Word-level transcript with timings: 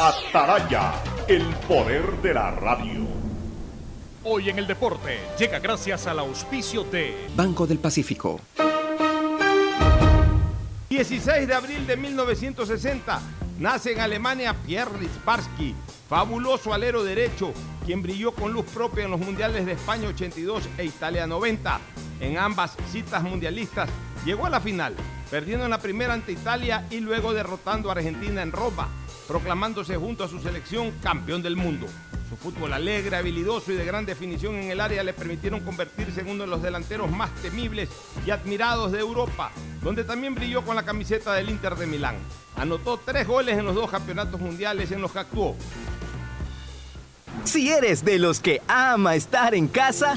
Ataraya, 0.00 0.92
el 1.26 1.42
poder 1.66 2.22
de 2.22 2.32
la 2.32 2.52
radio. 2.52 3.04
Hoy 4.22 4.48
en 4.48 4.60
el 4.60 4.68
deporte 4.68 5.18
llega 5.36 5.58
gracias 5.58 6.06
al 6.06 6.20
auspicio 6.20 6.84
de 6.84 7.26
Banco 7.34 7.66
del 7.66 7.80
Pacífico. 7.80 8.40
16 10.88 11.48
de 11.48 11.52
abril 11.52 11.84
de 11.84 11.96
1960 11.96 13.20
nace 13.58 13.92
en 13.94 13.98
Alemania 13.98 14.54
Pierre 14.54 15.00
Lisparsky, 15.00 15.74
fabuloso 16.08 16.72
alero 16.72 17.02
derecho, 17.02 17.52
quien 17.84 18.00
brilló 18.00 18.30
con 18.30 18.52
luz 18.52 18.66
propia 18.66 19.04
en 19.04 19.10
los 19.10 19.18
mundiales 19.18 19.66
de 19.66 19.72
España 19.72 20.06
82 20.06 20.68
e 20.78 20.84
Italia 20.84 21.26
90. 21.26 21.80
En 22.20 22.38
ambas 22.38 22.76
citas 22.92 23.24
mundialistas 23.24 23.90
llegó 24.24 24.46
a 24.46 24.50
la 24.50 24.60
final, 24.60 24.94
perdiendo 25.28 25.64
en 25.64 25.72
la 25.72 25.78
primera 25.78 26.14
ante 26.14 26.30
Italia 26.30 26.86
y 26.88 27.00
luego 27.00 27.34
derrotando 27.34 27.88
a 27.88 27.94
Argentina 27.94 28.42
en 28.42 28.52
Roma, 28.52 28.88
proclamándose 29.28 29.94
junto 29.96 30.24
a 30.24 30.28
su 30.28 30.40
selección 30.40 30.90
campeón 31.02 31.42
del 31.42 31.54
mundo. 31.54 31.86
Su 32.28 32.36
fútbol 32.36 32.72
alegre, 32.72 33.14
habilidoso 33.16 33.72
y 33.72 33.76
de 33.76 33.84
gran 33.84 34.06
definición 34.06 34.56
en 34.56 34.70
el 34.70 34.80
área 34.80 35.04
le 35.04 35.12
permitieron 35.12 35.60
convertirse 35.60 36.22
en 36.22 36.30
uno 36.30 36.44
de 36.44 36.50
los 36.50 36.62
delanteros 36.62 37.10
más 37.10 37.32
temibles 37.42 37.90
y 38.26 38.30
admirados 38.30 38.90
de 38.90 39.00
Europa, 39.00 39.52
donde 39.82 40.02
también 40.02 40.34
brilló 40.34 40.64
con 40.64 40.76
la 40.76 40.84
camiseta 40.84 41.34
del 41.34 41.50
Inter 41.50 41.76
de 41.76 41.86
Milán. 41.86 42.16
Anotó 42.56 42.98
tres 42.98 43.26
goles 43.26 43.56
en 43.58 43.66
los 43.66 43.74
dos 43.74 43.90
campeonatos 43.90 44.40
mundiales 44.40 44.90
en 44.90 45.02
los 45.02 45.12
que 45.12 45.18
actuó. 45.20 45.56
Si 47.44 47.70
eres 47.70 48.04
de 48.04 48.18
los 48.18 48.40
que 48.40 48.60
ama 48.66 49.14
estar 49.14 49.54
en 49.54 49.68
casa, 49.68 50.16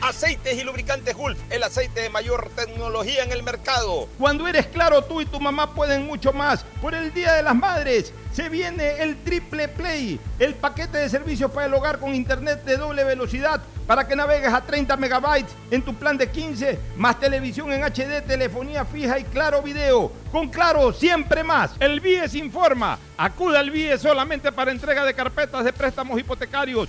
Aceites 0.00 0.56
y 0.56 0.62
lubricantes 0.62 1.16
Gulf, 1.16 1.38
el 1.50 1.62
aceite 1.62 2.02
de 2.02 2.10
mayor 2.10 2.50
tecnología 2.54 3.24
en 3.24 3.32
el 3.32 3.42
mercado. 3.42 4.08
Cuando 4.18 4.46
eres 4.46 4.66
claro, 4.66 5.02
tú 5.02 5.20
y 5.20 5.26
tu 5.26 5.40
mamá 5.40 5.74
pueden 5.74 6.06
mucho 6.06 6.32
más. 6.32 6.64
Por 6.80 6.94
el 6.94 7.12
Día 7.12 7.32
de 7.32 7.42
las 7.42 7.56
Madres 7.56 8.12
se 8.32 8.48
viene 8.48 9.02
el 9.02 9.16
Triple 9.24 9.68
Play, 9.68 10.20
el 10.38 10.54
paquete 10.54 10.98
de 10.98 11.08
servicios 11.08 11.50
para 11.50 11.66
el 11.66 11.74
hogar 11.74 11.98
con 11.98 12.14
internet 12.14 12.64
de 12.64 12.76
doble 12.76 13.02
velocidad 13.02 13.60
para 13.88 14.06
que 14.06 14.14
navegues 14.14 14.52
a 14.52 14.60
30 14.60 14.96
megabytes 14.98 15.54
en 15.70 15.82
tu 15.82 15.94
plan 15.94 16.18
de 16.18 16.30
15, 16.30 16.78
más 16.96 17.18
televisión 17.18 17.72
en 17.72 17.82
HD, 17.82 18.22
telefonía 18.24 18.84
fija 18.84 19.18
y 19.18 19.24
claro 19.24 19.62
video. 19.62 20.12
Con 20.30 20.50
claro, 20.50 20.92
siempre 20.92 21.42
más. 21.42 21.70
El 21.80 21.98
BIES 22.00 22.34
informa. 22.34 22.98
Acuda 23.16 23.60
al 23.60 23.70
BIES 23.70 24.02
solamente 24.02 24.52
para 24.52 24.72
entrega 24.72 25.06
de 25.06 25.14
carpetas 25.14 25.64
de 25.64 25.72
préstamos 25.72 26.20
hipotecarios. 26.20 26.88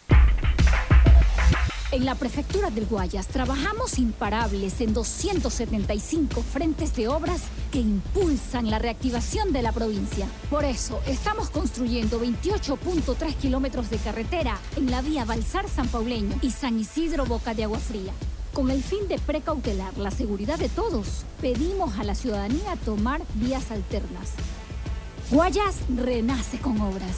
En 1.91 2.05
la 2.05 2.15
Prefectura 2.15 2.69
del 2.69 2.85
Guayas 2.85 3.27
trabajamos 3.27 3.99
imparables 3.99 4.79
en 4.79 4.93
275 4.93 6.41
frentes 6.41 6.95
de 6.95 7.09
obras 7.09 7.41
que 7.69 7.79
impulsan 7.79 8.69
la 8.69 8.79
reactivación 8.79 9.51
de 9.51 9.61
la 9.61 9.73
provincia. 9.73 10.25
Por 10.49 10.63
eso, 10.63 11.01
estamos 11.05 11.49
construyendo 11.49 12.21
28.3 12.21 13.35
kilómetros 13.35 13.89
de 13.89 13.97
carretera 13.97 14.57
en 14.77 14.89
la 14.89 15.01
vía 15.01 15.25
Balsar 15.25 15.67
San 15.67 15.89
Pauleño 15.89 16.33
y 16.41 16.51
San 16.51 16.79
Isidro 16.79 17.25
Boca 17.25 17.53
de 17.53 17.65
Agua 17.65 17.79
Fría. 17.79 18.13
Con 18.53 18.71
el 18.71 18.81
fin 18.81 19.09
de 19.09 19.19
precautelar 19.19 19.97
la 19.97 20.11
seguridad 20.11 20.57
de 20.57 20.69
todos, 20.69 21.25
pedimos 21.41 21.99
a 21.99 22.05
la 22.05 22.15
ciudadanía 22.15 22.77
tomar 22.85 23.21
vías 23.33 23.69
alternas. 23.69 24.29
Guayas 25.29 25.75
renace 25.89 26.57
con 26.57 26.79
obras. 26.79 27.17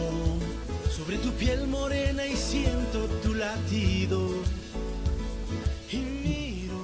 piel 1.51 1.67
morena 1.67 2.25
y 2.25 2.35
siento 2.35 3.07
tu 3.21 3.33
latido. 3.33 4.29
Y 5.91 5.97
miro. 5.97 6.75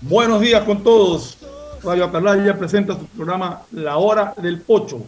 Buenos 0.00 0.40
días 0.40 0.62
con 0.64 0.82
todos. 0.82 1.38
Radio 1.84 2.06
Atalaya 2.06 2.58
presenta 2.58 2.98
su 2.98 3.06
programa 3.06 3.62
La 3.70 3.96
Hora 3.98 4.34
del 4.38 4.60
Pocho. 4.60 5.02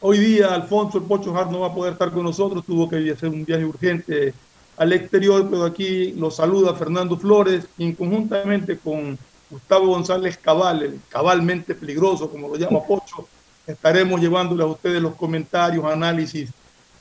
Hoy 0.00 0.18
día 0.18 0.54
Alfonso 0.54 0.98
el 0.98 1.04
Pocho 1.04 1.36
Hart 1.36 1.50
no 1.50 1.60
va 1.60 1.66
a 1.68 1.74
poder 1.74 1.92
estar 1.92 2.10
con 2.10 2.24
nosotros, 2.24 2.64
tuvo 2.64 2.88
que 2.88 3.10
hacer 3.10 3.28
un 3.28 3.44
viaje 3.44 3.64
urgente 3.64 4.32
al 4.78 4.92
exterior, 4.94 5.46
pero 5.50 5.64
aquí 5.64 6.12
lo 6.12 6.30
saluda 6.30 6.74
Fernando 6.74 7.18
Flores, 7.18 7.66
quien 7.76 7.94
conjuntamente 7.94 8.78
con 8.78 9.18
Gustavo 9.50 9.88
González 9.88 10.38
Cabal, 10.38 10.82
el 10.82 11.00
cabalmente 11.10 11.74
peligroso, 11.74 12.30
como 12.30 12.48
lo 12.48 12.56
llama 12.56 12.82
Pocho, 12.82 13.28
estaremos 13.66 14.20
llevándole 14.20 14.62
a 14.62 14.66
ustedes 14.66 15.02
los 15.02 15.14
comentarios, 15.14 15.84
análisis 15.84 16.50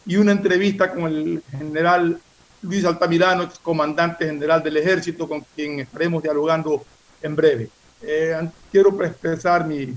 y 0.06 0.16
una 0.16 0.32
entrevista 0.32 0.92
con 0.92 1.06
el 1.06 1.44
general 1.52 2.20
Luis 2.62 2.86
Altamirano, 2.86 3.44
ex 3.44 3.60
comandante 3.60 4.26
general 4.26 4.62
del 4.62 4.78
ejército, 4.78 5.28
con 5.28 5.44
quien 5.56 5.80
estaremos 5.80 6.22
dialogando 6.22 6.84
en 7.22 7.36
breve. 7.36 7.70
Eh, 8.02 8.50
quiero 8.72 9.04
expresar 9.04 9.66
mi, 9.66 9.96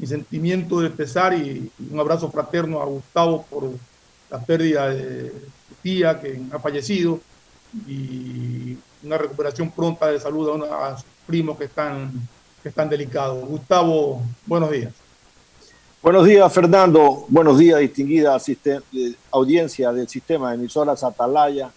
mi 0.00 0.06
sentimiento 0.06 0.80
de 0.80 0.90
pesar 0.90 1.34
y, 1.34 1.70
un 1.90 2.00
abrazo 2.00 2.30
fraterno 2.30 2.80
a 2.80 2.86
Gustavo 2.86 3.44
por 3.50 3.70
la 4.30 4.40
pérdida 4.40 4.88
de 4.88 5.30
su 5.68 5.74
tía 5.82 6.18
que 6.18 6.40
ha 6.52 6.58
fallecido 6.58 7.20
y 7.86 8.78
una 9.02 9.18
recuperación 9.18 9.70
pronta 9.70 10.06
de 10.06 10.18
salud 10.18 10.62
a, 10.70 10.96
sus 10.96 11.06
primos 11.26 11.58
que 11.58 11.64
están, 11.64 12.10
que 12.62 12.70
están 12.70 12.88
delicados. 12.88 13.46
Gustavo, 13.46 14.22
buenos 14.46 14.70
días. 14.70 14.92
Buenos 16.02 16.24
días, 16.24 16.50
Fernando. 16.50 17.26
Buenos 17.28 17.58
días, 17.58 17.78
distinguida 17.78 18.34
eh, 18.64 19.14
audiencia 19.30 19.92
del 19.92 20.08
sistema 20.08 20.48
de 20.48 20.54
emisoras 20.54 21.04
Atalaya. 21.04 21.70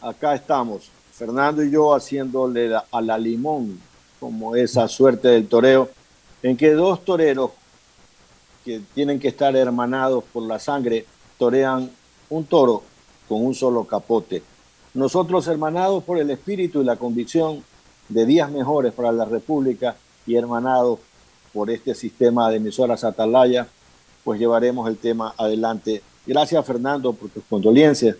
Acá 0.00 0.36
estamos, 0.36 0.92
Fernando 1.12 1.60
y 1.60 1.72
yo 1.72 1.92
haciéndole 1.92 2.72
a 2.72 3.00
la 3.00 3.18
limón, 3.18 3.80
como 4.20 4.54
esa 4.54 4.86
suerte 4.86 5.26
del 5.26 5.48
toreo, 5.48 5.90
en 6.40 6.56
que 6.56 6.70
dos 6.70 7.04
toreros 7.04 7.50
que 8.64 8.80
tienen 8.94 9.18
que 9.18 9.26
estar 9.26 9.56
hermanados 9.56 10.22
por 10.32 10.44
la 10.44 10.60
sangre 10.60 11.04
torean 11.36 11.90
un 12.30 12.44
toro 12.44 12.84
con 13.28 13.44
un 13.44 13.54
solo 13.56 13.82
capote. 13.82 14.44
Nosotros 14.94 15.48
hermanados 15.48 16.04
por 16.04 16.18
el 16.18 16.30
espíritu 16.30 16.80
y 16.80 16.84
la 16.84 16.94
convicción 16.94 17.64
de 18.08 18.24
días 18.24 18.48
mejores 18.52 18.92
para 18.92 19.10
la 19.10 19.24
República 19.24 19.96
y 20.28 20.36
hermanados 20.36 21.00
por 21.54 21.70
este 21.70 21.94
sistema 21.94 22.50
de 22.50 22.56
emisoras 22.56 23.04
Atalaya, 23.04 23.66
pues 24.24 24.40
llevaremos 24.40 24.88
el 24.88 24.98
tema 24.98 25.32
adelante. 25.38 26.02
Gracias, 26.26 26.66
Fernando, 26.66 27.12
por 27.12 27.30
tus 27.30 27.44
condolencias. 27.44 28.16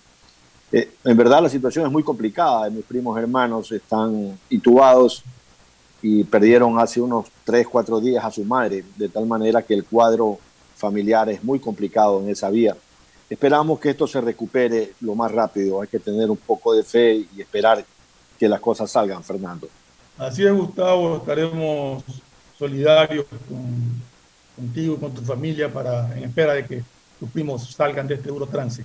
Eh, 0.70 0.90
en 1.04 1.16
verdad 1.16 1.42
la 1.42 1.48
situación 1.48 1.84
es 1.86 1.92
muy 1.92 2.04
complicada. 2.04 2.70
Mis 2.70 2.84
primos 2.84 3.18
hermanos 3.18 3.70
están 3.72 4.38
intubados 4.48 5.24
y 6.00 6.22
perdieron 6.24 6.78
hace 6.78 7.00
unos 7.00 7.26
3, 7.44 7.66
4 7.66 8.00
días 8.00 8.24
a 8.24 8.30
su 8.30 8.44
madre, 8.44 8.84
de 8.96 9.08
tal 9.08 9.26
manera 9.26 9.62
que 9.62 9.74
el 9.74 9.84
cuadro 9.84 10.38
familiar 10.76 11.28
es 11.28 11.42
muy 11.42 11.58
complicado 11.58 12.20
en 12.20 12.28
esa 12.28 12.50
vía. 12.50 12.76
Esperamos 13.28 13.80
que 13.80 13.90
esto 13.90 14.06
se 14.06 14.20
recupere 14.20 14.92
lo 15.00 15.14
más 15.14 15.32
rápido. 15.32 15.80
Hay 15.80 15.88
que 15.88 15.98
tener 15.98 16.30
un 16.30 16.36
poco 16.36 16.74
de 16.74 16.84
fe 16.84 17.26
y 17.34 17.40
esperar 17.40 17.84
que 18.38 18.48
las 18.48 18.60
cosas 18.60 18.90
salgan, 18.90 19.24
Fernando. 19.24 19.68
Así 20.18 20.44
es, 20.44 20.52
Gustavo. 20.52 21.16
Estaremos 21.16 22.04
solidarios 22.58 23.26
contigo 24.56 24.94
y 24.94 24.98
con 24.98 25.14
tu 25.14 25.22
familia 25.22 25.72
para, 25.72 26.16
en 26.16 26.24
espera 26.24 26.54
de 26.54 26.66
que 26.66 26.84
tus 27.18 27.30
primos 27.30 27.72
salgan 27.72 28.06
de 28.06 28.14
este 28.14 28.28
duro 28.28 28.46
trance. 28.46 28.84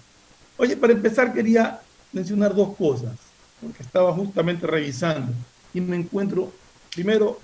Oye, 0.58 0.76
para 0.76 0.94
empezar 0.94 1.34
quería 1.34 1.80
mencionar 2.12 2.56
dos 2.56 2.76
cosas, 2.76 3.16
porque 3.62 3.84
estaba 3.84 4.14
justamente 4.14 4.66
revisando 4.66 5.32
y 5.74 5.82
me 5.82 5.96
encuentro 5.96 6.52
primero 6.94 7.40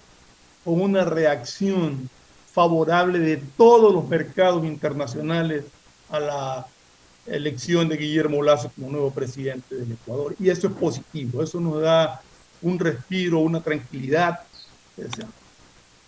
con 0.64 0.82
una 0.82 1.06
reacción 1.06 2.10
favorable 2.52 3.20
de 3.20 3.38
todos 3.58 3.94
los 3.94 4.08
mercados 4.08 4.66
internacionales 4.66 5.66
a 6.10 6.20
la 6.20 6.68
elección 7.28 7.90
de 7.90 7.98
Guillermo 7.98 8.42
Lazo 8.42 8.72
como 8.76 8.92
nuevo 8.92 9.12
presidente 9.12 9.76
del 9.76 9.92
Ecuador. 9.92 10.36
Y 10.40 10.50
eso 10.50 10.68
es 10.68 10.74
positivo, 10.74 11.44
eso 11.44 11.60
nos 11.60 11.82
da 11.82 12.22
un 12.62 12.80
respiro, 12.80 13.40
una 13.40 13.62
tranquilidad 13.62 14.40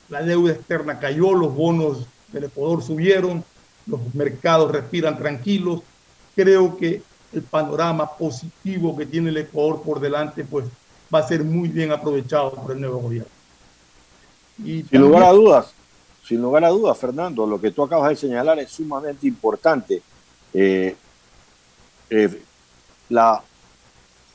la 0.10 0.22
deuda 0.22 0.54
externa 0.54 1.00
cayó, 1.00 1.34
los 1.34 1.54
bonos 1.54 2.06
del 2.32 2.46
Ecuador 2.46 2.84
subieron, 2.84 3.44
los 3.86 4.00
mercados 4.14 4.72
respiran 4.72 5.18
tranquilos. 5.18 5.82
Creo 6.36 6.78
que 6.78 7.02
el 7.34 7.42
panorama 7.42 8.10
positivo 8.18 8.96
que 8.96 9.06
tiene 9.06 9.30
el 9.30 9.38
Ecuador 9.38 9.82
por 9.82 10.00
delante, 10.00 10.44
pues 10.44 10.66
va 11.14 11.20
a 11.20 11.28
ser 11.28 11.44
muy 11.44 11.70
bien 11.70 11.92
aprovechado 11.92 12.52
por 12.52 12.72
el 12.72 12.82
nuevo 12.82 13.00
gobierno. 13.00 13.30
sin 14.58 15.02
lugar 15.02 15.24
a 15.24 15.32
dudas, 15.32 15.74
sin 16.24 16.42
lugar 16.42 16.66
a 16.66 16.70
dudas, 16.70 16.98
Fernando, 16.98 17.46
lo 17.46 17.60
que 17.60 17.72
tú 17.72 17.84
acabas 17.84 18.10
de 18.10 18.16
señalar 18.16 18.60
es 18.60 18.72
sumamente 18.72 19.28
importante. 19.28 20.02
Eh, 20.54 20.96
eh, 22.10 22.42
la 23.10 23.42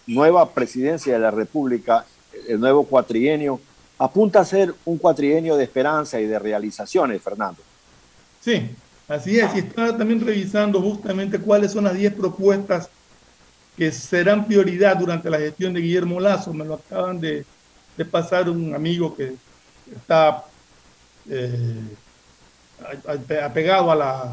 nueva 0.06 0.48
presidencia 0.50 1.14
de 1.14 1.18
la 1.18 1.30
República, 1.30 2.04
el 2.48 2.60
nuevo 2.60 2.84
cuatrienio, 2.84 3.60
apunta 4.02 4.40
a 4.40 4.44
ser 4.44 4.74
un 4.84 4.98
cuatrienio 4.98 5.56
de 5.56 5.64
esperanza 5.64 6.20
y 6.20 6.26
de 6.26 6.38
realizaciones, 6.38 7.22
Fernando. 7.22 7.62
Sí, 8.40 8.70
así 9.08 9.38
es. 9.38 9.54
Y 9.54 9.58
estaba 9.60 9.96
también 9.96 10.20
revisando 10.20 10.80
justamente 10.80 11.38
cuáles 11.38 11.72
son 11.72 11.84
las 11.84 11.94
10 11.94 12.14
propuestas 12.14 12.88
que 13.76 13.92
serán 13.92 14.46
prioridad 14.46 14.96
durante 14.96 15.30
la 15.30 15.38
gestión 15.38 15.72
de 15.72 15.80
Guillermo 15.80 16.18
Lazo. 16.18 16.52
Me 16.52 16.64
lo 16.64 16.74
acaban 16.74 17.20
de, 17.20 17.44
pasar 18.10 18.50
un 18.50 18.74
amigo 18.74 19.14
que 19.14 19.34
está 19.94 20.44
eh, 21.30 21.80
apegado 23.44 23.92
a 23.92 23.94
la, 23.94 24.32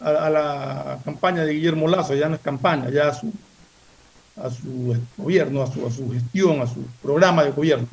a, 0.00 0.30
la 0.30 0.98
campaña 1.02 1.44
de 1.44 1.54
Guillermo 1.54 1.88
Lazo, 1.88 2.14
ya 2.14 2.28
no 2.28 2.34
es 2.34 2.42
campaña, 2.42 2.90
ya 2.90 3.14
su, 3.14 3.32
a 4.36 4.50
su 4.50 4.96
gobierno, 5.16 5.62
a 5.62 5.72
su, 5.72 5.86
a 5.86 5.90
su 5.90 6.10
gestión, 6.12 6.60
a 6.60 6.66
su 6.66 6.82
programa 7.02 7.44
de 7.44 7.50
gobierno. 7.50 7.86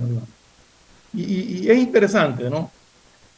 Y, 1.13 1.69
es 1.69 1.77
interesante, 1.77 2.49
¿no? 2.49 2.71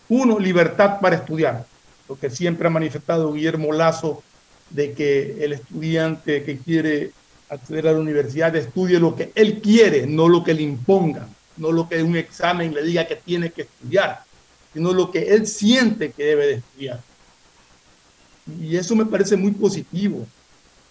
Uno, 0.10 0.40
libertad 0.40 1.00
para 1.00 1.18
estudiar, 1.18 1.66
lo 2.08 2.18
que 2.18 2.30
siempre 2.30 2.68
ha 2.68 2.72
manifestado 2.72 3.34
Guillermo 3.34 3.72
Lazo, 3.72 4.24
de 4.70 4.94
que 4.94 5.44
el 5.44 5.54
estudiante 5.54 6.44
que 6.44 6.58
quiere 6.58 7.12
acceder 7.50 7.88
a 7.88 7.94
la 7.94 8.00
universidad 8.00 8.56
estudie 8.56 9.00
lo 9.00 9.16
que 9.16 9.32
él 9.36 9.62
quiere, 9.62 10.06
no 10.06 10.28
lo 10.28 10.44
que 10.44 10.54
le 10.54 10.62
impongan, 10.62 11.28
no 11.58 11.72
lo 11.72 11.88
que 11.88 12.02
un 12.04 12.16
examen 12.16 12.74
le 12.74 12.84
diga 12.84 13.08
que 13.08 13.16
tiene 13.16 13.52
que 13.52 13.64
estudiar, 13.64 14.24
sino 14.74 14.94
lo 14.94 15.12
que 15.12 15.34
él 15.34 15.48
siente 15.48 16.12
que 16.12 16.24
debe 16.24 16.48
de 16.48 16.54
estudiar. 16.56 17.02
Y 18.62 18.76
eso 18.76 18.96
me 18.96 19.06
parece 19.06 19.36
muy 19.36 19.52
positivo, 19.52 20.26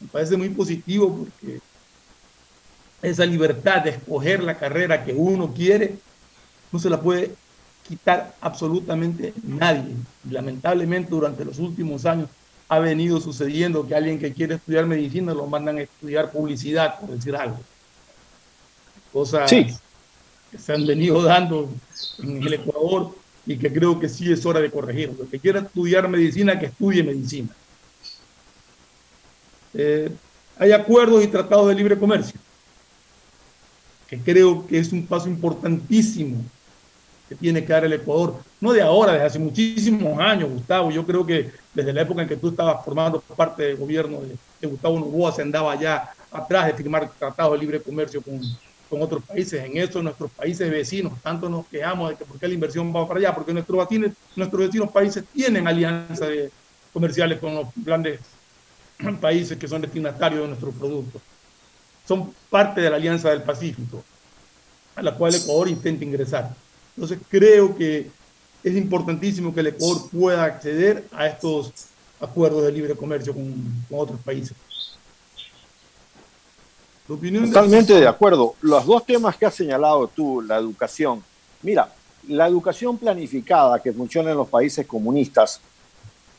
me 0.00 0.08
parece 0.08 0.36
muy 0.36 0.48
positivo 0.48 1.24
porque 1.24 1.60
esa 3.02 3.24
libertad 3.24 3.82
de 3.82 3.90
escoger 3.90 4.42
la 4.42 4.58
carrera 4.58 5.04
que 5.04 5.12
uno 5.12 5.52
quiere, 5.54 5.94
no 6.72 6.78
se 6.78 6.90
la 6.90 7.00
puede 7.00 7.32
quitar 7.86 8.34
absolutamente 8.40 9.32
nadie. 9.42 9.94
Lamentablemente 10.30 11.10
durante 11.10 11.44
los 11.44 11.58
últimos 11.58 12.04
años 12.06 12.28
ha 12.68 12.78
venido 12.80 13.20
sucediendo 13.20 13.86
que 13.86 13.94
alguien 13.94 14.18
que 14.18 14.32
quiere 14.32 14.56
estudiar 14.56 14.84
medicina 14.84 15.32
lo 15.32 15.46
mandan 15.46 15.78
a 15.78 15.82
estudiar 15.82 16.30
publicidad, 16.30 17.00
por 17.00 17.10
decir 17.10 17.34
algo. 17.34 17.58
Cosas 19.12 19.50
que 19.50 20.58
se 20.58 20.72
han 20.72 20.86
venido 20.86 21.22
dando 21.22 21.70
en 22.22 22.42
el 22.42 22.54
Ecuador 22.54 23.14
y 23.46 23.56
que 23.56 23.72
creo 23.72 23.98
que 23.98 24.08
sí 24.08 24.30
es 24.30 24.44
hora 24.44 24.60
de 24.60 24.70
corregir. 24.70 25.14
El 25.18 25.28
que 25.28 25.38
quiera 25.38 25.60
estudiar 25.60 26.08
medicina, 26.08 26.58
que 26.58 26.66
estudie 26.66 27.02
medicina. 27.02 27.48
Eh, 29.72 30.10
hay 30.58 30.72
acuerdos 30.72 31.24
y 31.24 31.28
tratados 31.28 31.68
de 31.68 31.74
libre 31.74 31.98
comercio 31.98 32.38
que 34.08 34.18
creo 34.18 34.66
que 34.66 34.78
es 34.78 34.90
un 34.92 35.06
paso 35.06 35.28
importantísimo 35.28 36.42
que 37.28 37.34
tiene 37.34 37.62
que 37.62 37.72
dar 37.72 37.84
el 37.84 37.92
Ecuador, 37.92 38.36
no 38.58 38.72
de 38.72 38.80
ahora, 38.80 39.12
desde 39.12 39.26
hace 39.26 39.38
muchísimos 39.38 40.18
años, 40.18 40.48
Gustavo. 40.48 40.90
Yo 40.90 41.04
creo 41.04 41.26
que 41.26 41.50
desde 41.74 41.92
la 41.92 42.00
época 42.00 42.22
en 42.22 42.28
que 42.28 42.36
tú 42.36 42.48
estabas 42.48 42.82
formando 42.82 43.20
parte 43.20 43.64
del 43.64 43.76
gobierno 43.76 44.20
de, 44.20 44.66
Gustavo 44.66 44.98
Novoa 44.98 45.30
se 45.30 45.42
andaba 45.42 45.78
ya 45.78 46.10
atrás 46.32 46.66
de 46.66 46.72
firmar 46.72 47.10
tratados 47.16 47.52
de 47.52 47.58
libre 47.58 47.80
comercio 47.80 48.22
con, 48.22 48.40
con 48.88 49.02
otros 49.02 49.22
países. 49.22 49.62
En 49.62 49.76
eso 49.76 50.02
nuestros 50.02 50.30
países 50.30 50.70
vecinos, 50.70 51.12
tanto 51.22 51.48
nos 51.50 51.66
quejamos 51.66 52.10
de 52.10 52.16
que 52.16 52.24
por 52.24 52.38
qué 52.40 52.48
la 52.48 52.54
inversión 52.54 52.94
va 52.96 53.06
para 53.06 53.20
allá, 53.20 53.34
porque 53.34 53.52
nuestros 53.52 53.86
vecinos, 53.86 54.12
nuestros 54.34 54.62
vecinos 54.62 54.90
países 54.90 55.22
tienen 55.32 55.68
alianzas 55.68 56.30
comerciales 56.94 57.38
con 57.38 57.54
los 57.54 57.66
grandes 57.76 58.20
países 59.20 59.58
que 59.58 59.68
son 59.68 59.82
destinatarios 59.82 60.40
de 60.40 60.48
nuestros 60.48 60.74
productos 60.74 61.20
son 62.08 62.32
parte 62.48 62.80
de 62.80 62.88
la 62.88 62.96
Alianza 62.96 63.28
del 63.28 63.42
Pacífico, 63.42 64.02
a 64.96 65.02
la 65.02 65.14
cual 65.14 65.34
Ecuador 65.34 65.68
intenta 65.68 66.02
ingresar. 66.02 66.50
Entonces 66.96 67.18
creo 67.28 67.76
que 67.76 68.10
es 68.64 68.76
importantísimo 68.76 69.52
que 69.52 69.60
el 69.60 69.66
Ecuador 69.68 70.08
pueda 70.10 70.44
acceder 70.44 71.04
a 71.12 71.26
estos 71.26 71.70
acuerdos 72.18 72.64
de 72.64 72.72
libre 72.72 72.94
comercio 72.94 73.34
con, 73.34 73.54
otros 73.90 74.18
países. 74.20 74.56
Totalmente 77.06 77.92
de... 77.92 78.00
de 78.00 78.08
acuerdo. 78.08 78.54
Los 78.62 78.86
dos 78.86 79.04
temas 79.04 79.36
que 79.36 79.44
has 79.44 79.54
señalado 79.54 80.08
tú, 80.08 80.40
la 80.40 80.56
educación. 80.56 81.22
Mira, 81.62 81.92
la 82.26 82.46
educación 82.46 82.96
planificada 82.96 83.82
que 83.82 83.92
funciona 83.92 84.30
en 84.30 84.36
los 84.38 84.48
países 84.48 84.86
comunistas 84.86 85.60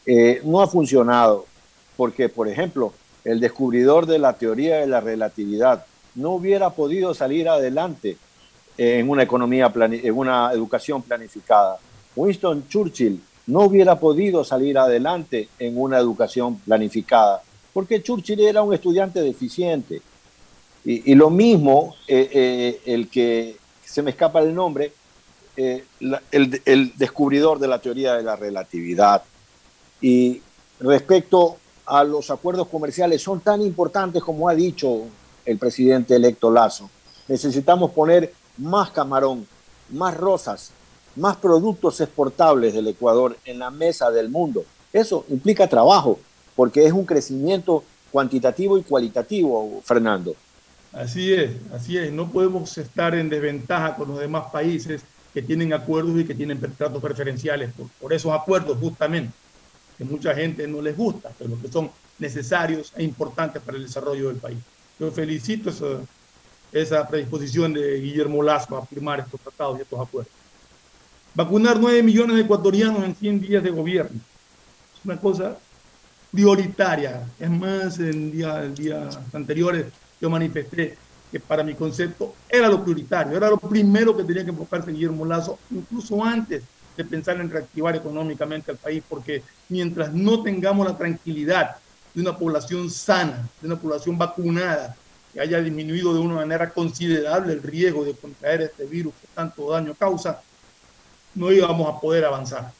eh, 0.05 0.41
no 0.43 0.61
ha 0.61 0.67
funcionado, 0.67 1.45
porque, 1.95 2.27
por 2.27 2.47
ejemplo, 2.47 2.91
el 3.29 3.39
descubridor 3.39 4.07
de 4.07 4.17
la 4.17 4.33
teoría 4.33 4.77
de 4.77 4.87
la 4.87 5.01
relatividad 5.01 5.85
no 6.15 6.31
hubiera 6.31 6.71
podido 6.71 7.13
salir 7.13 7.47
adelante 7.47 8.17
en 8.75 9.07
una 9.07 9.21
economía, 9.21 9.71
en 9.75 10.17
una 10.17 10.51
educación 10.51 11.03
planificada. 11.03 11.77
Winston 12.15 12.67
Churchill 12.67 13.21
no 13.45 13.61
hubiera 13.61 13.99
podido 13.99 14.43
salir 14.43 14.79
adelante 14.79 15.49
en 15.59 15.79
una 15.79 15.99
educación 15.99 16.57
planificada, 16.59 17.43
porque 17.71 18.01
Churchill 18.01 18.39
era 18.39 18.63
un 18.63 18.73
estudiante 18.73 19.21
deficiente. 19.21 20.01
Y, 20.85 21.13
lo 21.13 21.29
mismo, 21.29 21.95
eh, 22.07 22.29
eh, 22.33 22.81
el 22.85 23.09
que 23.09 23.57
se 23.85 24.01
me 24.01 24.11
escapa 24.11 24.39
el 24.39 24.55
nombre, 24.55 24.91
eh, 25.55 25.83
el, 26.31 26.61
el, 26.65 26.97
descubridor 26.97 27.59
de 27.59 27.67
la 27.67 27.79
teoría 27.79 28.15
de 28.15 28.23
la 28.23 28.35
relatividad. 28.35 29.21
Y 30.01 30.41
respecto 30.79 31.57
a 31.89 32.03
los 32.03 32.29
acuerdos 32.29 32.67
comerciales, 32.67 33.21
son 33.21 33.39
tan 33.39 33.61
importantes 33.61 34.21
como 34.21 34.47
ha 34.47 34.53
dicho 34.53 35.05
el 35.45 35.57
presidente 35.57 36.15
electo 36.15 36.51
Lazo. 36.51 36.89
Necesitamos 37.27 37.91
poner 37.91 38.31
más 38.57 38.91
camarón, 38.91 39.47
más 39.89 40.15
rosas, 40.15 40.71
más 41.15 41.37
productos 41.37 41.99
exportables 41.99 42.73
del 42.73 42.87
Ecuador 42.87 43.37
en 43.43 43.59
la 43.59 43.71
mesa 43.71 44.11
del 44.11 44.29
mundo. 44.29 44.63
Eso 44.93 45.25
implica 45.29 45.67
trabajo, 45.67 46.19
porque 46.55 46.85
es 46.85 46.93
un 46.93 47.05
crecimiento 47.05 47.83
cuantitativo 48.11 48.77
y 48.77 48.83
cualitativo, 48.83 49.81
Fernando. 49.83 50.35
Así 50.93 51.33
es, 51.33 51.51
así 51.73 51.97
es. 51.97 52.11
No 52.11 52.31
podemos 52.31 52.77
estar 52.77 53.13
en 53.15 53.29
desventaja 53.29 53.95
con 53.95 54.09
los 54.09 54.19
demás 54.19 54.45
países 54.51 55.01
que 55.33 55.41
tienen 55.41 55.73
acuerdos 55.73 56.19
y 56.19 56.25
que 56.25 56.33
tienen 56.33 56.59
tratos 56.59 57.01
preferenciales 57.01 57.71
por, 57.99 58.13
esos 58.13 58.31
acuerdos 58.33 58.77
justamente, 58.79 59.31
que 59.99 60.05
mucha 60.05 60.33
gente 60.33 60.65
no 60.65 60.81
les 60.81 60.95
gusta, 60.95 61.29
pero 61.37 61.61
que 61.61 61.67
son 61.67 61.91
necesarios 62.19 62.93
e 62.95 63.03
importantes 63.03 63.61
para 63.61 63.75
el 63.75 63.83
desarrollo 63.83 64.29
del 64.29 64.37
país. 64.37 64.57
Yo 64.97 65.11
felicito 65.11 65.69
esa, 66.71 67.05
predisposición 67.05 67.73
de 67.73 67.99
Guillermo 67.99 68.41
Lazo 68.41 68.77
a 68.77 68.85
firmar 68.85 69.19
estos 69.19 69.41
tratados 69.41 69.77
y 69.77 69.81
estos 69.81 69.99
acuerdos. 69.99 70.31
Vacunar 71.35 71.77
9 71.77 72.01
millones 72.01 72.37
de 72.37 72.43
ecuatorianos 72.43 73.03
en 73.03 73.13
100 73.13 73.41
días 73.41 73.61
de 73.63 73.69
gobierno 73.71 74.19
es 74.97 75.05
una 75.05 75.19
cosa 75.19 75.57
prioritaria. 76.31 77.27
Es 77.37 77.49
más, 77.49 77.99
en 77.99 78.31
días, 78.31 78.75
días 78.75 79.19
anteriores 79.33 79.87
yo 80.21 80.29
manifesté 80.29 80.97
que 81.29 81.41
para 81.41 81.61
mi 81.61 81.75
concepto 81.75 82.35
era 82.47 82.69
lo 82.69 82.81
prioritario, 82.81 83.35
era 83.35 83.49
lo 83.49 83.57
primero 83.57 84.15
que 84.15 84.23
tenía 84.23 84.45
que 84.45 84.51
enfocarse 84.51 84.91
Guillermo 84.91 85.25
Lazo, 85.25 85.59
incluso 85.69 86.23
antes 86.23 86.63
de 86.99 87.05
pensar 87.05 87.39
en 87.39 87.49
reactivar 87.49 87.95
económicamente 87.95 88.71
al 88.71 88.77
país, 88.77 89.01
porque 89.07 89.41
mientras 89.69 90.13
no 90.13 90.43
tengamos 90.43 90.85
la 90.85 90.97
tranquilidad 90.97 91.77
de 92.13 92.21
una 92.21 92.37
población 92.37 92.89
sana, 92.89 93.47
de 93.61 93.67
una 93.67 93.77
población 93.77 94.17
vacunada, 94.17 94.97
que 95.31 95.39
haya 95.39 95.61
disminuido 95.61 96.13
de 96.13 96.19
una 96.19 96.35
manera 96.35 96.69
considerable 96.71 97.53
el 97.53 97.63
riesgo 97.63 98.03
de 98.03 98.13
contraer 98.13 98.63
este 98.63 98.85
virus 98.85 99.13
que 99.13 99.27
tanto 99.33 99.71
daño 99.71 99.95
causa, 99.95 100.41
no 101.35 101.49
íbamos 101.53 101.87
a 101.87 102.01
poder 102.01 102.25
avanzar. 102.25 102.73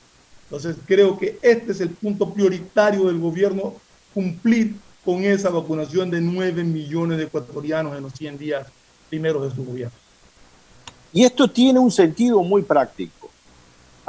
Entonces 0.44 0.76
creo 0.86 1.18
que 1.18 1.40
este 1.42 1.72
es 1.72 1.80
el 1.80 1.92
punto 1.92 2.34
prioritario 2.34 3.06
del 3.06 3.20
gobierno, 3.20 3.76
cumplir 4.14 4.76
con 5.06 5.24
esa 5.24 5.50
vacunación 5.50 6.12
de 6.12 6.20
9 6.20 6.66
millones 6.66 7.20
de 7.20 7.24
ecuatorianos 7.24 7.96
en 7.96 8.04
los 8.04 8.12
100 8.14 8.38
días 8.38 8.68
primeros 9.08 9.50
de 9.50 9.56
su 9.56 9.64
gobierno. 9.64 9.96
Y 11.14 11.24
esto 11.24 11.50
tiene 11.50 11.80
un 11.80 11.90
sentido 11.90 12.44
muy 12.44 12.64
práctico. 12.64 13.19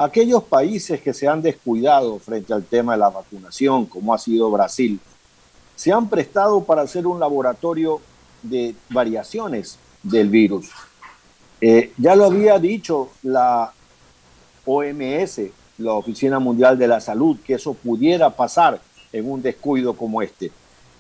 Aquellos 0.02 0.42
países 0.44 1.02
que 1.02 1.12
se 1.12 1.28
han 1.28 1.42
descuidado 1.42 2.18
frente 2.20 2.54
al 2.54 2.64
tema 2.64 2.92
de 2.92 3.00
la 3.00 3.10
vacunación, 3.10 3.84
como 3.84 4.14
ha 4.14 4.18
sido 4.18 4.50
Brasil, 4.50 4.98
se 5.76 5.92
han 5.92 6.08
prestado 6.08 6.64
para 6.64 6.80
hacer 6.80 7.06
un 7.06 7.20
laboratorio 7.20 8.00
de 8.42 8.74
variaciones 8.88 9.78
del 10.02 10.30
virus. 10.30 10.70
Eh, 11.60 11.92
ya 11.98 12.16
lo 12.16 12.24
había 12.24 12.58
dicho 12.58 13.10
la 13.22 13.74
OMS, 14.64 15.40
la 15.76 15.92
Oficina 15.92 16.38
Mundial 16.38 16.78
de 16.78 16.88
la 16.88 17.02
Salud, 17.02 17.36
que 17.44 17.52
eso 17.52 17.74
pudiera 17.74 18.30
pasar 18.30 18.80
en 19.12 19.30
un 19.30 19.42
descuido 19.42 19.92
como 19.92 20.22
este. 20.22 20.50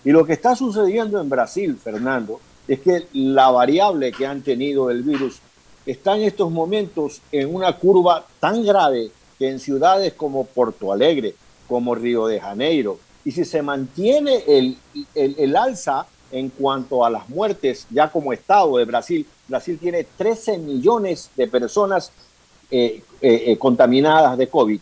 Y 0.04 0.10
lo 0.10 0.26
que 0.26 0.34
está 0.34 0.54
sucediendo 0.54 1.18
en 1.18 1.30
Brasil, 1.30 1.78
Fernando, 1.82 2.38
es 2.68 2.80
que 2.80 3.06
la 3.14 3.50
variable 3.50 4.12
que 4.12 4.26
han 4.26 4.42
tenido 4.42 4.90
el 4.90 5.02
virus 5.02 5.40
está 5.86 6.16
en 6.16 6.22
estos 6.22 6.50
momentos 6.50 7.20
en 7.32 7.54
una 7.54 7.76
curva 7.76 8.24
tan 8.38 8.64
grave 8.64 9.10
que 9.38 9.48
en 9.48 9.58
ciudades 9.58 10.12
como 10.12 10.44
Porto 10.44 10.92
Alegre, 10.92 11.34
como 11.66 11.94
Río 11.94 12.26
de 12.26 12.40
Janeiro, 12.40 12.98
y 13.24 13.32
si 13.32 13.44
se 13.44 13.62
mantiene 13.62 14.44
el, 14.46 14.78
el, 15.14 15.56
alza 15.56 16.06
en 16.32 16.48
cuanto 16.48 17.04
a 17.04 17.10
las 17.10 17.28
muertes 17.28 17.86
ya 17.90 18.10
como 18.10 18.32
Estado 18.32 18.76
de 18.78 18.84
Brasil, 18.84 19.26
Brasil 19.46 19.78
tiene 19.78 20.04
13 20.04 20.58
millones 20.58 21.30
de 21.36 21.46
personas 21.46 22.12
eh, 22.70 23.02
eh, 23.20 23.44
eh, 23.46 23.58
contaminadas 23.58 24.38
de 24.38 24.48
COVID. 24.48 24.80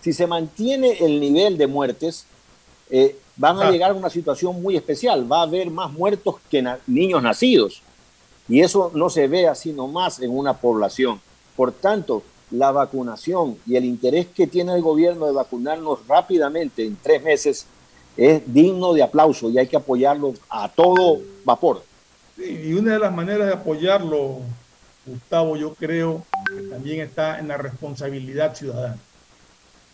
Si 0.00 0.12
se 0.12 0.26
mantiene 0.26 0.98
el 1.00 1.18
nivel 1.18 1.56
de 1.56 1.66
muertes, 1.66 2.26
van 3.36 3.58
a 3.58 3.68
ah. 3.68 3.70
llegar 3.70 3.90
a 3.90 3.94
una 3.94 4.10
situación 4.10 4.60
muy 4.60 4.76
especial. 4.76 5.30
Va 5.30 5.40
a 5.40 5.42
haber 5.42 5.70
más 5.70 5.90
muertos 5.90 6.36
que 6.50 6.62
niños 6.86 7.22
nacidos. 7.22 7.82
Y 8.48 8.60
eso 8.60 8.90
no 8.94 9.08
se 9.08 9.26
ve 9.26 9.48
así 9.48 9.72
nomás 9.72 10.20
en 10.20 10.36
una 10.36 10.54
población. 10.54 11.20
Por 11.56 11.72
tanto, 11.72 12.22
la 12.50 12.70
vacunación 12.72 13.56
y 13.66 13.76
el 13.76 13.84
interés 13.84 14.26
que 14.26 14.46
tiene 14.46 14.74
el 14.74 14.82
gobierno 14.82 15.26
de 15.26 15.32
vacunarnos 15.32 16.06
rápidamente 16.06 16.84
en 16.84 16.96
tres 16.96 17.22
meses 17.22 17.66
es 18.16 18.42
digno 18.52 18.92
de 18.92 19.02
aplauso 19.02 19.50
y 19.50 19.58
hay 19.58 19.66
que 19.66 19.76
apoyarlo 19.76 20.34
a 20.48 20.68
todo 20.68 21.20
vapor. 21.44 21.82
y 22.36 22.72
una 22.74 22.92
de 22.92 22.98
las 22.98 23.12
maneras 23.12 23.46
de 23.46 23.54
apoyarlo, 23.54 24.38
Gustavo, 25.06 25.56
yo 25.56 25.74
creo 25.74 26.24
que 26.46 26.62
también 26.62 27.00
está 27.00 27.38
en 27.38 27.48
la 27.48 27.56
responsabilidad 27.56 28.54
ciudadana. 28.54 28.98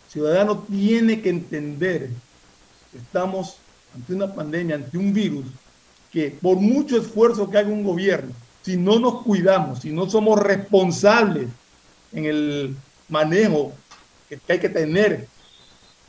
Ciudadano 0.09 0.63
tiene 0.69 1.21
que 1.21 1.29
entender 1.29 2.09
estamos 2.95 3.57
ante 3.93 4.13
una 4.13 4.33
pandemia, 4.33 4.75
ante 4.75 4.97
un 4.97 5.13
virus, 5.13 5.45
que 6.11 6.37
por 6.41 6.57
mucho 6.57 6.97
esfuerzo 6.97 7.49
que 7.49 7.57
haga 7.57 7.69
un 7.69 7.83
gobierno, 7.83 8.31
si 8.61 8.77
no 8.77 8.99
nos 8.99 9.23
cuidamos, 9.23 9.79
si 9.79 9.91
no 9.91 10.09
somos 10.09 10.39
responsables 10.39 11.47
en 12.13 12.25
el 12.25 12.75
manejo 13.09 13.73
que 14.29 14.39
hay 14.47 14.59
que 14.59 14.69
tener 14.69 15.27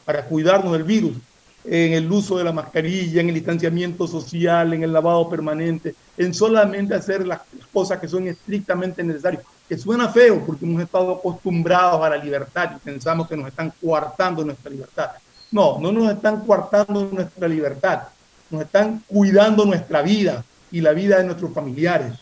para 0.04 0.24
cuidarnos 0.24 0.72
del 0.72 0.84
virus, 0.84 1.16
en 1.64 1.92
el 1.92 2.10
uso 2.10 2.36
de 2.38 2.44
la 2.44 2.52
mascarilla, 2.52 3.20
en 3.20 3.28
el 3.28 3.34
distanciamiento 3.34 4.06
social, 4.06 4.72
en 4.72 4.82
el 4.82 4.92
lavado 4.92 5.28
permanente, 5.28 5.94
en 6.16 6.34
solamente 6.34 6.94
hacer 6.94 7.26
las 7.26 7.40
cosas 7.72 8.00
que 8.00 8.08
son 8.08 8.26
estrictamente 8.26 9.02
necesarias, 9.02 9.44
que 9.68 9.78
suena 9.78 10.08
feo 10.08 10.44
porque 10.44 10.64
hemos 10.64 10.82
estado 10.82 11.12
acostumbrados 11.12 12.04
a 12.04 12.10
la 12.10 12.16
libertad 12.16 12.72
y 12.76 12.80
pensamos 12.80 13.28
que 13.28 13.36
nos 13.36 13.48
están 13.48 13.72
coartando 13.80 14.44
nuestra 14.44 14.70
libertad. 14.70 15.10
No, 15.52 15.78
no 15.78 15.92
nos 15.92 16.12
están 16.12 16.40
coartando 16.44 17.08
nuestra 17.12 17.46
libertad, 17.46 18.08
nos 18.52 18.62
están 18.62 19.02
cuidando 19.08 19.64
nuestra 19.64 20.02
vida 20.02 20.44
y 20.70 20.80
la 20.80 20.92
vida 20.92 21.18
de 21.18 21.24
nuestros 21.24 21.52
familiares. 21.52 22.12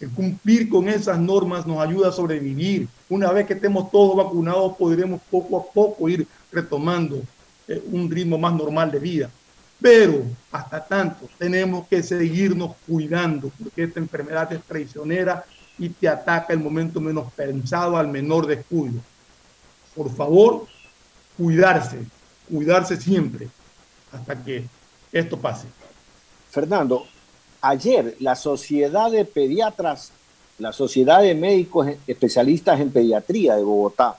El 0.00 0.10
cumplir 0.10 0.68
con 0.68 0.88
esas 0.88 1.18
normas 1.18 1.66
nos 1.66 1.78
ayuda 1.78 2.08
a 2.08 2.12
sobrevivir. 2.12 2.88
Una 3.08 3.32
vez 3.32 3.46
que 3.46 3.54
estemos 3.54 3.90
todos 3.90 4.16
vacunados, 4.16 4.76
podremos 4.76 5.20
poco 5.30 5.58
a 5.58 5.72
poco 5.72 6.08
ir 6.08 6.26
retomando 6.50 7.20
eh, 7.68 7.82
un 7.92 8.10
ritmo 8.10 8.38
más 8.38 8.54
normal 8.54 8.90
de 8.90 8.98
vida. 9.00 9.30
Pero 9.80 10.22
hasta 10.52 10.82
tanto 10.84 11.28
tenemos 11.38 11.86
que 11.88 12.02
seguirnos 12.02 12.76
cuidando 12.86 13.50
porque 13.62 13.82
esta 13.82 13.98
enfermedad 13.98 14.52
es 14.52 14.62
traicionera 14.62 15.44
y 15.78 15.88
te 15.88 16.08
ataca 16.08 16.52
el 16.52 16.60
momento 16.60 17.00
menos 17.00 17.32
pensado 17.32 17.96
al 17.96 18.08
menor 18.08 18.46
descuido. 18.46 19.00
Por 19.94 20.14
favor, 20.14 20.66
cuidarse, 21.36 21.98
cuidarse 22.48 22.96
siempre 22.96 23.48
hasta 24.12 24.42
que 24.42 24.64
esto 25.12 25.38
pase. 25.38 25.66
Fernando, 26.50 27.06
ayer 27.60 28.16
la 28.18 28.34
Sociedad 28.34 29.10
de 29.10 29.24
Pediatras, 29.24 30.12
la 30.58 30.72
Sociedad 30.72 31.22
de 31.22 31.34
Médicos 31.34 31.88
Especialistas 32.06 32.80
en 32.80 32.90
Pediatría 32.90 33.56
de 33.56 33.62
Bogotá, 33.62 34.18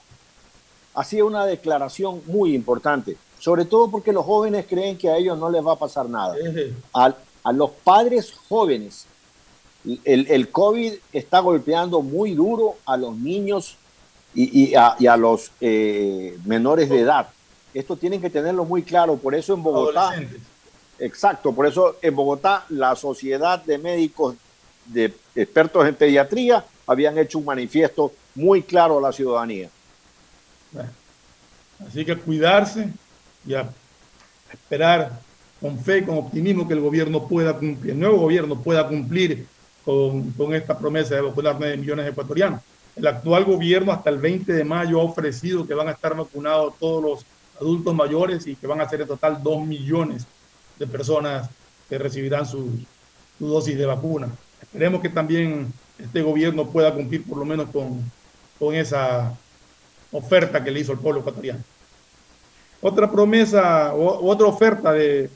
hacía 0.94 1.24
una 1.24 1.46
declaración 1.46 2.22
muy 2.26 2.54
importante, 2.54 3.16
sobre 3.38 3.64
todo 3.64 3.90
porque 3.90 4.12
los 4.12 4.24
jóvenes 4.24 4.66
creen 4.68 4.96
que 4.96 5.10
a 5.10 5.16
ellos 5.16 5.38
no 5.38 5.50
les 5.50 5.64
va 5.64 5.72
a 5.72 5.78
pasar 5.78 6.08
nada. 6.08 6.34
A, 6.94 7.52
los 7.52 7.70
padres 7.70 8.32
jóvenes, 8.48 9.06
el, 10.04 10.48
COVID 10.50 10.94
está 11.12 11.40
golpeando 11.40 12.02
muy 12.02 12.34
duro 12.34 12.76
a 12.86 12.96
los 12.96 13.16
niños 13.16 13.76
y, 14.34 14.74
a, 14.74 15.16
los 15.16 15.50
eh, 15.60 16.38
menores 16.44 16.88
de 16.88 17.00
edad. 17.00 17.28
Esto 17.74 17.96
tienen 17.96 18.20
que 18.20 18.30
tenerlo 18.30 18.64
muy 18.64 18.82
claro. 18.82 19.16
Por 19.16 19.34
eso 19.34 19.54
en 19.54 19.62
Bogotá, 19.62 20.14
exacto, 21.02 21.52
por 21.52 21.66
eso 21.66 21.96
en 22.00 22.14
Bogotá 22.14 22.64
la 22.68 22.94
Sociedad 22.94 23.62
de 23.62 23.76
Médicos 23.76 24.36
de 24.86 25.12
Expertos 25.34 25.86
en 25.86 25.94
Pediatría 25.94 26.64
habían 26.86 27.18
hecho 27.18 27.38
un 27.38 27.44
manifiesto 27.44 28.12
muy 28.34 28.62
claro 28.62 28.98
a 28.98 29.02
la 29.02 29.12
ciudadanía. 29.12 29.68
así 31.86 32.04
que 32.04 32.16
cuidarse 32.16 32.88
y 33.46 33.54
esperar 34.52 35.20
con 35.60 35.78
fe, 35.78 36.04
con 36.04 36.18
optimismo 36.18 36.66
que 36.66 36.74
el 36.74 36.80
gobierno 36.80 37.26
pueda 37.26 37.56
cumplir, 37.56 37.92
el 37.92 38.00
nuevo 38.00 38.18
gobierno 38.18 38.60
pueda 38.60 38.86
cumplir 38.86 39.46
con, 39.84 40.30
con 40.32 40.54
esta 40.54 40.78
promesa 40.78 41.16
de 41.16 41.22
vacunar 41.22 41.56
9 41.58 41.76
millones 41.76 42.04
de 42.04 42.10
ecuatorianos. 42.12 42.60
El 42.94 43.06
actual 43.06 43.44
gobierno 43.44 43.90
hasta 43.90 44.10
el 44.10 44.18
20 44.18 44.52
de 44.52 44.64
mayo 44.64 45.00
ha 45.00 45.04
ofrecido 45.04 45.66
que 45.66 45.74
van 45.74 45.88
a 45.88 45.92
estar 45.92 46.14
vacunados 46.14 46.74
todos 46.78 47.02
los 47.02 47.26
adultos 47.60 47.94
mayores 47.94 48.46
y 48.46 48.54
que 48.54 48.66
van 48.66 48.80
a 48.80 48.88
ser 48.88 49.00
en 49.00 49.08
total 49.08 49.42
2 49.42 49.66
millones 49.66 50.26
de 50.82 50.88
personas 50.88 51.48
que 51.88 51.96
recibirán 51.96 52.44
su, 52.44 52.68
dosis 53.38 53.78
de 53.78 53.86
vacuna. 53.86 54.28
Esperemos 54.60 55.00
que 55.00 55.08
también 55.08 55.72
este 55.98 56.22
gobierno 56.22 56.68
pueda 56.68 56.92
cumplir 56.92 57.24
por 57.24 57.38
lo 57.38 57.44
menos 57.44 57.70
con, 57.70 58.00
con 58.58 58.74
esa 58.74 59.32
oferta 60.10 60.62
que 60.62 60.70
le 60.70 60.80
hizo 60.80 60.92
el 60.92 60.98
pueblo 60.98 61.20
ecuatoriano. 61.20 61.60
Otra 62.80 63.10
promesa, 63.10 63.94
o, 63.94 64.28
otra 64.28 64.46
oferta 64.46 64.92
de, 64.92 65.30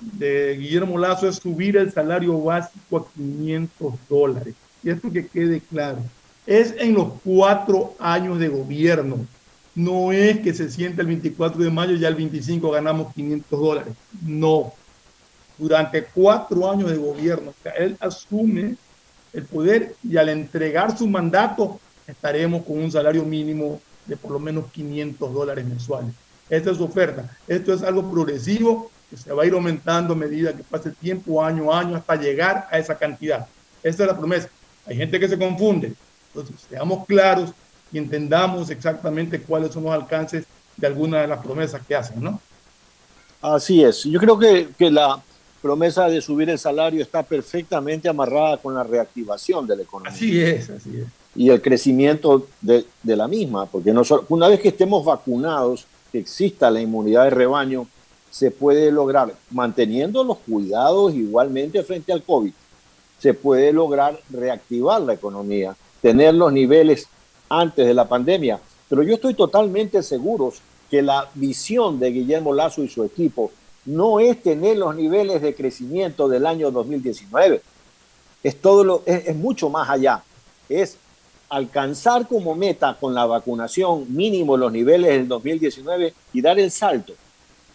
de 0.00 0.56
Guillermo 0.58 0.98
Lazo 0.98 1.28
es 1.28 1.36
subir 1.36 1.76
el 1.76 1.90
salario 1.90 2.38
básico 2.42 2.98
a 2.98 3.06
500 3.14 3.94
dólares. 4.08 4.54
Y 4.82 4.90
esto 4.90 5.10
que 5.10 5.26
quede 5.26 5.60
claro, 5.60 5.98
es 6.46 6.74
en 6.78 6.94
los 6.94 7.08
cuatro 7.24 7.94
años 7.98 8.38
de 8.38 8.48
gobierno. 8.48 9.26
No 9.74 10.12
es 10.12 10.40
que 10.40 10.54
se 10.54 10.70
siente 10.70 11.02
el 11.02 11.08
24 11.08 11.62
de 11.62 11.70
mayo 11.70 11.94
y 11.94 11.98
ya 11.98 12.08
el 12.08 12.14
25 12.14 12.70
ganamos 12.70 13.12
500 13.14 13.60
dólares. 13.60 13.94
No. 14.24 14.72
Durante 15.58 16.04
cuatro 16.04 16.70
años 16.70 16.90
de 16.90 16.96
gobierno, 16.96 17.54
él 17.76 17.96
asume 18.00 18.76
el 19.32 19.44
poder 19.44 19.94
y 20.02 20.16
al 20.16 20.28
entregar 20.28 20.96
su 20.96 21.08
mandato 21.08 21.80
estaremos 22.06 22.64
con 22.64 22.78
un 22.78 22.90
salario 22.90 23.24
mínimo 23.24 23.80
de 24.06 24.16
por 24.16 24.30
lo 24.30 24.38
menos 24.38 24.70
500 24.70 25.32
dólares 25.32 25.64
mensuales. 25.64 26.12
Esta 26.50 26.70
es 26.70 26.76
su 26.76 26.84
oferta. 26.84 27.36
Esto 27.48 27.72
es 27.72 27.82
algo 27.82 28.10
progresivo 28.10 28.90
que 29.10 29.16
se 29.16 29.32
va 29.32 29.42
a 29.42 29.46
ir 29.46 29.54
aumentando 29.54 30.12
a 30.14 30.16
medida 30.16 30.52
que 30.52 30.62
pase 30.62 30.90
el 30.90 30.94
tiempo, 30.94 31.42
año 31.42 31.72
a 31.72 31.80
año, 31.80 31.96
hasta 31.96 32.16
llegar 32.16 32.68
a 32.70 32.78
esa 32.78 32.96
cantidad. 32.96 33.46
Esta 33.82 34.04
es 34.04 34.08
la 34.08 34.16
promesa. 34.16 34.48
Hay 34.86 34.96
gente 34.96 35.18
que 35.18 35.28
se 35.28 35.38
confunde. 35.38 35.94
Entonces, 36.28 36.66
seamos 36.68 37.06
claros 37.06 37.52
y 37.94 37.98
entendamos 37.98 38.68
exactamente 38.68 39.40
cuáles 39.40 39.72
son 39.72 39.84
los 39.84 39.92
alcances 39.92 40.44
de 40.76 40.86
algunas 40.86 41.22
de 41.22 41.28
las 41.28 41.42
promesas 41.42 41.80
que 41.86 41.94
hacen, 41.94 42.22
¿no? 42.22 42.38
Así 43.40 43.82
es. 43.82 44.04
Yo 44.04 44.20
creo 44.20 44.38
que, 44.38 44.68
que 44.76 44.90
la 44.90 45.22
promesa 45.62 46.08
de 46.08 46.20
subir 46.20 46.50
el 46.50 46.58
salario 46.58 47.02
está 47.02 47.22
perfectamente 47.22 48.08
amarrada 48.08 48.58
con 48.58 48.74
la 48.74 48.82
reactivación 48.82 49.66
de 49.66 49.76
la 49.76 49.82
economía. 49.82 50.12
Así 50.12 50.42
es, 50.42 50.68
así 50.68 50.98
es 50.98 51.06
y 51.36 51.50
el 51.50 51.60
crecimiento 51.60 52.46
de, 52.60 52.84
de 53.02 53.16
la 53.16 53.26
misma, 53.26 53.66
porque 53.66 53.92
una 54.28 54.48
vez 54.48 54.60
que 54.60 54.68
estemos 54.68 55.04
vacunados, 55.04 55.86
que 56.12 56.18
exista 56.18 56.70
la 56.70 56.80
inmunidad 56.80 57.24
de 57.24 57.30
rebaño, 57.30 57.86
se 58.30 58.50
puede 58.50 58.90
lograr, 58.90 59.34
manteniendo 59.50 60.24
los 60.24 60.38
cuidados 60.38 61.14
igualmente 61.14 61.82
frente 61.82 62.12
al 62.12 62.22
COVID, 62.22 62.52
se 63.18 63.34
puede 63.34 63.72
lograr 63.72 64.20
reactivar 64.30 65.00
la 65.00 65.14
economía, 65.14 65.76
tener 66.02 66.34
los 66.34 66.52
niveles 66.52 67.08
antes 67.48 67.86
de 67.86 67.94
la 67.94 68.08
pandemia. 68.08 68.60
Pero 68.88 69.02
yo 69.02 69.14
estoy 69.14 69.34
totalmente 69.34 70.02
seguro 70.02 70.52
que 70.90 71.02
la 71.02 71.28
visión 71.34 71.98
de 71.98 72.10
Guillermo 72.10 72.52
Lazo 72.52 72.82
y 72.82 72.88
su 72.88 73.04
equipo 73.04 73.50
no 73.84 74.20
es 74.20 74.42
tener 74.42 74.78
los 74.78 74.94
niveles 74.94 75.42
de 75.42 75.54
crecimiento 75.54 76.28
del 76.28 76.46
año 76.46 76.70
2019. 76.70 77.60
Es, 78.42 78.60
todo 78.60 78.84
lo, 78.84 79.02
es, 79.06 79.28
es 79.28 79.36
mucho 79.36 79.68
más 79.68 79.88
allá. 79.88 80.22
Es 80.68 80.98
alcanzar 81.48 82.26
como 82.26 82.54
meta 82.54 82.96
con 82.98 83.14
la 83.14 83.26
vacunación 83.26 84.06
mínimo 84.08 84.56
los 84.56 84.72
niveles 84.72 85.10
del 85.10 85.28
2019 85.28 86.14
y 86.32 86.40
dar 86.40 86.58
el 86.58 86.70
salto, 86.70 87.14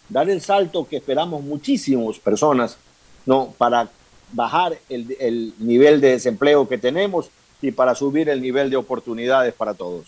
dar 0.10 0.30
el 0.30 0.42
salto 0.42 0.88
que 0.88 0.98
esperamos 0.98 1.44
muchísimas 1.44 2.20
personas, 2.20 2.78
¿no? 3.26 3.54
Para 3.58 3.90
bajar 4.32 4.78
el, 4.90 5.16
el 5.20 5.54
nivel 5.60 6.02
de 6.02 6.12
desempleo 6.12 6.68
que 6.68 6.78
tenemos 6.78 7.30
y 7.62 7.72
para 7.72 7.96
subir 7.96 8.30
el 8.30 8.42
nivel 8.42 8.70
de 8.70 8.78
oportunidades 8.78 9.54
para 9.54 9.74
todos. 9.74 10.08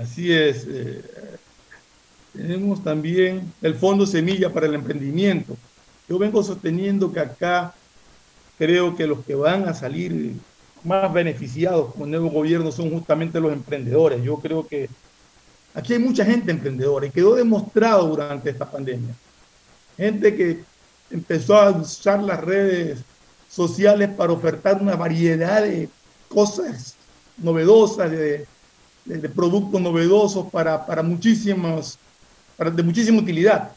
Así 0.00 0.32
es. 0.32 0.66
Eh, 0.68 1.02
tenemos 2.32 2.82
también 2.82 3.52
el 3.62 3.74
Fondo 3.74 4.06
Semilla 4.06 4.52
para 4.52 4.66
el 4.66 4.74
Emprendimiento. 4.74 5.56
Yo 6.08 6.18
vengo 6.18 6.42
sosteniendo 6.42 7.12
que 7.12 7.20
acá 7.20 7.74
creo 8.58 8.96
que 8.96 9.06
los 9.06 9.24
que 9.24 9.34
van 9.34 9.68
a 9.68 9.74
salir 9.74 10.34
más 10.82 11.12
beneficiados 11.12 11.94
con 11.94 12.02
el 12.04 12.10
nuevo 12.10 12.30
gobierno 12.30 12.70
son 12.70 12.90
justamente 12.90 13.40
los 13.40 13.52
emprendedores. 13.52 14.22
Yo 14.22 14.36
creo 14.36 14.66
que 14.66 14.88
aquí 15.74 15.94
hay 15.94 15.98
mucha 15.98 16.24
gente 16.24 16.50
emprendedora 16.50 17.06
y 17.06 17.10
quedó 17.10 17.34
demostrado 17.34 18.08
durante 18.08 18.50
esta 18.50 18.70
pandemia. 18.70 19.14
Gente 19.96 20.34
que 20.34 20.64
empezó 21.10 21.56
a 21.56 21.70
usar 21.70 22.22
las 22.22 22.40
redes 22.40 23.00
sociales 23.54 24.10
para 24.10 24.32
ofertar 24.32 24.80
una 24.80 24.96
variedad 24.96 25.62
de 25.62 25.88
cosas 26.28 26.96
novedosas, 27.36 28.10
de, 28.10 28.46
productos 29.34 29.80
novedosos 29.80 30.50
para, 30.50 30.84
para 30.84 31.02
muchísimas, 31.02 31.98
de 32.58 32.82
muchísima 32.82 33.20
utilidad. 33.20 33.70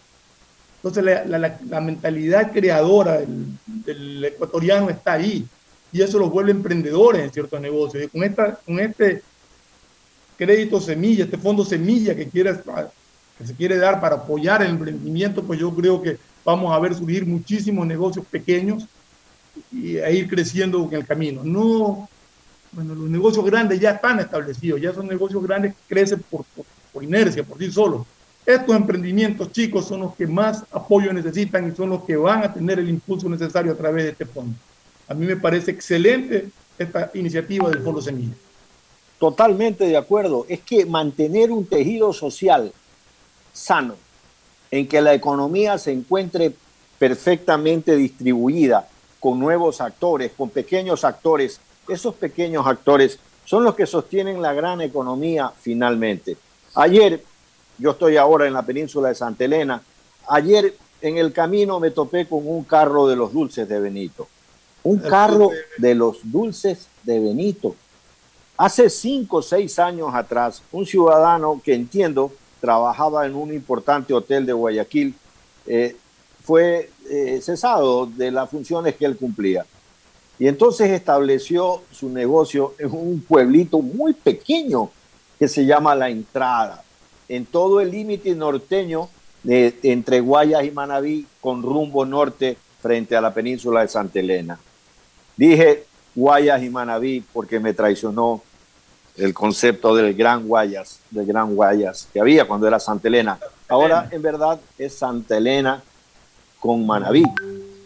Entonces 0.78 1.04
la, 1.04 1.58
la, 1.70 1.82
mentalidad 1.82 2.52
creadora 2.52 3.20
del, 3.20 3.46
del 3.66 4.26
ecuatoriano 4.26 4.90
está 4.90 5.14
ahí 5.14 5.46
y 5.92 6.02
eso 6.02 6.20
los 6.20 6.32
vuelve 6.32 6.52
emprendedores 6.52 7.24
en 7.24 7.32
ciertos 7.32 7.60
negocios. 7.60 8.04
Y 8.04 8.08
con, 8.08 8.24
esta, 8.24 8.56
con 8.56 8.80
este 8.80 9.22
crédito 10.38 10.80
semilla, 10.80 11.26
este 11.26 11.38
fondo 11.38 11.66
semilla 11.66 12.16
que, 12.16 12.28
quiere, 12.28 12.56
que 13.38 13.48
se 13.48 13.54
quiere 13.54 13.78
dar 13.78 14.00
para 14.00 14.16
apoyar 14.16 14.62
el 14.62 14.70
emprendimiento, 14.70 15.44
pues 15.44 15.60
yo 15.60 15.74
creo 15.74 16.02
que 16.02 16.18
vamos 16.46 16.74
a 16.74 16.80
ver 16.80 16.96
surgir 16.96 17.26
muchísimos 17.26 17.86
negocios 17.86 18.26
pequeños 18.26 18.88
y 19.72 19.98
a 19.98 20.10
ir 20.10 20.28
creciendo 20.28 20.88
en 20.90 20.94
el 20.94 21.06
camino. 21.06 21.42
No, 21.44 22.10
bueno, 22.72 22.96
los 22.96 23.10
negocios 23.10 23.46
grandes 23.46 23.80
ya 23.80 23.92
están 23.92 24.20
establecidos, 24.20 24.82
ya 24.82 24.94
son 24.94 25.08
negocios 25.08 25.42
grandes 25.44 25.74
que 25.74 25.96
crecen 25.96 26.24
por, 26.30 26.44
por, 26.56 26.66
por 26.94 27.04
inercia, 27.04 27.44
por 27.44 27.58
sí 27.58 27.72
solos. 27.72 28.06
Estos 28.46 28.76
emprendimientos 28.76 29.52
chicos 29.52 29.86
son 29.86 30.02
los 30.02 30.16
que 30.16 30.26
más 30.26 30.64
apoyo 30.72 31.12
necesitan 31.12 31.70
y 31.70 31.76
son 31.76 31.90
los 31.90 32.04
que 32.04 32.16
van 32.16 32.44
a 32.44 32.54
tener 32.54 32.80
el 32.80 32.90
impulso 32.90 33.28
necesario 33.28 33.74
a 33.74 33.76
través 33.76 34.06
de 34.06 34.10
este 34.12 34.26
fondo. 34.26 34.56
A 35.08 35.14
mí 35.14 35.26
me 35.26 35.36
parece 35.36 35.72
excelente 35.72 36.50
esta 36.78 37.12
iniciativa 37.14 37.70
del 37.70 37.82
Fondo 37.82 38.02
Semilla. 38.02 38.34
Totalmente 39.20 39.86
de 39.86 39.98
acuerdo. 39.98 40.46
Es 40.48 40.62
que 40.62 40.86
mantener 40.86 41.52
un 41.52 41.66
tejido 41.66 42.14
social 42.14 42.72
sano, 43.52 43.96
en 44.70 44.88
que 44.88 45.02
la 45.02 45.14
economía 45.14 45.78
se 45.78 45.92
encuentre 45.92 46.54
perfectamente 47.00 47.96
distribuida 47.96 48.88
con 49.20 49.40
nuevos 49.40 49.82
actores, 49.82 50.32
con 50.38 50.50
pequeños 50.50 51.04
actores, 51.04 51.60
esos 51.88 52.16
pequeños 52.16 52.66
actores 52.68 53.20
son 53.46 53.64
los 53.64 53.76
que 53.76 53.86
sostienen 53.86 54.42
la 54.42 54.54
gran 54.54 54.82
economía 54.82 55.52
finalmente. 55.58 56.38
Ayer, 56.76 57.24
yo 57.78 57.92
estoy 57.92 58.18
ahora 58.18 58.48
en 58.48 58.54
la 58.54 58.64
península 58.64 59.10
de 59.10 59.16
Santa 59.16 59.46
Elena, 59.46 59.82
ayer 60.28 60.76
en 61.02 61.18
el 61.18 61.32
camino 61.32 61.80
me 61.80 61.92
topé 61.92 62.28
con 62.28 62.48
un 62.48 62.64
carro 62.64 63.08
de 63.08 63.16
los 63.16 63.32
dulces 63.32 63.68
de 63.70 63.80
Benito 63.80 64.28
un 64.88 65.00
carro 65.00 65.52
de 65.78 65.96
los 65.96 66.20
dulces 66.24 66.88
de 67.04 67.20
Benito. 67.20 67.76
Hace 68.58 68.90
cinco 68.90 69.38
o 69.38 69.42
seis 69.42 69.78
años 69.80 70.14
atrás, 70.14 70.64
un 70.72 70.86
ciudadano 70.86 71.62
que 71.64 71.74
entiendo 71.74 72.32
trabajaba 72.62 73.26
en 73.26 73.36
un 73.36 73.54
importante 73.54 74.14
hotel 74.14 74.46
de 74.46 74.54
Guayaquil, 74.54 75.14
eh, 75.66 75.96
fue 76.42 76.90
eh, 77.10 77.40
cesado 77.42 78.06
de 78.06 78.32
las 78.32 78.50
funciones 78.50 78.96
que 78.96 79.06
él 79.06 79.18
cumplía. 79.18 79.66
Y 80.40 80.48
entonces 80.48 80.92
estableció 80.92 81.82
su 81.92 82.10
negocio 82.10 82.76
en 82.78 82.92
un 82.92 83.22
pueblito 83.22 83.82
muy 83.82 84.14
pequeño 84.14 84.92
que 85.40 85.48
se 85.48 85.66
llama 85.66 85.96
La 85.96 86.10
Entrada, 86.10 86.84
en 87.28 87.46
todo 87.46 87.82
el 87.82 87.92
límite 87.92 88.34
norteño 88.36 89.10
de, 89.44 89.78
entre 89.84 90.20
Guayas 90.20 90.64
y 90.64 90.72
Manabí 90.72 91.26
con 91.42 91.62
rumbo 91.64 92.06
norte 92.06 92.58
frente 92.82 93.16
a 93.16 93.22
la 93.22 93.34
península 93.34 93.82
de 93.82 93.88
Santa 93.88 94.20
Elena. 94.20 94.60
Dije 95.36 95.86
Guayas 96.16 96.64
y 96.64 96.70
Manabí 96.70 97.24
porque 97.34 97.60
me 97.60 97.74
traicionó 97.74 98.42
el 99.16 99.34
concepto 99.34 99.96
del 99.96 100.14
Gran 100.14 100.48
Guayas, 100.48 101.00
del 101.10 101.26
Gran 101.26 101.56
Guayas 101.56 102.08
que 102.14 102.20
había 102.20 102.46
cuando 102.46 102.68
era 102.68 102.80
Santa 102.80 103.08
Elena. 103.08 103.40
Ahora 103.68 104.08
en 104.12 104.22
verdad 104.22 104.60
es 104.78 104.94
Santa 104.94 105.38
Elena 105.38 105.84
con 106.68 106.86
Manabí. 106.86 107.24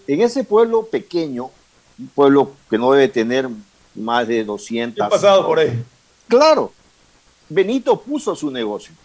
En 0.07 0.21
ese 0.21 0.43
pueblo 0.43 0.87
pequeño, 0.87 1.51
un 1.99 2.07
pueblo 2.07 2.53
que 2.67 2.79
no 2.79 2.91
debe 2.91 3.09
tener 3.09 3.47
más 3.93 4.27
de 4.27 4.43
200. 4.43 5.05
He 5.05 5.09
pasado 5.09 5.45
por 5.45 5.59
ahí. 5.59 5.83
Claro, 6.27 6.71
Benito 7.47 8.01
puso 8.01 8.35
su 8.35 8.49
negocio, 8.49 8.95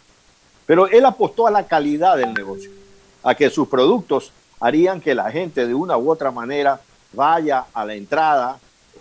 pero 0.65 0.89
él 0.89 1.05
apostó 1.05 1.47
a 1.47 1.51
la 1.51 1.67
calidad 1.67 2.17
del 2.17 2.33
negocio, 2.33 2.71
a 3.23 3.35
que 3.35 3.51
sus 3.51 3.69
productos 3.69 4.33
harían 4.61 4.99
que 4.99 5.15
la 5.15 5.31
gente 5.31 5.67
de 5.67 5.75
una 5.75 5.99
u 5.99 6.11
otra 6.11 6.31
manera 6.31 6.81
vaya 7.12 7.67
a 7.75 7.85
la 7.85 7.93
entrada 7.93 8.59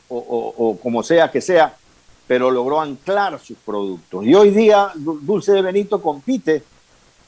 o, 0.10 0.78
como 0.84 1.04
sea 1.04 1.32
que 1.32 1.40
sea, 1.40 1.74
pero 2.28 2.52
logró 2.52 2.82
anclar 2.82 3.40
sus 3.40 3.58
productos. 3.60 4.26
Y 4.26 4.36
hoy 4.36 4.50
día 4.50 4.92
Dulce 4.94 5.54
de 5.54 5.62
Benito 5.62 6.02
compite 6.02 6.64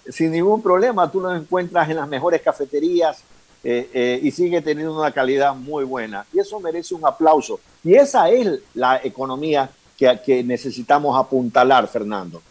sin 0.09 0.33
ningún 0.33 0.61
problema, 0.61 1.09
tú 1.09 1.21
los 1.21 1.39
encuentras 1.39 1.89
en 1.89 1.95
las 1.95 2.09
mejores 2.09 2.41
cafeterías 2.41 3.23
eh, 3.69 3.89
eh, 3.93 4.19
y 4.23 4.31
sigue 4.31 4.61
teniendo 4.61 4.97
una 4.97 5.11
calidad 5.11 5.53
muy 5.53 5.83
buena. 5.83 6.25
Y 6.31 6.39
eso 6.39 6.57
merece 6.57 6.95
un 6.95 7.05
aplauso. 7.05 7.59
Y 7.83 7.95
esa 7.95 8.29
es 8.29 8.61
la 8.73 9.01
economía 9.03 9.69
que, 9.97 10.17
que 10.25 10.41
necesitamos 10.41 11.19
apuntalar, 11.19 11.85
Fernando. 11.89 12.41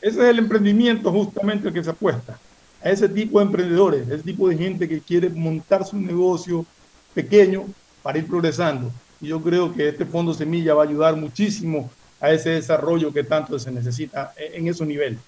Ese 0.00 0.22
es 0.22 0.24
el 0.24 0.38
emprendimiento 0.38 1.12
justamente 1.12 1.68
el 1.68 1.74
que 1.74 1.84
se 1.84 1.90
apuesta. 1.90 2.38
A 2.82 2.88
ese 2.88 3.06
tipo 3.06 3.38
de 3.38 3.44
emprendedores, 3.44 4.08
ese 4.08 4.22
tipo 4.22 4.48
de 4.48 4.56
gente 4.56 4.88
que 4.88 4.98
quiere 4.98 5.28
montar 5.28 5.84
su 5.84 5.98
negocio 5.98 6.64
pequeño 7.12 7.66
para 8.02 8.16
ir 8.16 8.26
progresando. 8.26 8.90
Y 9.20 9.26
yo 9.26 9.42
creo 9.42 9.74
que 9.74 9.90
este 9.90 10.06
Fondo 10.06 10.32
Semilla 10.32 10.72
va 10.72 10.84
a 10.84 10.86
ayudar 10.86 11.16
muchísimo 11.16 11.90
a 12.18 12.30
ese 12.30 12.48
desarrollo 12.48 13.12
que 13.12 13.24
tanto 13.24 13.58
se 13.58 13.70
necesita 13.70 14.32
en 14.38 14.68
esos 14.68 14.86
niveles. 14.86 15.18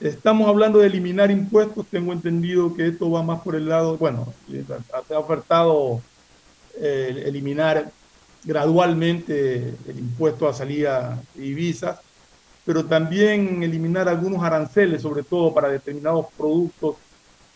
Estamos 0.00 0.46
hablando 0.48 0.78
de 0.78 0.88
eliminar 0.88 1.30
impuestos, 1.30 1.86
tengo 1.90 2.12
entendido 2.12 2.74
que 2.74 2.88
esto 2.88 3.10
va 3.10 3.22
más 3.22 3.40
por 3.40 3.54
el 3.54 3.68
lado, 3.68 3.96
bueno, 3.96 4.32
se 4.46 5.14
ha 5.14 5.18
ofertado 5.18 6.02
eh, 6.78 7.22
eliminar 7.26 7.90
gradualmente 8.44 9.74
el 9.88 9.98
impuesto 9.98 10.46
a 10.48 10.52
salida 10.52 11.18
de 11.34 11.42
divisas, 11.42 11.98
pero 12.66 12.84
también 12.84 13.62
eliminar 13.62 14.06
algunos 14.08 14.42
aranceles, 14.42 15.00
sobre 15.00 15.22
todo 15.22 15.54
para 15.54 15.68
determinados 15.68 16.26
productos 16.36 16.96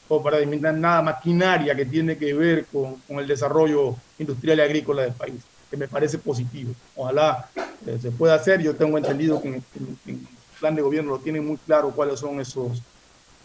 o 0.08 0.22
para 0.22 0.38
eliminar 0.38 0.74
nada 0.74 1.02
maquinaria 1.02 1.74
que 1.74 1.84
tiene 1.84 2.16
que 2.16 2.32
ver 2.32 2.64
con, 2.66 2.96
el 3.08 3.26
desarrollo 3.26 3.96
industrial 4.18 4.58
y 4.58 4.62
agrícola 4.62 5.02
del 5.02 5.12
país, 5.12 5.42
que 5.70 5.76
me 5.76 5.88
parece 5.88 6.16
positivo. 6.16 6.72
Ojalá 6.96 7.50
eh, 7.86 7.98
se 8.00 8.10
pueda 8.10 8.34
hacer. 8.34 8.62
Yo 8.62 8.74
tengo 8.74 8.98
entendido 8.98 9.40
que 9.40 9.48
en, 9.48 9.54
el 9.54 10.18
plan 10.60 10.74
de 10.76 10.82
gobierno 10.82 11.10
lo 11.12 11.18
tienen 11.18 11.46
muy 11.46 11.56
claro 11.56 11.90
cuáles 11.90 12.20
son 12.20 12.40
esos, 12.40 12.80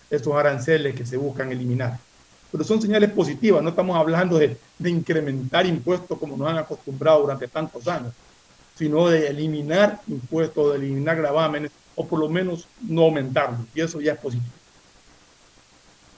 esos 0.10 0.36
aranceles 0.36 0.96
que 0.96 1.06
se 1.06 1.18
buscan 1.18 1.52
eliminar. 1.52 1.98
Pero 2.52 2.64
son 2.64 2.82
señales 2.82 3.10
positivas, 3.12 3.64
no 3.64 3.70
estamos 3.70 3.98
hablando 3.98 4.38
de, 4.38 4.58
de 4.78 4.90
incrementar 4.90 5.66
impuestos 5.66 6.18
como 6.20 6.38
nos 6.38 6.48
han 6.48 6.58
acostumbrado 6.58 7.22
durante 7.22 7.48
tantos 7.48 7.88
años, 7.88 8.14
sino 8.78 9.08
de 9.10 9.28
eliminar 9.28 10.02
impuestos, 10.08 10.74
de 10.74 10.78
eliminar 10.86 11.18
gravámenes, 11.18 11.72
o 11.96 12.06
por 12.06 12.20
lo 12.20 12.30
menos 12.30 12.68
no 12.82 13.04
aumentarlos, 13.04 13.62
y 13.74 13.82
eso 13.82 14.00
ya 14.02 14.14
es 14.14 14.20
positivo. 14.20 14.52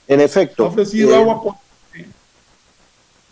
En 0.07 0.21
efecto. 0.21 0.65
Ha 0.65 0.67
ofrecido 0.69 1.11
eh, 1.11 1.15
agua 1.15 1.41
por- 1.43 1.55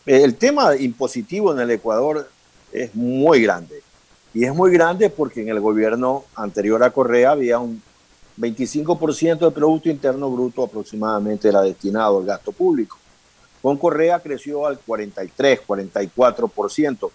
El 0.05 0.35
tema 0.35 0.75
impositivo 0.75 1.51
en 1.53 1.59
el 1.59 1.71
Ecuador 1.71 2.29
es 2.71 2.93
muy 2.93 3.41
grande. 3.41 3.81
Y 4.35 4.43
es 4.43 4.53
muy 4.53 4.69
grande 4.69 5.09
porque 5.09 5.41
en 5.41 5.47
el 5.47 5.61
gobierno 5.61 6.25
anterior 6.35 6.83
a 6.83 6.91
Correa 6.91 7.31
había 7.31 7.57
un 7.57 7.81
25% 8.37 9.39
del 9.39 9.53
Producto 9.53 9.89
Interno 9.89 10.29
Bruto 10.29 10.61
aproximadamente 10.61 11.47
era 11.47 11.61
destinado 11.61 12.19
al 12.19 12.25
gasto 12.25 12.51
público. 12.51 12.97
Con 13.61 13.77
Correa 13.77 14.19
creció 14.19 14.67
al 14.67 14.77
43, 14.77 15.61
44%, 15.65 17.09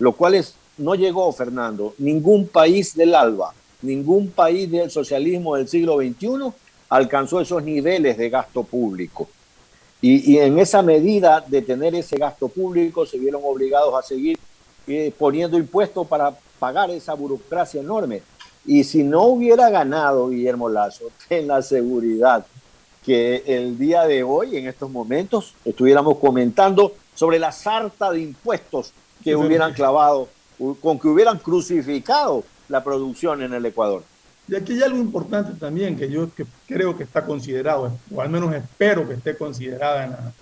lo 0.00 0.12
cual 0.12 0.34
es, 0.34 0.54
no 0.76 0.94
llegó, 0.94 1.32
Fernando, 1.32 1.94
ningún 1.96 2.46
país 2.46 2.94
del 2.94 3.14
ALBA, 3.14 3.54
ningún 3.80 4.28
país 4.28 4.70
del 4.70 4.90
socialismo 4.90 5.56
del 5.56 5.68
siglo 5.68 5.96
XXI 5.96 6.52
alcanzó 6.90 7.40
esos 7.40 7.62
niveles 7.62 8.18
de 8.18 8.28
gasto 8.28 8.64
público. 8.64 9.30
Y, 10.02 10.30
y 10.30 10.38
en 10.40 10.58
esa 10.58 10.82
medida 10.82 11.40
de 11.40 11.62
tener 11.62 11.94
ese 11.94 12.18
gasto 12.18 12.48
público 12.48 13.06
se 13.06 13.18
vieron 13.18 13.40
obligados 13.46 13.94
a 13.98 14.06
seguir 14.06 14.38
eh, 14.86 15.12
poniendo 15.18 15.58
impuestos 15.58 16.06
para 16.06 16.36
pagar 16.58 16.90
esa 16.90 17.14
burocracia 17.14 17.80
enorme. 17.80 18.22
Y 18.64 18.84
si 18.84 19.04
no 19.04 19.24
hubiera 19.24 19.70
ganado 19.70 20.28
Guillermo 20.28 20.68
Lazo, 20.68 21.04
ten 21.28 21.46
la 21.46 21.62
seguridad 21.62 22.44
que 23.04 23.44
el 23.46 23.78
día 23.78 24.04
de 24.04 24.24
hoy, 24.24 24.56
en 24.56 24.66
estos 24.66 24.90
momentos, 24.90 25.54
estuviéramos 25.64 26.18
comentando 26.18 26.94
sobre 27.14 27.38
la 27.38 27.52
sarta 27.52 28.10
de 28.10 28.20
impuestos 28.20 28.92
que 29.22 29.36
hubieran 29.36 29.72
clavado, 29.74 30.28
con 30.80 30.98
que 30.98 31.06
hubieran 31.06 31.38
crucificado 31.38 32.42
la 32.68 32.82
producción 32.82 33.42
en 33.42 33.54
el 33.54 33.64
Ecuador. 33.64 34.02
Y 34.48 34.54
aquí 34.54 34.74
hay 34.74 34.82
algo 34.82 34.98
importante 34.98 35.52
también 35.58 35.96
que 35.96 36.08
yo 36.08 36.32
que 36.34 36.46
creo 36.66 36.96
que 36.96 37.04
está 37.04 37.24
considerado, 37.24 37.92
o 38.14 38.20
al 38.20 38.28
menos 38.28 38.52
espero 38.54 39.06
que 39.06 39.14
esté 39.14 39.36
considerada 39.36 40.04
en 40.04 40.10
la, 40.10 40.32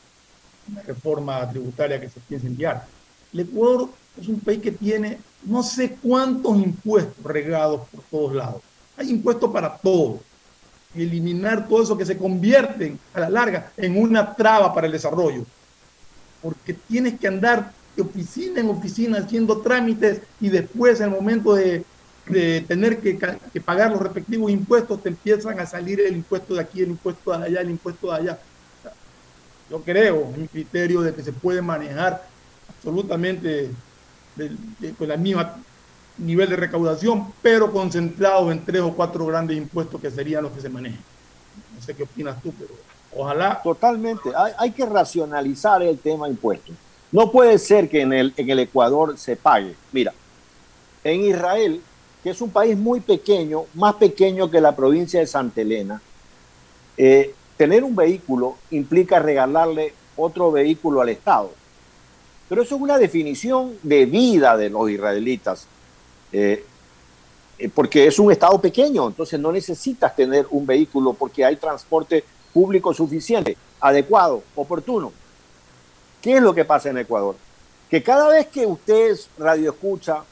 en 0.68 0.74
la 0.74 0.82
reforma 0.82 1.48
tributaria 1.50 2.00
que 2.00 2.08
se 2.08 2.20
piensa 2.20 2.46
enviar. 2.46 2.86
El 3.32 3.40
Ecuador 3.40 3.88
es 4.20 4.28
un 4.28 4.40
país 4.40 4.60
que 4.60 4.72
tiene 4.72 5.18
no 5.44 5.62
sé 5.62 5.96
cuántos 6.02 6.56
impuestos 6.56 7.24
regados 7.24 7.82
por 7.88 8.02
todos 8.10 8.34
lados. 8.34 8.62
Hay 8.96 9.10
impuestos 9.10 9.50
para 9.50 9.76
todo. 9.76 10.20
Eliminar 10.94 11.68
todo 11.68 11.82
eso 11.82 11.98
que 11.98 12.06
se 12.06 12.16
convierten 12.16 12.98
a 13.12 13.20
la 13.20 13.30
larga 13.30 13.72
en 13.76 14.00
una 14.00 14.34
traba 14.34 14.72
para 14.72 14.86
el 14.86 14.92
desarrollo. 14.92 15.44
Porque 16.40 16.74
tienes 16.74 17.18
que 17.18 17.26
andar 17.26 17.72
de 17.96 18.02
oficina 18.02 18.60
en 18.60 18.70
oficina 18.70 19.18
haciendo 19.18 19.60
trámites 19.60 20.20
y 20.40 20.48
después 20.48 21.00
en 21.00 21.06
el 21.06 21.10
momento 21.10 21.54
de, 21.54 21.84
tener 22.66 23.00
que, 23.00 23.60
pagar 23.60 23.90
los 23.90 24.00
respectivos 24.00 24.50
impuestos 24.50 25.02
te 25.02 25.10
empiezan 25.10 25.58
a 25.60 25.66
salir 25.66 26.00
el 26.00 26.14
impuesto 26.14 26.54
de 26.54 26.60
aquí, 26.60 26.80
el 26.82 26.90
impuesto 26.90 27.36
de 27.36 27.46
allá, 27.46 27.60
el 27.60 27.70
impuesto 27.70 28.10
de 28.10 28.16
allá. 28.16 28.38
Yo 29.70 29.80
creo, 29.82 30.30
en 30.34 30.42
mi 30.42 30.48
criterio, 30.48 31.02
de 31.02 31.14
que 31.14 31.22
se 31.22 31.32
puede 31.32 31.60
manejar 31.60 32.24
absolutamente 32.68 33.70
con 34.98 35.08
la 35.08 35.16
misma 35.16 35.56
nivel 36.18 36.48
de 36.48 36.56
recaudación, 36.56 37.32
pero 37.42 37.72
concentrados 37.72 38.52
en 38.52 38.64
tres 38.64 38.82
o 38.82 38.92
cuatro 38.92 39.26
grandes 39.26 39.56
impuestos 39.56 40.00
que 40.00 40.10
serían 40.10 40.44
los 40.44 40.52
que 40.52 40.60
se 40.60 40.68
manejan. 40.68 41.00
No 41.74 41.82
sé 41.82 41.94
qué 41.94 42.04
opinas 42.04 42.40
tú, 42.42 42.52
pero 42.58 42.70
ojalá. 43.16 43.60
Totalmente. 43.62 44.30
Hay, 44.36 44.52
hay 44.58 44.70
que 44.70 44.86
racionalizar 44.86 45.82
el 45.82 45.98
tema 45.98 46.28
impuestos. 46.28 46.74
No 47.10 47.30
puede 47.30 47.58
ser 47.58 47.88
que 47.88 48.00
en 48.00 48.12
el, 48.12 48.34
en 48.36 48.50
el 48.50 48.60
Ecuador 48.60 49.16
se 49.18 49.36
pague. 49.36 49.74
Mira, 49.92 50.12
en 51.02 51.20
Israel, 51.20 51.80
que 52.22 52.30
es 52.30 52.40
un 52.40 52.50
país 52.50 52.76
muy 52.76 53.00
pequeño, 53.00 53.64
más 53.74 53.94
pequeño 53.94 54.50
que 54.50 54.60
la 54.60 54.74
provincia 54.74 55.20
de 55.20 55.26
Santa 55.26 55.60
Elena, 55.60 56.00
eh, 56.96 57.34
tener 57.56 57.84
un 57.84 57.94
vehículo 57.94 58.56
implica 58.70 59.18
regalarle 59.18 59.94
otro 60.16 60.50
vehículo 60.50 61.00
al 61.00 61.08
Estado. 61.08 61.52
Pero 62.48 62.62
eso 62.62 62.76
es 62.76 62.80
una 62.80 62.98
definición 62.98 63.78
de 63.82 64.06
vida 64.06 64.56
de 64.56 64.70
los 64.70 64.90
israelitas, 64.90 65.66
eh, 66.32 66.64
porque 67.74 68.06
es 68.06 68.18
un 68.18 68.30
Estado 68.30 68.60
pequeño, 68.60 69.06
entonces 69.08 69.38
no 69.40 69.52
necesitas 69.52 70.14
tener 70.14 70.46
un 70.50 70.66
vehículo 70.66 71.14
porque 71.14 71.44
hay 71.44 71.56
transporte 71.56 72.24
público 72.52 72.92
suficiente, 72.92 73.56
adecuado, 73.80 74.42
oportuno. 74.54 75.12
¿Qué 76.20 76.36
es 76.36 76.42
lo 76.42 76.54
que 76.54 76.64
pasa 76.64 76.90
en 76.90 76.98
Ecuador? 76.98 77.36
Que 77.90 78.02
cada 78.02 78.28
vez 78.28 78.46
que 78.48 78.66
usted 78.66 79.16
radio 79.38 79.70
escucha 79.70 80.24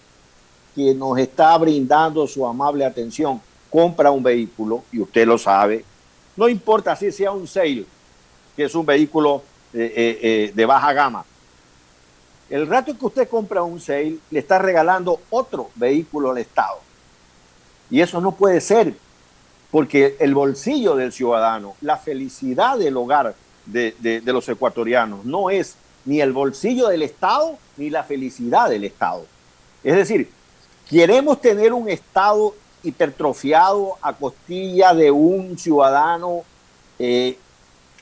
que 0.74 0.94
nos 0.94 1.18
está 1.18 1.56
brindando 1.58 2.26
su 2.26 2.46
amable 2.46 2.84
atención, 2.84 3.40
compra 3.70 4.10
un 4.10 4.22
vehículo, 4.22 4.84
y 4.92 5.00
usted 5.00 5.26
lo 5.26 5.38
sabe, 5.38 5.84
no 6.36 6.48
importa 6.48 6.96
si 6.96 7.12
sea 7.12 7.30
un 7.32 7.46
sale, 7.46 7.84
que 8.56 8.64
es 8.64 8.74
un 8.74 8.86
vehículo 8.86 9.42
eh, 9.72 9.92
eh, 9.94 10.18
eh, 10.22 10.52
de 10.54 10.66
baja 10.66 10.92
gama. 10.92 11.24
El 12.52 12.66
rato 12.66 12.98
que 12.98 13.06
usted 13.06 13.28
compra 13.30 13.62
un 13.62 13.80
sale, 13.80 14.18
le 14.30 14.38
está 14.38 14.58
regalando 14.58 15.20
otro 15.30 15.70
vehículo 15.74 16.32
al 16.32 16.36
Estado. 16.36 16.80
Y 17.90 18.02
eso 18.02 18.20
no 18.20 18.32
puede 18.32 18.60
ser, 18.60 18.92
porque 19.70 20.16
el 20.20 20.34
bolsillo 20.34 20.94
del 20.94 21.12
ciudadano, 21.12 21.76
la 21.80 21.96
felicidad 21.96 22.76
del 22.76 22.94
hogar 22.98 23.34
de, 23.64 23.94
de- 24.00 24.20
los 24.34 24.46
ecuatorianos, 24.50 25.24
no 25.24 25.48
es 25.48 25.76
ni 26.04 26.20
el 26.20 26.34
bolsillo 26.34 26.88
del 26.88 27.00
Estado 27.00 27.56
ni 27.78 27.88
la 27.88 28.04
felicidad 28.04 28.68
del 28.68 28.84
Estado. 28.84 29.24
Es 29.82 29.96
decir, 29.96 30.30
queremos 30.90 31.40
tener 31.40 31.72
un 31.72 31.88
Estado 31.88 32.54
hipertrofiado 32.82 33.96
a 34.02 34.12
costilla 34.12 34.92
de 34.92 35.10
un 35.10 35.56
ciudadano 35.56 36.42
eh, 36.98 37.38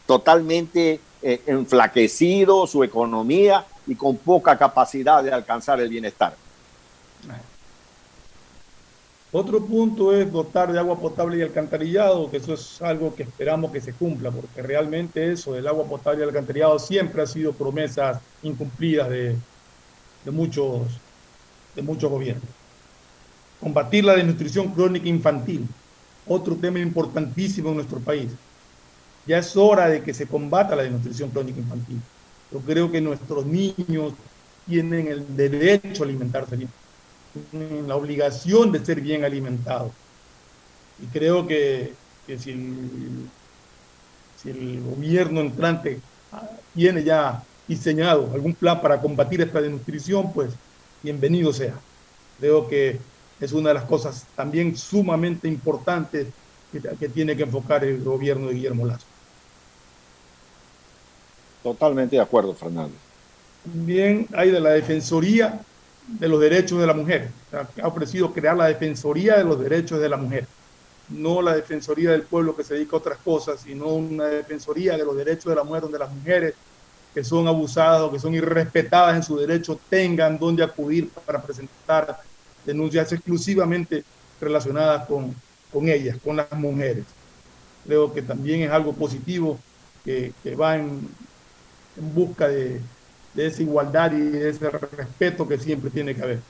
totalmente 0.07 0.99
eh, 1.23 1.41
enflaquecido, 1.47 2.67
su 2.67 2.83
economía 2.83 3.65
y 3.87 3.95
con 3.95 4.17
poca 4.17 4.57
capacidad 4.57 5.23
de 5.23 5.33
alcanzar 5.33 5.81
el 5.81 5.89
bienestar. 5.89 6.35
Otro 9.33 9.65
punto 9.65 10.13
es 10.13 10.31
dotar 10.31 10.73
de 10.73 10.79
agua 10.79 10.99
potable 10.99 11.39
y 11.39 11.43
alcantarillado, 11.43 12.29
que 12.29 12.39
eso 12.39 12.53
es 12.53 12.83
algo 12.83 13.15
que 13.15 13.23
esperamos 13.23 13.71
que 13.71 13.81
se 13.81 13.93
cumpla, 13.93 14.33
porque 14.33 14.61
realmente 14.61 15.31
eso 15.31 15.53
del 15.53 15.69
agua 15.69 15.85
potable 15.85 16.25
y 16.25 16.27
alcantarillado 16.27 16.79
siempre 16.81 17.23
ha 17.23 17.27
sido 17.27 17.53
promesas 17.53 18.21
incumplidas 18.43 19.09
de, 19.09 19.37
de 20.25 20.31
muchos, 20.33 20.83
de 21.77 21.83
muchos 21.83 22.11
gobiernos. 22.11 22.51
Combatir 23.61 24.05
la 24.05 24.17
desnutrición 24.17 24.73
crónica 24.73 25.07
infantil, 25.07 25.65
otro 26.27 26.57
tema 26.57 26.81
importantísimo 26.81 27.69
en 27.69 27.77
nuestro 27.77 28.01
país. 28.01 28.33
Ya 29.27 29.39
es 29.39 29.57
hora 29.57 29.89
de 29.89 30.03
que 30.03 30.13
se 30.13 30.27
combata 30.27 30.75
la 30.75 30.83
desnutrición 30.83 31.31
crónica 31.31 31.61
infantil. 31.61 32.01
Yo 32.51 32.61
creo 32.61 32.91
que 32.91 33.01
nuestros 33.01 33.47
niños 33.47 34.15
tienen 34.67 35.09
el 35.09 35.37
derecho 35.37 36.03
a 36.03 36.07
alimentarse 36.07 36.57
bien 36.57 36.71
tienen 37.51 37.87
la 37.87 37.97
obligación 37.97 38.73
de 38.73 38.85
ser 38.85 39.01
bien 39.01 39.25
alimentados. 39.25 39.93
Y 40.99 41.07
creo 41.07 41.47
que 41.47 41.95
que 42.27 42.39
si 42.39 42.51
el, 42.53 43.31
si 44.37 44.51
el 44.51 44.83
gobierno 44.83 45.41
entrante 45.41 46.01
ah, 46.31 46.49
tiene 46.75 47.03
ya 47.03 47.43
diseñado 47.67 48.33
algún 48.33 48.55
plan 48.55 48.81
para 48.81 49.01
combatir 49.01 49.41
esta 49.41 49.61
desnutrición, 49.61 50.33
pues 50.33 50.55
bienvenido 51.03 51.53
sea. 51.53 51.85
Creo 52.39 52.69
que 52.69 53.01
es 53.41 53.53
una 53.53 53.71
de 53.71 53.75
las 53.75 53.85
cosas 53.85 54.27
también 54.35 54.77
sumamente 54.77 55.49
importantes 55.49 56.35
que, 56.71 56.81
que 56.81 57.09
tiene 57.09 57.37
que 57.37 57.43
enfocar 57.45 57.85
el 57.85 58.03
gobierno 58.03 58.49
de 58.49 58.55
Guillermo 58.55 58.87
Lazo. 58.87 59.10
Totalmente 61.63 62.17
de 62.17 62.23
acuerdo, 62.23 62.55
Fernando. 62.55 62.95
También 63.65 64.27
hay 64.33 64.51
de 64.51 64.61
la 64.61 64.71
Defensoría 64.71 65.61
de 66.07 66.29
los 66.29 66.41
Derechos 66.41 66.81
de 66.81 66.87
la 66.87 66.95
Mujer. 66.95 67.29
Ha 67.83 67.87
ofrecido 67.87 68.33
crear 68.33 68.57
la 68.57 68.67
Defensoría 68.67 69.37
de 69.37 69.45
los 69.45 69.61
Derechos 69.61 70.01
de 70.01 70.09
la 70.09 70.17
Mujer. 70.17 70.47
No 71.11 71.43
la 71.43 71.55
Defensoría 71.55 72.13
del 72.13 72.23
Pueblo 72.23 72.57
que 72.57 72.65
se 72.65 72.75
dedica 72.75 72.97
a 72.97 73.01
otras 73.01 73.19
cosas, 73.19 73.61
sino 73.61 73.87
una 73.89 74.27
Defensoría 74.27 74.97
de 74.97 75.05
los 75.05 75.17
Derechos 75.17 75.51
de 75.51 75.57
la 75.57 75.65
Mujer 75.65 75.83
donde 75.83 75.99
las 75.99 76.13
mujeres 76.13 76.55
que 77.13 77.25
son 77.25 77.49
abusadas 77.49 78.03
o 78.03 78.13
que 78.13 78.19
son 78.19 78.35
irrespetadas 78.35 79.17
en 79.17 79.23
su 79.23 79.37
derecho 79.37 79.79
tengan 79.89 80.39
donde 80.39 80.63
acudir 80.63 81.09
para 81.09 81.43
presentar 81.43 82.21
denuncias 82.65 83.13
exclusivamente 83.13 84.05
relacionadas 84.41 85.07
con, 85.07 85.35
con 85.73 85.89
ellas, 85.89 86.17
con 86.23 86.37
las 86.37 86.51
mujeres. 86.53 87.05
Creo 87.85 88.13
que 88.13 88.23
también 88.23 88.63
es 88.63 88.71
algo 88.71 88.93
positivo 88.93 89.59
que, 90.05 90.33
que 90.43 90.55
va 90.55 90.77
en, 90.77 91.09
en 91.97 92.15
busca 92.15 92.49
de, 92.49 92.81
de 93.35 93.47
esa 93.47 93.63
igualdad 93.63 94.13
y 94.13 94.21
de 94.21 94.51
ese 94.51 94.71
respeto 94.71 95.47
que 95.47 95.59
siempre 95.59 95.91
tiene 95.91 96.15
que 96.15 96.23
haber. 96.23 96.41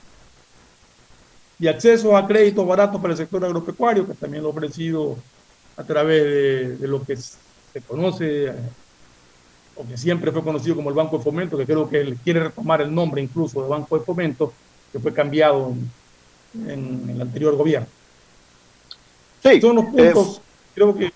Y 1.59 1.69
acceso 1.69 2.17
a 2.17 2.27
créditos 2.27 2.67
baratos 2.67 3.01
para 3.01 3.13
el 3.13 3.19
sector 3.19 3.45
agropecuario, 3.45 4.07
que 4.07 4.15
también 4.15 4.43
lo 4.43 4.49
ha 4.49 4.53
ofrecido 4.53 5.17
a 5.77 5.85
través 5.85 6.23
de, 6.23 6.77
de 6.77 6.89
lo 6.89 7.03
que 7.05 7.17
se 7.17 7.81
conoce, 7.87 8.53
o 9.77 9.87
que 9.87 9.97
siempre 9.97 10.33
fue 10.33 10.43
conocido 10.43 10.77
como 10.77 10.91
el 10.91 10.97
Banco 10.97 11.19
de 11.19 11.25
Fomento, 11.25 11.57
que 11.59 11.67
creo 11.67 11.89
que 11.89 12.01
él 12.01 12.19
quiere 12.25 12.41
retomar 12.45 12.81
el 12.81 12.95
nombre 12.95 13.23
incluso 13.23 13.63
de 13.63 13.69
Banco 13.69 13.99
de 13.99 14.05
Fomento, 14.05 14.53
que 14.93 14.99
fue 14.99 15.13
cambiado 15.13 15.75
en, 16.55 16.71
en 16.71 17.11
el 17.11 17.21
anterior 17.21 17.57
gobierno. 17.57 17.87
Sí, 19.43 19.61
Son 19.61 19.77
los 19.77 19.85
puntos, 19.87 20.41
creo 20.75 20.95
que... 20.95 21.07
Eh, 21.07 21.13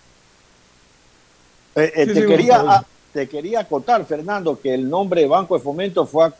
eh, 1.74 2.06
Sí, 2.06 2.14
te, 2.14 2.20
sí, 2.20 2.26
quería, 2.26 2.84
te 3.14 3.26
quería 3.28 3.60
acotar, 3.60 4.04
Fernando, 4.04 4.60
que 4.60 4.74
el 4.74 4.90
nombre 4.90 5.26
Banco 5.26 5.54
de 5.56 5.62
Fomento 5.62 6.04
fue 6.04 6.26
a, 6.26 6.34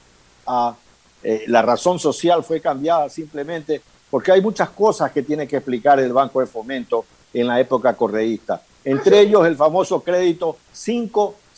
a- 0.47 0.77
eh, 1.23 1.45
la 1.47 1.63
razón 1.63 1.99
social 1.99 2.45
fue 2.45 2.61
cambiada 2.61 3.09
simplemente 3.09 3.81
porque 4.11 4.31
hay 4.33 4.43
muchas 4.43 4.69
cosas 4.69 5.11
que 5.11 5.23
tiene 5.23 5.49
que 5.49 5.57
explicar 5.57 5.99
el 5.99 6.13
Banco 6.13 6.41
de 6.41 6.47
Fomento 6.47 7.07
en 7.33 7.47
la 7.47 7.59
época 7.59 7.95
correísta. 7.95 8.61
Entre 8.85 9.21
ellos 9.21 9.47
el 9.47 9.57
famoso 9.57 10.01
crédito 10.01 10.59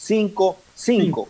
555, 0.07 1.29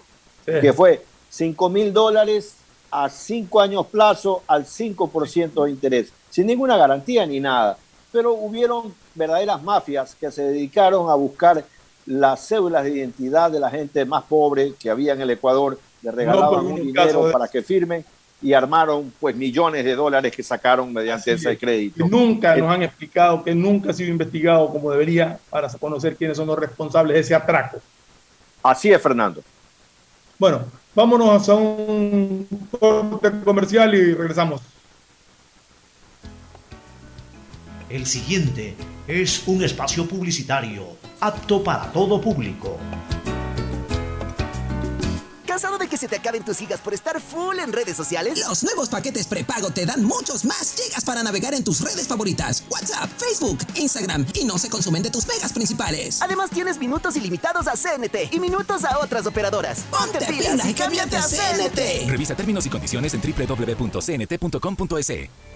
que 0.60 0.72
fue 0.72 1.02
5 1.30 1.68
mil 1.70 1.92
dólares 1.92 2.56
a 2.90 3.08
5 3.08 3.60
años 3.60 3.86
plazo 3.86 4.42
al 4.46 4.64
5% 4.66 5.64
de 5.64 5.70
interés, 5.70 6.12
sin 6.30 6.46
ninguna 6.46 6.76
garantía 6.76 7.24
ni 7.26 7.40
nada. 7.40 7.78
Pero 8.12 8.34
hubieron 8.34 8.94
verdaderas 9.14 9.62
mafias 9.62 10.14
que 10.14 10.30
se 10.30 10.42
dedicaron 10.42 11.08
a 11.10 11.14
buscar 11.14 11.64
las 12.06 12.46
cédulas 12.48 12.84
de 12.84 12.90
identidad 12.90 13.50
de 13.50 13.60
la 13.60 13.70
gente 13.70 14.04
más 14.04 14.24
pobre 14.24 14.74
que 14.78 14.88
había 14.90 15.12
en 15.12 15.20
el 15.22 15.30
Ecuador, 15.30 15.78
le 16.02 16.10
regalaban 16.12 16.50
por 16.50 16.64
un 16.64 16.76
dinero 16.86 17.26
de- 17.26 17.32
para 17.32 17.48
que 17.48 17.62
firmen 17.62 18.04
y 18.42 18.52
armaron 18.52 19.12
pues 19.18 19.34
millones 19.34 19.84
de 19.84 19.94
dólares 19.94 20.30
que 20.34 20.42
sacaron 20.42 20.92
mediante 20.92 21.32
Así 21.32 21.40
ese 21.46 21.52
es. 21.54 21.58
crédito. 21.58 22.06
nunca 22.06 22.54
Eh, 22.56 22.60
nos 22.60 22.70
han 22.70 22.82
explicado, 22.82 23.42
que 23.42 23.54
nunca 23.54 23.90
ha 23.90 23.94
sido 23.94 24.10
investigado 24.10 24.68
como 24.70 24.90
debería 24.90 25.38
para 25.50 25.68
conocer 25.70 26.16
quiénes 26.16 26.36
son 26.36 26.46
los 26.46 26.58
responsables 26.58 27.14
de 27.14 27.20
ese 27.20 27.34
atraco. 27.34 27.78
Así 28.62 28.90
es, 28.92 29.00
Fernando. 29.00 29.42
Bueno, 30.38 30.60
vámonos 30.94 31.48
a 31.48 31.54
un 31.54 32.46
corte 32.78 33.32
comercial 33.42 33.94
y 33.94 34.12
regresamos. 34.12 34.60
El 37.88 38.04
siguiente 38.06 38.74
es 39.06 39.46
un 39.46 39.62
espacio 39.62 40.06
publicitario 40.06 40.88
apto 41.20 41.62
para 41.62 41.92
todo 41.92 42.20
público. 42.20 42.76
¿Cansado 45.46 45.78
de 45.78 45.88
que 45.88 45.96
se 45.96 46.06
te 46.06 46.16
acaben 46.16 46.44
tus 46.44 46.58
gigas 46.58 46.80
por 46.80 46.92
estar 46.92 47.18
full 47.18 47.58
en 47.58 47.72
redes 47.72 47.96
sociales? 47.96 48.38
Los 48.46 48.62
nuevos 48.62 48.90
paquetes 48.90 49.26
prepago 49.26 49.70
te 49.70 49.86
dan 49.86 50.04
muchos 50.04 50.44
más 50.44 50.74
gigas 50.74 51.02
para 51.02 51.22
navegar 51.22 51.54
en 51.54 51.64
tus 51.64 51.80
redes 51.80 52.06
favoritas, 52.06 52.62
WhatsApp, 52.68 53.08
Facebook, 53.16 53.60
Instagram 53.74 54.26
y 54.34 54.44
no 54.44 54.58
se 54.58 54.68
consumen 54.68 55.02
de 55.02 55.08
tus 55.08 55.26
megas 55.26 55.54
principales. 55.54 56.20
Además 56.20 56.50
tienes 56.50 56.78
minutos 56.78 57.16
ilimitados 57.16 57.68
a 57.68 57.72
CNT 57.72 58.34
y 58.34 58.40
minutos 58.40 58.84
a 58.84 58.98
otras 58.98 59.26
operadoras. 59.26 59.84
Ponte 59.90 60.18
pilas 60.26 60.62
y 60.66 60.74
cámbiate 60.74 61.16
a 61.16 61.22
CNT. 61.22 62.10
Revisa 62.10 62.34
términos 62.34 62.66
y 62.66 62.68
condiciones 62.68 63.14
en 63.14 63.22
www.cnt.com.es. 63.22 65.55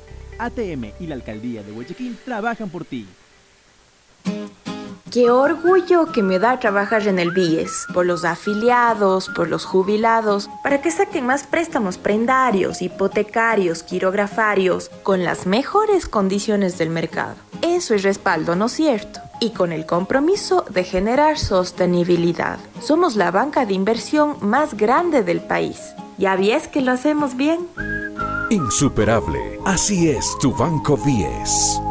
ATM 0.41 0.91
y 0.99 1.07
la 1.07 1.15
Alcaldía 1.15 1.63
de 1.63 1.71
Huechequín 1.71 2.17
trabajan 2.25 2.69
por 2.69 2.85
ti. 2.85 3.07
Qué 5.11 5.29
orgullo 5.29 6.05
que 6.13 6.23
me 6.23 6.39
da 6.39 6.57
trabajar 6.57 7.05
en 7.05 7.19
el 7.19 7.31
BIES, 7.31 7.87
por 7.93 8.05
los 8.05 8.23
afiliados, 8.23 9.29
por 9.35 9.49
los 9.49 9.65
jubilados, 9.65 10.49
para 10.63 10.81
que 10.81 10.89
saquen 10.89 11.25
más 11.25 11.45
préstamos 11.45 11.97
prendarios, 11.97 12.81
hipotecarios, 12.81 13.83
quirografarios, 13.83 14.89
con 15.03 15.25
las 15.25 15.45
mejores 15.45 16.07
condiciones 16.07 16.77
del 16.77 16.91
mercado. 16.91 17.35
Eso 17.61 17.93
es 17.93 18.03
respaldo, 18.03 18.55
¿no 18.55 18.67
es 18.67 18.71
cierto? 18.71 19.19
Y 19.43 19.49
con 19.49 19.71
el 19.71 19.87
compromiso 19.87 20.65
de 20.69 20.83
generar 20.83 21.39
sostenibilidad. 21.39 22.59
Somos 22.79 23.15
la 23.15 23.31
banca 23.31 23.65
de 23.65 23.73
inversión 23.73 24.37
más 24.39 24.77
grande 24.77 25.23
del 25.23 25.41
país. 25.41 25.95
¿Ya 26.19 26.35
ves 26.35 26.67
que 26.67 26.81
lo 26.81 26.91
hacemos 26.91 27.35
bien? 27.35 27.67
Insuperable. 28.51 29.59
Así 29.65 30.09
es 30.09 30.37
tu 30.39 30.53
Banco 30.53 30.95
10. 30.95 31.90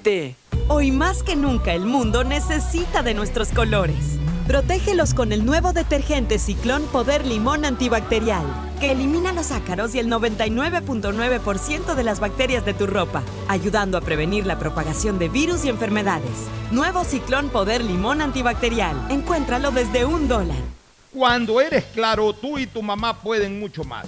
Hoy 0.67 0.91
más 0.91 1.21
que 1.21 1.35
nunca 1.35 1.73
el 1.73 1.85
mundo 1.85 2.23
necesita 2.23 3.03
de 3.03 3.13
nuestros 3.13 3.49
colores. 3.49 4.17
Protégelos 4.47 5.13
con 5.13 5.31
el 5.31 5.45
nuevo 5.45 5.73
detergente 5.73 6.39
Ciclón 6.39 6.83
Poder 6.87 7.23
Limón 7.25 7.65
Antibacterial, 7.65 8.43
que 8.79 8.91
elimina 8.91 9.31
los 9.31 9.51
ácaros 9.51 9.93
y 9.93 9.99
el 9.99 10.07
99.9% 10.07 11.93
de 11.93 12.03
las 12.03 12.19
bacterias 12.19 12.65
de 12.65 12.73
tu 12.73 12.87
ropa, 12.87 13.21
ayudando 13.47 13.95
a 13.95 14.01
prevenir 14.01 14.47
la 14.47 14.57
propagación 14.57 15.19
de 15.19 15.29
virus 15.29 15.65
y 15.65 15.69
enfermedades. 15.69 16.47
Nuevo 16.71 17.03
Ciclón 17.03 17.49
Poder 17.49 17.83
Limón 17.83 18.21
Antibacterial. 18.21 18.97
Encuéntralo 19.11 19.69
desde 19.69 20.05
un 20.05 20.27
dólar. 20.27 20.57
Cuando 21.13 21.61
eres 21.61 21.85
claro, 21.93 22.33
tú 22.33 22.57
y 22.57 22.65
tu 22.65 22.81
mamá 22.81 23.21
pueden 23.21 23.59
mucho 23.59 23.83
más. 23.83 24.07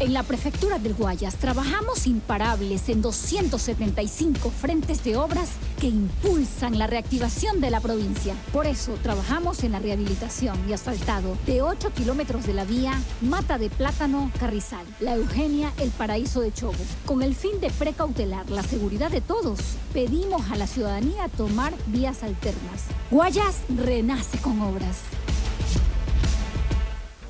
En 0.00 0.12
la 0.12 0.22
prefectura 0.22 0.78
del 0.78 0.94
Guayas 0.94 1.34
trabajamos 1.38 2.06
imparables 2.06 2.88
en 2.88 3.02
275 3.02 4.48
frentes 4.52 5.02
de 5.02 5.16
obras 5.16 5.50
que 5.80 5.88
impulsan 5.88 6.78
la 6.78 6.86
reactivación 6.86 7.60
de 7.60 7.70
la 7.70 7.80
provincia. 7.80 8.36
Por 8.52 8.66
eso 8.68 8.96
trabajamos 9.02 9.64
en 9.64 9.72
la 9.72 9.80
rehabilitación 9.80 10.56
y 10.68 10.72
asfaltado 10.72 11.36
de 11.46 11.62
8 11.62 11.90
kilómetros 11.96 12.46
de 12.46 12.54
la 12.54 12.64
vía 12.64 12.92
Mata 13.22 13.58
de 13.58 13.70
Plátano 13.70 14.30
Carrizal, 14.38 14.86
La 15.00 15.16
Eugenia, 15.16 15.72
El 15.80 15.90
Paraíso 15.90 16.42
de 16.42 16.52
Chobo. 16.52 16.78
Con 17.04 17.22
el 17.22 17.34
fin 17.34 17.60
de 17.60 17.70
precautelar 17.70 18.48
la 18.50 18.62
seguridad 18.62 19.10
de 19.10 19.20
todos, 19.20 19.58
pedimos 19.92 20.48
a 20.52 20.56
la 20.56 20.68
ciudadanía 20.68 21.28
tomar 21.36 21.74
vías 21.86 22.22
alternas. 22.22 22.84
Guayas 23.10 23.56
renace 23.68 24.38
con 24.38 24.60
obras. 24.62 24.98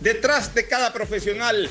Detrás 0.00 0.54
de 0.54 0.68
cada 0.68 0.92
profesional 0.92 1.70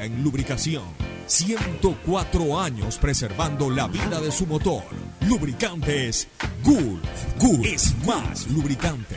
en 0.00 0.22
lubricación. 0.22 0.84
104 1.26 2.60
años 2.60 2.98
preservando 2.98 3.70
la 3.70 3.88
vida 3.88 4.20
de 4.20 4.30
su 4.30 4.46
motor. 4.46 4.82
Lubricantes 5.26 6.28
Gulf. 6.62 7.38
Gulf 7.38 7.66
es 7.66 7.94
más 8.06 8.46
lubricante. 8.48 9.16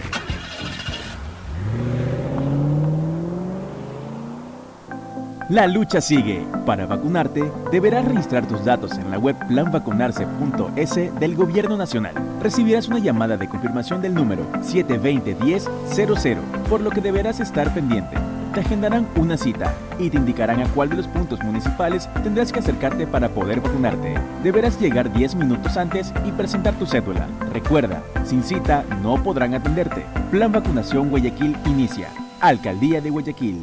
La 5.49 5.67
lucha 5.67 6.01
sigue. 6.01 6.43
Para 6.65 6.87
vacunarte, 6.87 7.43
deberás 7.71 8.03
registrar 8.05 8.47
tus 8.47 8.65
datos 8.65 8.97
en 8.97 9.11
la 9.11 9.19
web 9.19 9.35
planvacunarse.es 9.47 11.19
del 11.19 11.35
Gobierno 11.35 11.77
Nacional. 11.77 12.15
Recibirás 12.41 12.87
una 12.87 12.97
llamada 12.97 13.37
de 13.37 13.47
confirmación 13.47 14.01
del 14.01 14.15
número 14.15 14.51
720-1000, 14.61 16.41
por 16.67 16.81
lo 16.81 16.89
que 16.89 17.01
deberás 17.01 17.39
estar 17.39 17.71
pendiente. 17.75 18.17
Te 18.55 18.61
agendarán 18.61 19.05
una 19.17 19.37
cita 19.37 19.75
y 19.99 20.09
te 20.09 20.15
indicarán 20.15 20.61
a 20.61 20.67
cuál 20.69 20.87
de 20.89 20.95
los 20.95 21.09
puntos 21.09 21.43
municipales 21.43 22.07
tendrás 22.23 22.53
que 22.53 22.59
acercarte 22.59 23.05
para 23.05 23.27
poder 23.27 23.59
vacunarte. 23.59 24.15
Deberás 24.43 24.79
llegar 24.79 25.11
10 25.11 25.35
minutos 25.35 25.75
antes 25.75 26.13
y 26.25 26.31
presentar 26.31 26.73
tu 26.79 26.85
cédula. 26.85 27.27
Recuerda, 27.51 28.01
sin 28.25 28.41
cita 28.41 28.85
no 29.03 29.21
podrán 29.21 29.55
atenderte. 29.55 30.05
Plan 30.31 30.53
Vacunación 30.53 31.09
Guayaquil 31.09 31.57
inicia. 31.65 32.07
Alcaldía 32.39 33.01
de 33.01 33.09
Guayaquil. 33.09 33.59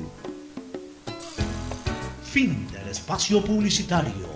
Fin 2.22 2.68
del 2.70 2.88
espacio 2.88 3.42
publicitario. 3.42 4.28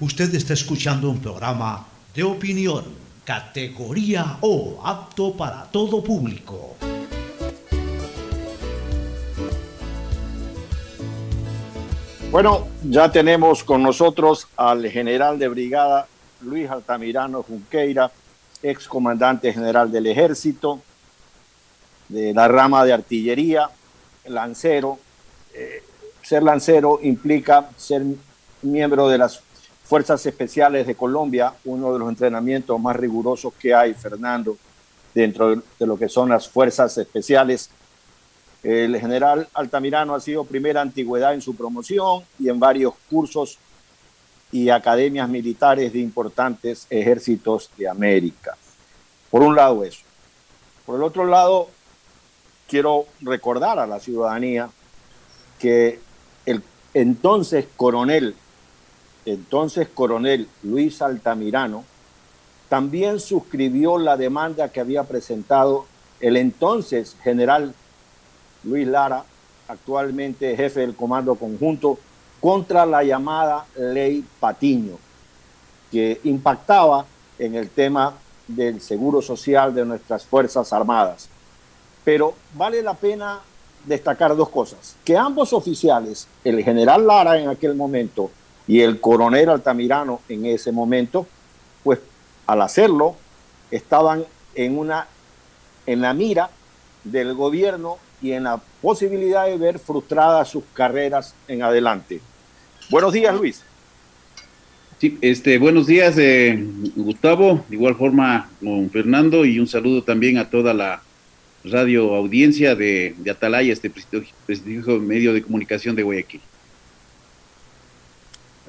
Usted 0.00 0.34
está 0.34 0.52
escuchando 0.52 1.08
un 1.08 1.18
programa 1.18 1.86
de 2.14 2.24
opinión, 2.24 2.84
categoría 3.24 4.36
O, 4.42 4.82
apto 4.84 5.34
para 5.34 5.64
todo 5.64 6.04
público. 6.04 6.76
Bueno, 12.30 12.68
ya 12.84 13.10
tenemos 13.10 13.64
con 13.64 13.82
nosotros 13.82 14.46
al 14.56 14.88
general 14.88 15.36
de 15.40 15.48
brigada 15.48 16.06
Luis 16.42 16.70
Altamirano 16.70 17.42
Junqueira, 17.42 18.12
ex 18.62 18.86
comandante 18.86 19.52
general 19.52 19.90
del 19.90 20.06
ejército, 20.06 20.80
de 22.08 22.32
la 22.32 22.46
rama 22.46 22.84
de 22.84 22.92
artillería, 22.92 23.68
lancero. 24.26 25.00
Eh, 25.52 25.82
ser 26.22 26.44
lancero 26.44 27.00
implica 27.02 27.68
ser 27.76 28.04
miembro 28.62 29.08
de 29.08 29.18
las 29.18 29.42
Fuerzas 29.82 30.24
Especiales 30.24 30.86
de 30.86 30.94
Colombia, 30.94 31.52
uno 31.64 31.92
de 31.92 31.98
los 31.98 32.08
entrenamientos 32.08 32.78
más 32.78 32.94
rigurosos 32.94 33.54
que 33.54 33.74
hay, 33.74 33.92
Fernando, 33.94 34.56
dentro 35.12 35.56
de 35.56 35.86
lo 35.86 35.98
que 35.98 36.08
son 36.08 36.28
las 36.28 36.48
Fuerzas 36.48 36.96
Especiales. 36.96 37.70
El 38.62 38.98
general 39.00 39.48
Altamirano 39.54 40.14
ha 40.14 40.20
sido 40.20 40.44
primera 40.44 40.82
antigüedad 40.82 41.32
en 41.32 41.40
su 41.40 41.56
promoción 41.56 42.24
y 42.38 42.48
en 42.48 42.60
varios 42.60 42.94
cursos 43.08 43.58
y 44.52 44.68
academias 44.68 45.28
militares 45.28 45.92
de 45.92 46.00
importantes 46.00 46.86
ejércitos 46.90 47.70
de 47.78 47.88
América. 47.88 48.56
Por 49.30 49.42
un 49.42 49.54
lado 49.54 49.84
eso. 49.84 50.02
Por 50.84 50.96
el 50.96 51.02
otro 51.02 51.24
lado, 51.24 51.68
quiero 52.68 53.06
recordar 53.20 53.78
a 53.78 53.86
la 53.86 54.00
ciudadanía 54.00 54.68
que 55.58 56.00
el 56.46 56.62
entonces 56.94 57.66
coronel, 57.76 58.34
entonces 59.24 59.88
coronel 59.88 60.48
Luis 60.62 61.00
Altamirano, 61.00 61.84
también 62.68 63.20
suscribió 63.20 63.98
la 63.98 64.16
demanda 64.16 64.68
que 64.70 64.80
había 64.80 65.04
presentado 65.04 65.86
el 66.20 66.36
entonces 66.36 67.16
general 67.22 67.74
Luis 68.64 68.86
Lara, 68.86 69.24
actualmente 69.68 70.56
jefe 70.56 70.80
del 70.80 70.96
Comando 70.96 71.34
Conjunto, 71.34 71.98
contra 72.40 72.86
la 72.86 73.02
llamada 73.02 73.66
Ley 73.76 74.24
Patiño, 74.38 74.98
que 75.90 76.20
impactaba 76.24 77.04
en 77.38 77.54
el 77.54 77.70
tema 77.70 78.14
del 78.46 78.80
seguro 78.80 79.22
social 79.22 79.74
de 79.74 79.84
nuestras 79.84 80.24
Fuerzas 80.24 80.72
Armadas. 80.72 81.28
Pero 82.04 82.34
vale 82.54 82.82
la 82.82 82.94
pena 82.94 83.40
destacar 83.84 84.36
dos 84.36 84.48
cosas. 84.48 84.96
Que 85.04 85.16
ambos 85.16 85.52
oficiales, 85.52 86.26
el 86.44 86.62
general 86.62 87.06
Lara 87.06 87.38
en 87.38 87.48
aquel 87.48 87.74
momento 87.74 88.30
y 88.66 88.80
el 88.80 89.00
coronel 89.00 89.50
Altamirano 89.50 90.20
en 90.28 90.46
ese 90.46 90.72
momento, 90.72 91.26
pues 91.82 91.98
al 92.46 92.62
hacerlo 92.62 93.16
estaban 93.70 94.24
en 94.54 94.78
una 94.78 95.06
en 95.86 96.00
la 96.00 96.14
mira 96.14 96.50
del 97.04 97.34
gobierno 97.34 97.98
y 98.22 98.32
en 98.32 98.44
la 98.44 98.60
posibilidad 98.82 99.46
de 99.46 99.56
ver 99.56 99.78
frustradas 99.78 100.48
sus 100.48 100.64
carreras 100.74 101.34
en 101.48 101.62
adelante. 101.62 102.20
Buenos 102.90 103.12
días, 103.12 103.34
Luis. 103.34 103.62
Sí, 104.98 105.16
este, 105.22 105.58
buenos 105.58 105.86
días, 105.86 106.16
eh, 106.18 106.62
Gustavo, 106.94 107.64
de 107.68 107.76
igual 107.76 107.96
forma 107.96 108.50
con 108.62 108.90
Fernando 108.90 109.46
y 109.46 109.58
un 109.58 109.66
saludo 109.66 110.02
también 110.02 110.36
a 110.36 110.50
toda 110.50 110.74
la 110.74 111.00
radio 111.64 112.14
audiencia 112.14 112.74
de, 112.74 113.14
Atalaya, 113.30 113.72
este 113.72 113.90
prestigioso 113.90 114.98
medio 114.98 115.32
de 115.32 115.42
comunicación 115.42 115.96
de 115.96 116.02
Guayaquil. 116.02 116.40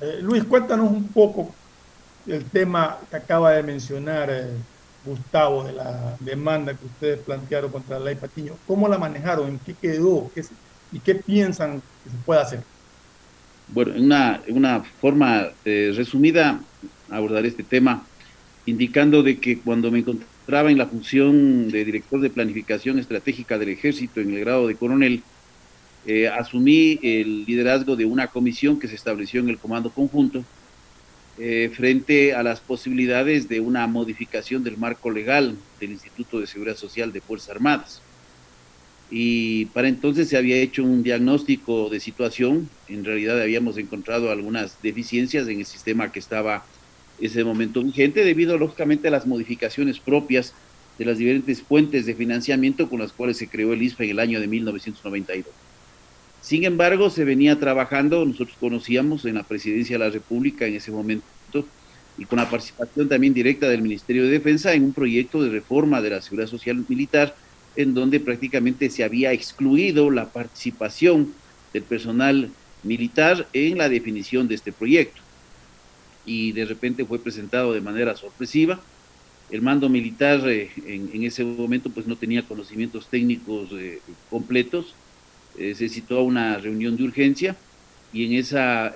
Eh, 0.02 0.20
Luis, 0.22 0.44
cuéntanos 0.46 0.90
un 0.90 1.08
poco 1.10 1.54
el 2.28 2.46
tema 2.46 2.98
que 3.10 3.18
acaba 3.18 3.52
de 3.52 3.64
mencionar 3.64 4.30
eh, 4.32 4.48
Gustavo 5.06 5.64
de 5.64 5.74
la 5.74 6.16
demanda 6.20 6.74
que 6.74 6.86
ustedes 6.86 7.20
plantearon 7.20 7.72
contra 7.72 8.00
la 8.00 8.06
ley 8.06 8.16
Patiño. 8.16 8.54
¿Cómo 8.68 8.88
la 8.88 8.98
manejaron? 8.98 9.50
¿En 9.50 9.60
qué 9.60 9.74
quedó? 9.74 10.30
¿Y 10.92 11.00
qué 11.00 11.16
piensan 11.16 11.82
que 12.04 12.10
se 12.10 12.18
puede 12.26 12.42
hacer? 12.42 12.64
Bueno, 13.68 13.96
en 13.96 14.06
una, 14.06 14.42
una 14.50 14.84
forma 15.00 15.48
eh, 15.66 15.94
resumida 15.96 16.60
abordaré 17.10 17.48
este 17.48 17.64
tema 17.64 18.06
indicando 18.66 19.24
de 19.24 19.40
que 19.40 19.60
cuando 19.60 19.90
me 19.92 20.00
encontraba 20.00 20.70
en 20.72 20.78
la 20.78 20.88
función 20.88 21.70
de 21.70 21.84
director 21.86 22.22
de 22.22 22.30
planificación 22.30 23.00
estratégica 23.00 23.58
del 23.58 23.70
ejército 23.70 24.20
en 24.22 24.34
el 24.34 24.42
grado 24.42 24.68
de 24.68 24.76
coronel, 24.76 25.24
eh, 26.06 26.28
asumí 26.28 27.00
el 27.02 27.46
liderazgo 27.46 27.96
de 27.96 28.06
una 28.06 28.28
comisión 28.28 28.80
que 28.80 28.88
se 28.88 28.96
estableció 28.96 29.40
en 29.40 29.50
el 29.50 29.58
comando 29.58 29.90
conjunto 29.90 30.44
eh, 31.38 31.72
frente 31.76 32.34
a 32.34 32.44
las 32.44 32.60
posibilidades 32.60 33.48
de 33.48 33.60
una 33.60 33.88
modificación 33.88 34.64
del 34.64 34.78
marco 34.78 35.10
legal 35.10 35.56
del 35.80 35.92
Instituto 35.92 36.40
de 36.40 36.48
Seguridad 36.48 36.78
Social 36.78 37.12
de 37.12 37.22
Fuerzas 37.22 37.52
Armadas 37.52 38.02
y 39.12 39.66
para 39.66 39.90
entonces 39.90 40.30
se 40.30 40.38
había 40.38 40.56
hecho 40.56 40.84
un 40.84 41.04
diagnóstico 41.04 41.90
de 41.90 42.00
situación, 42.00 42.70
en 42.88 43.04
realidad 43.04 43.40
habíamos 43.42 43.78
encontrado 43.78 44.32
algunas 44.32 44.82
deficiencias 44.82 45.50
en 45.50 45.60
el 45.60 45.66
sistema 45.66 46.14
que 46.14 46.20
estaba 46.20 46.66
ese 47.20 47.44
momento 47.44 47.84
vigente 47.84 48.24
debido 48.24 48.58
lógicamente 48.58 49.10
a 49.10 49.12
las 49.12 49.28
modificaciones 49.28 50.00
propias 50.00 50.54
de 50.98 51.06
las 51.06 51.18
diferentes 51.18 51.62
fuentes 51.62 52.06
de 52.06 52.16
financiamiento 52.16 52.90
con 52.90 53.00
las 53.00 53.12
cuales 53.12 53.36
se 53.38 53.50
creó 53.50 53.74
el 53.74 53.82
ISPA 53.82 54.06
en 54.06 54.12
el 54.12 54.20
año 54.20 54.40
de 54.40 54.48
1992. 54.48 55.54
Sin 56.42 56.64
embargo, 56.66 57.10
se 57.10 57.24
venía 57.24 57.60
trabajando, 57.60 58.26
nosotros 58.26 58.58
conocíamos 58.60 59.26
en 59.26 59.36
la 59.36 59.44
presidencia 59.44 59.98
de 59.98 60.06
la 60.06 60.10
República 60.10 60.66
en 60.66 60.76
ese 60.76 60.92
momento, 60.92 61.24
y 62.18 62.26
con 62.26 62.38
la 62.38 62.50
participación 62.50 63.08
también 63.08 63.34
directa 63.34 63.70
del 63.70 63.82
Ministerio 63.82 64.24
de 64.24 64.32
Defensa 64.32 64.74
en 64.74 64.84
un 64.84 64.94
proyecto 64.94 65.42
de 65.42 65.50
reforma 65.50 66.02
de 66.02 66.10
la 66.10 66.22
seguridad 66.22 66.50
social 66.50 66.84
militar 66.88 67.36
en 67.76 67.94
donde 67.94 68.20
prácticamente 68.20 68.90
se 68.90 69.04
había 69.04 69.32
excluido 69.32 70.12
la 70.12 70.28
participación 70.28 71.34
del 71.74 71.84
personal 71.84 72.50
militar 72.84 73.48
en 73.54 73.78
la 73.78 73.88
definición 73.88 74.48
de 74.48 74.56
este 74.56 74.72
proyecto. 74.72 75.22
Y 76.26 76.52
de 76.52 76.66
repente 76.66 77.06
fue 77.06 77.20
presentado 77.20 77.74
de 77.74 77.82
manera 77.82 78.16
sorpresiva. 78.16 78.80
El 79.50 79.62
mando 79.62 79.90
militar 79.90 80.42
eh, 80.48 80.70
en, 80.86 81.24
ese 81.24 81.44
momento 81.44 81.90
pues 81.90 82.08
no 82.08 82.16
tenía 82.16 82.44
conocimientos 82.44 83.08
técnicos 83.08 83.70
eh, 83.74 84.00
completos. 84.30 84.94
Eh, 85.58 85.76
se 85.76 85.90
citó 85.90 86.20
a 86.20 86.24
una 86.24 86.58
reunión 86.58 86.96
de 86.96 87.04
urgencia 87.04 87.56
y 88.14 88.26
en 88.26 88.34
esa 88.34 88.94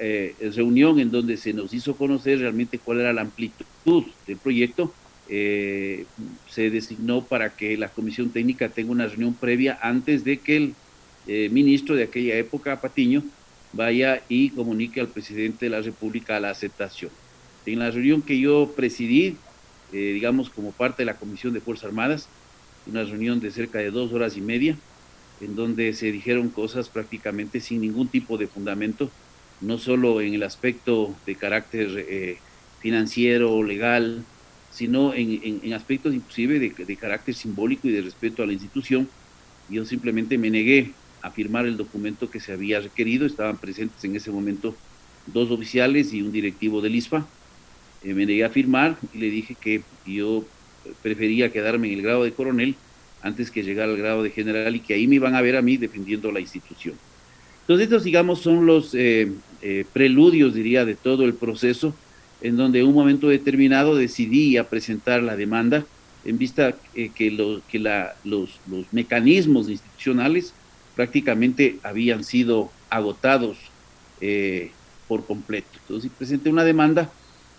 reunión 0.53 0.99
en 0.99 1.09
donde 1.09 1.37
se 1.37 1.53
nos 1.53 1.73
hizo 1.73 1.95
conocer 1.95 2.39
realmente 2.39 2.79
cuál 2.79 2.99
era 2.99 3.13
la 3.13 3.21
amplitud 3.21 4.03
del 4.27 4.37
proyecto, 4.37 4.93
eh, 5.27 6.05
se 6.47 6.69
designó 6.69 7.23
para 7.23 7.55
que 7.55 7.77
la 7.77 7.87
comisión 7.87 8.29
técnica 8.29 8.69
tenga 8.69 8.91
una 8.91 9.07
reunión 9.07 9.33
previa 9.33 9.79
antes 9.81 10.23
de 10.23 10.37
que 10.37 10.57
el 10.57 10.75
eh, 11.27 11.49
ministro 11.51 11.95
de 11.95 12.03
aquella 12.03 12.35
época, 12.35 12.79
Patiño, 12.79 13.23
vaya 13.73 14.21
y 14.29 14.51
comunique 14.51 15.01
al 15.01 15.07
presidente 15.07 15.65
de 15.65 15.71
la 15.71 15.81
República 15.81 16.39
la 16.39 16.51
aceptación. 16.51 17.09
En 17.65 17.79
la 17.79 17.89
reunión 17.89 18.21
que 18.21 18.39
yo 18.39 18.73
presidí, 18.75 19.35
eh, 19.91 20.11
digamos 20.13 20.51
como 20.51 20.71
parte 20.71 21.01
de 21.01 21.07
la 21.07 21.17
Comisión 21.17 21.53
de 21.53 21.61
Fuerzas 21.61 21.85
Armadas, 21.85 22.27
una 22.85 23.03
reunión 23.03 23.39
de 23.39 23.49
cerca 23.49 23.79
de 23.79 23.89
dos 23.89 24.13
horas 24.13 24.37
y 24.37 24.41
media, 24.41 24.77
en 25.41 25.55
donde 25.55 25.93
se 25.93 26.11
dijeron 26.11 26.49
cosas 26.49 26.89
prácticamente 26.89 27.59
sin 27.59 27.81
ningún 27.81 28.07
tipo 28.07 28.37
de 28.37 28.47
fundamento, 28.47 29.09
no 29.61 29.77
solo 29.77 30.21
en 30.21 30.33
el 30.33 30.43
aspecto 30.43 31.15
de 31.25 31.35
carácter 31.35 32.39
financiero, 32.79 33.63
legal, 33.63 34.23
sino 34.75 35.13
en, 35.13 35.73
aspectos 35.73 36.13
inclusive 36.13 36.59
de, 36.59 36.95
carácter 36.97 37.33
simbólico 37.33 37.87
y 37.87 37.91
de 37.91 38.01
respeto 38.01 38.43
a 38.43 38.45
la 38.45 38.53
institución. 38.53 39.07
Yo 39.69 39.85
simplemente 39.85 40.37
me 40.37 40.51
negué 40.51 40.91
a 41.21 41.31
firmar 41.31 41.65
el 41.65 41.77
documento 41.77 42.29
que 42.29 42.39
se 42.39 42.51
había 42.51 42.81
requerido, 42.81 43.25
estaban 43.25 43.57
presentes 43.57 44.03
en 44.03 44.15
ese 44.15 44.31
momento 44.31 44.75
dos 45.27 45.49
oficiales 45.49 46.13
y 46.13 46.21
un 46.21 46.31
directivo 46.31 46.81
del 46.81 46.95
ISPA. 46.95 47.25
Eh, 48.03 48.13
me 48.13 48.25
negué 48.25 48.43
a 48.43 48.49
firmar 48.49 48.97
y 49.13 49.17
le 49.17 49.29
dije 49.29 49.55
que 49.59 49.81
yo 50.05 50.45
prefería 51.01 51.51
quedarme 51.51 51.87
en 51.87 51.93
el 51.93 52.01
grado 52.03 52.25
de 52.25 52.33
coronel 52.33 52.75
antes 53.25 53.49
que 53.49 53.63
llegar 53.63 53.89
al 53.89 53.97
grado 53.97 54.23
de 54.23 54.29
general 54.29 54.75
y 54.75 54.79
que 54.79 54.93
ahí 54.93 55.07
me 55.07 55.15
iban 55.15 55.35
a 55.35 55.41
ver 55.41 55.57
a 55.57 55.61
mí 55.61 55.77
defendiendo 55.77 56.31
la 56.31 56.39
institución. 56.39 56.95
Entonces 57.61 57.85
estos, 57.85 58.03
digamos, 58.03 58.39
son 58.39 58.65
los 58.65 58.93
eh, 58.93 59.31
eh, 59.61 59.85
preludios, 59.91 60.53
diría, 60.53 60.85
de 60.85 60.95
todo 60.95 61.25
el 61.25 61.33
proceso 61.33 61.95
en 62.41 62.57
donde 62.57 62.79
en 62.79 62.87
un 62.87 62.93
momento 62.93 63.27
determinado 63.27 63.95
decidí 63.95 64.57
a 64.57 64.69
presentar 64.69 65.23
la 65.23 65.35
demanda 65.35 65.85
en 66.25 66.37
vista 66.37 66.75
eh, 66.93 67.09
que, 67.13 67.31
lo, 67.31 67.61
que 67.67 67.79
la, 67.79 68.15
los, 68.23 68.59
mecanismos 68.91 69.69
institucionales 69.69 70.53
prácticamente 70.95 71.77
habían 71.83 72.23
sido 72.23 72.71
agotados 72.89 73.57
eh, 74.21 74.71
por 75.07 75.25
completo. 75.25 75.67
Entonces 75.81 76.11
presenté 76.17 76.49
una 76.49 76.63
demanda 76.63 77.11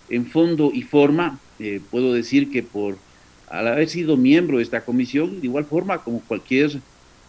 en 0.09 0.27
fondo 0.27 0.71
y 0.73 0.83
forma, 0.83 1.39
eh, 1.59 1.81
puedo 1.91 2.13
decir 2.13 2.51
que 2.51 2.63
por 2.63 2.99
al 3.49 3.69
haber 3.69 3.89
sido 3.89 4.17
miembro 4.17 4.59
de 4.59 4.63
esta 4.63 4.85
comisión, 4.85 5.41
de 5.41 5.47
igual 5.47 5.65
forma 5.65 6.03
como 6.03 6.21
cualquier 6.21 6.81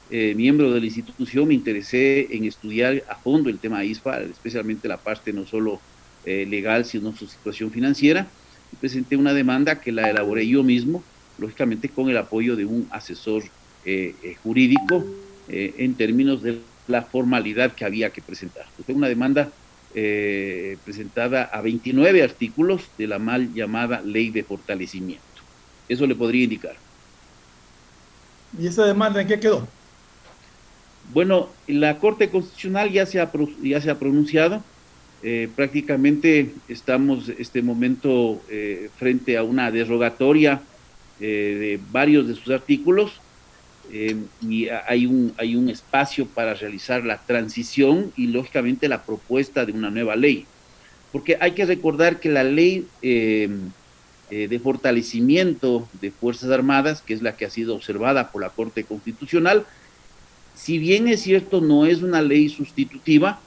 miembro 0.09 0.72
de 0.72 0.80
la 0.80 0.86
institución, 0.86 1.49
me 1.49 1.53
interesé 1.53 2.34
en 2.34 2.45
estudiar 2.45 3.03
a 3.09 3.15
fondo 3.15 3.49
el 3.49 3.59
tema 3.59 3.84
ISPA, 3.84 4.22
especialmente 4.22 4.88
la 4.88 4.95
parte 4.97 5.34
no 5.34 5.45
solo 5.45 5.82
eh, 6.28 6.45
legal, 6.45 6.84
sino 6.84 7.15
su 7.15 7.26
situación 7.26 7.72
financiera. 7.72 8.28
Y 8.74 8.76
presenté 8.76 9.15
una 9.15 9.34
demanda 9.34 9.80
que 9.80 9.93
la 9.93 10.09
elaboré 10.09 10.45
yo 10.45 10.61
mismo, 10.61 11.01
lógicamente 11.38 11.88
con 11.88 12.09
el 12.09 12.18
apoyo 12.18 12.57
de 12.57 12.65
un 12.65 12.86
asesor 12.91 13.43
eh, 13.86 14.13
eh, 14.22 14.36
jurídico 14.43 15.05
en 15.49 15.93
términos 15.93 16.43
de 16.43 16.59
la 16.89 17.03
formalidad 17.03 17.72
que 17.72 17.86
había 17.86 18.09
que 18.09 18.22
presentar. 18.22 18.65
Fue 18.86 18.93
una 18.93 19.07
demanda 19.07 19.49
presentada 20.84 21.43
a 21.43 21.61
29 21.61 22.22
artículos 22.22 22.82
de 22.97 23.07
la 23.07 23.18
mal 23.18 23.53
llamada 23.53 24.01
ley 24.01 24.30
de 24.30 24.43
fortalecimiento. 24.43 25.24
Eso 25.88 26.06
le 26.06 26.16
podría 26.16 26.44
indicar. 26.44 26.76
¿Y 28.60 28.68
esa 28.68 28.86
demanda 28.86 29.22
en 29.22 29.28
qué 29.28 29.40
quedó? 29.40 29.68
Bueno, 31.14 31.50
la 31.68 32.00
Corte 32.00 32.30
Constitucional 32.30 32.92
ya 32.92 33.06
se 33.06 33.22
ha, 33.22 33.32
ya 33.62 33.82
se 33.82 33.90
ha 33.90 33.98
pronunciado 33.98 34.62
eh, 35.24 35.50
prácticamente 35.56 36.54
estamos 36.68 37.30
este 37.30 37.64
momento 37.64 38.40
eh, 38.50 38.90
frente 38.98 39.36
a 39.36 39.42
una 39.42 39.72
derogatoria 39.72 40.62
eh, 41.20 41.26
de 41.60 41.80
varios 41.92 42.28
de 42.28 42.36
sus 42.36 42.50
artículos 42.54 43.20
y 43.90 44.68
hay 44.68 45.06
un, 45.06 45.34
hay 45.38 45.56
un 45.56 45.70
espacio 45.70 46.28
para 46.28 46.54
realizar 46.54 47.06
la 47.06 47.20
transición 47.20 48.12
y 48.18 48.28
lógicamente 48.28 48.90
la 48.90 49.04
propuesta 49.04 49.66
de 49.66 49.72
una 49.72 49.90
nueva 49.90 50.18
ley. 50.18 50.46
Porque 51.14 51.38
hay 51.40 51.54
que 51.54 51.66
recordar 51.66 52.20
que 52.20 52.28
la 52.28 52.44
ley 52.44 52.86
de 54.30 54.59
fortalecimiento 54.59 55.88
de 56.01 56.11
Fuerzas 56.11 56.51
Armadas, 56.51 57.01
que 57.01 57.13
es 57.13 57.21
la 57.21 57.38
que 57.38 57.45
ha 57.45 57.49
sido 57.49 57.75
observada 57.75 58.32
por 58.32 58.41
la 58.41 58.49
Corte 58.49 58.84
Constitucional, 58.84 59.65
si 60.57 60.80
bien 60.80 61.07
es 61.07 61.21
cierto 61.21 61.61
no 61.61 61.86
es 61.86 62.01
una 62.01 62.21
ley 62.21 62.49
sustitutiva, 62.49 63.39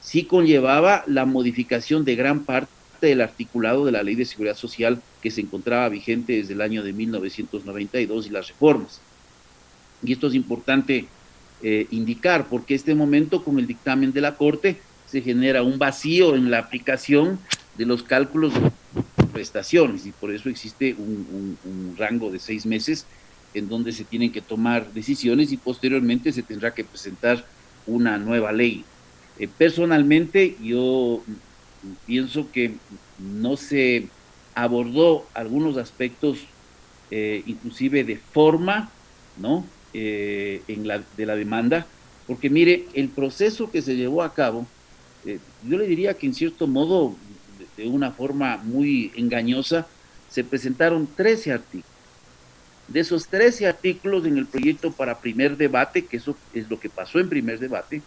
sí 0.00 0.24
conllevaba 0.24 1.02
la 1.06 1.26
modificación 1.26 2.04
de 2.04 2.14
gran 2.14 2.44
parte 2.44 2.70
del 3.00 3.20
articulado 3.20 3.84
de 3.84 3.92
la 3.92 4.04
Ley 4.04 4.14
de 4.14 4.24
Seguridad 4.24 4.56
Social 4.56 5.02
que 5.20 5.32
se 5.32 5.40
encontraba 5.40 5.88
vigente 5.88 6.34
desde 6.34 6.54
el 6.54 6.60
año 6.60 6.84
de 6.84 6.92
1992 6.92 8.26
y 8.26 8.30
las 8.30 8.48
reformas. 8.48 9.00
Y 10.04 10.12
esto 10.12 10.28
es 10.28 10.34
importante 10.34 11.06
eh, 11.62 11.86
indicar 11.90 12.46
porque 12.48 12.76
este 12.76 12.94
momento 12.94 13.44
con 13.44 13.58
el 13.58 13.66
dictamen 13.66 14.12
de 14.12 14.20
la 14.20 14.36
Corte 14.36 14.80
se 15.06 15.20
genera 15.20 15.64
un 15.64 15.78
vacío 15.78 16.36
en 16.36 16.50
la 16.50 16.58
aplicación 16.58 17.40
de 17.76 17.86
los 17.86 18.04
cálculos 18.04 18.52
prestaciones 19.32 20.06
y 20.06 20.12
por 20.12 20.32
eso 20.32 20.48
existe 20.48 20.94
un, 20.94 21.96
rango 21.96 22.30
de 22.30 22.38
seis 22.38 22.66
meses 22.66 23.06
en 23.54 23.68
donde 23.68 23.92
se 23.92 24.04
tienen 24.04 24.32
que 24.32 24.40
tomar 24.40 24.92
decisiones 24.92 25.52
y 25.52 25.56
posteriormente 25.56 26.32
se 26.32 26.42
tendrá 26.42 26.72
que 26.74 26.84
presentar 26.84 27.44
una 27.86 28.18
nueva 28.18 28.52
ley. 28.52 28.84
Eh, 29.38 29.48
personalmente 29.48 30.56
yo 30.62 31.22
pienso 32.06 32.50
que 32.50 32.74
no 33.18 33.56
se 33.56 34.08
abordó 34.54 35.26
algunos 35.34 35.76
aspectos 35.76 36.38
eh, 37.10 37.42
inclusive 37.46 38.04
de 38.04 38.16
forma, 38.16 38.90
¿no? 39.36 39.66
Eh, 39.94 40.62
en 40.68 40.88
la, 40.88 41.02
de 41.16 41.26
la 41.26 41.36
demanda, 41.36 41.86
porque 42.26 42.48
mire, 42.48 42.86
el 42.94 43.10
proceso 43.10 43.70
que 43.70 43.82
se 43.82 43.94
llevó 43.96 44.22
a 44.22 44.32
cabo, 44.32 44.66
yo 45.68 45.78
le 45.78 45.86
diría 45.86 46.14
que 46.14 46.26
en 46.26 46.34
cierto 46.34 46.66
modo, 46.66 47.14
de, 47.82 47.88
una 47.88 48.12
forma 48.12 48.58
muy 48.58 49.12
engañosa, 49.16 49.86
se 50.30 50.44
presentaron 50.44 51.08
13 51.16 51.52
artículos 51.52 51.92
de 52.88 53.00
esos 53.00 53.28
13 53.28 53.68
artículos 53.68 54.26
en 54.26 54.36
el 54.36 54.46
proyecto 54.46 54.92
para 54.92 55.18
primer 55.18 55.56
debate, 55.56 56.04
que 56.04 56.18
eso 56.18 56.36
es 56.52 56.68
lo 56.68 56.78
que 56.78 56.90
pasó 56.90 57.18
en 57.20 57.28
primer 57.28 57.58
debate, 57.58 58.02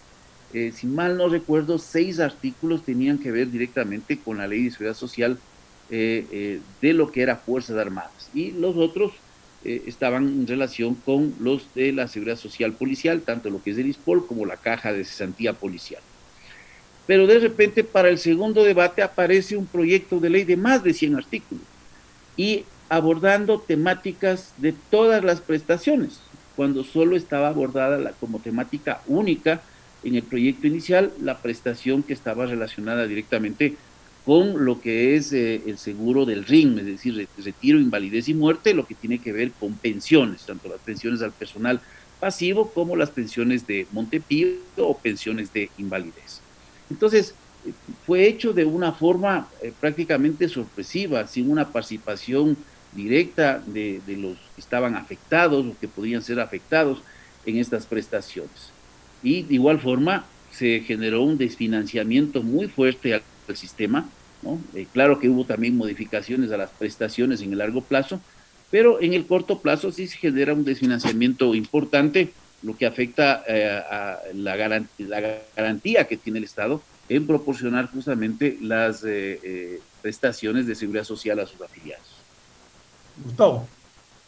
eh, 0.54 0.72
si 0.74 0.88
mal 0.88 1.18
no 1.18 1.28
recuerdo, 1.28 1.78
seis 1.80 2.20
artículos 2.20 2.84
tenían 2.84 3.18
que 3.18 3.32
ver 3.32 3.52
directamente 3.52 4.18
con 4.18 4.38
la 4.38 4.48
ley 4.48 4.64
de 4.64 4.72
seguridad 4.72 4.96
social 4.96 5.38
eh, 5.90 6.26
eh, 6.32 6.60
de 6.82 6.94
lo 6.94 7.12
que 7.12 7.22
era 7.22 7.36
Fuerzas 7.36 7.78
Armadas. 7.78 8.30
Y 8.34 8.52
los 8.52 8.78
otros 8.78 9.12
estaban 9.68 10.28
en 10.28 10.46
relación 10.46 10.94
con 10.94 11.34
los 11.40 11.74
de 11.74 11.92
la 11.92 12.08
seguridad 12.08 12.38
social 12.38 12.74
policial, 12.74 13.22
tanto 13.22 13.50
lo 13.50 13.64
que 13.64 13.72
es 13.72 13.78
el 13.80 13.88
ISPOL 13.88 14.28
como 14.28 14.46
la 14.46 14.58
caja 14.58 14.94
de 14.94 15.04
cesantía 15.04 15.54
policial. 15.54 16.04
Pero 17.08 17.28
de 17.28 17.40
repente 17.40 17.84
para 17.84 18.10
el 18.10 18.18
segundo 18.18 18.64
debate 18.64 19.02
aparece 19.02 19.56
un 19.56 19.68
proyecto 19.68 20.20
de 20.20 20.30
ley 20.30 20.44
de 20.44 20.58
más 20.58 20.84
de 20.84 20.94
100 20.94 21.16
artículos. 21.16 21.64
Y 22.36 22.66
abordando 22.90 23.60
temáticas 23.60 24.54
de 24.58 24.74
todas 24.90 25.24
las 25.24 25.42
prestaciones, 25.42 26.20
cuando 26.56 26.84
solo 26.84 27.16
estaba 27.16 27.50
abordada 27.50 27.98
la, 27.98 28.12
como 28.12 28.40
temática 28.40 29.02
única 29.08 29.62
en 30.04 30.16
el 30.16 30.24
proyecto 30.24 30.68
inicial 30.68 31.12
la 31.22 31.40
prestación 31.40 32.04
que 32.04 32.14
estaba 32.14 32.46
relacionada 32.46 33.08
directamente 33.08 33.76
con 34.26 34.66
lo 34.66 34.82
que 34.82 35.16
es 35.16 35.34
eh, 35.34 35.62
el 35.68 35.78
seguro 35.78 36.26
del 36.26 36.46
RIN, 36.46 36.80
es 36.80 36.86
decir, 36.86 37.28
retiro, 37.44 37.80
invalidez 37.80 38.28
y 38.28 38.34
muerte, 38.34 38.74
lo 38.74 38.88
que 38.88 38.96
tiene 38.96 39.20
que 39.20 39.32
ver 39.32 39.52
con 39.52 39.74
pensiones, 39.74 40.46
tanto 40.46 40.68
las 40.68 40.80
pensiones 40.80 41.22
al 41.22 41.32
personal 41.32 41.80
pasivo 42.20 42.72
como 42.72 42.96
las 42.96 43.12
pensiones 43.12 43.68
de 43.68 43.86
Montepío 43.92 44.48
o 44.78 44.98
pensiones 44.98 45.54
de 45.54 45.70
invalidez. 45.78 46.42
Entonces, 46.90 47.34
fue 48.06 48.28
hecho 48.28 48.54
de 48.54 48.66
una 48.66 48.92
forma 48.92 49.48
eh, 49.62 49.74
prácticamente 49.80 50.48
sorpresiva, 50.50 51.28
sin 51.28 51.50
una 51.50 51.72
participación 51.72 52.58
directa 52.94 53.62
de, 53.66 54.02
los 54.08 54.38
que 54.56 54.62
estaban 54.62 54.96
afectados 54.96 55.66
o 55.66 55.80
que 55.80 55.88
podían 55.88 56.22
ser 56.22 56.40
afectados 56.40 57.00
en 57.46 57.58
estas 57.58 57.86
prestaciones. 57.86 58.72
Y 59.22 59.44
de 59.44 59.56
igual 59.56 59.80
forma 59.80 60.26
se 60.52 60.82
generó 60.82 61.24
un 61.24 61.38
desfinanciamiento 61.38 62.42
muy 62.42 62.68
fuerte 62.68 63.14
al, 63.14 63.22
sistema. 63.54 64.10
Eh, 64.74 64.88
claro 64.92 65.20
que 65.20 65.30
hubo 65.30 65.46
también 65.46 65.78
modificaciones 65.78 66.52
a 66.52 66.58
las 66.58 66.72
prestaciones 66.72 67.42
en 67.42 67.52
el 67.52 67.60
largo 67.60 67.82
plazo, 67.82 68.20
pero 68.72 69.00
en 69.00 69.14
el 69.14 69.28
corto 69.28 69.60
plazo 69.60 69.92
sí 69.92 70.08
se 70.08 70.18
genera 70.18 70.54
un 70.54 70.66
desfinanciamiento 70.66 71.54
importante, 71.54 72.32
lo 72.66 72.76
que 72.76 72.86
afecta 72.86 73.44
eh, 73.48 73.82
a 73.90 74.20
la, 74.34 74.56
la, 74.98 75.40
garantía 75.56 76.08
que 76.08 76.18
tiene 76.18 76.40
el 76.40 76.46
Estado 76.46 76.82
en 77.08 77.28
proporcionar 77.28 77.90
justamente 77.92 78.58
las 78.60 79.04
eh, 79.06 79.80
prestaciones 80.02 80.66
de 80.66 80.74
seguridad 80.74 81.04
social 81.04 81.40
a 81.40 81.46
sus 81.46 81.62
afiliados. 81.62 82.08
Gustavo. 83.24 83.68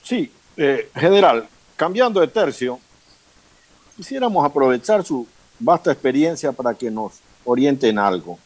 Sí, 0.04 0.32
eh, 0.56 0.90
general, 0.96 1.48
cambiando 1.76 2.22
de 2.22 2.28
tercio, 2.28 2.80
quisiéramos 3.96 4.46
aprovechar 4.46 5.04
su 5.04 5.28
vasta 5.60 5.92
experiencia 5.92 6.52
para 6.52 6.74
que 6.74 6.92
nos 6.92 7.20
orienten 7.44 7.98
algo. 7.98 8.38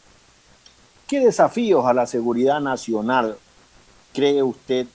¿Qué 1.06 1.20
desafíos 1.20 1.84
a 1.84 1.92
la 1.92 2.06
seguridad 2.06 2.60
nacional 2.60 3.36
cree 4.14 4.42
usted 4.42 4.86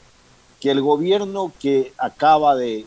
que 0.60 0.72
el 0.72 0.82
gobierno 0.82 1.54
que 1.60 1.94
acaba 1.98 2.56
de 2.56 2.86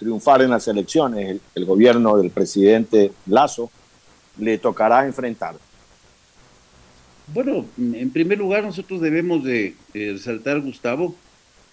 triunfar 0.00 0.42
en 0.42 0.50
las 0.50 0.66
elecciones, 0.66 1.38
el, 1.54 1.64
gobierno 1.64 2.16
del 2.16 2.30
presidente 2.30 3.12
Lazo, 3.26 3.70
le 4.38 4.58
tocará 4.58 5.06
enfrentar? 5.06 5.54
Bueno, 7.32 7.66
en 7.78 8.10
primer 8.10 8.38
lugar 8.38 8.64
nosotros 8.64 9.00
debemos 9.00 9.44
de 9.44 9.76
resaltar, 9.94 10.60
Gustavo, 10.60 11.14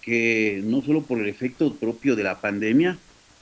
que 0.02 0.62
no 0.64 0.82
solo 0.82 1.02
por 1.02 1.18
el 1.18 1.28
efecto 1.28 1.74
propio 1.74 2.14
de 2.14 2.22
la 2.22 2.40
pandemia, 2.40 2.98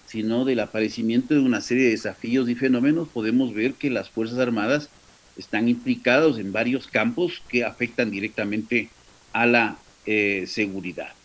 sino 0.06 0.44
del 0.44 0.60
aparecimiento 0.60 1.34
de 1.34 1.40
una 1.40 1.60
serie 1.60 1.84
de 1.84 1.90
desafíos 1.90 2.48
y 2.48 2.54
fenómenos, 2.54 3.08
podemos 3.08 3.52
ver 3.52 3.74
que 3.74 3.90
las 3.90 4.08
Fuerzas 4.08 4.38
Armadas 4.38 4.88
están 5.36 5.68
implicados 5.68 6.38
en 6.38 6.52
varios 6.52 6.86
campos 6.86 7.42
que 7.48 7.64
afectan 7.64 8.10
directamente 8.10 8.88
a 9.32 9.46
la 9.46 9.76
eh, 10.06 10.44
seguridad. 10.46 11.15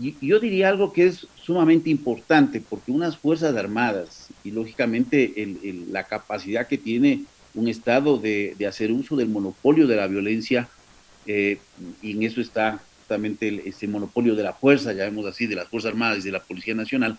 Y 0.00 0.14
yo 0.26 0.40
diría 0.40 0.68
algo 0.68 0.92
que 0.92 1.06
es 1.06 1.26
sumamente 1.42 1.90
importante, 1.90 2.62
porque 2.66 2.92
unas 2.92 3.16
Fuerzas 3.16 3.54
Armadas 3.56 4.28
y 4.42 4.50
lógicamente 4.50 5.32
la 5.90 6.04
capacidad 6.04 6.66
que 6.66 6.78
tiene 6.78 7.24
un 7.54 7.68
Estado 7.68 8.18
de, 8.18 8.56
hacer 8.66 8.92
uso 8.92 9.16
del 9.16 9.28
monopolio 9.28 9.86
de 9.86 9.96
la 9.96 10.06
violencia, 10.06 10.68
eh, 11.26 11.58
y 12.00 12.12
en 12.12 12.22
eso 12.22 12.40
está 12.40 12.80
ese 13.66 13.86
monopolio 13.88 14.34
de 14.34 14.42
la 14.42 14.54
fuerza, 14.54 14.94
llamemos 14.94 15.26
así, 15.26 15.46
de 15.46 15.56
las 15.56 15.68
Fuerzas 15.68 15.90
Armadas 15.90 16.20
y 16.20 16.22
de 16.22 16.32
la 16.32 16.42
Policía 16.42 16.74
Nacional, 16.74 17.18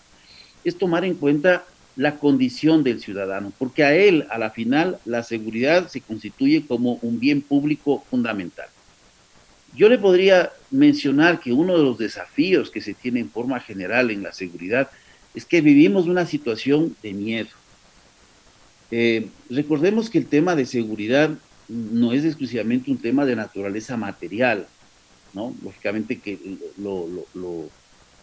es 0.64 0.76
tomar 0.76 1.04
en 1.04 1.14
cuenta 1.14 1.64
la 1.94 2.16
condición 2.16 2.82
del 2.82 3.00
ciudadano, 3.00 3.52
porque 3.58 3.84
a 3.84 3.94
él, 3.94 4.26
a 4.30 4.38
la 4.38 4.50
final, 4.50 4.98
la 5.04 5.22
seguridad 5.22 5.86
se 5.86 6.00
constituye 6.00 6.66
como 6.66 6.98
un 7.02 7.20
bien 7.20 7.42
público 7.42 8.04
fundamental. 8.10 8.66
Yo 9.74 9.88
le 9.88 9.98
podría 9.98 10.52
mencionar 10.70 11.40
que 11.40 11.52
uno 11.52 11.76
de 11.76 11.82
los 11.82 11.98
desafíos 11.98 12.70
que 12.70 12.80
se 12.80 12.94
tiene 12.94 13.20
en 13.20 13.30
forma 13.30 13.60
general 13.60 14.10
en 14.10 14.22
la 14.22 14.32
seguridad 14.32 14.88
es 15.34 15.44
que 15.44 15.60
vivimos 15.60 16.06
una 16.06 16.26
situación 16.26 16.96
de 17.02 17.12
miedo. 17.12 17.50
Eh, 18.90 19.26
recordemos 19.50 20.08
que 20.08 20.18
el 20.18 20.26
tema 20.26 20.54
de 20.54 20.66
seguridad 20.66 21.30
no 21.68 22.12
es 22.12 22.24
exclusivamente 22.24 22.90
un 22.90 22.98
tema 22.98 23.24
de 23.24 23.34
naturaleza 23.36 23.96
material, 23.96 24.66
Lógicamente 25.64 26.20
que 26.20 26.38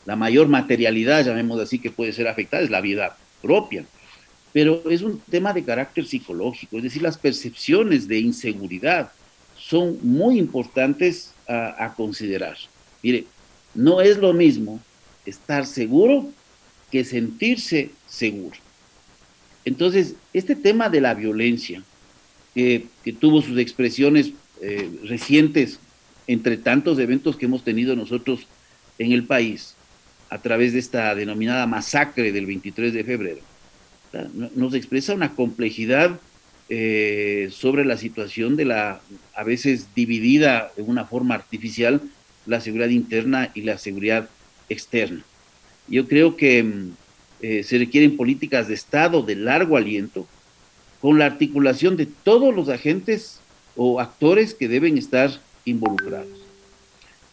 la 0.05 0.15
mayor 0.15 0.47
materialidad, 0.47 1.25
llamemos 1.25 1.59
así, 1.59 1.77
que 1.77 1.91
puede 1.91 2.13
ser 2.13 2.27
afectada 2.27 2.63
es 2.63 2.69
la 2.69 2.81
vida 2.81 3.17
propia, 3.41 3.83
pero 4.53 4.89
es 4.89 5.01
un 5.01 5.19
tema 5.29 5.53
de 5.53 5.63
carácter 5.63 6.05
psicológico, 6.05 6.77
es 6.77 6.83
decir, 6.83 7.01
las 7.01 7.17
percepciones 7.17 8.07
de 8.07 8.19
inseguridad 8.19 9.11
son 9.57 9.97
muy 10.01 10.39
importantes 10.39 11.33
a, 11.51 11.93
considerar. 11.95 12.57
Mire, 13.03 13.25
no 13.73 14.01
es 14.01 14.17
lo 14.17 14.33
mismo 14.33 14.79
estar 15.25 15.65
seguro 15.65 16.29
que 16.91 17.03
sentirse 17.03 17.91
seguro. 18.07 18.57
Entonces, 19.65 20.15
este 20.33 20.55
tema 20.55 20.89
de 20.89 21.01
la 21.01 21.13
violencia, 21.13 21.83
que 22.53 22.87
tuvo 23.19 23.41
sus 23.41 23.57
expresiones 23.57 24.31
eh, 24.61 24.89
recientes 25.03 25.79
entre 26.27 26.57
tantos 26.57 26.99
eventos 26.99 27.35
que 27.35 27.45
hemos 27.45 27.63
tenido 27.63 27.95
nosotros 27.95 28.47
en 28.99 29.11
el 29.11 29.25
país 29.25 29.75
a 30.29 30.37
través 30.37 30.73
de 30.73 30.79
esta 30.79 31.15
denominada 31.15 31.65
masacre 31.65 32.31
del 32.31 32.45
23 32.45 32.93
de 32.93 33.03
febrero, 33.03 33.39
nos 34.55 34.73
expresa 34.73 35.13
una 35.13 35.35
complejidad 35.35 36.19
eh, 36.73 37.49
sobre 37.51 37.83
la 37.83 37.97
situación 37.97 38.55
de 38.55 38.63
la, 38.63 39.01
a 39.35 39.43
veces 39.43 39.87
dividida 39.93 40.71
de 40.77 40.83
una 40.83 41.03
forma 41.03 41.35
artificial, 41.35 41.99
la 42.45 42.61
seguridad 42.61 42.87
interna 42.87 43.51
y 43.53 43.63
la 43.63 43.77
seguridad 43.77 44.29
externa. 44.69 45.21
Yo 45.89 46.07
creo 46.07 46.37
que 46.37 46.63
mm, 46.63 46.91
eh, 47.41 47.63
se 47.63 47.77
requieren 47.77 48.15
políticas 48.15 48.69
de 48.69 48.75
Estado 48.75 49.21
de 49.21 49.35
largo 49.35 49.75
aliento, 49.75 50.25
con 51.01 51.19
la 51.19 51.25
articulación 51.25 51.97
de 51.97 52.05
todos 52.05 52.55
los 52.55 52.69
agentes 52.69 53.41
o 53.75 53.99
actores 53.99 54.53
que 54.53 54.69
deben 54.69 54.97
estar 54.97 55.29
involucrados. 55.65 56.39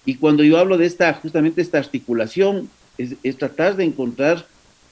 Y 0.05 0.16
cuando 0.16 0.43
yo 0.43 0.59
hablo 0.59 0.78
de 0.78 0.86
esta, 0.86 1.14
justamente 1.14 1.62
esta 1.62 1.78
articulación, 1.78 2.68
es, 2.99 3.14
tratar 3.36 3.76
de 3.76 3.84
encontrar 3.84 4.49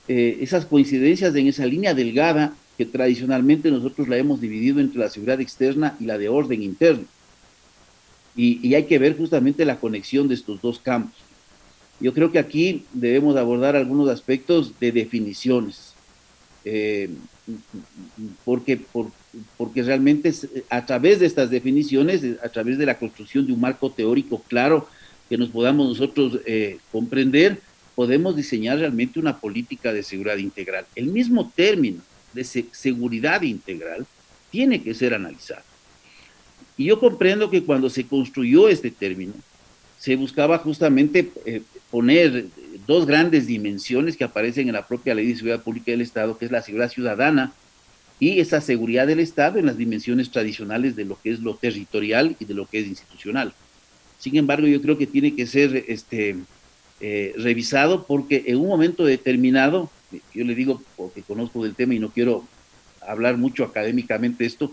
eh, 0.06 0.38
esas 0.40 0.66
coincidencias 0.66 1.34
en 1.34 1.48
esa 1.48 1.66
línea 1.66 1.94
delgada 1.94 2.54
que 2.76 2.84
tradicionalmente 2.84 3.70
nosotros 3.70 4.08
la 4.08 4.18
hemos 4.18 4.40
dividido 4.40 4.80
entre 4.80 5.00
la 5.00 5.08
seguridad 5.08 5.40
externa 5.40 5.96
y 5.98 6.04
la 6.04 6.18
de 6.18 6.28
orden 6.28 6.62
interno. 6.62 7.04
Y, 8.36 8.74
hay 8.74 8.84
que 8.84 8.98
ver 8.98 9.16
justamente 9.16 9.64
la 9.64 9.80
conexión 9.80 10.28
de 10.28 10.34
estos 10.34 10.60
dos 10.60 10.78
campos. 10.78 11.14
Yo 12.00 12.12
creo 12.12 12.30
que 12.30 12.38
aquí 12.38 12.84
debemos 12.92 13.34
abordar 13.36 13.76
algunos 13.76 14.10
aspectos 14.10 14.78
de 14.78 14.92
definiciones, 14.92 15.94
eh, 16.66 17.08
porque, 18.44 18.78
porque 19.56 19.82
realmente 19.82 20.34
a 20.68 20.84
través 20.84 21.20
de 21.20 21.26
estas 21.26 21.48
definiciones, 21.48 22.22
a 22.42 22.50
través 22.50 22.76
de 22.76 22.84
la 22.84 22.98
construcción 22.98 23.46
de 23.46 23.54
un 23.54 23.60
marco 23.60 23.90
teórico 23.90 24.42
claro 24.46 24.86
que 25.30 25.38
nos 25.38 25.48
podamos 25.48 25.88
nosotros 25.88 26.40
eh, 26.44 26.78
comprender, 26.92 27.60
podemos 27.94 28.36
diseñar 28.36 28.78
realmente 28.78 29.18
una 29.18 29.38
política 29.38 29.94
de 29.94 30.02
seguridad 30.02 30.36
integral. 30.36 30.84
El 30.94 31.06
mismo 31.06 31.50
término 31.56 32.02
de 32.36 32.44
seguridad 32.44 33.42
integral 33.42 34.06
tiene 34.50 34.82
que 34.82 34.94
ser 34.94 35.14
analizado. 35.14 35.62
Y 36.76 36.84
yo 36.84 37.00
comprendo 37.00 37.50
que 37.50 37.64
cuando 37.64 37.90
se 37.90 38.06
construyó 38.06 38.68
este 38.68 38.90
término, 38.90 39.32
se 39.98 40.14
buscaba 40.14 40.58
justamente 40.58 41.32
eh, 41.44 41.62
poner 41.90 42.46
dos 42.86 43.06
grandes 43.06 43.46
dimensiones 43.46 44.16
que 44.16 44.24
aparecen 44.24 44.68
en 44.68 44.74
la 44.74 44.86
propia 44.86 45.14
Ley 45.14 45.26
de 45.26 45.36
Seguridad 45.36 45.62
Pública 45.62 45.90
del 45.90 46.02
Estado, 46.02 46.36
que 46.38 46.44
es 46.44 46.50
la 46.50 46.62
seguridad 46.62 46.90
ciudadana 46.90 47.52
y 48.20 48.40
esa 48.40 48.60
seguridad 48.60 49.06
del 49.06 49.20
Estado 49.20 49.58
en 49.58 49.66
las 49.66 49.76
dimensiones 49.76 50.30
tradicionales 50.30 50.96
de 50.96 51.04
lo 51.04 51.20
que 51.20 51.30
es 51.30 51.40
lo 51.40 51.56
territorial 51.56 52.36
y 52.38 52.44
de 52.44 52.54
lo 52.54 52.66
que 52.66 52.80
es 52.80 52.86
institucional. 52.86 53.52
Sin 54.18 54.36
embargo, 54.36 54.66
yo 54.66 54.80
creo 54.80 54.96
que 54.96 55.06
tiene 55.06 55.34
que 55.34 55.46
ser 55.46 55.84
este, 55.88 56.36
eh, 57.00 57.34
revisado 57.36 58.06
porque 58.06 58.44
en 58.46 58.56
un 58.56 58.68
momento 58.68 59.04
determinado, 59.04 59.90
yo 60.12 60.44
le 60.44 60.54
digo 60.54 60.82
porque 60.96 61.22
conozco 61.22 61.62
del 61.64 61.74
tema 61.74 61.94
y 61.94 61.98
no 61.98 62.10
quiero 62.10 62.44
hablar 63.00 63.36
mucho 63.36 63.64
académicamente 63.64 64.44
esto, 64.44 64.72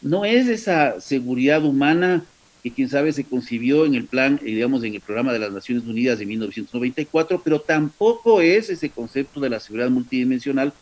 no 0.00 0.24
es 0.24 0.48
esa 0.48 1.00
seguridad 1.00 1.64
humana 1.64 2.24
que 2.62 2.72
quién 2.72 2.88
sabe 2.88 3.12
se 3.12 3.24
concibió 3.24 3.86
en 3.86 3.94
el 3.94 4.04
plan, 4.04 4.40
eh, 4.42 4.46
digamos, 4.46 4.82
en 4.84 4.94
el 4.94 5.00
programa 5.00 5.32
de 5.32 5.38
las 5.38 5.52
Naciones 5.52 5.84
Unidas 5.84 6.18
de 6.18 6.26
1994, 6.26 7.40
pero 7.44 7.60
tampoco 7.60 8.40
es 8.40 8.68
ese 8.68 8.90
concepto 8.90 9.40
de 9.40 9.50
la 9.50 9.60
seguridad 9.60 9.90
multidimensional 9.90 10.72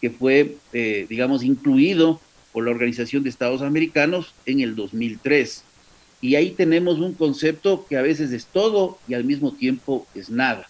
que 0.00 0.10
fue, 0.10 0.56
eh, 0.72 1.06
digamos, 1.08 1.42
incluido 1.42 2.20
por 2.52 2.64
la 2.64 2.70
Organización 2.70 3.22
de 3.22 3.30
Estados 3.30 3.62
Americanos 3.62 4.34
en 4.46 4.60
el 4.60 4.74
2003. 4.74 5.64
Y 6.20 6.34
ahí 6.34 6.50
tenemos 6.50 6.98
un 6.98 7.14
concepto 7.14 7.86
que 7.88 7.96
a 7.96 8.02
veces 8.02 8.32
es 8.32 8.46
todo 8.46 8.98
y 9.06 9.14
al 9.14 9.24
mismo 9.24 9.52
tiempo 9.52 10.06
es 10.14 10.30
nada, 10.30 10.68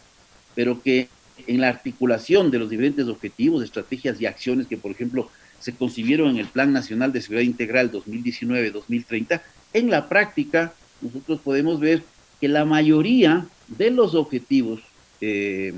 pero 0.55 0.83
que 0.83 1.09
en 1.47 1.61
la 1.61 1.69
articulación 1.69 2.51
de 2.51 2.59
los 2.59 2.71
diferentes 2.71 3.07
objetivos, 3.07 3.63
estrategias 3.63 4.21
y 4.21 4.27
acciones 4.27 4.67
que, 4.67 4.77
por 4.77 4.91
ejemplo, 4.91 5.31
se 5.61 5.75
concibieron 5.75 6.31
en 6.31 6.39
el 6.39 6.47
Plan 6.47 6.73
Nacional 6.73 7.13
de 7.13 7.21
Seguridad 7.21 7.45
Integral 7.45 7.91
2019-2030, 7.93 9.41
en 9.73 9.91
la 9.91 10.09
práctica 10.09 10.73
nosotros 11.01 11.41
podemos 11.41 11.81
ver 11.81 12.03
que 12.41 12.49
la 12.49 12.65
mayoría 12.65 13.47
de 13.67 13.91
los 13.91 14.15
objetivos 14.15 14.81
eh, 15.21 15.75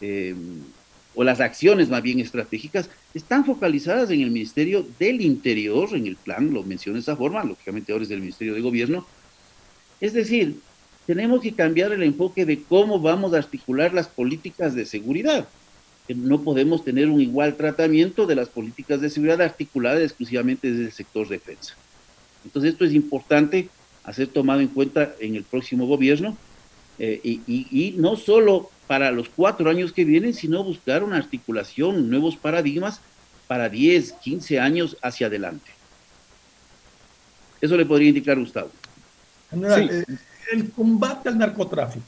eh, 0.00 0.34
o 1.14 1.24
las 1.24 1.40
acciones 1.40 1.88
más 1.88 2.02
bien 2.02 2.20
estratégicas 2.20 2.90
están 3.14 3.44
focalizadas 3.44 4.10
en 4.10 4.20
el 4.20 4.30
Ministerio 4.30 4.86
del 4.98 5.22
Interior, 5.22 5.88
en 5.94 6.06
el 6.06 6.16
plan, 6.16 6.52
lo 6.52 6.62
menciono 6.62 6.96
de 6.96 7.00
esa 7.00 7.16
forma, 7.16 7.42
lógicamente 7.42 7.92
ahora 7.92 8.02
es 8.02 8.10
del 8.10 8.20
Ministerio 8.20 8.54
de 8.54 8.60
Gobierno. 8.60 9.06
Es 10.00 10.12
decir, 10.12 10.56
tenemos 11.06 11.40
que 11.40 11.52
cambiar 11.52 11.92
el 11.92 12.02
enfoque 12.02 12.44
de 12.44 12.62
cómo 12.62 13.00
vamos 13.00 13.32
a 13.32 13.38
articular 13.38 13.94
las 13.94 14.08
políticas 14.08 14.74
de 14.74 14.84
seguridad. 14.84 15.46
No 16.08 16.42
podemos 16.42 16.84
tener 16.84 17.08
un 17.08 17.20
igual 17.20 17.56
tratamiento 17.56 18.26
de 18.26 18.34
las 18.34 18.48
políticas 18.48 19.00
de 19.00 19.10
seguridad 19.10 19.40
articuladas 19.40 20.02
exclusivamente 20.02 20.70
desde 20.70 20.86
el 20.86 20.92
sector 20.92 21.28
defensa. 21.28 21.74
Entonces 22.44 22.72
esto 22.72 22.84
es 22.84 22.92
importante 22.92 23.68
a 24.04 24.12
ser 24.12 24.28
tomado 24.28 24.60
en 24.60 24.68
cuenta 24.68 25.14
en 25.20 25.36
el 25.36 25.44
próximo 25.44 25.86
gobierno 25.86 26.36
eh, 26.98 27.20
y, 27.22 27.40
y 27.46 27.94
no 27.96 28.16
solo 28.16 28.70
para 28.86 29.10
los 29.10 29.28
cuatro 29.28 29.68
años 29.68 29.92
que 29.92 30.04
vienen, 30.04 30.32
sino 30.32 30.62
buscar 30.62 31.02
una 31.02 31.16
articulación, 31.16 32.08
nuevos 32.08 32.36
paradigmas 32.36 33.00
para 33.46 33.68
10, 33.68 34.12
15 34.12 34.60
años 34.60 34.96
hacia 35.02 35.26
adelante. 35.26 35.70
Eso 37.60 37.76
le 37.76 37.86
podría 37.86 38.08
indicar 38.08 38.38
Gustavo. 38.38 38.70
General, 39.50 39.90
eh, 39.90 40.04
el 40.52 40.70
combate 40.70 41.28
al 41.28 41.38
narcotráfico, 41.38 42.04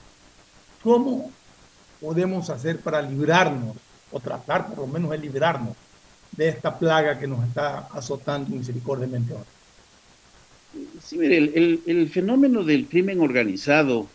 ¿cómo 0.82 1.30
podemos 2.00 2.50
hacer 2.50 2.80
para 2.80 3.02
librarnos, 3.02 3.76
o 4.10 4.20
tratar 4.20 4.68
por 4.68 4.78
lo 4.78 4.86
menos 4.86 5.10
de 5.10 5.18
librarnos 5.18 5.74
de 6.32 6.48
esta 6.48 6.78
plaga 6.78 7.18
que 7.18 7.26
nos 7.26 7.46
está 7.46 7.88
azotando 7.92 8.54
misericordiamente 8.54 9.32
ahora? 9.32 9.46
Sí, 11.02 11.18
mire, 11.18 11.38
el, 11.38 12.08
fenómeno 12.10 12.62
del 12.62 12.86
crimen 12.86 13.20
organizado 13.20 14.06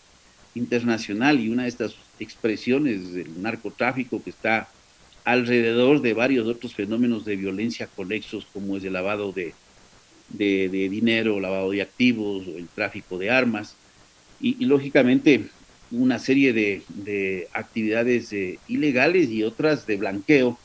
internacional 0.56 1.40
y 1.40 1.50
una 1.50 1.64
de 1.64 1.70
estas 1.70 1.96
expresiones 2.20 3.14
del 3.14 3.42
narcotráfico 3.42 4.24
que 4.24 4.30
está 4.30 4.70
alrededor 5.26 6.02
de 6.02 6.14
varios 6.14 6.48
otros 6.48 6.76
fenómenos 6.76 7.26
de 7.26 7.36
violencia 7.36 7.88
conexos 7.88 8.46
como 8.54 8.78
es 8.78 8.84
el 8.84 8.94
lavado 8.94 9.32
de, 9.32 9.54
de, 10.30 10.70
dinero, 10.70 11.40
lavado 11.40 11.72
de 11.72 11.82
activos, 11.82 12.48
o 12.48 12.58
el 12.58 12.68
tráfico 12.68 13.18
de 13.18 13.32
armas 13.32 13.76
y, 14.44 14.66
lógicamente 14.66 15.48
una 15.90 16.20
serie 16.20 16.54
de, 16.54 17.48
actividades 17.54 18.34
eh, 18.34 18.60
ilegales 18.68 19.30
y 19.30 19.44
otras 19.44 19.88
de 19.88 19.98
blanqueo 19.98 20.60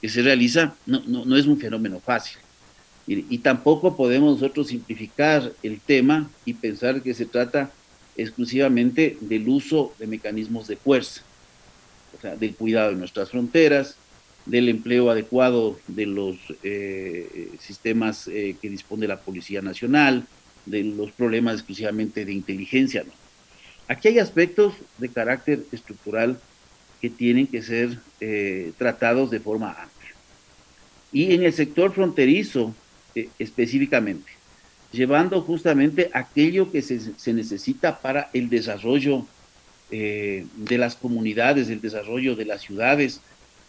que 0.00 0.08
se 0.08 0.22
realiza 0.22 0.74
no, 0.84 1.02
no, 1.06 1.36
es 1.36 1.46
un 1.46 1.58
fenómeno 1.58 2.00
fácil. 2.00 2.38
Y, 3.06 3.24
y, 3.34 3.38
tampoco 3.38 3.96
podemos 3.96 4.40
nosotros 4.40 4.68
simplificar 4.68 5.52
el 5.62 5.80
tema 5.80 6.28
y 6.44 6.54
pensar 6.54 7.02
que 7.02 7.14
se 7.14 7.24
trata 7.24 7.70
exclusivamente 8.16 9.16
del 9.20 9.48
uso 9.48 9.94
de 9.98 10.06
mecanismos 10.06 10.68
de 10.68 10.76
fuerza, 10.76 11.22
o 12.16 12.20
sea, 12.20 12.36
del 12.36 12.54
cuidado 12.54 12.90
de 12.90 12.96
nuestras 12.96 13.30
fronteras, 13.30 13.96
del 14.46 14.68
empleo 14.68 15.10
adecuado 15.10 15.78
de 15.86 16.06
los 16.06 16.36
eh, 16.62 17.50
sistemas 17.60 18.28
eh, 18.28 18.56
que 18.60 18.68
dispone 18.68 19.06
la 19.06 19.20
Policía 19.20 19.62
Nacional, 19.62 20.26
de 20.66 20.84
los 20.84 21.12
problemas 21.12 21.54
exclusivamente 21.56 22.24
de 22.24 22.32
inteligencia. 22.32 23.04
Aquí 23.88 24.08
hay 24.08 24.18
aspectos 24.18 24.74
de 24.98 25.08
carácter 25.08 25.64
estructural 25.72 26.38
que 27.00 27.10
tienen 27.10 27.46
que 27.46 27.62
ser 27.62 27.98
eh, 28.20 28.72
tratados 28.78 29.30
de 29.30 29.40
forma 29.40 29.70
amplia. 29.70 30.14
Y 31.12 31.34
en 31.34 31.42
el 31.42 31.52
sector 31.52 31.92
fronterizo 31.92 32.74
específicamente, 33.38 34.32
llevando 34.92 35.40
justamente 35.42 36.10
aquello 36.12 36.70
que 36.70 36.82
se, 36.82 37.32
necesita 37.32 38.00
para 38.00 38.30
el 38.32 38.48
desarrollo 38.48 39.26
eh, 39.90 40.46
de 40.56 40.78
las 40.78 40.96
comunidades, 40.96 41.68
el 41.68 41.80
desarrollo 41.80 42.36
de 42.36 42.44
las 42.44 42.62
ciudades, 42.62 43.20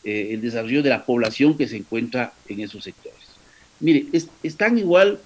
eh, 0.04 0.30
el 0.32 0.42
desarrollo 0.42 0.84
de 0.84 0.90
la 0.90 1.06
población 1.06 1.58
que 1.58 1.68
se 1.68 1.78
encuentra 1.78 2.34
en 2.48 2.62
esos 2.62 2.84
sectores. 2.84 3.20
Mire, 3.80 4.06
es, 4.14 4.56
tan 4.56 4.78
igual 4.78 5.20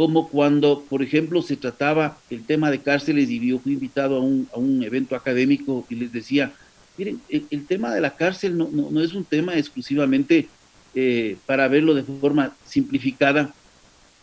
como 0.00 0.30
cuando, 0.30 0.82
por 0.88 1.02
ejemplo, 1.02 1.42
se 1.42 1.56
trataba 1.56 2.16
el 2.30 2.42
tema 2.44 2.70
de 2.70 2.78
cárceles 2.78 3.28
y 3.28 3.46
yo 3.46 3.58
fui 3.58 3.74
invitado 3.74 4.16
a 4.16 4.58
un, 4.58 4.82
evento 4.82 5.14
académico 5.14 5.84
y 5.90 5.94
les 5.94 6.10
decía, 6.10 6.54
miren, 6.96 7.20
el, 7.28 7.66
tema 7.66 7.94
de 7.94 8.00
la 8.00 8.16
cárcel 8.16 8.56
no, 8.56 8.70
no, 8.72 9.02
es 9.02 9.12
un 9.12 9.26
tema 9.26 9.58
exclusivamente 9.58 10.48
eh, 10.94 11.36
para 11.44 11.68
verlo 11.68 11.92
de 11.92 12.02
forma 12.02 12.56
simplificada, 12.64 13.52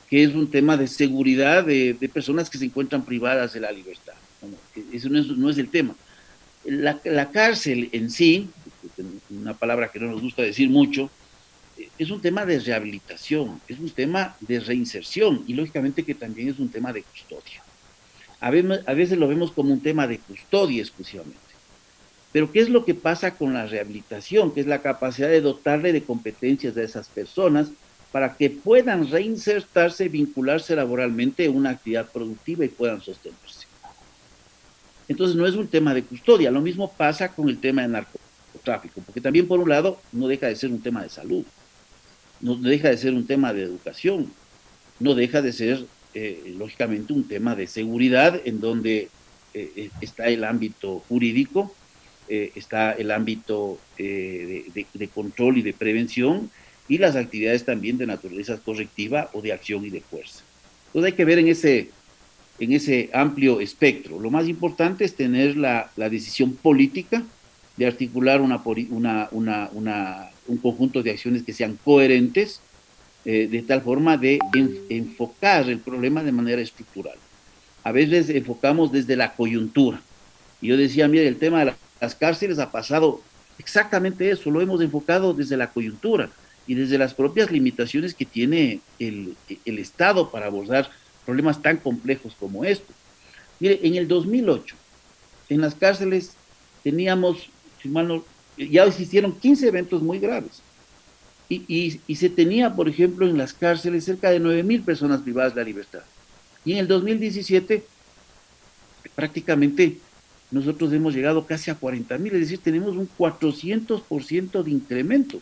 que 0.10 0.24
es 0.24 0.34
un 0.34 0.50
tema 0.50 0.78
de 0.78 0.88
seguridad 0.88 1.64
de, 1.64 2.10
personas 2.12 2.50
que 2.50 2.58
se 2.58 2.66
encuentran 2.66 3.06
privadas 3.06 3.54
de 3.54 3.60
la 3.60 3.72
libertad. 3.72 4.16
Eso 4.92 5.10
no 5.10 5.48
es, 5.52 5.60
el 5.60 5.70
tema. 5.70 5.94
La, 6.66 7.30
cárcel 7.30 7.90
en 7.92 8.10
sí, 8.10 8.50
una 9.30 9.54
palabra 9.54 9.92
que 9.92 10.00
no 10.00 10.10
nos 10.10 10.24
gusta 10.24 10.42
decir 10.42 10.72
mucho, 10.72 11.12
es 11.98 12.12
un 12.12 12.22
tema 12.22 12.46
de 12.46 12.60
rehabilitación, 12.60 13.62
es 13.68 13.80
un 13.80 13.90
tema 13.90 14.36
de 14.40 14.60
reinserción 14.60 15.44
y 15.48 15.54
lógicamente 15.54 16.04
que 16.04 16.14
también 16.14 16.50
es 16.50 16.60
un 16.60 16.70
tema 16.70 16.94
de 16.94 17.04
custodia. 17.04 17.64
A 18.40 18.52
veces, 18.52 19.14
a 19.14 19.16
lo 19.16 19.28
vemos 19.28 19.52
como 19.52 19.74
un 19.74 19.82
tema 19.82 20.08
de 20.08 20.20
custodia 20.20 20.82
exclusivamente. 20.82 21.40
Pero 22.32 22.52
¿qué 22.52 22.60
es 22.60 22.70
lo 22.70 22.86
que 22.86 22.94
pasa 22.94 23.36
con 23.36 23.54
la 23.54 23.66
rehabilitación? 23.66 24.54
Que 24.54 24.62
es 24.62 24.68
la 24.68 24.82
capacidad 24.82 25.30
de 25.30 25.42
dotarle 25.42 25.92
de 25.92 26.04
competencias 26.04 26.78
a 26.78 26.84
esas 26.84 27.08
personas 27.08 27.70
para 28.12 28.36
que 28.36 28.50
puedan 28.50 29.10
reinsertarse, 29.10 30.08
vincularse 30.08 30.76
laboralmente 30.76 31.46
en 31.46 31.56
una 31.56 31.72
actividad 31.72 32.10
productiva 32.12 32.64
y 32.66 32.70
puedan 32.70 33.02
sostenerse. 33.02 33.68
Entonces 35.08 35.36
no 35.36 35.48
es 35.48 35.56
un 35.56 35.68
tema 35.68 35.94
de 35.94 36.04
custodia, 36.04 36.52
lo 36.52 36.62
mismo 36.62 36.92
pasa 36.92 37.30
con 37.30 37.50
el 37.50 37.60
tema 37.60 37.82
de 37.82 37.88
narcotráfico, 37.88 39.02
porque 39.06 39.22
también 39.22 39.48
por 39.48 39.60
un 39.60 39.70
lado 39.70 40.00
no 40.12 40.28
deja 40.28 40.48
de 40.48 40.56
ser 40.56 40.70
un 40.70 40.82
tema 40.82 41.02
de 41.02 41.10
salud, 41.10 41.46
no 42.42 42.56
deja 42.56 42.90
de 42.90 42.98
ser 42.98 43.14
un 43.14 43.26
tema 43.26 43.54
de 43.54 43.64
educación, 43.64 44.32
no 45.00 45.16
deja 45.16 45.42
de 45.42 45.54
ser 45.54 45.86
eh, 46.14 46.56
lógicamente 46.58 47.14
un 47.14 47.28
tema 47.28 47.56
de 47.56 47.68
seguridad 47.68 48.42
en 48.46 48.60
donde 48.60 49.10
eh, 49.54 49.72
eh, 49.76 49.90
está 50.02 50.28
el 50.28 50.44
ámbito 50.44 51.04
jurídico, 51.08 51.74
está 52.30 52.92
el 52.92 53.12
ámbito 53.12 53.80
de 53.98 55.10
control 55.14 55.60
y 55.60 55.62
de 55.62 55.72
prevención, 55.72 56.52
y 56.90 56.98
las 56.98 57.16
actividades 57.16 57.64
también 57.64 57.98
de 57.98 58.06
naturaleza 58.06 58.58
correctiva 58.58 59.30
o 59.34 59.42
de 59.42 59.54
acción 59.54 59.86
y 59.86 59.90
de 59.90 60.02
fuerza. 60.02 60.44
Entonces 60.88 61.12
hay 61.12 61.16
que 61.16 61.26
ver 61.26 61.40
en 61.40 61.48
ese, 61.48 61.90
en 62.60 62.74
ese 62.74 63.10
amplio 63.14 63.60
espectro. 63.60 64.20
Lo 64.20 64.30
más 64.30 64.48
importante 64.48 65.06
es 65.06 65.16
tener 65.16 65.58
la, 65.58 65.92
decisión 65.96 66.54
política 66.56 67.24
de 67.76 67.86
articular 67.86 68.42
una, 68.42 68.62
una, 68.90 69.30
una, 69.32 70.30
un 70.48 70.58
conjunto 70.58 71.04
de 71.04 71.12
acciones 71.12 71.44
que 71.44 71.54
sean 71.54 71.78
coherentes, 71.84 72.62
eh, 73.26 73.48
de 73.50 73.62
tal 73.62 73.82
forma 73.82 74.18
de 74.18 74.40
enfocar 74.90 75.70
el 75.70 75.80
problema 75.80 76.24
de 76.24 76.32
manera 76.32 76.62
estructural. 76.62 77.18
A 77.84 77.92
veces 77.92 78.30
enfocamos 78.30 78.92
desde 78.92 79.16
la 79.16 79.34
coyuntura. 79.34 80.02
Y 80.62 80.68
yo 80.68 80.78
decía, 80.78 81.08
mire, 81.08 81.28
el 81.28 81.38
tema 81.38 81.64
de 81.64 81.74
las 82.00 82.16
cárceles 82.16 82.60
ha 82.60 82.72
pasado 82.72 83.22
exactamente 83.60 84.30
eso, 84.30 84.52
lo 84.52 84.62
hemos 84.62 84.82
enfocado 84.82 85.34
desde 85.34 85.58
la 85.58 85.72
coyuntura 85.72 86.30
y 86.68 86.76
desde 86.76 86.98
las 86.98 87.14
propias 87.14 87.52
limitaciones 87.52 88.14
que 88.14 88.26
tiene 88.26 88.82
el, 89.00 89.36
el 89.66 89.80
Estado 89.80 90.30
para 90.32 90.48
abordar 90.48 90.90
problemas 91.26 91.62
tan 91.62 91.78
complejos 91.78 92.34
como 92.40 92.64
estos. 92.64 92.96
Mire, 93.60 93.80
en 93.84 93.96
el 93.96 94.08
2008, 94.08 94.76
en 95.50 95.62
las 95.62 95.76
cárceles 95.76 96.34
teníamos, 96.84 97.50
si 97.82 97.90
mal 97.90 98.08
no, 98.08 98.24
ya 98.58 98.84
existieron 98.86 99.34
15 99.34 99.68
eventos 99.68 100.02
muy 100.02 100.20
graves. 100.20 100.62
Y, 101.50 102.02
y, 102.06 102.16
se 102.16 102.30
tenía, 102.30 102.76
por 102.76 102.90
ejemplo, 102.90 103.26
en 103.26 103.38
las 103.38 103.54
cárceles 103.54 104.04
cerca 104.04 104.30
de 104.30 104.40
9 104.40 104.64
mil 104.64 104.82
personas 104.82 105.22
privadas 105.22 105.56
de 105.56 105.62
la 105.62 105.68
libertad. 105.68 106.02
Y 106.66 106.74
en 106.74 106.80
el 106.80 106.88
2017, 106.90 107.86
prácticamente 109.16 109.98
nosotros 110.52 110.92
hemos 110.92 111.14
llegado 111.14 111.46
casi 111.46 111.72
a 111.72 111.76
40 111.76 112.18
mil, 112.18 112.34
es 112.34 112.42
decir, 112.42 112.60
tenemos 112.60 112.98
un 112.98 113.08
400% 113.18 114.62
de 114.62 114.72
incremento. 114.72 115.40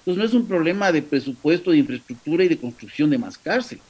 Entonces 0.00 0.18
no 0.18 0.24
es 0.24 0.34
un 0.34 0.46
problema 0.46 0.92
de 0.92 1.00
presupuesto, 1.00 1.70
de 1.70 1.78
infraestructura 1.78 2.44
y 2.44 2.48
de 2.48 2.58
construcción 2.58 3.08
de 3.08 3.16
más 3.16 3.38
cárcel 3.38 3.80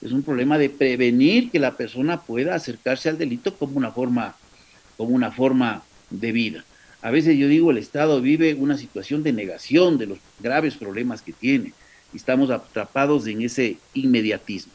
es 0.00 0.12
un 0.12 0.22
problema 0.22 0.56
de 0.56 0.70
prevenir 0.70 1.50
que 1.50 1.58
la 1.58 1.76
persona 1.76 2.20
pueda 2.20 2.54
acercarse 2.54 3.08
al 3.08 3.18
delito 3.18 3.54
como 3.56 3.76
una 3.76 3.92
forma, 3.92 4.34
como 4.96 5.14
una 5.14 5.30
forma 5.30 5.82
de 6.08 6.32
vida. 6.32 6.64
A 7.02 7.10
veces 7.10 7.36
yo 7.38 7.48
digo, 7.48 7.70
el 7.70 7.78
Estado 7.78 8.20
vive 8.20 8.54
una 8.54 8.76
situación 8.76 9.22
de 9.22 9.32
negación 9.32 9.96
de 9.96 10.06
los 10.06 10.18
graves 10.38 10.76
problemas 10.76 11.22
que 11.22 11.32
tiene 11.32 11.72
y 12.12 12.16
estamos 12.16 12.50
atrapados 12.50 13.26
en 13.26 13.42
ese 13.42 13.78
inmediatismo. 13.94 14.72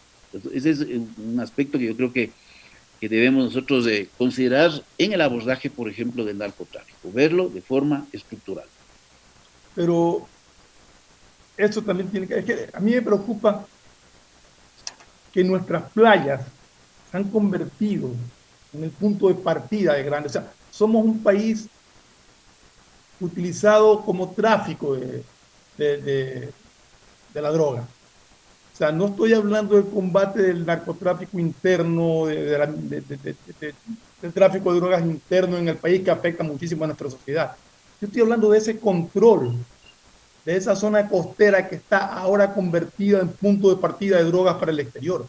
Ese 0.54 0.72
es 0.72 0.80
un 0.82 1.40
aspecto 1.40 1.78
que 1.78 1.86
yo 1.86 1.96
creo 1.96 2.12
que, 2.12 2.32
que 3.00 3.10
debemos 3.10 3.46
nosotros 3.46 3.86
de 3.86 4.10
considerar 4.18 4.72
en 4.98 5.14
el 5.14 5.22
abordaje, 5.22 5.70
por 5.70 5.90
ejemplo, 5.90 6.26
del 6.26 6.38
narcotráfico, 6.38 7.12
verlo 7.14 7.48
de 7.50 7.62
forma 7.62 8.08
estructural. 8.12 8.66
Pero 9.76 10.28
esto 11.58 11.82
también 11.84 12.10
tiene 12.10 12.28
que... 12.28 12.40
Es 12.40 12.46
que 12.46 12.70
a 12.74 12.80
mí 12.80 12.92
me 12.92 13.02
preocupa 13.02 13.68
que 15.32 15.44
nuestras 15.44 15.92
playas 15.92 16.42
se 17.12 17.18
han 17.18 17.26
convertido 17.26 18.12
en 18.74 18.84
el 18.84 18.90
punto 18.90 19.28
de 19.28 19.36
partida 19.36 19.94
de 19.94 20.04
grandes. 20.04 20.32
O 20.32 20.34
sea, 20.34 20.52
somos 20.72 21.06
un 21.06 21.22
país 21.22 21.68
utilizado 23.20 24.02
como 24.02 24.32
tráfico 24.32 24.96
de, 24.96 25.24
de, 25.78 26.52
la 27.34 27.52
droga. 27.52 27.82
O 28.74 28.78
sea, 28.78 28.92
no 28.92 29.08
estoy 29.08 29.34
hablando 29.34 29.76
del 29.76 29.86
combate 29.86 30.42
del 30.42 30.66
narcotráfico 30.66 31.40
interno, 31.40 32.26
del 32.26 32.64
tráfico 34.34 34.74
de 34.74 34.80
drogas 34.80 35.02
interno 35.04 35.58
en 35.58 35.70
el 35.70 35.78
país 35.78 36.02
que 36.04 36.12
afecta 36.12 36.44
muchísimo 36.44 36.84
a 36.84 36.88
nuestra 36.88 37.10
sociedad. 37.10 37.56
Yo 38.02 38.08
estoy 38.08 38.22
hablando 38.22 38.50
de 38.50 38.58
ese 38.58 38.80
control 38.80 39.56
de 40.46 40.56
esa 40.56 40.76
zona 40.76 41.10
costera 41.10 41.68
que 41.68 41.76
está 41.76 42.06
ahora 42.06 42.54
convertida 42.54 43.20
en 43.20 43.30
punto 43.30 43.70
de 43.70 43.78
partida 43.78 44.18
de 44.18 44.26
drogas 44.26 44.56
para 44.56 44.72
el 44.72 44.80
exterior. 44.80 45.26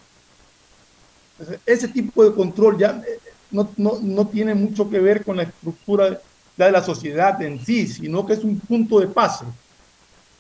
Ese 1.64 1.89
tipo 1.89 2.22
de 2.22 2.34
control 2.34 2.78
ya 2.78 3.03
eh, 3.07 3.18
no, 3.51 3.70
no, 3.78 3.99
no 4.03 4.26
tiene 4.26 4.55
mucho 4.55 4.89
que 4.89 5.01
ver 5.01 5.24
con 5.24 5.39
la 5.39 5.45
estructura 5.45 6.20
de 6.57 6.73
la 6.73 6.83
sociedad 6.83 7.41
en 7.43 7.65
sí, 7.65 7.87
sino 7.87 8.27
que 8.27 8.33
es 8.35 8.45
un 8.45 8.59
punto 8.59 9.01
de 9.01 9.09
pase. 9.09 9.45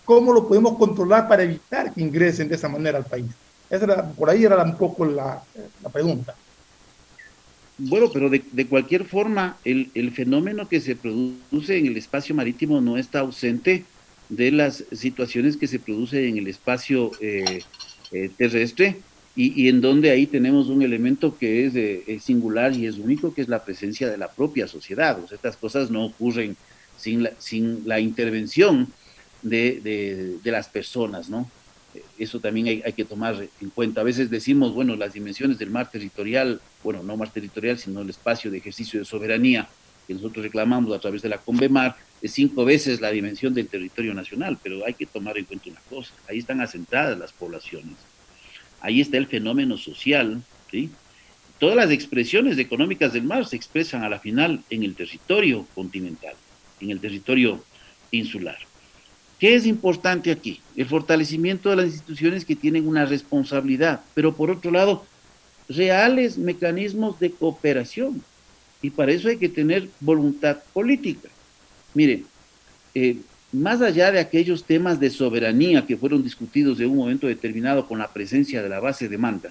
¿Cómo 0.04 0.32
lo 0.32 0.46
podemos 0.46 0.78
controlar 0.78 1.28
para 1.28 1.42
evitar 1.42 1.92
que 1.92 2.00
ingresen 2.00 2.48
de 2.48 2.54
esa 2.54 2.68
manera 2.68 2.98
al 2.98 3.04
país? 3.04 3.26
Esa 3.68 4.08
por 4.10 4.30
ahí 4.30 4.44
era 4.44 4.62
un 4.62 4.76
poco 4.76 5.04
la, 5.04 5.42
la 5.82 5.88
pregunta. 5.88 6.34
Bueno, 7.78 8.08
pero 8.10 8.30
de, 8.30 8.42
de 8.52 8.66
cualquier 8.66 9.04
forma, 9.04 9.58
el, 9.64 9.90
el, 9.94 10.10
fenómeno 10.12 10.66
que 10.66 10.80
se 10.80 10.96
produce 10.96 11.76
en 11.76 11.86
el 11.86 11.96
espacio 11.96 12.34
marítimo 12.34 12.80
no 12.80 12.96
está 12.96 13.20
ausente 13.20 13.84
de 14.30 14.50
las 14.50 14.84
situaciones 14.92 15.56
que 15.56 15.66
se 15.66 15.78
producen 15.78 16.24
en 16.24 16.38
el 16.38 16.46
espacio 16.46 17.10
eh, 17.20 17.60
eh, 18.12 18.30
terrestre 18.36 18.96
y, 19.36 19.62
y, 19.62 19.68
en 19.68 19.80
donde 19.80 20.10
ahí 20.10 20.26
tenemos 20.26 20.68
un 20.68 20.82
elemento 20.82 21.36
que 21.36 21.66
es, 21.66 21.76
eh, 21.76 22.18
singular 22.20 22.74
y 22.74 22.86
es 22.86 22.96
único, 22.96 23.34
que 23.34 23.42
es 23.42 23.48
la 23.48 23.64
presencia 23.64 24.10
de 24.10 24.16
la 24.16 24.28
propia 24.28 24.66
sociedad. 24.66 25.22
O 25.22 25.28
sea, 25.28 25.36
estas 25.36 25.56
cosas 25.56 25.90
no 25.90 26.06
ocurren 26.06 26.56
sin 26.96 27.22
la, 27.24 27.32
sin 27.38 27.86
la 27.86 28.00
intervención 28.00 28.88
de 29.42 30.40
las 30.44 30.68
personas, 30.68 31.28
¿no? 31.28 31.48
Eso 32.18 32.40
también 32.40 32.66
hay, 32.66 32.82
hay, 32.84 32.92
que 32.92 33.04
tomar 33.04 33.36
en 33.60 33.70
cuenta. 33.70 34.00
A 34.00 34.04
veces 34.04 34.28
decimos, 34.30 34.74
bueno, 34.74 34.96
las 34.96 35.12
dimensiones 35.12 35.58
del 35.58 35.70
mar 35.70 35.90
territorial, 35.90 36.60
bueno, 36.82 37.02
no 37.02 37.16
mar 37.16 37.30
territorial, 37.30 37.78
sino 37.78 38.00
el 38.00 38.10
espacio 38.10 38.50
de 38.50 38.58
ejercicio 38.58 38.98
de 38.98 39.04
soberanía 39.04 39.68
que 40.06 40.14
nosotros 40.14 40.44
reclamamos 40.44 40.94
a 40.94 41.00
través 41.00 41.22
de 41.22 41.28
la 41.28 41.38
Convemar, 41.38 41.96
es 42.22 42.32
cinco 42.32 42.64
veces 42.64 43.00
la 43.00 43.10
dimensión 43.10 43.52
del 43.52 43.68
territorio 43.68 44.14
nacional, 44.14 44.58
pero 44.62 44.84
hay 44.86 44.94
que 44.94 45.06
tomar 45.06 45.36
en 45.36 45.44
cuenta 45.44 45.70
una 45.70 45.80
cosa, 45.90 46.14
ahí 46.28 46.38
están 46.38 46.60
asentadas 46.60 47.18
las 47.18 47.32
poblaciones, 47.32 47.94
ahí 48.86 49.00
está 49.00 49.16
el 49.16 49.26
fenómeno 49.26 49.76
social, 49.76 50.42
¿sí? 50.70 50.90
Todas 51.58 51.74
las 51.74 51.90
expresiones 51.90 52.56
económicas 52.58 53.12
del 53.12 53.24
mar 53.24 53.44
se 53.44 53.56
expresan 53.56 54.04
a 54.04 54.08
la 54.08 54.20
final 54.20 54.62
en 54.70 54.84
el 54.84 54.94
territorio 54.94 55.66
continental, 55.74 56.34
en 56.80 56.90
el 56.92 57.00
territorio 57.00 57.64
insular. 58.12 58.58
¿Qué 59.40 59.56
es 59.56 59.66
importante 59.66 60.30
aquí? 60.30 60.60
El 60.76 60.86
fortalecimiento 60.86 61.68
de 61.68 61.76
las 61.76 61.86
instituciones 61.86 62.44
que 62.44 62.54
tienen 62.54 62.86
una 62.86 63.06
responsabilidad, 63.06 64.02
pero 64.14 64.36
por 64.36 64.52
otro 64.52 64.70
lado, 64.70 65.04
reales 65.68 66.38
mecanismos 66.38 67.18
de 67.18 67.32
cooperación. 67.32 68.22
Y 68.82 68.90
para 68.90 69.10
eso 69.10 69.28
hay 69.28 69.38
que 69.38 69.48
tener 69.48 69.88
voluntad 69.98 70.58
política. 70.72 71.28
Mire, 71.92 72.22
eh, 72.94 73.16
más 73.56 73.80
allá 73.80 74.12
de 74.12 74.20
aquellos 74.20 74.64
temas 74.64 75.00
de 75.00 75.10
soberanía 75.10 75.86
que 75.86 75.96
fueron 75.96 76.22
discutidos 76.22 76.78
en 76.78 76.90
un 76.90 76.98
momento 76.98 77.26
determinado 77.26 77.86
con 77.86 77.98
la 77.98 78.08
presencia 78.08 78.62
de 78.62 78.68
la 78.68 78.80
base 78.80 79.08
de 79.08 79.16
manda, 79.16 79.50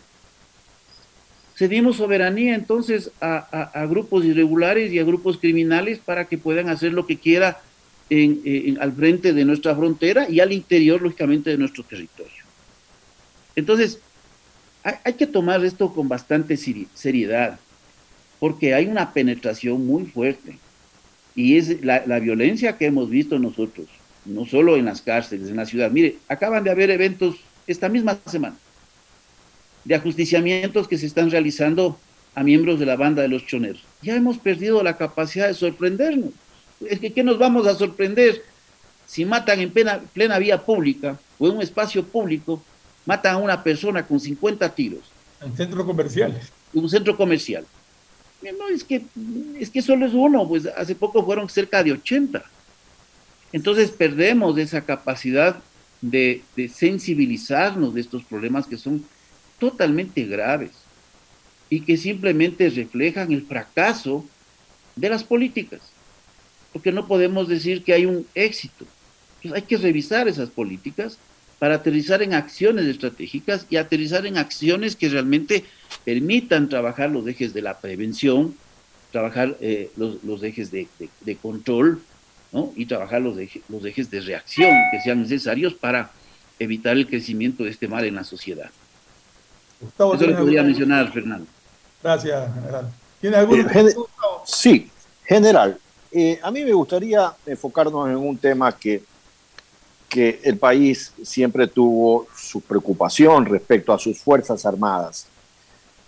cedimos 1.56 1.98
soberanía 1.98 2.54
entonces 2.54 3.12
a, 3.20 3.86
grupos 3.90 4.24
irregulares 4.26 4.92
y 4.92 5.00
a 5.00 5.04
grupos 5.04 5.38
criminales 5.38 6.00
para 6.00 6.26
que 6.26 6.38
puedan 6.38 6.70
hacer 6.70 6.94
lo 6.94 7.08
que 7.08 7.18
quiera 7.18 7.62
al 8.80 8.94
frente 8.94 9.34
de 9.34 9.46
nuestra 9.46 9.76
frontera 9.76 10.30
y 10.30 10.40
al 10.40 10.52
interior, 10.52 11.02
lógicamente, 11.02 11.50
de 11.50 11.58
nuestro 11.58 11.84
territorio. 11.84 12.44
Entonces, 13.56 14.00
hay 14.84 15.14
que 15.14 15.26
tomar 15.26 15.66
esto 15.66 15.92
con 15.92 16.08
bastante 16.08 16.58
seriedad, 16.58 17.60
porque 18.40 18.76
hay 18.76 18.86
una 18.86 19.14
penetración 19.14 19.84
muy 19.88 20.06
fuerte 20.06 20.60
y 21.36 21.58
es 21.58 21.84
la, 21.84 22.20
violencia 22.20 22.78
que 22.78 22.86
hemos 22.86 23.10
visto 23.10 23.38
nosotros, 23.38 23.88
no 24.26 24.46
solo 24.46 24.76
en 24.78 24.86
las 24.86 25.02
cárceles, 25.02 25.50
en 25.50 25.56
la 25.56 25.66
ciudad. 25.66 25.92
Mire, 25.92 26.18
acaban 26.28 26.64
de 26.64 26.72
haber 26.72 26.90
eventos 26.90 27.36
esta 27.68 27.90
misma 27.90 28.18
semana 28.26 28.56
de 29.84 29.96
ajusticiamientos 29.96 30.88
que 30.88 30.98
se 30.98 31.06
están 31.06 31.30
realizando 31.30 31.98
a 32.34 32.44
miembros 32.44 32.80
de 32.80 32.86
la 32.86 32.98
banda 32.98 33.22
de 33.22 33.30
los 33.30 33.46
choneros. 33.46 33.82
Ya 34.02 34.16
hemos 34.16 34.38
perdido 34.38 34.84
la 34.84 34.98
capacidad 34.98 35.48
de 35.48 35.54
sorprendernos. 35.54 36.32
Es 36.82 37.00
que, 37.00 37.14
¿qué 37.14 37.24
nos 37.24 37.40
vamos 37.40 37.66
a 37.68 37.76
sorprender 37.76 38.44
si 39.06 39.24
matan 39.24 39.62
en 39.62 39.72
plena, 39.72 40.02
plena 40.14 40.40
vía 40.40 40.62
pública 40.62 41.18
o 41.40 41.48
en 41.48 41.56
un 41.56 41.62
espacio 41.62 42.04
público, 42.04 42.62
matan 43.06 43.36
a 43.36 43.38
una 43.38 43.64
persona 43.64 44.06
con 44.06 44.20
50 44.20 44.68
tiros? 44.74 45.04
En 45.42 45.56
centros 45.56 45.86
comerciales. 45.86 46.52
En 46.74 46.84
un 46.84 46.90
centro 46.90 47.16
comercial. 47.16 47.66
No, 48.42 48.68
es 48.68 48.84
que, 48.84 49.04
es 49.60 49.70
que 49.70 49.82
solo 49.82 50.06
es 50.06 50.14
uno, 50.14 50.48
pues 50.48 50.66
hace 50.66 50.94
poco 50.94 51.24
fueron 51.24 51.50
cerca 51.50 51.84
de 51.84 51.94
80. 51.94 52.44
Entonces 53.56 53.90
perdemos 53.90 54.58
esa 54.58 54.82
capacidad 54.82 55.56
de, 56.02 56.44
sensibilizarnos 56.74 57.94
de 57.94 58.02
estos 58.02 58.22
problemas 58.26 58.68
que 58.68 58.76
son 58.76 59.06
totalmente 59.60 60.26
graves 60.26 60.72
y 61.70 61.80
que 61.80 61.96
simplemente 61.96 62.70
reflejan 62.70 63.32
el 63.32 63.44
fracaso 63.44 64.26
de 64.98 65.10
las 65.10 65.24
políticas. 65.24 65.80
Porque 66.74 66.92
no 66.92 67.08
podemos 67.08 67.48
decir 67.48 67.82
que 67.82 67.94
hay 67.94 68.06
un 68.06 68.28
éxito. 68.36 68.86
Pues 69.42 69.54
hay 69.54 69.62
que 69.62 69.78
revisar 69.78 70.28
esas 70.28 70.50
políticas 70.50 71.18
para 71.58 71.76
aterrizar 71.76 72.22
en 72.22 72.34
acciones 72.34 72.88
estratégicas 72.88 73.68
y 73.70 73.78
aterrizar 73.78 74.26
en 74.26 74.38
acciones 74.38 74.98
que 74.98 75.08
realmente 75.08 75.64
permitan 76.04 76.68
trabajar 76.68 77.10
los 77.10 77.26
ejes 77.26 77.54
de 77.54 77.62
la 77.62 77.80
prevención, 77.80 78.54
trabajar 79.14 79.56
eh, 79.62 79.92
los, 79.96 80.44
ejes 80.44 80.72
de, 80.72 80.90
control 81.42 82.02
¿no? 82.56 82.72
y 82.78 82.86
trabajar 82.86 83.22
los, 83.22 83.36
los 83.68 83.86
ejes 83.86 84.10
de 84.10 84.22
reacción 84.22 84.72
que 84.90 85.02
sean 85.02 85.22
necesarios 85.22 85.74
para 85.74 86.10
evitar 86.58 86.96
el 86.96 87.06
crecimiento 87.06 87.66
de 87.66 87.70
este 87.70 87.90
mal 87.90 88.06
en 88.06 88.16
la 88.16 88.24
sociedad. 88.24 88.72
Gustavo, 89.82 90.16
Eso 90.16 90.26
le 90.26 90.36
podría 90.36 90.64
mencionar, 90.64 91.12
Fernando. 91.12 91.46
Gracias, 92.02 92.54
general. 92.54 92.90
¿Tiene 93.20 93.36
algún 93.36 93.60
eh, 93.60 93.94
Sí, 94.46 94.90
general. 95.26 95.78
Eh, 96.10 96.40
a 96.42 96.50
mí 96.50 96.64
me 96.64 96.72
gustaría 96.72 97.34
enfocarnos 97.46 98.08
en 98.08 98.16
un 98.16 98.38
tema 98.38 98.72
que, 98.72 99.04
que 100.08 100.40
el 100.42 100.58
país 100.58 101.12
siempre 101.24 101.68
tuvo 101.68 102.26
su 102.38 102.62
preocupación 102.62 103.48
respecto 103.48 103.92
a 103.92 104.00
sus 104.00 104.18
Fuerzas 104.18 104.66
Armadas. 104.66 105.28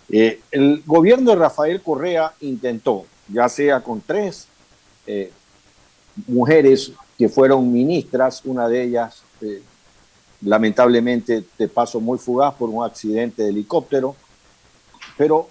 Eh, 0.08 0.40
el 0.50 0.82
gobierno 0.86 1.32
de 1.32 1.36
Rafael 1.36 1.82
Correa 1.82 2.32
intentó, 2.40 3.04
ya 3.30 3.50
sea 3.50 3.82
con 3.82 4.00
tres 4.00 4.48
mujeres 6.26 6.92
que 7.16 7.28
fueron 7.28 7.72
ministras, 7.72 8.42
una 8.44 8.68
de 8.68 8.82
ellas 8.82 9.22
lamentablemente 10.42 11.44
de 11.58 11.68
paso 11.68 12.00
muy 12.00 12.18
fugaz 12.18 12.54
por 12.54 12.70
un 12.70 12.84
accidente 12.84 13.42
de 13.42 13.48
helicóptero, 13.48 14.14
pero 15.16 15.48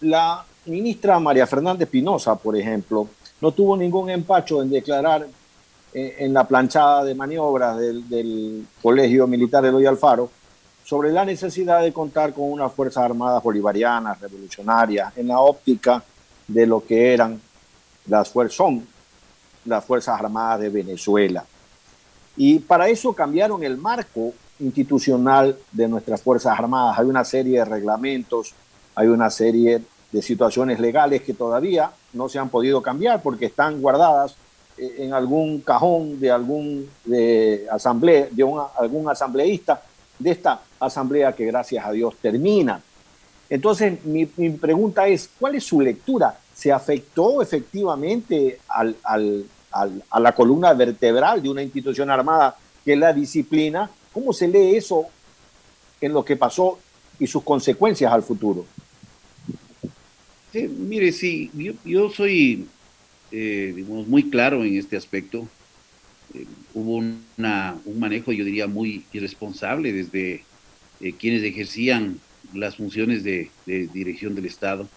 la 0.00 0.44
ministra 0.66 1.18
María 1.18 1.46
Fernández 1.46 1.88
Pinoza, 1.88 2.36
por 2.36 2.56
ejemplo, 2.56 3.08
no 3.40 3.52
tuvo 3.52 3.76
ningún 3.76 4.10
empacho 4.10 4.62
en 4.62 4.70
declarar 4.70 5.26
eh, 5.92 6.16
en 6.18 6.32
la 6.32 6.46
planchada 6.46 7.04
de 7.04 7.14
maniobras 7.14 7.78
del, 7.78 8.66
Colegio 8.82 9.26
Militar 9.26 9.64
Eloy 9.64 9.86
Alfaro 9.86 10.30
sobre 10.84 11.10
la 11.10 11.24
necesidad 11.24 11.82
de 11.82 11.92
contar 11.92 12.32
con 12.32 12.50
unas 12.50 12.72
Fuerzas 12.72 13.04
Armadas 13.04 13.42
bolivarianas, 13.42 14.20
revolucionarias, 14.20 15.16
en 15.16 15.28
la 15.28 15.40
óptica 15.40 16.02
de 16.46 16.66
lo 16.66 16.84
que 16.84 17.12
eran 17.12 17.40
las 18.06 18.28
fuerzas, 18.28 18.68
las 19.66 19.84
Fuerzas 19.84 20.18
Armadas 20.20 20.60
de 20.60 20.68
Venezuela. 20.68 21.44
Y 22.36 22.58
para 22.58 22.88
eso 22.88 23.12
cambiaron 23.12 23.62
el 23.62 23.76
marco 23.76 24.32
institucional 24.60 25.56
de 25.72 25.88
nuestras 25.88 26.22
Fuerzas 26.22 26.58
Armadas. 26.58 26.98
Hay 26.98 27.06
una 27.06 27.24
serie 27.24 27.58
de 27.58 27.64
reglamentos, 27.64 28.54
hay 28.94 29.08
una 29.08 29.30
serie 29.30 29.82
de 30.12 30.22
situaciones 30.22 30.80
legales 30.80 31.22
que 31.22 31.34
todavía 31.34 31.90
no 32.12 32.28
se 32.28 32.38
han 32.38 32.48
podido 32.48 32.80
cambiar 32.82 33.22
porque 33.22 33.46
están 33.46 33.80
guardadas 33.80 34.36
eh, 34.78 34.96
en 34.98 35.12
algún 35.12 35.60
cajón 35.60 36.18
de 36.20 36.30
algún 36.30 36.88
de 37.04 37.66
asamblea, 37.70 38.28
de 38.30 38.44
algún 38.78 39.08
asambleísta 39.08 39.82
de 40.18 40.30
esta 40.30 40.62
asamblea 40.80 41.34
que 41.34 41.44
gracias 41.44 41.84
a 41.84 41.92
Dios 41.92 42.14
termina. 42.20 42.80
Entonces, 43.48 44.04
mi, 44.04 44.26
pregunta 44.26 45.06
es, 45.06 45.30
¿cuál 45.38 45.54
es 45.54 45.64
su 45.64 45.80
lectura? 45.80 46.36
¿Se 46.54 46.72
afectó 46.72 47.40
efectivamente 47.42 48.58
a 49.72 50.20
la 50.20 50.32
columna 50.32 50.72
vertebral 50.72 51.42
de 51.42 51.50
una 51.50 51.62
institución 51.62 52.10
armada 52.10 52.56
que 52.84 52.92
es 52.92 52.98
la 52.98 53.12
disciplina? 53.12 53.90
¿Cómo 54.12 54.32
se 54.32 54.48
lee 54.48 54.76
eso 54.76 55.06
en 56.00 56.12
lo 56.12 56.24
que 56.24 56.36
pasó 56.36 56.78
y 57.18 57.26
sus 57.26 57.42
consecuencias 57.42 58.12
al 58.12 58.22
futuro? 58.22 58.64
mire, 60.64 61.12
sí, 61.12 61.50
yo, 61.84 62.10
soy 62.10 62.66
eh, 63.30 63.84
muy 64.06 64.30
claro 64.30 64.64
en 64.64 64.76
este 64.76 64.96
aspecto. 64.96 65.48
Eh, 66.34 66.46
hubo 66.74 66.96
una, 67.36 67.76
un 67.84 67.98
manejo, 67.98 68.32
yo 68.32 68.44
diría, 68.44 68.66
muy 68.66 69.04
irresponsable 69.12 69.92
desde 69.92 70.44
eh, 71.00 71.12
quienes 71.12 71.42
ejercían 71.42 72.20
las 72.54 72.76
funciones 72.76 73.24
de, 73.24 73.50
dirección 73.66 74.34
del 74.34 74.46
Estado 74.46 74.88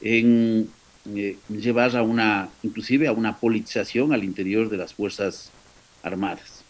en 0.00 0.68
llevar 1.04 1.96
a 1.96 2.02
una, 2.02 2.48
inclusive 2.62 3.08
a 3.08 3.12
una 3.12 3.36
politización 3.38 4.12
al 4.12 4.24
interior 4.24 4.68
de 4.68 4.76
las 4.76 4.94
Fuerzas 4.94 5.50
Armadas. 6.02 6.64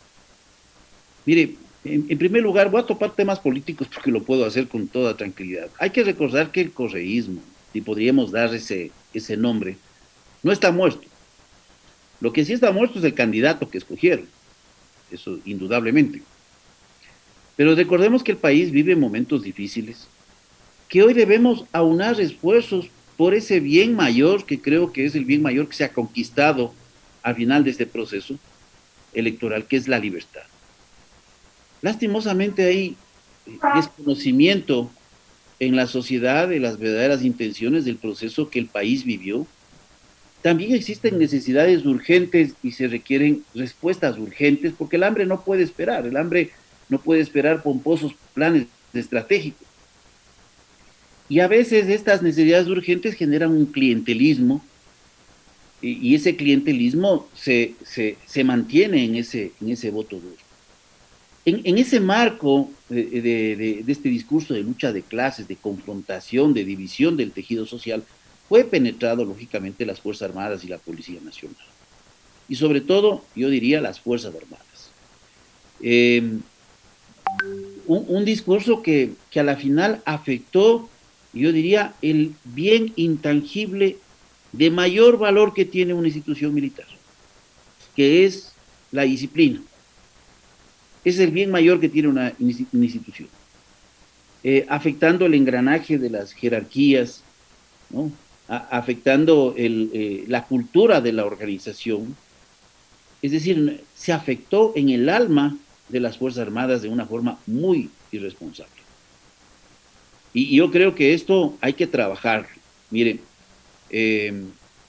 Mire, 1.26 1.56
en, 1.84 2.06
en, 2.08 2.18
primer 2.18 2.42
lugar, 2.42 2.70
voy 2.70 2.80
a 2.80 2.86
topar 2.86 3.14
temas 3.14 3.40
políticos 3.40 3.88
porque 3.92 4.10
lo 4.10 4.22
puedo 4.22 4.44
hacer 4.44 4.68
con 4.68 4.88
toda 4.88 5.16
tranquilidad. 5.16 5.68
Hay 5.78 5.90
que 5.90 6.04
recordar 6.04 6.50
que 6.50 6.60
el 6.60 6.72
correísmo, 6.72 7.40
si 7.72 7.80
podríamos 7.80 8.30
dar 8.30 8.54
ese, 8.54 8.90
ese 9.12 9.36
nombre, 9.36 9.76
no 10.42 10.52
está 10.52 10.72
muerto. 10.72 11.06
Lo 12.20 12.32
que 12.32 12.44
sí 12.44 12.52
está 12.52 12.70
muerto 12.72 12.98
es 12.98 13.04
el 13.04 13.14
candidato 13.14 13.68
que 13.68 13.78
escogieron, 13.78 14.26
eso 15.10 15.38
indudablemente. 15.44 16.22
Pero 17.56 17.74
recordemos 17.74 18.22
que 18.22 18.32
el 18.32 18.38
país 18.38 18.70
vive 18.70 18.96
momentos 18.96 19.42
difíciles, 19.42 20.06
que 20.88 21.02
hoy 21.02 21.14
debemos 21.14 21.64
aunar 21.72 22.20
esfuerzos 22.20 22.88
por 23.16 23.34
ese 23.34 23.60
bien 23.60 23.94
mayor, 23.94 24.44
que 24.44 24.60
creo 24.60 24.92
que 24.92 25.04
es 25.04 25.14
el 25.14 25.24
bien 25.24 25.42
mayor 25.42 25.68
que 25.68 25.76
se 25.76 25.84
ha 25.84 25.92
conquistado 25.92 26.72
al 27.22 27.36
final 27.36 27.64
de 27.64 27.70
este 27.70 27.86
proceso 27.86 28.38
electoral, 29.12 29.66
que 29.66 29.76
es 29.76 29.88
la 29.88 29.98
libertad. 29.98 30.42
Lastimosamente 31.82 32.64
hay 32.64 32.96
desconocimiento 33.74 34.90
en 35.58 35.76
la 35.76 35.86
sociedad 35.86 36.48
de 36.48 36.60
las 36.60 36.78
verdaderas 36.78 37.22
intenciones 37.22 37.84
del 37.84 37.96
proceso 37.96 38.50
que 38.50 38.58
el 38.58 38.66
país 38.66 39.04
vivió. 39.04 39.46
También 40.42 40.74
existen 40.74 41.18
necesidades 41.18 41.84
urgentes 41.86 42.54
y 42.62 42.72
se 42.72 42.88
requieren 42.88 43.44
respuestas 43.54 44.18
urgentes 44.18 44.72
porque 44.76 44.96
el 44.96 45.04
hambre 45.04 45.26
no 45.26 45.44
puede 45.44 45.62
esperar, 45.62 46.06
el 46.06 46.16
hambre 46.16 46.50
no 46.88 47.00
puede 47.00 47.20
esperar 47.20 47.62
pomposos 47.62 48.14
planes 48.34 48.66
estratégicos. 48.92 49.66
Y 51.32 51.40
a 51.40 51.48
veces 51.48 51.88
estas 51.88 52.20
necesidades 52.20 52.68
urgentes 52.68 53.14
generan 53.14 53.52
un 53.52 53.64
clientelismo 53.64 54.62
y, 55.80 56.14
ese 56.14 56.36
clientelismo 56.36 57.26
se, 57.34 57.72
se, 57.82 58.44
mantiene 58.44 59.02
en 59.02 59.14
ese, 59.14 59.52
en 59.62 59.70
ese 59.70 59.90
voto 59.90 60.16
duro. 60.16 60.36
En, 61.46 61.78
ese 61.78 62.00
marco 62.00 62.70
de, 62.90 63.82
este 63.88 64.10
discurso 64.10 64.52
de 64.52 64.62
lucha 64.62 64.92
de 64.92 65.00
clases, 65.00 65.48
de 65.48 65.56
confrontación, 65.56 66.52
de 66.52 66.66
división 66.66 67.16
del 67.16 67.32
tejido 67.32 67.64
social, 67.64 68.04
fue 68.46 68.64
penetrado 68.64 69.24
lógicamente 69.24 69.86
las 69.86 70.02
Fuerzas 70.02 70.28
Armadas 70.28 70.64
y 70.64 70.68
la 70.68 70.76
Policía 70.76 71.20
Nacional. 71.24 71.56
Y 72.46 72.56
sobre 72.56 72.82
todo, 72.82 73.24
yo 73.34 73.48
diría, 73.48 73.80
las 73.80 74.00
Fuerzas 74.00 74.34
Armadas. 74.34 74.90
Em, 75.80 76.42
un, 77.86 78.24
discurso 78.26 78.82
que, 78.82 79.12
que 79.30 79.40
a 79.40 79.44
la 79.44 79.56
final 79.56 80.02
afectó, 80.04 80.90
yo 81.32 81.52
diría, 81.52 81.94
el 82.02 82.34
bien 82.44 82.92
intangible 82.96 83.96
de 84.52 84.70
mayor 84.70 85.18
valor 85.18 85.54
que 85.54 85.64
tiene 85.64 85.94
una 85.94 86.08
institución 86.08 86.52
militar, 86.52 86.86
que 87.96 88.24
es 88.24 88.52
la 88.90 89.02
disciplina 89.02 89.60
es 91.04 91.18
el 91.18 91.30
bien 91.30 91.50
mayor 91.50 91.80
que 91.80 91.88
tiene 91.88 92.08
una, 92.08 92.32
institución. 92.38 93.28
Eh, 94.44 94.66
afectando 94.68 95.26
el 95.26 95.34
engranaje 95.34 95.98
de 95.98 96.10
las 96.10 96.32
jerarquías, 96.32 97.22
afectando 98.48 99.54
eh, 99.56 100.24
la 100.28 100.44
cultura 100.44 101.00
de 101.00 101.12
la 101.12 101.24
organización. 101.24 102.16
Es 103.20 103.32
decir, 103.32 103.84
se 103.94 104.12
afectó 104.12 104.72
en 104.74 104.90
el 104.90 105.08
alma 105.08 105.56
de 105.88 106.00
las 106.00 106.18
Fuerzas 106.18 106.42
Armadas 106.42 106.82
de 106.82 106.88
una 106.88 107.06
forma 107.06 107.38
muy 107.46 107.90
irresponsable. 108.10 108.81
Y, 110.32 110.56
yo 110.56 110.70
creo 110.70 110.94
que 110.94 111.14
esto 111.14 111.56
hay 111.60 111.74
que 111.74 111.86
trabajar. 111.86 112.48
Miren, 112.90 113.20
eh, 113.90 114.42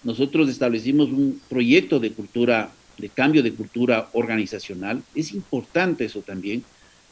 nosotros 0.03 0.49
establecimos 0.49 1.09
un 1.09 1.41
proyecto 1.49 1.99
de 1.99 2.11
cultura 2.11 2.71
de 2.97 3.09
cambio 3.09 3.43
de 3.43 3.53
cultura 3.53 4.09
organizacional. 4.13 5.01
Es 5.15 5.33
importante 5.33 6.05
eso 6.05 6.21
también, 6.21 6.63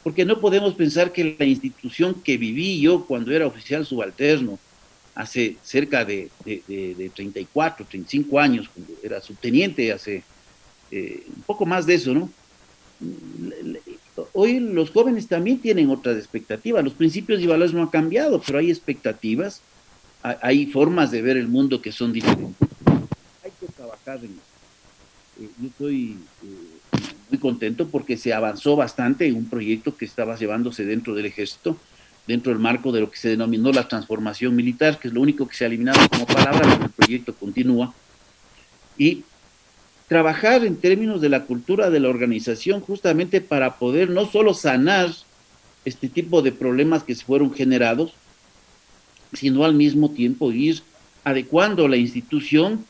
porque 0.02 0.24
no 0.24 0.40
podemos 0.40 0.74
pensar 0.74 1.12
que 1.12 1.36
la 1.38 1.44
institución 1.44 2.14
que 2.22 2.36
viví 2.36 2.80
yo 2.80 3.04
cuando 3.06 3.32
era 3.32 3.46
oficial 3.46 3.84
subalterno, 3.86 4.58
hace 5.14 5.56
cerca 5.62 6.04
de, 6.04 6.30
de, 6.44 7.10
34, 7.14 7.84
35 7.84 8.40
años, 8.40 8.68
cuando 8.72 8.94
era 9.02 9.20
subteniente, 9.20 9.92
hace 9.92 10.22
eh, 10.90 11.24
un 11.36 11.42
poco 11.42 11.66
más 11.66 11.84
de 11.84 11.94
eso, 11.94 12.14
¿no? 12.14 12.30
Hoy 14.32 14.60
los 14.60 14.90
jóvenes 14.90 15.26
también 15.26 15.58
tienen 15.58 15.90
otras 15.90 16.16
expectativas, 16.16 16.84
los 16.84 16.92
principios 16.92 17.40
y 17.40 17.46
valores 17.46 17.72
no 17.72 17.82
han 17.82 17.88
cambiado, 17.88 18.42
pero 18.44 18.58
hay 18.58 18.70
expectativas, 18.70 19.62
hay 20.22 20.66
formas 20.66 21.10
de 21.10 21.22
ver 21.22 21.36
el 21.36 21.48
mundo 21.48 21.80
que 21.80 21.92
son 21.92 22.12
diferentes. 22.12 22.68
Hay 23.42 23.50
que 23.58 23.66
trabajar 23.72 24.18
en 24.18 24.32
eso 24.32 24.52
eh, 25.40 25.48
yo 25.58 25.68
estoy 25.68 26.18
eh, 26.42 26.98
muy 27.30 27.38
contento 27.38 27.88
porque 27.88 28.16
se 28.16 28.34
avanzó 28.34 28.76
bastante 28.76 29.26
en 29.26 29.36
un 29.36 29.46
proyecto 29.46 29.96
que 29.96 30.04
estaba 30.04 30.36
llevándose 30.36 30.84
dentro 30.84 31.14
del 31.14 31.26
ejército, 31.26 31.76
dentro 32.26 32.52
del 32.52 32.60
marco 32.60 32.92
de 32.92 33.00
lo 33.00 33.10
que 33.10 33.16
se 33.16 33.30
denominó 33.30 33.72
la 33.72 33.88
transformación 33.88 34.54
militar, 34.54 34.98
que 34.98 35.08
es 35.08 35.14
lo 35.14 35.20
único 35.20 35.48
que 35.48 35.56
se 35.56 35.64
ha 35.64 35.68
eliminado 35.68 36.06
como 36.10 36.26
palabra, 36.26 36.60
pero 36.62 36.84
el 36.84 36.90
proyecto 36.90 37.34
continúa. 37.34 37.94
Y 38.98 39.24
trabajar 40.08 40.64
en 40.64 40.76
términos 40.76 41.20
de 41.20 41.28
la 41.28 41.44
cultura 41.44 41.90
de 41.90 42.00
la 42.00 42.08
organización 42.08 42.80
justamente 42.80 43.40
para 43.40 43.78
poder 43.78 44.10
no 44.10 44.26
solo 44.26 44.54
sanar 44.54 45.10
este 45.84 46.08
tipo 46.08 46.42
de 46.42 46.52
problemas 46.52 47.02
que 47.02 47.14
se 47.14 47.24
fueron 47.24 47.52
generados, 47.52 48.12
sino 49.32 49.64
al 49.64 49.74
mismo 49.74 50.10
tiempo 50.10 50.52
ir 50.52 50.82
adecuando 51.24 51.88
la 51.88 51.96
institución 51.96 52.84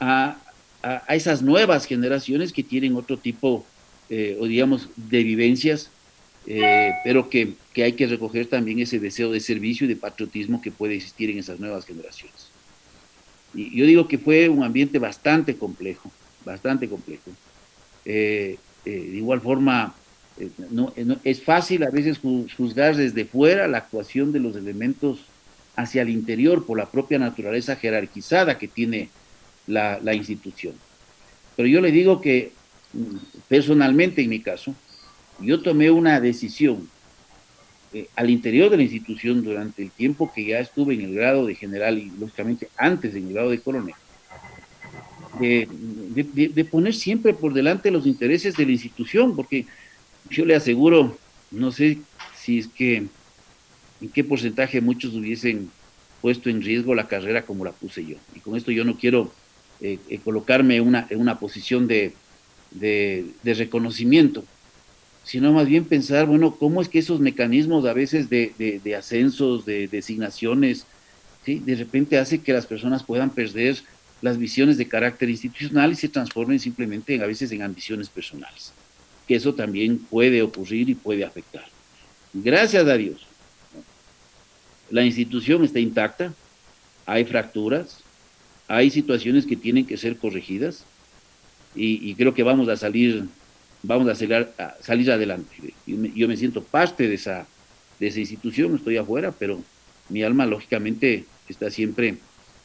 a 0.00 0.38
a, 0.86 1.14
esas 1.14 1.42
nuevas 1.42 1.86
generaciones 1.86 2.52
que 2.52 2.62
tienen 2.62 2.96
otro 2.96 3.16
tipo, 3.16 3.64
eh, 4.08 4.38
digamos, 4.42 4.88
de 4.96 5.22
vivencias 5.22 5.90
eh, 6.48 6.92
pero 7.02 7.28
que, 7.28 7.54
que 7.72 7.82
hay 7.82 7.94
que 7.94 8.06
recoger 8.06 8.46
también 8.46 8.78
ese 8.78 9.00
deseo 9.00 9.32
de 9.32 9.40
servicio 9.40 9.84
y 9.84 9.88
de 9.88 9.96
patriotismo 9.96 10.62
que 10.62 10.70
puede 10.70 10.94
existir 10.94 11.28
en 11.28 11.38
esas 11.38 11.58
nuevas 11.58 11.84
generaciones. 11.84 12.50
Y 13.52 13.76
yo 13.76 13.84
digo 13.84 14.06
que 14.06 14.16
fue 14.16 14.48
un 14.48 14.62
ambiente 14.62 15.00
bastante 15.00 15.56
complejo, 15.56 16.12
bastante 16.46 16.88
complejo. 16.88 17.30
Eh, 18.06 18.56
eh, 18.86 18.90
de 18.90 19.16
igual 19.16 19.40
forma, 19.40 19.94
no, 20.70 20.92
es 21.24 21.42
fácil 21.42 21.82
a 21.82 21.90
veces 21.90 22.18
juzgar 22.56 22.96
desde 22.96 23.24
fuera 23.24 23.66
la 23.66 23.78
actuación 23.78 24.32
de 24.32 24.40
los 24.40 24.56
elementos 24.56 25.18
hacia 25.74 26.02
el 26.02 26.08
interior 26.08 26.64
por 26.64 26.78
la 26.78 26.86
propia 26.86 27.18
naturaleza 27.18 27.76
jerarquizada 27.76 28.56
que 28.56 28.68
tiene 28.68 29.10
la, 29.66 30.14
institución. 30.14 30.74
Pero 31.56 31.68
yo 31.68 31.80
le 31.80 31.90
digo 31.90 32.20
que 32.20 32.52
mm, 32.92 33.16
personalmente 33.48 34.22
en 34.22 34.30
mi 34.30 34.40
caso, 34.40 34.74
yo 35.40 35.60
tomé 35.60 35.90
una 35.90 36.20
decisión 36.20 36.88
eh, 37.92 38.08
al 38.14 38.30
interior 38.30 38.70
de 38.70 38.76
la 38.76 38.84
institución 38.84 39.42
durante 39.42 39.82
el 39.82 39.90
tiempo 39.90 40.32
que 40.32 40.46
ya 40.46 40.60
estuve 40.60 40.94
en 40.94 41.02
el 41.02 41.14
grado 41.14 41.44
de 41.44 41.56
general 41.56 41.98
y 41.98 42.10
lógicamente 42.18 42.68
antes 42.76 43.14
en 43.14 43.26
el 43.26 43.34
grado 43.34 43.50
de 43.50 43.60
coronel, 43.60 43.94
de, 45.38 46.68
poner 46.70 46.94
siempre 46.94 47.34
por 47.34 47.52
delante 47.52 47.90
los 47.90 48.06
intereses 48.06 48.56
de 48.56 48.66
la 48.66 48.72
institución, 48.72 49.36
porque 49.36 49.66
yo 50.30 50.44
le 50.44 50.54
aseguro, 50.54 51.16
no 51.50 51.70
sé 51.72 51.98
si 52.36 52.58
es 52.58 52.68
que 52.68 53.06
en 54.00 54.08
qué 54.12 54.24
porcentaje 54.24 54.80
muchos 54.80 55.14
hubiesen 55.14 55.70
puesto 56.20 56.50
en 56.50 56.62
riesgo 56.62 56.94
la 56.94 57.08
carrera 57.08 57.42
como 57.42 57.64
la 57.64 57.72
puse 57.72 58.04
yo. 58.04 58.16
Y 58.34 58.40
con 58.40 58.56
esto 58.56 58.70
yo 58.70 58.84
no 58.84 58.96
quiero 58.96 59.32
eh, 59.80 59.98
eh, 60.08 60.18
colocarme 60.22 60.76
en 60.76 61.20
una 61.20 61.38
posición 61.38 61.86
de, 61.86 62.12
de, 62.70 63.54
reconocimiento, 63.54 64.44
sino 65.24 65.52
más 65.52 65.66
bien 65.66 65.84
pensar, 65.84 66.26
bueno, 66.26 66.56
cómo 66.56 66.82
es 66.82 66.88
que 66.88 66.98
esos 66.98 67.20
mecanismos 67.20 67.84
a 67.86 67.92
veces 67.92 68.28
de, 68.28 68.52
de 68.82 68.96
ascensos, 68.96 69.64
de 69.64 69.88
designaciones, 69.88 70.86
¿sí? 71.44 71.60
de 71.64 71.74
repente 71.76 72.18
hace 72.18 72.40
que 72.40 72.52
las 72.52 72.66
personas 72.66 73.02
puedan 73.02 73.30
perder 73.30 73.76
las 74.22 74.38
visiones 74.38 74.78
de 74.78 74.88
carácter 74.88 75.28
institucional 75.28 75.92
y 75.92 75.96
se 75.96 76.08
transformen 76.08 76.58
simplemente 76.58 77.14
en, 77.14 77.22
a 77.22 77.26
veces 77.26 77.50
en 77.52 77.62
ambiciones 77.62 78.08
personales, 78.08 78.72
que 79.26 79.36
eso 79.36 79.54
también 79.54 79.98
puede 79.98 80.42
ocurrir 80.42 80.88
y 80.88 80.94
puede 80.94 81.24
afectar. 81.24 81.64
Gracias 82.32 82.86
a 82.86 82.96
Dios, 82.96 83.26
la 84.90 85.04
institución 85.04 85.64
está 85.64 85.78
intacta, 85.78 86.32
hay 87.04 87.24
fracturas, 87.24 88.00
hay 88.68 88.90
situaciones 88.90 89.46
que 89.46 89.56
tienen 89.56 89.86
que 89.86 89.96
ser 89.96 90.16
corregidas 90.16 90.84
y, 91.74 92.14
creo 92.14 92.32
que 92.32 92.42
vamos 92.42 92.68
a 92.68 92.76
salir 92.76 93.24
vamos 93.82 94.08
a 94.08 94.14
salir, 94.14 94.48
a 94.58 94.76
salir 94.80 95.10
adelante. 95.12 95.74
Yo 95.86 96.26
me, 96.26 96.36
siento 96.36 96.62
parte 96.62 97.06
de 97.06 97.14
esa, 97.14 97.46
de 98.00 98.06
esa 98.08 98.20
institución, 98.20 98.74
estoy 98.74 98.96
afuera, 98.96 99.32
pero 99.32 99.62
mi 100.08 100.22
alma 100.22 100.46
lógicamente 100.46 101.24
está 101.48 101.70
siempre 101.70 102.16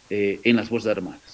eh, 0.10 0.40
en 0.44 0.56
las 0.56 0.70
Fuerzas 0.70 0.98
Armadas. 0.98 1.31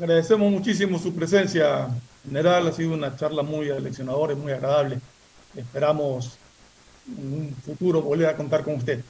Agradecemos 0.00 0.50
muchísimo 0.50 0.98
su 0.98 1.14
presencia, 1.14 1.88
general. 2.24 2.66
Ha 2.66 2.72
sido 2.72 2.94
una 2.94 3.14
charla 3.16 3.42
muy 3.42 3.68
aleccionadora 3.68 4.32
y 4.32 4.36
muy 4.36 4.50
agradable. 4.50 4.98
Esperamos 5.54 6.38
en 7.06 7.32
un 7.32 7.54
futuro 7.56 8.00
volver 8.00 8.28
a 8.28 8.36
contar 8.36 8.64
con 8.64 8.76
usted. 8.76 9.04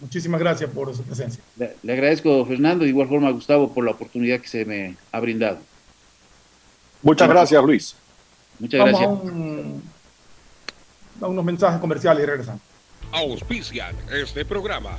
Muchísimas 0.00 0.40
gracias 0.40 0.68
por 0.70 0.92
su 0.94 1.04
presencia. 1.04 1.40
Le, 1.56 1.76
le 1.82 1.92
agradezco, 1.92 2.44
Fernando, 2.46 2.84
de 2.84 2.90
igual 2.90 3.08
forma 3.08 3.28
a 3.28 3.30
Gustavo 3.30 3.72
por 3.72 3.84
la 3.84 3.92
oportunidad 3.92 4.40
que 4.40 4.48
se 4.48 4.64
me 4.64 4.96
ha 5.12 5.20
brindado. 5.20 5.58
Muchas 7.00 7.28
gracias, 7.28 7.62
Luis. 7.62 7.94
Muchas 8.58 8.80
gracias. 8.80 9.08
A, 11.20 11.26
unos 11.28 11.44
mensajes 11.44 11.80
comerciales 11.80 12.24
y 12.24 12.26
regresamos. 12.26 12.60
Auspician 13.12 13.94
este 14.10 14.44
programa. 14.44 14.98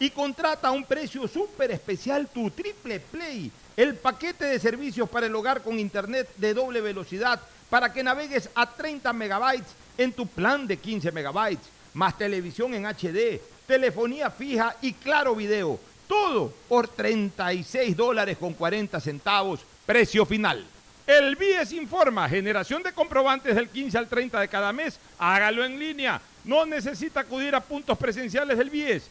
y 0.00 0.10
contrata 0.10 0.68
a 0.68 0.72
un 0.72 0.84
precio 0.84 1.26
súper 1.26 1.70
especial 1.70 2.28
tu 2.28 2.50
Triple 2.50 3.00
Play, 3.00 3.50
el 3.76 3.94
paquete 3.94 4.44
de 4.44 4.58
servicios 4.58 5.08
para 5.08 5.26
el 5.26 5.34
hogar 5.34 5.62
con 5.62 5.78
internet 5.78 6.28
de 6.36 6.54
doble 6.54 6.80
velocidad 6.80 7.40
para 7.70 7.92
que 7.92 8.02
navegues 8.02 8.48
a 8.54 8.70
30 8.70 9.12
megabytes 9.12 9.68
en 9.96 10.12
tu 10.12 10.26
plan 10.26 10.66
de 10.66 10.76
15 10.76 11.12
megabytes, 11.12 11.68
más 11.94 12.16
televisión 12.16 12.74
en 12.74 12.86
HD, 12.86 13.40
telefonía 13.66 14.30
fija 14.30 14.76
y 14.80 14.92
claro 14.92 15.34
video. 15.34 15.78
Todo 16.06 16.52
por 16.68 16.88
36 16.88 17.94
dólares 17.94 18.38
con 18.38 18.54
40 18.54 18.98
centavos, 19.00 19.60
precio 19.84 20.24
final. 20.24 20.64
El 21.06 21.36
BIES 21.36 21.72
informa, 21.72 22.28
generación 22.28 22.82
de 22.82 22.92
comprobantes 22.92 23.54
del 23.54 23.68
15 23.68 23.98
al 23.98 24.08
30 24.08 24.40
de 24.40 24.48
cada 24.48 24.72
mes, 24.72 24.98
hágalo 25.18 25.64
en 25.64 25.78
línea. 25.78 26.20
No 26.44 26.64
necesita 26.64 27.20
acudir 27.20 27.54
a 27.54 27.60
puntos 27.60 27.96
presenciales 27.98 28.56
del 28.56 28.70
BIES. 28.70 29.10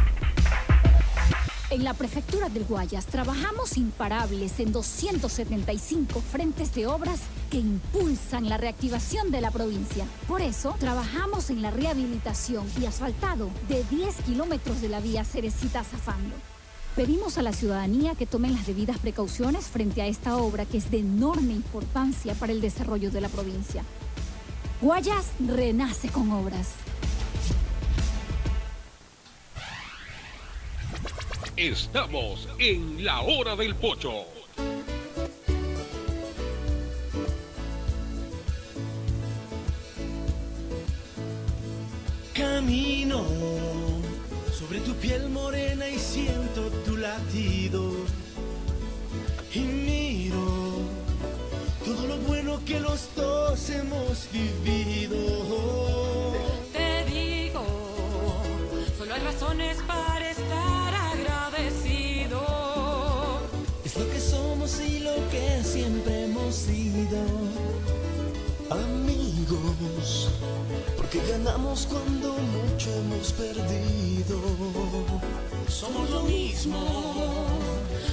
En 1.71 1.85
la 1.85 1.93
prefectura 1.93 2.49
del 2.49 2.65
Guayas 2.65 3.05
trabajamos 3.05 3.77
imparables 3.77 4.59
en 4.59 4.73
275 4.73 6.19
frentes 6.19 6.75
de 6.75 6.85
obras 6.85 7.21
que 7.49 7.59
impulsan 7.59 8.49
la 8.49 8.57
reactivación 8.57 9.31
de 9.31 9.39
la 9.39 9.51
provincia. 9.51 10.05
Por 10.27 10.41
eso, 10.41 10.75
trabajamos 10.81 11.49
en 11.49 11.61
la 11.61 11.71
rehabilitación 11.71 12.65
y 12.81 12.87
asfaltado 12.87 13.49
de 13.69 13.85
10 13.85 14.15
kilómetros 14.25 14.81
de 14.81 14.89
la 14.89 14.99
vía 14.99 15.23
Cerecita 15.23 15.85
Zafando. 15.85 16.35
Pedimos 16.97 17.37
a 17.37 17.41
la 17.41 17.53
ciudadanía 17.53 18.15
que 18.15 18.25
tomen 18.25 18.53
las 18.53 18.67
debidas 18.67 18.97
precauciones 18.99 19.67
frente 19.67 20.01
a 20.01 20.07
esta 20.07 20.35
obra 20.35 20.65
que 20.65 20.77
es 20.77 20.91
de 20.91 20.99
enorme 20.99 21.53
importancia 21.53 22.33
para 22.33 22.51
el 22.51 22.59
desarrollo 22.59 23.11
de 23.11 23.21
la 23.21 23.29
provincia. 23.29 23.85
Guayas 24.81 25.25
renace 25.39 26.09
con 26.09 26.31
obras. 26.31 26.67
Estamos 31.57 32.47
en 32.57 33.03
la 33.03 33.21
hora 33.21 33.55
del 33.55 33.75
pocho. 33.75 34.25
Camino 42.33 43.23
sobre 44.51 44.79
tu 44.79 44.93
piel 44.95 45.29
morena 45.29 45.87
y 45.87 45.99
siento 45.99 46.69
tu 46.85 46.97
latido. 46.97 47.91
Y 49.53 49.59
miro 49.59 50.79
todo 51.85 52.07
lo 52.07 52.17
bueno 52.27 52.59
que 52.65 52.79
los 52.79 53.13
dos 53.15 53.69
hemos 53.69 54.27
vivido. 54.31 55.17
Te 56.71 57.03
digo, 57.05 57.63
solo 58.97 59.13
hay 59.13 59.21
razones 59.21 59.77
para 59.85 60.31
estar 60.31 60.80
y 64.79 64.99
lo 64.99 65.13
que 65.29 65.63
siempre 65.63 66.25
hemos 66.25 66.55
sido. 66.55 67.19
Amigos, 68.69 70.29
porque 70.95 71.19
ganamos 71.29 71.87
cuando 71.87 72.33
mucho 72.37 72.89
hemos 72.93 73.33
perdido. 73.33 74.39
Somos 75.67 76.09
lo 76.09 76.21
mismo, 76.23 76.79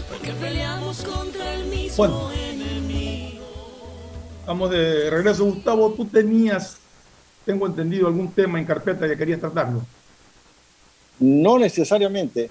porque 0.09 0.33
peleamos 0.33 1.03
contra 1.03 1.55
el 1.55 1.67
mismo 1.67 1.97
Bueno. 1.97 2.31
enemigo. 2.33 3.45
Vamos 4.47 4.71
de 4.71 5.11
regreso, 5.11 5.45
Gustavo. 5.45 5.93
Tú 5.93 6.07
tenías, 6.07 6.79
tengo 7.47 7.67
entendido, 7.67 8.09
algún 8.09 8.33
tema 8.33 8.59
en 8.59 8.65
carpeta 8.65 9.07
que 9.07 9.17
querías 9.17 9.41
tratarlo. 9.41 9.83
No 11.21 11.59
necesariamente, 11.59 12.51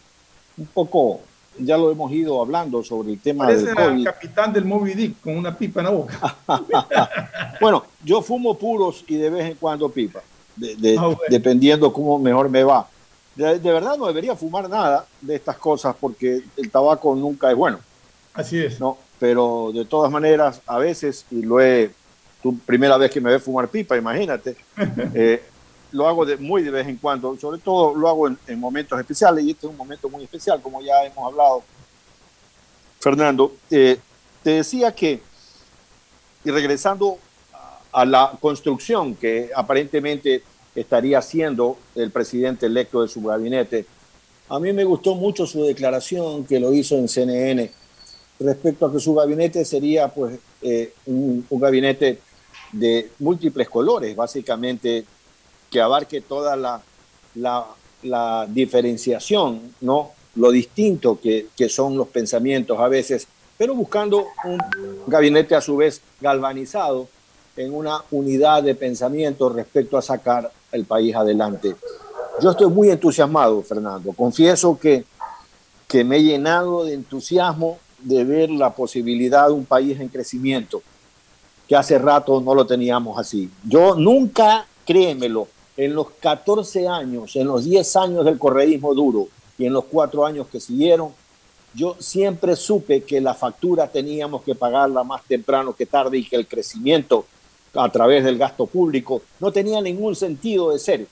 un 0.58 0.66
poco, 0.68 1.22
ya 1.60 1.78
lo 1.78 1.91
hemos 1.91 2.12
ido 2.12 2.41
hablando 2.41 2.84
sobre 2.84 3.14
el 3.14 3.20
tema 3.20 3.45
Parece 3.45 3.66
del 3.68 3.70
el 3.70 3.76
COVID. 3.76 4.03
capitán 4.05 4.53
del 4.53 4.66
Moby 4.66 4.93
Dick 4.93 5.22
con 5.22 5.38
una 5.38 5.55
pipa 5.58 5.80
en 5.82 5.86
la 5.86 5.91
boca. 5.91 6.36
Bueno, 7.60 7.86
yo 8.03 8.22
fumo 8.22 8.58
puros 8.58 9.03
y 9.08 9.16
de 9.16 9.30
vez 9.30 9.45
en 9.51 9.55
cuando 9.55 9.89
pipa, 9.89 10.22
de- 10.55 10.76
de- 10.76 10.97
Ah, 10.97 11.05
bueno. 11.08 11.20
dependiendo 11.30 11.91
cómo 11.91 12.20
mejor 12.20 12.49
me 12.49 12.64
va. 12.64 12.88
De, 13.36 13.60
de 13.60 13.72
verdad 13.72 13.97
no 13.97 14.05
debería 14.08 14.36
fumar 14.36 14.70
nada 14.70 15.05
de 15.22 15.36
estas 15.36 15.58
cosas 15.58 15.95
porque 15.99 16.41
el 16.55 16.70
tabaco 16.72 17.16
nunca 17.16 17.49
es 17.49 17.55
bueno. 17.58 17.80
Así 18.34 18.60
es. 18.60 18.80
No, 18.80 18.97
pero 19.20 19.72
de 19.74 19.86
todas 19.86 20.12
maneras, 20.12 20.62
a 20.68 20.78
veces, 20.78 21.26
y 21.32 21.41
lo 21.41 21.60
he, 21.60 21.89
tu 22.43 22.58
primera 22.60 22.97
vez 22.97 23.10
que 23.12 23.20
me 23.22 23.32
ves 23.32 23.41
fumar 23.43 23.68
pipa, 23.68 23.97
imagínate, 23.97 24.55
eh, 25.16 25.43
lo 25.91 26.07
hago 26.07 26.25
de, 26.25 26.38
muy 26.38 26.63
de 26.63 26.71
vez 26.71 26.88
en 26.88 26.97
cuando, 26.97 27.38
sobre 27.38 27.59
todo 27.59 27.95
lo 27.95 28.07
hago 28.07 28.27
en, 28.27 28.38
en 28.47 28.59
momentos 28.59 28.99
especiales, 28.99 29.43
y 29.45 29.51
este 29.51 29.67
es 29.67 29.71
un 29.71 29.77
momento 29.77 30.09
muy 30.09 30.23
especial, 30.23 30.61
como 30.61 30.81
ya 30.81 31.05
hemos 31.05 31.25
hablado. 31.25 31.63
Fernando, 32.99 33.53
eh, 33.69 33.99
te 34.43 34.51
decía 34.51 34.93
que, 34.93 35.21
y 36.43 36.51
regresando 36.51 37.17
a 37.91 38.05
la 38.05 38.33
construcción 38.39 39.15
que 39.15 39.49
aparentemente 39.55 40.43
estaría 40.75 41.19
haciendo 41.19 41.77
el 41.95 42.11
presidente 42.11 42.65
electo 42.65 43.01
de 43.01 43.07
su 43.07 43.21
gabinete, 43.21 43.85
a 44.49 44.59
mí 44.59 44.71
me 44.71 44.83
gustó 44.83 45.15
mucho 45.15 45.45
su 45.45 45.63
declaración 45.63 46.45
que 46.45 46.59
lo 46.59 46.73
hizo 46.73 46.95
en 46.95 47.07
CNN 47.07 47.69
respecto 48.39 48.85
a 48.85 48.91
que 48.91 48.99
su 48.99 49.13
gabinete 49.13 49.65
sería 49.65 50.07
pues 50.07 50.39
eh, 50.61 50.93
un, 51.05 51.45
un 51.49 51.59
gabinete 51.59 52.19
de 52.71 53.11
múltiples 53.19 53.67
colores, 53.69 54.15
básicamente 54.15 55.05
que 55.70 55.82
abarque 55.82 56.22
toda 56.22 56.55
la, 56.55 56.82
la, 57.36 57.65
la 58.03 58.47
diferenciación, 58.49 59.74
¿no? 59.82 60.11
lo 60.38 60.51
distinto 60.51 61.20
que, 61.20 61.47
que 61.55 61.68
son 61.68 61.97
los 61.97 62.07
pensamientos 62.07 62.80
a 62.80 62.88
veces, 62.88 63.28
pero 63.57 63.74
buscando 63.74 64.28
un 64.45 64.59
gabinete 65.07 65.55
a 65.55 65.61
su 65.61 65.78
vez 65.78 66.01
galvanizado 66.22 67.07
en 67.55 67.74
una 67.74 68.03
unidad 68.11 68.61
de 68.61 68.76
pensamiento 68.76 69.49
respecto 69.49 69.97
a 69.97 70.01
sacar 70.01 70.51
el 70.72 70.86
país 70.86 71.15
adelante. 71.15 71.76
Yo 72.39 72.51
estoy 72.51 72.70
muy 72.70 72.91
entusiasmado, 72.91 73.63
Fernando. 73.63 74.13
Confieso 74.13 74.78
que, 74.78 75.05
que 75.88 76.03
me 76.03 76.18
he 76.18 76.24
llenado 76.24 76.86
de 76.86 76.93
entusiasmo 76.93 77.80
de 77.99 78.24
ver 78.24 78.51
la 78.51 78.76
posibilidad 78.76 79.47
de 79.47 79.53
un 79.53 79.65
país 79.65 79.99
en 79.99 80.07
crecimiento, 80.07 80.84
que 81.68 81.76
hace 81.76 81.97
rato 81.97 82.39
no 82.39 82.53
lo 82.53 82.68
teníamos 82.68 83.18
así. 83.18 83.49
Yo 83.63 83.95
nunca, 83.95 84.68
créemelo, 84.86 85.47
en 85.78 85.93
los 85.93 86.09
14 86.19 86.88
años, 86.88 87.36
en 87.36 87.47
los 87.47 87.63
10 87.63 87.95
años 87.97 88.26
del 88.26 88.39
correísmo 88.39 88.95
duro 88.95 89.27
y 89.60 89.68
en 89.68 89.73
los 89.73 89.85
cuatro 89.85 90.26
años 90.26 90.47
que 90.47 90.60
siguieron, 90.60 91.14
yo 91.73 91.95
siempre 91.99 92.56
supe 92.56 93.03
que 93.03 93.22
la 93.22 93.35
factura 93.35 93.88
teníamos 93.88 94.41
que 94.41 94.56
pagarla 94.56 95.03
más 95.03 95.23
temprano 95.26 95.76
que 95.76 95.85
tarde 95.85 96.18
y 96.18 96.26
que 96.26 96.35
el 96.35 96.47
crecimiento 96.47 97.26
a 97.76 97.89
través 97.89 98.23
del 98.23 98.39
gasto 98.39 98.65
público 98.65 99.22
no 99.39 99.52
tenía 99.52 99.80
ningún 99.80 100.15
sentido 100.15 100.72
de 100.72 100.80
ser 100.80 101.07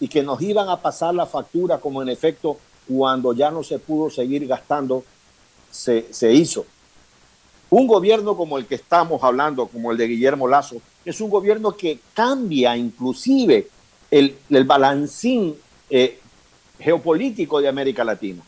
y 0.00 0.08
que 0.08 0.22
nos 0.22 0.40
iban 0.40 0.70
a 0.70 0.80
pasar 0.80 1.14
la 1.14 1.26
factura 1.26 1.78
como 1.78 2.00
en 2.00 2.08
efecto 2.08 2.56
cuando 2.88 3.34
ya 3.34 3.50
no 3.50 3.62
se 3.62 3.78
pudo 3.78 4.08
seguir 4.08 4.46
gastando 4.46 5.04
se, 5.70 6.06
se 6.10 6.32
hizo. 6.32 6.64
Un 7.68 7.86
gobierno 7.86 8.36
como 8.36 8.56
el 8.56 8.66
que 8.66 8.76
estamos 8.76 9.22
hablando, 9.22 9.66
como 9.66 9.90
el 9.92 9.98
de 9.98 10.06
Guillermo 10.06 10.48
Lazo, 10.48 10.76
es 11.04 11.20
un 11.20 11.28
gobierno 11.28 11.76
que 11.76 11.98
cambia 12.14 12.76
inclusive 12.76 13.68
el, 14.10 14.36
balancín 14.64 15.56
eh, 15.90 16.20
geopolítico 16.78 17.60
de 17.60 17.68
América 17.68 18.04
Latina. 18.04 18.42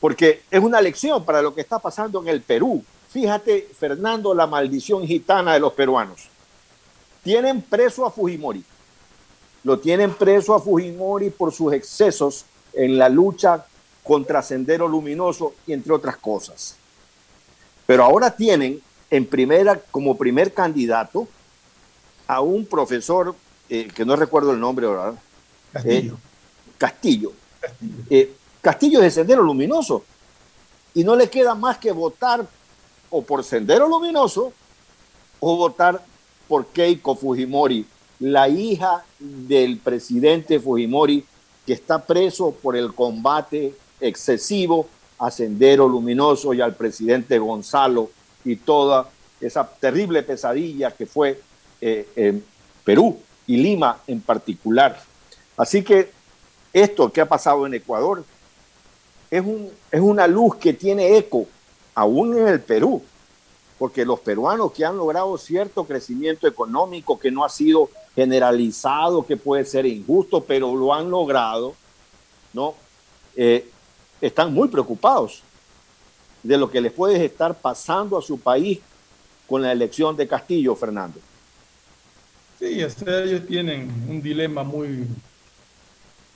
Porque 0.00 0.42
es 0.50 0.60
una 0.60 0.80
lección 0.80 1.24
para 1.24 1.42
lo 1.42 1.54
que 1.54 1.60
está 1.60 1.78
pasando 1.78 2.20
en 2.22 2.28
el 2.28 2.42
Perú. 2.42 2.84
Fíjate, 3.08 3.68
Fernando, 3.78 4.34
la 4.34 4.46
maldición 4.46 5.06
gitana 5.06 5.54
de 5.54 5.60
los 5.60 5.72
peruanos. 5.74 6.28
Tienen 7.22 7.62
preso 7.62 8.04
a 8.04 8.10
Fujimori. 8.10 8.64
Lo 9.64 9.78
tienen 9.78 10.12
preso 10.12 10.54
a 10.54 10.60
Fujimori 10.60 11.30
por 11.30 11.52
sus 11.52 11.72
excesos 11.72 12.44
en 12.72 12.98
la 12.98 13.08
lucha 13.08 13.64
contra 14.02 14.42
Sendero 14.42 14.88
Luminoso 14.88 15.54
y 15.66 15.72
entre 15.72 15.92
otras 15.92 16.16
cosas. 16.16 16.76
Pero 17.86 18.04
ahora 18.04 18.34
tienen 18.34 18.80
en 19.10 19.26
primera, 19.26 19.80
como 19.90 20.16
primer 20.16 20.52
candidato 20.52 21.28
a 22.26 22.40
un 22.40 22.66
profesor, 22.66 23.36
eh, 23.74 23.88
que 23.88 24.04
no 24.04 24.16
recuerdo 24.16 24.52
el 24.52 24.60
nombre 24.60 24.84
ahora, 24.86 25.14
Castillo. 25.72 26.12
eh, 26.12 26.18
Castillo. 26.76 27.32
Eh, 28.10 28.34
Castillo 28.60 28.98
es 28.98 29.04
de 29.04 29.10
Sendero 29.10 29.42
Luminoso. 29.42 30.04
Y 30.92 31.02
no 31.04 31.16
le 31.16 31.30
queda 31.30 31.54
más 31.54 31.78
que 31.78 31.90
votar 31.90 32.46
o 33.08 33.22
por 33.22 33.42
Sendero 33.42 33.88
Luminoso 33.88 34.52
o 35.40 35.56
votar 35.56 36.04
por 36.46 36.66
Keiko 36.66 37.16
Fujimori, 37.16 37.86
la 38.20 38.46
hija 38.46 39.06
del 39.18 39.78
presidente 39.78 40.60
Fujimori 40.60 41.24
que 41.64 41.72
está 41.72 42.04
preso 42.04 42.50
por 42.50 42.76
el 42.76 42.92
combate 42.92 43.74
excesivo 44.02 44.86
a 45.18 45.30
Sendero 45.30 45.88
Luminoso 45.88 46.52
y 46.52 46.60
al 46.60 46.74
presidente 46.74 47.38
Gonzalo 47.38 48.10
y 48.44 48.56
toda 48.56 49.08
esa 49.40 49.66
terrible 49.66 50.22
pesadilla 50.22 50.90
que 50.90 51.06
fue 51.06 51.40
eh, 51.80 52.06
en 52.16 52.44
Perú 52.84 53.18
y 53.46 53.56
Lima 53.56 53.98
en 54.06 54.20
particular. 54.20 55.00
Así 55.56 55.82
que 55.82 56.10
esto 56.72 57.12
que 57.12 57.20
ha 57.20 57.28
pasado 57.28 57.66
en 57.66 57.74
Ecuador 57.74 58.24
es, 59.30 59.42
un, 59.42 59.70
es 59.90 60.00
una 60.00 60.26
luz 60.26 60.56
que 60.56 60.72
tiene 60.72 61.16
eco 61.16 61.46
aún 61.94 62.38
en 62.38 62.48
el 62.48 62.60
Perú, 62.60 63.02
porque 63.78 64.04
los 64.04 64.20
peruanos 64.20 64.72
que 64.72 64.84
han 64.84 64.96
logrado 64.96 65.36
cierto 65.38 65.84
crecimiento 65.84 66.46
económico 66.46 67.18
que 67.18 67.30
no 67.30 67.44
ha 67.44 67.48
sido 67.48 67.90
generalizado, 68.14 69.26
que 69.26 69.36
puede 69.36 69.64
ser 69.64 69.86
injusto, 69.86 70.42
pero 70.44 70.74
lo 70.74 70.94
han 70.94 71.10
logrado, 71.10 71.74
¿no? 72.52 72.74
Eh, 73.34 73.68
están 74.20 74.52
muy 74.52 74.68
preocupados 74.68 75.42
de 76.42 76.56
lo 76.56 76.70
que 76.70 76.80
les 76.80 76.92
puede 76.92 77.24
estar 77.24 77.54
pasando 77.54 78.18
a 78.18 78.22
su 78.22 78.38
país 78.38 78.80
con 79.48 79.62
la 79.62 79.72
elección 79.72 80.16
de 80.16 80.28
Castillo, 80.28 80.74
Fernando. 80.74 81.18
Sí, 82.62 82.80
ellos 82.80 83.44
tienen 83.48 83.90
un 84.08 84.22
dilema 84.22 84.62
muy, 84.62 85.04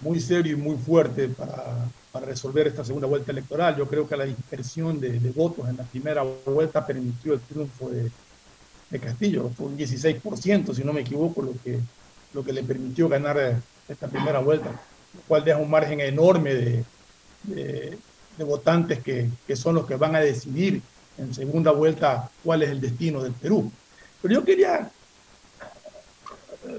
muy 0.01 0.19
serio 0.19 0.55
y 0.55 0.61
muy 0.61 0.77
fuerte 0.77 1.29
para, 1.29 1.89
para, 2.11 2.27
resolver 2.27 2.67
esta 2.67 2.85
segunda 2.85 3.07
vuelta 3.07 3.31
electoral. 3.31 3.77
Yo 3.77 3.87
creo 3.87 4.09
que 4.09 4.17
la 4.17 4.25
dispersión 4.25 4.99
de, 4.99 5.21
de 5.21 5.31
votos 5.31 5.69
en 5.69 5.77
la 5.77 5.85
primera 5.85 6.25
vuelta 6.45 6.85
permitió 6.85 7.35
el 7.35 7.41
triunfo 7.43 7.91
de, 7.91 8.11
de, 8.91 8.99
Castillo. 8.99 9.53
Fue 9.57 9.67
un 9.67 9.79
16%, 9.79 10.75
si 10.75 10.83
no 10.83 10.93
me 10.93 11.03
equivoco, 11.03 11.43
lo 11.43 11.53
que, 11.63 11.79
lo 12.35 12.43
que 12.43 12.53
le 12.53 12.65
permitió 12.65 13.09
ganar 13.09 13.63
esta 13.89 14.09
primera 14.09 14.41
vuelta, 14.41 14.71
lo 14.71 15.21
cual 15.29 15.45
deja 15.45 15.59
un 15.59 15.71
margen 15.71 16.01
enorme 16.01 16.55
de, 16.55 16.85
de, 17.45 17.99
de 18.37 18.45
votantes 18.45 18.99
que, 18.99 19.31
que, 19.47 19.55
son 19.55 19.77
los 19.77 19.87
que 19.87 19.95
van 19.95 20.17
a 20.17 20.21
decidir 20.21 20.83
en 21.19 21.33
segunda 21.33 21.71
vuelta 21.71 22.29
cuál 22.43 22.65
es 22.65 22.71
el 22.71 22.81
destino 22.81 23.23
del 23.23 23.33
Perú. 23.33 23.71
Pero 24.21 24.35
yo 24.35 24.45
quería 24.45 24.91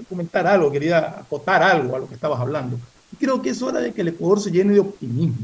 comentar 0.08 0.46
algo, 0.46 0.70
quería 0.70 1.20
acotar 1.20 1.62
algo 1.62 1.96
a 1.96 1.98
lo 1.98 2.08
que 2.08 2.14
estabas 2.14 2.40
hablando. 2.40 2.78
creo 3.18 3.40
que 3.40 3.50
es 3.50 3.62
hora 3.62 3.80
de 3.80 3.92
que 3.92 4.02
el 4.02 4.08
Ecuador 4.08 4.40
se 4.40 4.50
llene 4.50 4.74
de 4.74 4.80
optimismo. 4.80 5.38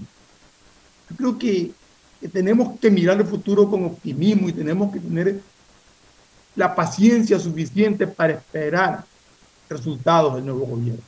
Yo 1.10 1.16
creo 1.16 1.38
que, 1.38 1.72
tenemos 2.32 2.80
que 2.80 2.90
mirar 2.90 3.18
el 3.20 3.26
futuro 3.26 3.68
con 3.68 3.84
optimismo 3.84 4.48
y 4.48 4.52
tenemos 4.54 4.90
que 4.90 4.98
tener 4.98 5.42
la 6.56 6.74
paciencia 6.74 7.38
suficiente 7.38 8.06
para 8.06 8.32
esperar 8.34 9.04
resultados 9.68 10.36
del 10.36 10.46
nuevo 10.46 10.64
gobierno. 10.64 11.02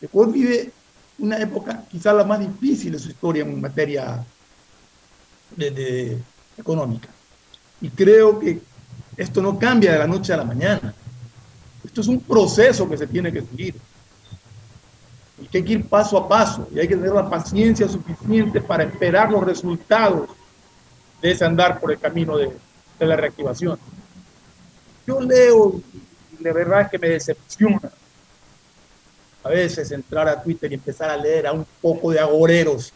El 0.00 0.06
Ecuador 0.06 0.32
vive 0.32 0.72
una 1.20 1.36
época 1.38 1.84
quizás 1.88 2.14
la 2.16 2.24
más 2.24 2.40
difícil 2.40 2.92
de 2.92 2.98
su 2.98 3.10
historia 3.10 3.44
en 3.44 3.60
materia 3.60 4.24
económica. 6.58 7.08
Y 7.80 7.88
creo 7.90 8.38
que 8.38 8.60
esto 9.16 9.42
no 9.42 9.58
cambia 9.58 9.92
de 9.92 9.98
la 9.98 10.06
noche 10.06 10.32
a 10.32 10.38
la 10.38 10.44
mañana. 10.44 10.94
Esto 11.90 12.02
es 12.02 12.06
un 12.06 12.20
proceso 12.20 12.88
que 12.88 12.96
se 12.96 13.08
tiene 13.08 13.32
que 13.32 13.42
seguir. 13.42 13.74
Y 15.42 15.46
que 15.48 15.58
hay 15.58 15.64
que 15.64 15.72
ir 15.72 15.88
paso 15.88 16.16
a 16.16 16.28
paso 16.28 16.68
y 16.72 16.78
hay 16.78 16.86
que 16.86 16.94
tener 16.94 17.10
la 17.10 17.28
paciencia 17.28 17.88
suficiente 17.88 18.60
para 18.60 18.84
esperar 18.84 19.28
los 19.28 19.42
resultados 19.42 20.30
de 21.20 21.32
ese 21.32 21.44
andar 21.44 21.80
por 21.80 21.90
el 21.90 21.98
camino 21.98 22.36
de, 22.36 22.52
de 22.96 23.06
la 23.06 23.16
reactivación. 23.16 23.76
Yo 25.04 25.20
leo 25.20 25.80
y 26.38 26.44
la 26.44 26.52
verdad 26.52 26.82
es 26.82 26.90
que 26.90 26.98
me 27.00 27.08
decepciona 27.08 27.90
a 29.42 29.48
veces 29.48 29.90
entrar 29.90 30.28
a 30.28 30.40
Twitter 30.40 30.70
y 30.70 30.76
empezar 30.76 31.10
a 31.10 31.16
leer 31.16 31.48
a 31.48 31.52
un 31.52 31.66
poco 31.80 32.12
de 32.12 32.20
agoreros 32.20 32.92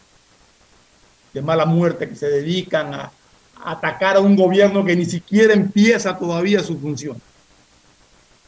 de 1.33 1.41
mala 1.41 1.65
muerte 1.65 2.07
que 2.07 2.15
se 2.15 2.29
dedican 2.29 2.93
a, 2.93 3.11
a 3.61 3.71
atacar 3.71 4.15
a 4.15 4.21
un 4.21 4.37
gobierno 4.37 4.85
que 4.85 4.95
ni 4.95 5.05
siquiera 5.05 5.53
empieza 5.53 6.17
todavía 6.17 6.63
su 6.63 6.79
función 6.79 7.21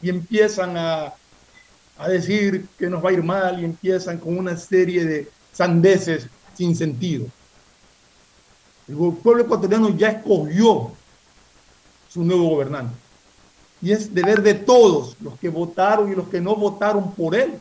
y 0.00 0.08
empiezan 0.08 0.76
a, 0.76 1.14
a 1.98 2.08
decir 2.08 2.66
que 2.78 2.88
nos 2.88 3.04
va 3.04 3.10
a 3.10 3.12
ir 3.12 3.22
mal 3.22 3.60
y 3.60 3.64
empiezan 3.64 4.18
con 4.18 4.38
una 4.38 4.56
serie 4.56 5.04
de 5.04 5.28
sandeces 5.52 6.28
sin 6.54 6.76
sentido. 6.76 7.26
El 8.88 8.96
pueblo 9.22 9.42
ecuatoriano 9.42 9.90
ya 9.96 10.08
escogió 10.08 10.92
su 12.08 12.24
nuevo 12.24 12.48
gobernante. 12.48 12.94
Y 13.80 13.92
es 13.92 14.12
deber 14.12 14.42
de 14.42 14.54
todos, 14.54 15.16
los 15.20 15.38
que 15.38 15.48
votaron 15.48 16.10
y 16.10 16.14
los 16.14 16.28
que 16.28 16.40
no 16.40 16.56
votaron 16.56 17.12
por 17.12 17.34
él, 17.34 17.60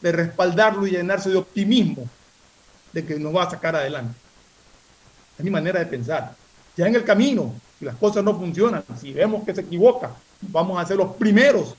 de 0.00 0.12
respaldarlo 0.12 0.86
y 0.86 0.92
llenarse 0.92 1.28
de 1.28 1.36
optimismo 1.36 2.08
de 2.92 3.04
que 3.04 3.18
nos 3.18 3.34
va 3.34 3.44
a 3.44 3.50
sacar 3.50 3.76
adelante. 3.76 4.14
Es 5.36 5.44
mi 5.44 5.50
manera 5.50 5.78
de 5.78 5.86
pensar. 5.86 6.34
Ya 6.76 6.86
en 6.86 6.94
el 6.94 7.04
camino, 7.04 7.54
si 7.78 7.84
las 7.84 7.96
cosas 7.96 8.24
no 8.24 8.36
funcionan, 8.36 8.84
si 9.00 9.12
vemos 9.12 9.44
que 9.44 9.54
se 9.54 9.60
equivoca, 9.60 10.12
vamos 10.40 10.80
a 10.80 10.86
ser 10.86 10.96
los 10.96 11.14
primeros 11.16 11.74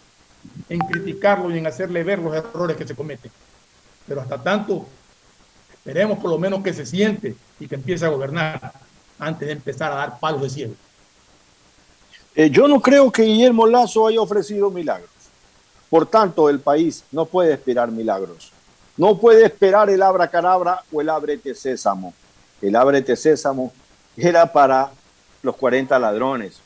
en 0.70 0.80
criticarlo 0.80 1.54
y 1.54 1.58
en 1.58 1.68
hacerle 1.68 2.04
ver 2.04 2.20
los 2.20 2.36
errores 2.36 2.78
que 2.78 2.88
se 2.88 2.96
cometen. 2.96 3.32
Pero 4.08 4.22
hasta 4.22 4.42
tanto, 4.42 4.86
esperemos 5.74 6.20
por 6.20 6.30
lo 6.32 6.38
menos 6.38 6.64
que 6.64 6.74
se 6.74 6.86
siente 6.86 7.36
y 7.60 7.68
que 7.68 7.76
empiece 7.76 8.06
a 8.06 8.10
gobernar 8.10 8.74
antes 9.18 9.48
de 9.48 9.54
empezar 9.54 9.92
a 9.92 9.96
dar 9.96 10.20
palos 10.20 10.42
de 10.42 10.50
cielo. 10.50 10.74
Eh, 12.36 12.50
yo 12.50 12.68
no 12.68 12.80
creo 12.80 13.12
que 13.12 13.24
Guillermo 13.24 13.68
Lazo 13.68 14.08
haya 14.08 14.22
ofrecido 14.22 14.70
milagros. 14.70 15.10
Por 15.90 16.06
tanto, 16.06 16.50
el 16.50 16.60
país 16.60 17.04
no 17.12 17.26
puede 17.26 17.54
esperar 17.54 17.92
milagros. 17.92 18.52
No 18.96 19.18
puede 19.18 19.46
esperar 19.46 19.90
el 19.90 20.02
abracadabra 20.02 20.84
o 20.92 21.02
el 21.02 21.10
ábrete 21.10 21.56
sésamo. 21.56 22.14
El 22.62 22.76
ábrete 22.76 23.16
sésamo 23.16 23.74
era 24.16 24.52
para 24.52 24.92
los 25.42 25.56
40 25.56 25.98
ladrones, 25.98 26.60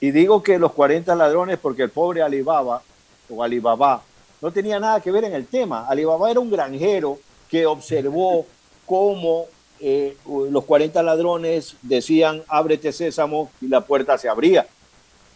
y 0.00 0.10
digo 0.10 0.42
que 0.42 0.58
los 0.58 0.72
40 0.72 1.14
ladrones 1.14 1.58
porque 1.58 1.82
el 1.82 1.90
pobre 1.90 2.22
Alibaba 2.22 2.82
o 3.28 3.42
Alibaba 3.42 4.02
no 4.40 4.52
tenía 4.52 4.78
nada 4.78 5.00
que 5.00 5.10
ver 5.10 5.24
en 5.24 5.34
el 5.34 5.46
tema. 5.46 5.86
Alibaba 5.88 6.30
era 6.30 6.40
un 6.40 6.50
granjero 6.50 7.18
que 7.50 7.66
observó 7.66 8.46
cómo 8.86 9.46
eh, 9.80 10.16
los 10.50 10.64
40 10.64 11.02
ladrones 11.02 11.76
decían 11.82 12.42
ábrete 12.48 12.92
sésamo 12.92 13.50
y 13.60 13.68
la 13.68 13.80
puerta 13.80 14.16
se 14.18 14.28
abría. 14.28 14.66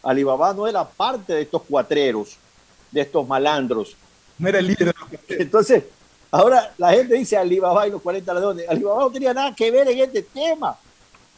Alibaba 0.03 0.53
no 0.53 0.67
era 0.67 0.89
parte 0.89 1.33
de 1.33 1.43
estos 1.43 1.63
cuatreros, 1.63 2.37
de 2.91 3.01
estos 3.01 3.27
malandros. 3.27 3.97
No 4.39 4.49
era 4.49 4.59
el 4.59 4.67
líder. 4.67 4.95
Entonces, 5.29 5.85
ahora 6.31 6.73
la 6.79 6.93
gente 6.93 7.15
dice 7.15 7.37
Alibaba 7.37 7.87
y 7.87 7.91
los 7.91 8.03
40 8.03 8.35
ladrones. 8.35 8.69
Alibaba 8.69 9.01
no 9.01 9.11
tenía 9.11 9.35
nada 9.35 9.55
que 9.55 9.71
ver 9.71 9.89
en 9.89 9.99
este 9.99 10.23
tema. 10.23 10.79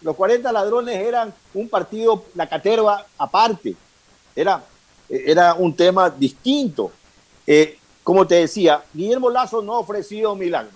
Los 0.04 0.16
40 0.16 0.52
ladrones 0.52 0.96
eran 0.96 1.32
un 1.54 1.66
partido, 1.66 2.24
la 2.34 2.46
caterva 2.46 3.06
aparte. 3.16 3.74
Era, 4.36 4.62
era 5.08 5.54
un 5.54 5.74
tema 5.74 6.10
distinto. 6.10 6.92
Eh, 7.46 7.78
como 8.02 8.26
te 8.26 8.34
decía, 8.34 8.84
Guillermo 8.92 9.30
Lazo 9.30 9.62
no 9.62 9.72
ha 9.72 9.78
ofrecido 9.78 10.36
milagros. 10.36 10.74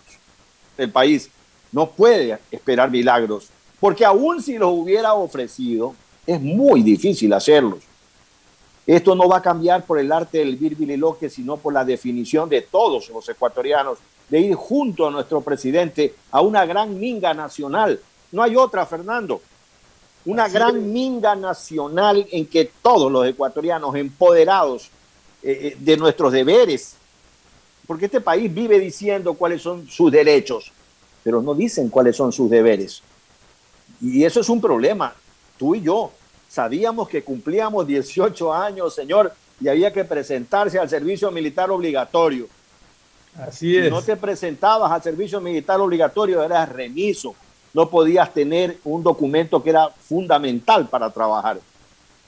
El 0.79 0.91
país 0.91 1.31
no 1.71 1.91
puede 1.91 2.39
esperar 2.51 2.91
milagros, 2.91 3.49
porque 3.79 4.03
aún 4.03 4.43
si 4.43 4.57
los 4.57 4.73
hubiera 4.73 5.13
ofrecido, 5.13 5.95
es 6.27 6.41
muy 6.41 6.83
difícil 6.83 7.31
hacerlos. 7.35 7.81
Esto 8.87 9.15
no 9.15 9.29
va 9.29 9.37
a 9.37 9.43
cambiar 9.43 9.85
por 9.85 9.99
el 9.99 10.11
arte 10.11 10.39
del 10.39 10.57
virbililoque, 10.57 11.29
sino 11.29 11.59
por 11.59 11.75
la 11.75 11.85
definición 11.85 12.49
de 12.49 12.63
todos 12.63 13.11
los 13.11 13.29
ecuatorianos 13.29 13.99
de 14.31 14.41
ir 14.41 14.55
junto 14.55 15.07
a 15.07 15.11
nuestro 15.11 15.43
presidente 15.43 16.15
a 16.31 16.41
una 16.41 16.65
gran 16.65 16.99
minga 16.99 17.35
nacional 17.35 18.01
no 18.33 18.43
hay 18.43 18.57
otra, 18.57 18.85
Fernando. 18.87 19.41
Una 20.25 20.45
Así 20.45 20.55
gran 20.55 20.77
es. 20.77 20.83
minga 20.83 21.35
nacional 21.35 22.27
en 22.31 22.47
que 22.47 22.71
todos 22.83 23.11
los 23.11 23.27
ecuatorianos 23.27 23.95
empoderados 23.95 24.91
eh, 25.43 25.77
de 25.79 25.97
nuestros 25.97 26.33
deberes, 26.33 26.97
porque 27.87 28.07
este 28.07 28.21
país 28.21 28.53
vive 28.53 28.79
diciendo 28.79 29.35
cuáles 29.35 29.63
son 29.63 29.89
sus 29.89 30.13
derechos, 30.13 30.73
pero 31.23 31.41
no 31.41 31.55
dicen 31.55 31.89
cuáles 31.89 32.17
son 32.17 32.33
sus 32.33 32.51
deberes. 32.51 33.03
Y 34.01 34.25
eso 34.25 34.41
es 34.41 34.49
un 34.49 34.61
problema. 34.61 35.15
Tú 35.57 35.75
y 35.75 35.83
yo 35.83 36.13
sabíamos 36.49 37.09
que 37.09 37.23
cumplíamos 37.23 37.87
18 37.87 38.53
años, 38.53 38.95
señor, 38.95 39.33
y 39.61 39.69
había 39.69 39.93
que 39.93 40.05
presentarse 40.05 40.79
al 40.79 40.89
servicio 40.89 41.31
militar 41.31 41.71
obligatorio. 41.71 42.49
Así 43.39 43.77
es. 43.77 43.85
Si 43.85 43.91
no 43.91 44.03
te 44.03 44.17
presentabas 44.17 44.91
al 44.93 45.03
servicio 45.03 45.41
militar 45.41 45.81
obligatorio, 45.81 46.43
eras 46.43 46.69
remiso 46.69 47.35
no 47.75 47.89
podías 47.89 48.33
tener 48.33 48.79
un 48.85 49.03
documento 49.03 49.63
que 49.63 49.71
era 49.71 49.89
fundamental 49.89 50.89
para 50.89 51.11
trabajar. 51.11 51.61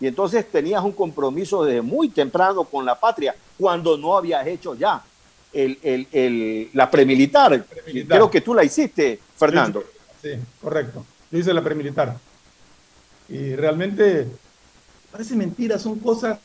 Y 0.01 0.07
entonces 0.07 0.51
tenías 0.51 0.83
un 0.83 0.93
compromiso 0.93 1.65
desde 1.65 1.83
muy 1.83 2.09
temprano 2.09 2.65
con 2.65 2.85
la 2.85 2.99
patria, 2.99 3.35
cuando 3.59 3.97
no 3.99 4.17
habías 4.17 4.47
hecho 4.47 4.75
ya 4.75 5.03
el, 5.53 5.79
el, 5.83 6.09
el, 6.13 6.71
la 6.73 6.91
premilitar. 6.91 7.63
premilitar. 7.65 8.19
Creo 8.19 8.31
que 8.31 8.41
tú 8.41 8.55
la 8.55 8.65
hiciste, 8.65 9.21
Fernando. 9.37 9.85
Sí, 10.23 10.31
sí, 10.31 10.41
correcto. 10.61 11.05
Yo 11.31 11.39
hice 11.39 11.53
la 11.53 11.63
premilitar. 11.63 12.17
Y 13.29 13.55
realmente 13.55 14.27
parece 15.13 15.37
mentira, 15.37 15.79
son 15.79 15.99
cosas 15.99 16.39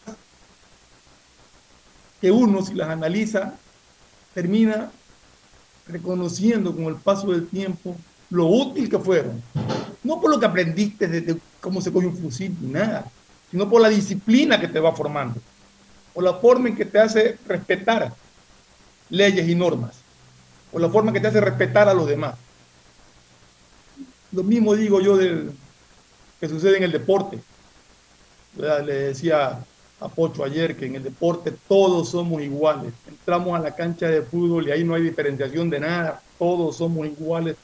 que 2.20 2.32
uno, 2.32 2.64
si 2.64 2.74
las 2.74 2.90
analiza, 2.90 3.56
termina 4.34 4.92
reconociendo 5.88 6.76
con 6.76 6.86
el 6.86 6.96
paso 6.96 7.32
del 7.32 7.48
tiempo 7.48 7.96
lo 8.30 8.48
útil 8.48 8.90
que 8.90 9.00
fueron. 9.00 9.42
No 10.04 10.22
por 10.22 10.30
lo 10.30 10.40
que 10.40 10.46
aprendiste 10.46 11.08
de, 11.08 11.38
cómo 11.60 11.82
se 11.82 11.92
coge 11.92 12.08
un 12.08 12.18
fusil 12.18 12.56
ni 12.62 12.72
nada, 12.72 13.10
sino 13.50 13.70
por 13.70 13.82
la 13.82 13.90
disciplina 13.90 14.60
que 14.60 14.68
te 14.68 14.80
va 14.80 14.94
formando, 14.94 15.40
por 16.14 16.24
la 16.24 16.34
forma 16.36 16.70
en 16.70 16.76
que 16.76 16.86
te 16.86 17.00
hace 17.00 17.38
respetar 17.48 18.14
leyes 19.10 19.48
y 19.48 19.56
normas, 19.56 19.96
por 20.72 20.82
la 20.82 20.90
forma 20.90 21.10
en 21.10 21.16
que 21.16 21.20
te 21.22 21.28
hace 21.28 21.42
respetar 21.42 21.90
a 21.90 21.94
los 21.94 22.08
demás. 22.08 22.36
lo 24.32 24.44
mismo 24.44 24.76
digo 24.76 25.00
yo 25.02 25.18
del 25.18 25.52
que 26.40 26.50
sucede 26.50 26.78
en 26.78 26.84
el 26.84 26.92
deporte. 26.92 27.40
Le 28.58 28.94
decía 28.94 29.60
a 30.00 30.10
Pocho 30.10 30.44
ayer 30.44 30.76
que 30.76 30.86
en 30.86 30.96
el 30.96 31.04
deporte 31.04 31.54
todos 31.68 32.10
somos 32.10 32.42
iguales. 32.42 32.94
Entramos 33.08 33.58
a 33.58 33.62
la 33.62 33.76
cancha 33.76 34.08
de 34.08 34.22
fútbol 34.22 34.68
y 34.68 34.72
ahí 34.72 34.84
no 34.84 34.96
hay 34.96 35.04
diferenciación 35.04 35.70
de 35.70 35.80
nada. 35.80 36.22
Todos 36.38 36.78
somos 36.78 37.08
iguales. 37.08 37.56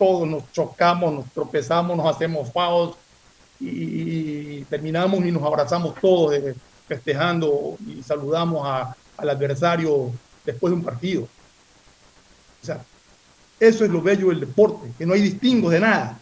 Todos 0.00 0.26
nos 0.26 0.50
chocamos, 0.50 1.12
nos 1.12 1.26
tropezamos, 1.26 1.94
nos 1.94 2.06
hacemos 2.06 2.50
faos 2.50 2.96
y, 3.60 4.62
terminamos 4.64 5.20
y 5.26 5.30
nos 5.30 5.42
abrazamos 5.42 5.94
todos 6.00 6.34
eh, 6.34 6.54
festejando 6.88 7.76
y 7.86 8.02
saludamos 8.02 8.66
al 9.18 9.28
adversario 9.28 10.10
después 10.44 10.70
de 10.70 10.76
un 10.76 10.84
partido. 10.84 11.28
O 12.62 12.66
sea, 12.66 12.82
eso 13.58 13.84
es 13.84 13.90
lo 13.90 14.00
bello 14.00 14.30
del 14.30 14.40
deporte, 14.40 14.90
que 14.96 15.04
no 15.04 15.12
hay 15.12 15.20
distingos 15.20 15.70
de 15.70 15.80
nada. 15.80 16.18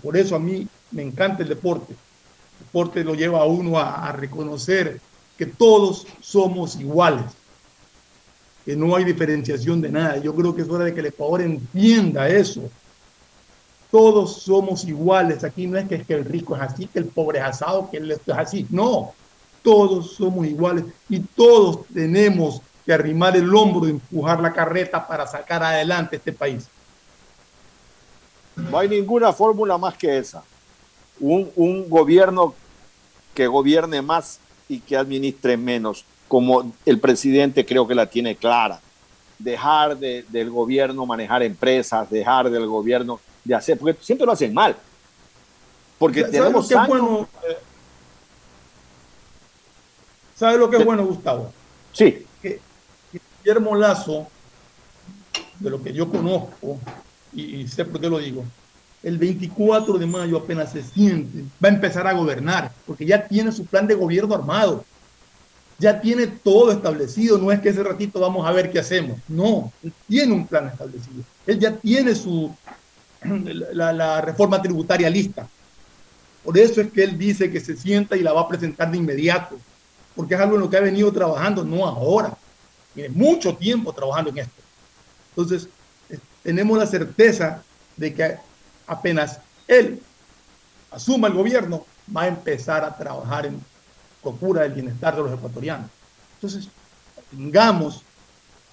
Por 0.00 0.16
eso 0.16 0.36
a 0.36 0.38
mí 0.38 0.68
me 0.92 1.02
encanta 1.02 1.42
el 1.42 1.48
deporte. 1.48 1.92
El 1.92 2.66
deporte 2.66 3.02
lo 3.02 3.14
lleva 3.14 3.40
a 3.40 3.46
uno 3.46 3.78
a, 3.80 4.12
reconocer 4.12 5.00
que 5.36 5.46
todos 5.46 6.06
somos 6.20 6.76
iguales, 6.76 7.24
que 8.68 8.76
no 8.76 8.94
hay 8.94 9.02
diferenciación 9.02 9.80
de 9.80 9.88
nada. 9.88 10.18
Yo 10.18 10.34
creo 10.34 10.54
que 10.54 10.60
es 10.60 10.68
hora 10.68 10.84
de 10.84 10.92
que 10.92 11.00
el 11.00 11.06
Ecuador 11.06 11.40
entienda 11.40 12.28
eso. 12.28 12.68
Todos 13.90 14.42
somos 14.42 14.84
iguales. 14.84 15.42
Aquí 15.42 15.66
no 15.66 15.78
es 15.78 15.88
que, 15.88 15.94
es 15.94 16.06
que 16.06 16.12
el 16.12 16.26
rico 16.26 16.54
es 16.54 16.60
así, 16.60 16.86
que 16.86 16.98
el 16.98 17.06
pobre 17.06 17.38
es 17.38 17.46
asado, 17.46 17.88
que 17.90 17.96
el 17.96 18.10
es 18.10 18.20
así. 18.28 18.66
No, 18.68 19.14
todos 19.62 20.12
somos 20.12 20.46
iguales 20.46 20.84
y 21.08 21.20
todos 21.20 21.86
tenemos 21.94 22.60
que 22.84 22.92
arrimar 22.92 23.38
el 23.38 23.54
hombro 23.54 23.88
y 23.88 23.92
empujar 23.92 24.38
la 24.38 24.52
carreta 24.52 25.08
para 25.08 25.26
sacar 25.26 25.62
adelante 25.62 26.16
este 26.16 26.34
país. 26.34 26.66
No 28.54 28.78
hay 28.78 28.90
ninguna 28.90 29.32
fórmula 29.32 29.78
más 29.78 29.96
que 29.96 30.18
esa. 30.18 30.42
Un, 31.18 31.50
un, 31.56 31.88
gobierno 31.88 32.54
que 33.32 33.46
gobierne 33.46 34.02
más 34.02 34.40
y 34.68 34.80
que 34.80 34.94
administre 34.94 35.56
menos, 35.56 36.04
como 36.28 36.72
el 36.84 37.00
presidente 37.00 37.66
creo 37.66 37.88
que 37.88 37.94
la 37.94 38.06
tiene 38.06 38.36
clara. 38.36 38.80
Dejar 39.38 39.96
de, 39.96 40.24
del 40.28 40.50
gobierno 40.50 41.06
manejar 41.06 41.42
empresas, 41.42 42.08
dejar 42.10 42.50
del 42.50 42.66
gobierno 42.66 43.20
de 43.44 43.54
hacer, 43.54 43.78
porque 43.78 43.96
siempre 44.02 44.26
lo 44.26 44.32
hacen 44.32 44.52
mal. 44.52 44.76
Porque 45.98 46.24
tenemos 46.24 46.68
¿Sabe 46.68 46.88
bueno, 46.88 47.28
¿Sabe 50.36 50.56
lo 50.56 50.70
que 50.70 50.76
es 50.76 50.84
bueno, 50.84 51.04
Gustavo? 51.04 51.52
Sí. 51.92 52.24
Guillermo 53.42 53.74
Lazo, 53.74 54.28
de 55.58 55.70
lo 55.70 55.82
que 55.82 55.92
yo 55.92 56.08
conozco, 56.08 56.78
y, 57.32 57.66
sé 57.66 57.84
por 57.84 58.00
qué 58.00 58.08
lo 58.08 58.18
digo, 58.18 58.44
el 59.02 59.18
24 59.18 59.98
de 59.98 60.06
mayo 60.06 60.36
apenas 60.36 60.72
se 60.72 60.82
siente, 60.82 61.44
va 61.62 61.68
a 61.68 61.72
empezar 61.72 62.06
a 62.06 62.12
gobernar, 62.12 62.70
porque 62.86 63.06
ya 63.06 63.26
tiene 63.26 63.50
su 63.50 63.64
plan 63.64 63.86
de 63.86 63.94
gobierno 63.94 64.34
armado, 64.34 64.84
ya 65.78 66.00
tiene 66.00 66.26
todo 66.26 66.72
establecido, 66.72 67.38
no 67.38 67.52
es 67.52 67.60
que 67.60 67.68
ese 67.68 67.82
ratito 67.82 68.20
vamos 68.20 68.46
a 68.46 68.52
ver 68.52 68.70
qué 68.70 68.80
hacemos, 68.80 69.18
no, 69.28 69.72
él 69.82 69.92
tiene 70.08 70.32
un 70.32 70.46
plan 70.46 70.68
establecido, 70.68 71.22
él 71.46 71.58
ya 71.58 71.76
tiene 71.76 72.14
su, 72.14 72.54
la, 73.72 73.92
la 73.92 74.20
reforma 74.20 74.60
tributaria 74.60 75.08
lista, 75.08 75.48
por 76.48 76.56
eso 76.56 76.80
es 76.80 76.90
que 76.90 77.04
él 77.04 77.18
dice 77.18 77.50
que 77.50 77.60
se 77.60 77.76
sienta 77.76 78.16
y 78.16 78.22
la 78.22 78.32
va 78.32 78.40
a 78.42 78.48
presentar 78.48 78.90
de 78.90 78.96
inmediato, 78.96 79.58
porque 80.16 80.34
es 80.34 80.40
algo 80.40 80.54
en 80.54 80.62
lo 80.62 80.70
que 80.70 80.78
ha 80.78 80.80
venido 80.80 81.12
trabajando, 81.12 81.62
no 81.62 81.86
ahora. 81.86 82.36
Tiene 82.94 83.10
mucho 83.10 83.54
tiempo 83.54 83.92
trabajando 83.92 84.30
en 84.30 84.38
esto. 84.38 84.62
Entonces, 85.30 85.68
eh, 86.08 86.18
tenemos 86.42 86.78
la 86.78 86.86
certeza 86.86 87.62
de 87.96 88.14
que 88.14 88.36
apenas 88.86 89.40
él 89.66 90.00
asuma 90.90 91.28
el 91.28 91.34
gobierno, 91.34 91.84
va 92.16 92.22
a 92.22 92.28
empezar 92.28 92.82
a 92.82 92.96
trabajar 92.96 93.44
en 93.44 93.60
procura 94.22 94.62
del 94.62 94.72
bienestar 94.72 95.16
de 95.16 95.22
los 95.22 95.32
ecuatorianos. 95.32 95.90
Entonces, 96.34 96.68
tengamos 97.30 98.02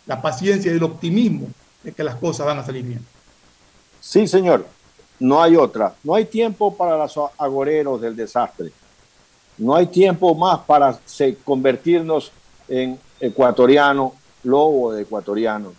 la 0.06 0.22
paciencia 0.22 0.72
y 0.72 0.76
el 0.76 0.84
optimismo 0.84 1.48
de 1.84 1.92
que 1.92 2.04
las 2.04 2.16
cosas 2.16 2.46
van 2.46 2.60
a 2.60 2.66
salir 2.66 2.84
bien. 2.84 3.06
Sí, 4.00 4.28
señor. 4.28 4.66
No 5.20 5.42
hay 5.42 5.56
otra. 5.56 5.96
No 6.04 6.14
hay 6.16 6.26
tiempo 6.26 6.76
para 6.76 6.98
los 6.98 7.18
agoreros 7.38 8.02
del 8.02 8.16
desastre. 8.16 8.72
No 9.58 9.76
hay 9.76 9.88
tiempo 9.88 10.36
más 10.36 10.60
para 10.60 11.00
convertirnos 11.44 12.32
en 12.68 13.00
ecuatoriano, 13.20 14.14
lobo 14.44 14.92
de 14.92 15.04
ecuatoriano. 15.04 15.74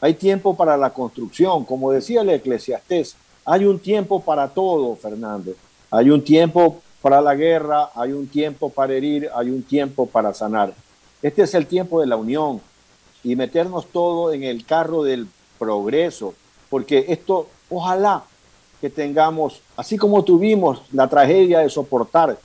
Hay 0.00 0.14
tiempo 0.14 0.54
para 0.54 0.76
la 0.76 0.90
construcción, 0.90 1.64
como 1.64 1.90
decía 1.90 2.20
el 2.20 2.28
eclesiastés, 2.28 3.16
hay 3.46 3.64
un 3.64 3.78
tiempo 3.78 4.20
para 4.20 4.48
todo, 4.48 4.94
Fernando. 4.96 5.52
Hay 5.90 6.10
un 6.10 6.22
tiempo 6.22 6.82
para 7.04 7.20
la 7.20 7.34
guerra, 7.34 7.90
hay 7.94 8.12
un 8.12 8.26
tiempo 8.26 8.70
para 8.70 8.94
herir, 8.94 9.28
hay 9.34 9.50
un 9.50 9.62
tiempo 9.62 10.06
para 10.06 10.32
sanar. 10.32 10.72
Este 11.20 11.42
es 11.42 11.52
el 11.52 11.66
tiempo 11.66 12.00
de 12.00 12.06
la 12.06 12.16
unión 12.16 12.62
y 13.22 13.36
meternos 13.36 13.88
todo 13.88 14.32
en 14.32 14.42
el 14.42 14.64
carro 14.64 15.02
del 15.02 15.28
progreso, 15.58 16.32
porque 16.70 17.04
esto, 17.08 17.46
ojalá 17.68 18.24
que 18.80 18.88
tengamos, 18.88 19.60
así 19.76 19.98
como 19.98 20.24
tuvimos 20.24 20.80
la 20.92 21.06
tragedia 21.06 21.58
de 21.58 21.68
soportar 21.68 22.38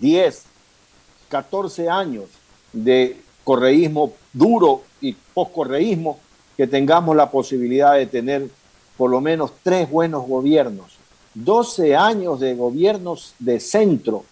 10, 0.00 0.44
14 1.28 1.88
años 1.88 2.26
de 2.72 3.20
correísmo 3.42 4.12
duro 4.32 4.82
y 5.00 5.16
poscorreísmo, 5.34 6.20
que 6.56 6.68
tengamos 6.68 7.16
la 7.16 7.32
posibilidad 7.32 7.94
de 7.94 8.06
tener 8.06 8.48
por 8.96 9.10
lo 9.10 9.20
menos 9.20 9.50
tres 9.64 9.90
buenos 9.90 10.24
gobiernos, 10.24 10.97
12 11.44 11.96
años 11.96 12.40
de 12.40 12.54
gobiernos 12.54 13.34
de 13.38 13.60
centro, 13.60 14.24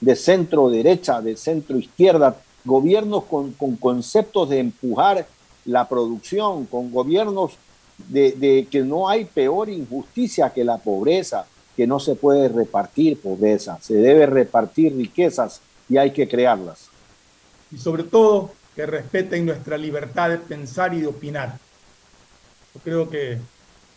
de 0.00 0.16
centro 0.16 0.68
derecha, 0.68 1.20
de 1.20 1.36
centro 1.36 1.78
izquierda, 1.78 2.36
gobiernos 2.64 3.24
con, 3.24 3.52
conceptos 3.52 4.48
de 4.50 4.60
empujar 4.60 5.26
la 5.64 5.88
producción, 5.88 6.66
con 6.66 6.92
gobiernos 6.92 7.52
de, 8.08 8.32
de, 8.32 8.68
que 8.70 8.80
no 8.82 9.08
hay 9.08 9.24
peor 9.24 9.68
injusticia 9.68 10.50
que 10.50 10.64
la 10.64 10.78
pobreza, 10.78 11.46
que 11.76 11.86
no 11.86 11.98
se 11.98 12.14
puede 12.14 12.48
repartir 12.48 13.20
pobreza, 13.20 13.78
se 13.80 13.94
debe 13.94 14.26
repartir 14.26 14.96
riquezas 14.96 15.60
y 15.88 15.96
hay 15.96 16.12
que 16.12 16.28
crearlas 16.28 16.90
y 17.70 17.78
sobre 17.78 18.04
todo 18.04 18.52
que 18.74 18.86
respeten 18.86 19.46
nuestra 19.46 19.78
libertad 19.78 20.30
de 20.30 20.38
pensar 20.38 20.94
y 20.94 21.00
de 21.00 21.06
opinar. 21.06 21.58
Yo 22.74 22.80
creo 22.82 23.10
que 23.10 23.38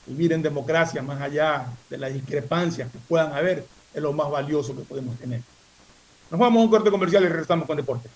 vivir 0.10 0.34
en 0.34 0.42
democracia, 0.42 1.02
más 1.02 1.22
allá 1.22 1.68
de 1.90 1.98
las 1.98 2.14
discrepancias 2.14 2.92
que 2.92 2.98
puedan 3.08 3.32
haber, 3.32 3.66
es 3.94 4.02
lo 4.02 4.12
más 4.12 4.30
valioso 4.30 4.76
que 4.76 4.82
podemos 4.82 5.18
tener. 5.18 5.42
Nos 6.32 6.40
vamos 6.40 6.60
a 6.60 6.64
un 6.64 6.70
corte 6.70 6.92
comercial 6.92 7.24
y 7.24 7.28
regresamos 7.28 7.66
con 7.68 7.78
deporte. 7.78 8.10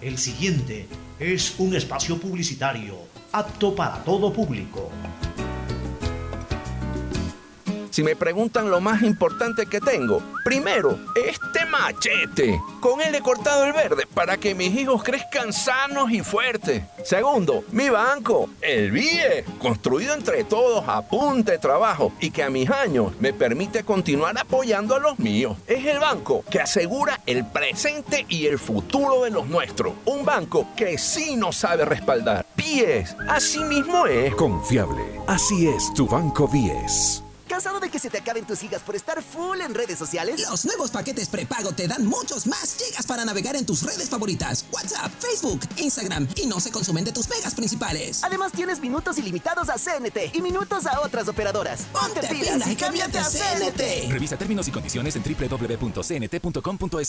El 0.00 0.16
siguiente 0.18 0.86
es 1.18 1.58
un 1.58 1.74
espacio 1.74 2.18
publicitario 2.18 2.96
apto 3.32 3.74
para 3.74 4.02
todo 4.04 4.32
público. 4.32 4.90
Si 7.98 8.04
me 8.04 8.14
preguntan 8.14 8.70
lo 8.70 8.80
más 8.80 9.02
importante 9.02 9.66
que 9.66 9.80
tengo, 9.80 10.22
primero, 10.44 11.00
este 11.16 11.66
machete. 11.66 12.60
Con 12.78 13.00
él 13.00 13.12
he 13.12 13.20
cortado 13.20 13.64
el 13.64 13.72
verde 13.72 14.06
para 14.14 14.36
que 14.36 14.54
mis 14.54 14.72
hijos 14.78 15.02
crezcan 15.02 15.52
sanos 15.52 16.12
y 16.12 16.20
fuertes. 16.20 16.84
Segundo, 17.02 17.64
mi 17.72 17.88
banco, 17.88 18.50
el 18.60 18.92
BIE, 18.92 19.44
construido 19.58 20.14
entre 20.14 20.44
todos 20.44 20.84
a 20.86 21.02
punta 21.08 21.50
de 21.50 21.58
trabajo 21.58 22.12
y 22.20 22.30
que 22.30 22.44
a 22.44 22.50
mis 22.50 22.70
años 22.70 23.14
me 23.18 23.32
permite 23.32 23.82
continuar 23.82 24.38
apoyando 24.38 24.94
a 24.94 25.00
los 25.00 25.18
míos. 25.18 25.56
Es 25.66 25.84
el 25.84 25.98
banco 25.98 26.44
que 26.48 26.60
asegura 26.60 27.20
el 27.26 27.44
presente 27.46 28.26
y 28.28 28.46
el 28.46 28.60
futuro 28.60 29.24
de 29.24 29.30
los 29.30 29.48
nuestros. 29.48 29.94
Un 30.04 30.24
banco 30.24 30.68
que 30.76 30.98
sí 30.98 31.34
nos 31.34 31.56
sabe 31.56 31.84
respaldar. 31.84 32.46
BIES, 32.54 33.16
así 33.28 33.58
mismo 33.64 34.06
es. 34.06 34.32
Confiable, 34.36 35.02
así 35.26 35.66
es 35.66 35.92
tu 35.94 36.06
banco 36.06 36.46
BIES. 36.46 37.24
¿Cansado 37.48 37.80
de 37.80 37.88
que 37.88 37.98
se 37.98 38.10
te 38.10 38.18
acaben 38.18 38.44
tus 38.44 38.60
gigas 38.60 38.82
por 38.82 38.94
estar 38.94 39.22
full 39.22 39.60
en 39.60 39.74
redes 39.74 39.98
sociales? 39.98 40.40
Los 40.48 40.66
nuevos 40.66 40.90
paquetes 40.90 41.28
prepago 41.28 41.72
te 41.72 41.88
dan 41.88 42.06
muchos 42.06 42.46
más 42.46 42.76
gigas 42.76 43.06
para 43.06 43.24
navegar 43.24 43.56
en 43.56 43.64
tus 43.64 43.82
redes 43.82 44.08
favoritas. 44.08 44.66
WhatsApp, 44.70 45.10
Facebook, 45.18 45.60
Instagram 45.78 46.28
y 46.36 46.46
no 46.46 46.60
se 46.60 46.70
consumen 46.70 47.04
de 47.04 47.12
tus 47.12 47.28
megas 47.28 47.54
principales. 47.54 48.22
Además 48.22 48.52
tienes 48.52 48.80
minutos 48.80 49.18
ilimitados 49.18 49.70
a 49.70 49.76
CNT 49.78 50.34
y 50.34 50.42
minutos 50.42 50.86
a 50.86 51.00
otras 51.00 51.26
operadoras. 51.28 51.86
Ponte, 51.92 52.20
pilas, 52.28 52.66
y 52.68 52.76
cámbiate 52.76 53.18
a 53.18 53.24
CNT. 53.24 54.10
Revisa 54.10 54.36
términos 54.36 54.68
y 54.68 54.70
condiciones 54.70 55.16
en 55.16 55.22
www.cnt.com.es. 55.22 57.08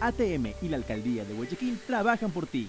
ATM 0.00 0.54
y 0.62 0.68
la 0.68 0.76
Alcaldía 0.76 1.24
de 1.24 1.34
Guayaquil 1.34 1.78
trabajan 1.86 2.30
por 2.30 2.46
ti. 2.46 2.68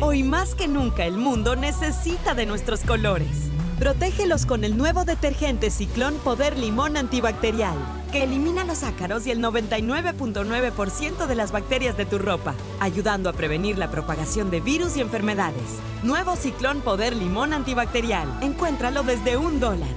Hoy 0.00 0.22
más 0.22 0.54
que 0.54 0.68
nunca 0.68 1.04
el 1.04 1.16
mundo 1.16 1.56
necesita 1.56 2.34
de 2.34 2.46
nuestros 2.46 2.80
colores. 2.80 3.50
Protégelos 3.78 4.46
con 4.46 4.62
el 4.62 4.76
nuevo 4.76 5.04
detergente 5.04 5.68
Ciclón 5.70 6.14
Poder 6.22 6.56
Limón 6.56 6.96
Antibacterial, 6.96 7.76
que 8.12 8.22
elimina 8.22 8.62
los 8.62 8.84
ácaros 8.84 9.26
y 9.26 9.32
el 9.32 9.40
99.9% 9.40 11.26
de 11.26 11.34
las 11.34 11.50
bacterias 11.50 11.96
de 11.96 12.06
tu 12.06 12.18
ropa, 12.18 12.54
ayudando 12.78 13.28
a 13.28 13.32
prevenir 13.32 13.76
la 13.76 13.90
propagación 13.90 14.48
de 14.50 14.60
virus 14.60 14.96
y 14.96 15.00
enfermedades. 15.00 15.80
Nuevo 16.04 16.36
Ciclón 16.36 16.80
Poder 16.80 17.16
Limón 17.16 17.52
Antibacterial. 17.52 18.28
Encuéntralo 18.42 19.02
desde 19.02 19.36
un 19.36 19.58
dólar. 19.58 19.96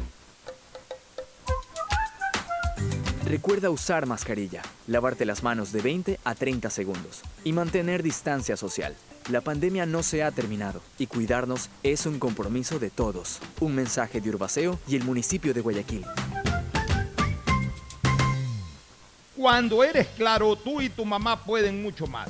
Recuerda 3.25 3.69
usar 3.69 4.07
mascarilla, 4.07 4.63
lavarte 4.87 5.25
las 5.25 5.43
manos 5.43 5.71
de 5.71 5.81
20 5.81 6.19
a 6.23 6.33
30 6.33 6.69
segundos 6.71 7.21
y 7.43 7.51
mantener 7.51 8.01
distancia 8.01 8.57
social. 8.57 8.95
La 9.29 9.41
pandemia 9.41 9.85
no 9.85 10.03
se 10.03 10.23
ha 10.23 10.31
terminado 10.31 10.81
y 10.97 11.07
cuidarnos 11.07 11.69
es 11.83 12.05
un 12.05 12.17
compromiso 12.17 12.79
de 12.79 12.89
todos. 12.89 13.39
Un 13.59 13.75
mensaje 13.75 14.21
de 14.21 14.29
Urbaceo 14.29 14.79
y 14.87 14.95
el 14.95 15.03
municipio 15.03 15.53
de 15.53 15.59
Guayaquil. 15.59 16.05
Cuando 19.35 19.83
eres 19.83 20.07
claro, 20.15 20.55
tú 20.55 20.79
y 20.79 20.87
tu 20.87 21.03
mamá 21.03 21.43
pueden 21.43 21.81
mucho 21.81 22.07
más. 22.07 22.29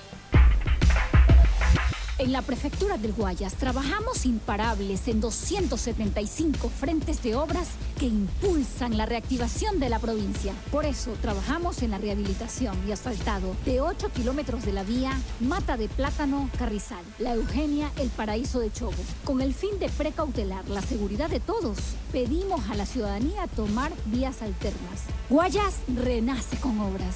En 2.21 2.31
la 2.31 2.43
Prefectura 2.43 2.99
del 2.99 3.13
Guayas 3.13 3.55
trabajamos 3.55 4.27
imparables 4.27 5.07
en 5.07 5.21
275 5.21 6.69
frentes 6.69 7.23
de 7.23 7.35
obras 7.35 7.69
que 7.97 8.05
impulsan 8.05 8.95
la 8.95 9.07
reactivación 9.07 9.79
de 9.79 9.89
la 9.89 9.97
provincia. 9.97 10.53
Por 10.71 10.85
eso 10.85 11.13
trabajamos 11.19 11.81
en 11.81 11.89
la 11.89 11.97
rehabilitación 11.97 12.77
y 12.87 12.91
asfaltado 12.91 13.55
de 13.65 13.81
8 13.81 14.11
kilómetros 14.13 14.63
de 14.65 14.71
la 14.71 14.83
vía 14.83 15.19
Mata 15.39 15.77
de 15.77 15.89
Plátano 15.89 16.47
Carrizal, 16.59 17.03
La 17.17 17.33
Eugenia, 17.33 17.91
El 17.97 18.09
Paraíso 18.09 18.59
de 18.59 18.71
Chobo. 18.71 18.93
Con 19.23 19.41
el 19.41 19.55
fin 19.55 19.79
de 19.79 19.89
precautelar 19.89 20.69
la 20.69 20.83
seguridad 20.83 21.27
de 21.27 21.39
todos, 21.39 21.79
pedimos 22.11 22.69
a 22.69 22.75
la 22.75 22.85
ciudadanía 22.85 23.47
tomar 23.47 23.91
vías 24.05 24.43
alternas. 24.43 25.05
Guayas 25.27 25.73
renace 25.87 26.55
con 26.57 26.79
obras. 26.81 27.15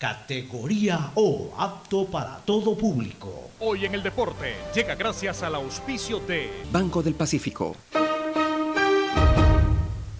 categoría 0.00 1.10
O, 1.14 1.52
apto 1.58 2.06
para 2.06 2.38
todo 2.38 2.74
público. 2.74 3.50
Hoy 3.60 3.84
en 3.84 3.94
el 3.94 4.02
deporte 4.02 4.54
llega 4.74 4.94
gracias 4.94 5.42
al 5.42 5.54
auspicio 5.54 6.20
de 6.20 6.50
Banco 6.72 7.02
del 7.02 7.14
Pacífico. 7.14 7.76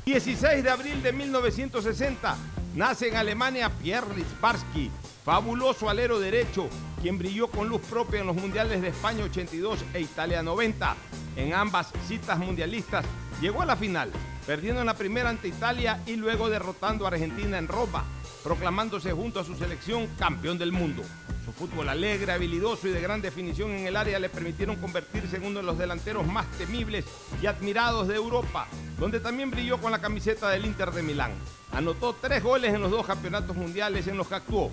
16 0.05 0.62
de 0.62 0.69
abril 0.69 1.02
de 1.02 1.15
1960 1.15 2.36
nace 2.74 3.09
en 3.09 3.16
Alemania 3.16 3.70
Pierre 3.70 4.15
Litzbarski, 4.15 4.90
fabuloso 5.24 5.89
alero 5.89 6.20
derecho, 6.20 6.69
quien 7.01 7.16
brilló 7.16 7.51
con 7.51 7.70
luz 7.70 7.81
propia 7.81 8.20
en 8.20 8.27
los 8.27 8.36
mundiales 8.36 8.82
de 8.82 8.89
España 8.89 9.24
82 9.24 9.78
e 9.94 10.02
Italia 10.02 10.43
90. 10.43 10.94
En 11.36 11.55
ambas 11.55 11.90
citas 12.07 12.39
mundialistas 12.39 13.07
llegó 13.40 13.62
a 13.62 13.66
la 13.66 13.77
final, 13.77 14.11
perdiendo 14.47 14.82
en 14.82 14.86
la 14.86 14.94
primera 14.94 15.31
ante 15.31 15.48
Italia 15.48 16.02
y 16.05 16.16
luego 16.16 16.51
derrotando 16.51 17.07
a 17.07 17.09
Argentina 17.09 17.57
en 17.57 17.66
Roma, 17.66 18.05
proclamándose 18.42 19.12
junto 19.12 19.40
a 19.40 19.44
su 19.44 19.54
selección 19.56 20.06
campeón 20.18 20.58
del 20.58 20.72
mundo. 20.72 21.02
Su 21.44 21.52
fútbol 21.52 21.88
alegre, 21.88 22.32
habilidoso 22.32 22.88
y 22.88 22.92
de 22.92 23.00
gran 23.00 23.22
definición 23.22 23.70
en 23.70 23.86
el 23.86 23.96
área 23.96 24.18
le 24.18 24.28
permitieron 24.28 24.76
convertirse 24.76 25.36
en 25.36 25.46
uno 25.46 25.60
de 25.60 25.66
los 25.66 25.78
delanteros 25.78 26.26
más 26.26 26.46
temibles 26.58 27.04
y 27.42 27.46
admirados 27.46 28.08
de 28.08 28.16
Europa, 28.16 28.68
donde 28.98 29.20
también 29.20 29.50
brilló 29.50 29.78
con 29.78 29.90
la 29.90 30.00
camiseta 30.00 30.48
del 30.50 30.66
Inter 30.66 30.90
de 30.92 31.02
Milán. 31.02 31.32
Anotó 31.72 32.14
tres 32.20 32.42
goles 32.42 32.74
en 32.74 32.82
los 32.82 32.90
dos 32.90 33.06
campeonatos 33.06 33.56
mundiales 33.56 34.06
en 34.06 34.16
los 34.16 34.28
que 34.28 34.34
actuó. 34.34 34.70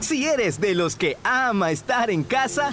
Si 0.00 0.26
eres 0.26 0.60
de 0.60 0.74
los 0.74 0.96
que 0.96 1.18
ama 1.24 1.70
estar 1.70 2.10
en 2.10 2.24
casa, 2.24 2.72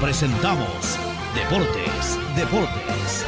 presentamos 0.00 0.98
Deportes, 1.34 2.18
Deportes. 2.36 3.26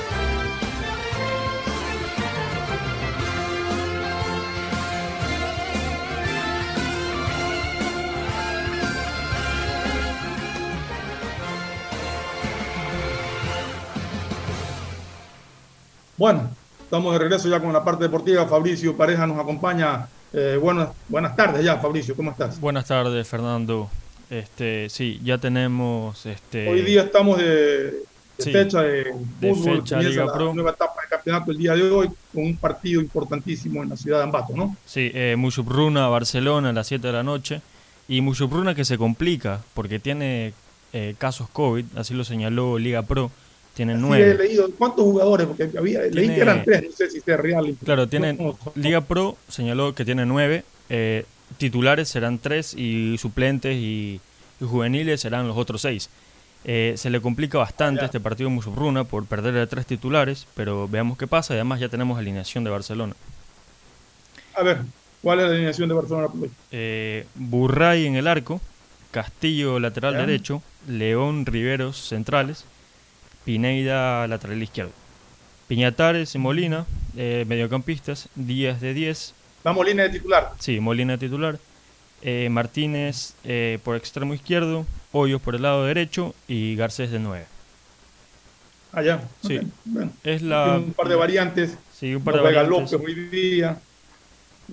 Bueno, 16.16 16.50
estamos 16.80 17.12
de 17.12 17.18
regreso 17.18 17.48
ya 17.48 17.60
con 17.60 17.72
la 17.72 17.84
parte 17.84 18.04
deportiva. 18.04 18.46
Fabricio 18.46 18.96
Pareja 18.96 19.26
nos 19.26 19.38
acompaña. 19.38 20.08
Eh, 20.32 20.58
buenas, 20.60 20.88
buenas 21.08 21.34
tardes 21.36 21.64
ya, 21.64 21.78
Fabricio, 21.78 22.14
¿cómo 22.16 22.32
estás? 22.32 22.60
Buenas 22.60 22.86
tardes, 22.86 23.26
Fernando. 23.26 23.88
Este, 24.30 24.88
sí, 24.90 25.20
ya 25.24 25.38
tenemos 25.38 26.26
este 26.26 26.68
Hoy 26.68 26.82
día 26.82 27.02
estamos 27.02 27.38
de, 27.38 27.44
de 27.46 28.02
Sí, 28.38 28.52
fecha 28.52 28.82
de 28.82 29.04
de 29.40 29.54
fútbol, 29.54 29.78
fecha 29.78 30.00
Liga 30.00 30.26
la 30.26 30.32
Pro. 30.32 30.52
nueva 30.54 30.70
etapa 30.70 31.00
del 31.00 31.10
campeonato 31.10 31.50
el 31.50 31.58
día 31.58 31.74
de 31.74 31.82
hoy 31.90 32.08
con 32.32 32.44
un 32.44 32.56
partido 32.56 33.00
importantísimo 33.00 33.82
en 33.82 33.88
la 33.88 33.96
ciudad 33.96 34.18
de 34.18 34.24
Ambato, 34.24 34.54
¿no? 34.54 34.76
Sí, 34.84 35.10
eh, 35.14 35.34
Mushupruna, 35.38 36.08
Barcelona 36.08 36.68
a 36.70 36.72
las 36.72 36.86
7 36.86 37.06
de 37.06 37.12
la 37.12 37.22
noche. 37.22 37.62
Y 38.06 38.20
Mushupruna 38.20 38.74
que 38.74 38.84
se 38.84 38.96
complica 38.96 39.60
porque 39.74 39.98
tiene 39.98 40.52
eh, 40.92 41.14
casos 41.18 41.48
COVID, 41.50 41.84
así 41.96 42.14
lo 42.14 42.24
señaló 42.24 42.78
Liga 42.78 43.02
Pro. 43.02 43.30
Tiene 43.74 43.92
Sí, 43.94 43.98
he 43.98 44.00
nueve. 44.00 44.34
leído 44.38 44.70
cuántos 44.76 45.04
jugadores, 45.04 45.46
porque 45.46 45.70
había, 45.78 46.00
leí 46.02 46.28
que 46.28 46.40
eran 46.40 46.64
tres, 46.64 46.84
no 46.84 46.90
sé 46.92 47.10
si 47.10 47.20
sea 47.20 47.36
real. 47.36 47.76
Claro, 47.84 48.08
tiene, 48.08 48.32
No, 48.34 48.58
Liga 48.74 49.00
Pro 49.02 49.36
señaló 49.48 49.94
que 49.94 50.04
tiene 50.04 50.26
nueve. 50.26 50.64
eh, 50.90 51.24
titulares 51.56 52.08
serán 52.08 52.38
tres 52.38 52.74
y 52.74 53.16
suplentes 53.18 53.74
y, 53.76 54.20
y 54.60 54.64
juveniles 54.64 55.20
serán 55.20 55.48
los 55.48 55.56
otros 55.56 55.82
seis. 55.82 56.10
Eh, 56.64 56.94
se 56.96 57.08
le 57.10 57.20
complica 57.20 57.58
bastante 57.58 58.04
este 58.04 58.20
partido 58.20 58.50
Mushupruna 58.50 59.04
por 59.04 59.24
perder 59.26 59.56
a 59.58 59.66
tres 59.66 59.86
titulares, 59.86 60.46
pero 60.54 60.88
veamos 60.88 61.16
qué 61.16 61.26
pasa. 61.26 61.54
Además 61.54 61.80
ya 61.80 61.88
tenemos 61.88 62.18
alineación 62.18 62.64
de 62.64 62.70
Barcelona. 62.70 63.14
A 64.56 64.62
ver, 64.62 64.78
¿cuál 65.22 65.38
es 65.40 65.46
la 65.46 65.52
alineación 65.52 65.88
de 65.88 65.94
Barcelona? 65.94 66.28
Eh, 66.72 67.26
Burray 67.36 68.06
en 68.06 68.16
el 68.16 68.26
arco, 68.26 68.60
Castillo 69.12 69.78
lateral 69.78 70.14
Ya. 70.14 70.20
derecho, 70.20 70.62
León 70.88 71.46
Riveros 71.46 71.96
centrales, 72.08 72.64
Pineida 73.44 74.26
lateral 74.26 74.62
izquierdo. 74.62 74.92
Piñatares 75.68 76.34
y 76.34 76.38
Molina, 76.38 76.86
eh, 77.16 77.44
mediocampistas, 77.46 78.28
Díaz 78.34 78.80
de 78.80 78.94
10. 78.94 79.34
Molina 79.72 80.02
de 80.04 80.10
titular. 80.10 80.52
Sí, 80.58 80.80
Molina 80.80 81.12
de 81.16 81.18
titular. 81.26 81.58
eh, 82.22 82.48
Martínez 82.50 83.34
eh, 83.44 83.78
por 83.84 83.96
extremo 83.96 84.34
izquierdo, 84.34 84.84
Hoyos 85.12 85.40
por 85.40 85.54
el 85.54 85.62
lado 85.62 85.84
derecho 85.84 86.34
y 86.48 86.74
Garcés 86.76 87.10
de 87.10 87.18
9. 87.20 87.46
Allá. 88.92 89.20
Sí, 89.46 89.58
Ok, 89.58 89.64
bueno. 89.84 90.12
es 90.24 90.42
la... 90.42 90.78
Un 90.78 90.92
par 90.92 91.08
de 91.08 91.14
variantes. 91.14 91.76
Sí, 91.94 92.14
un 92.14 92.22
par 92.24 92.34
de 92.34 92.40
juega 92.40 92.62
variantes. 92.62 92.92
López 92.92 93.06
hoy 93.08 93.14
día. 93.28 93.78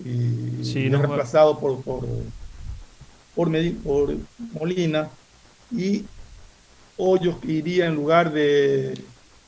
Y 0.04 0.64
Sí, 0.64 0.90
no 0.90 1.00
reemplazado 1.00 1.60
por, 1.60 1.82
por, 1.84 2.06
por, 3.36 3.50
Medi- 3.50 3.76
por 3.82 4.16
Molina. 4.54 5.10
Y 5.76 6.06
Hoyos 6.98 7.38
que 7.40 7.52
iría 7.52 7.86
en 7.88 7.96
lugar 7.96 8.32
de. 8.32 8.94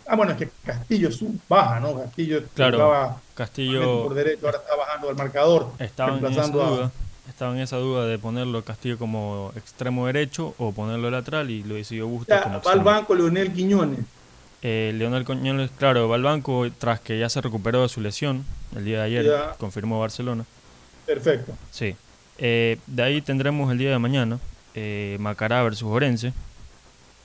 Ah, 0.08 0.16
bueno, 0.16 0.32
es 0.32 0.38
que 0.38 0.50
Castillo 0.66 1.10
es 1.10 1.22
un 1.22 1.40
baja, 1.50 1.80
¿no? 1.80 2.00
Castillo 2.02 2.42
Claro, 2.54 2.78
jugaba 2.78 3.22
Castillo 3.36 4.04
por 4.04 4.14
derecho, 4.14 4.46
ahora 4.46 4.60
está 4.60 4.76
bajando 4.76 5.10
al 5.10 5.16
marcador. 5.16 5.72
Estaba 5.80 6.10
en 6.12 6.16
esa 6.18 6.26
reemplazando 6.28 6.64
a- 6.64 6.70
duda. 6.70 6.92
Estaba 7.28 7.54
en 7.54 7.60
esa 7.60 7.76
duda 7.78 8.06
de 8.06 8.18
ponerlo 8.18 8.64
Castillo 8.64 8.98
como 8.98 9.52
extremo 9.58 10.08
derecho 10.08 10.56
o 10.58 10.72
ponerlo 10.72 11.12
lateral 11.12 11.50
y 11.50 11.62
lo 11.64 11.76
decidió 11.76 12.08
Bustos 12.08 12.40
como 12.42 12.62
va 12.62 12.72
al 12.72 12.80
banco 12.80 13.14
Leonel 13.16 13.52
Quiñones. 13.52 14.00
Eh, 14.62 14.94
Leonel 14.96 15.26
Quiñones, 15.26 15.70
claro, 15.78 16.08
va 16.08 16.16
al 16.16 16.24
banco 16.24 16.66
tras 16.80 17.02
que 17.02 17.20
ya 17.20 17.28
se 17.30 17.42
recuperó 17.42 17.82
de 17.84 17.90
su 17.90 18.00
lesión 18.02 18.46
el 18.78 18.86
día 18.86 19.00
de 19.00 19.04
ayer, 19.04 19.26
Ya. 19.26 19.56
confirmó 19.60 20.00
Barcelona. 20.00 20.46
Perfecto. 21.06 21.54
Sí. 21.70 21.96
Eh, 22.38 22.80
de 22.88 23.04
ahí 23.04 23.22
tendremos 23.22 23.72
el 23.72 23.78
día 23.78 23.92
de 23.92 24.00
mañana 24.00 24.40
eh, 24.74 25.18
Macará 25.20 25.64
versus 25.64 25.90
Orense, 25.92 26.32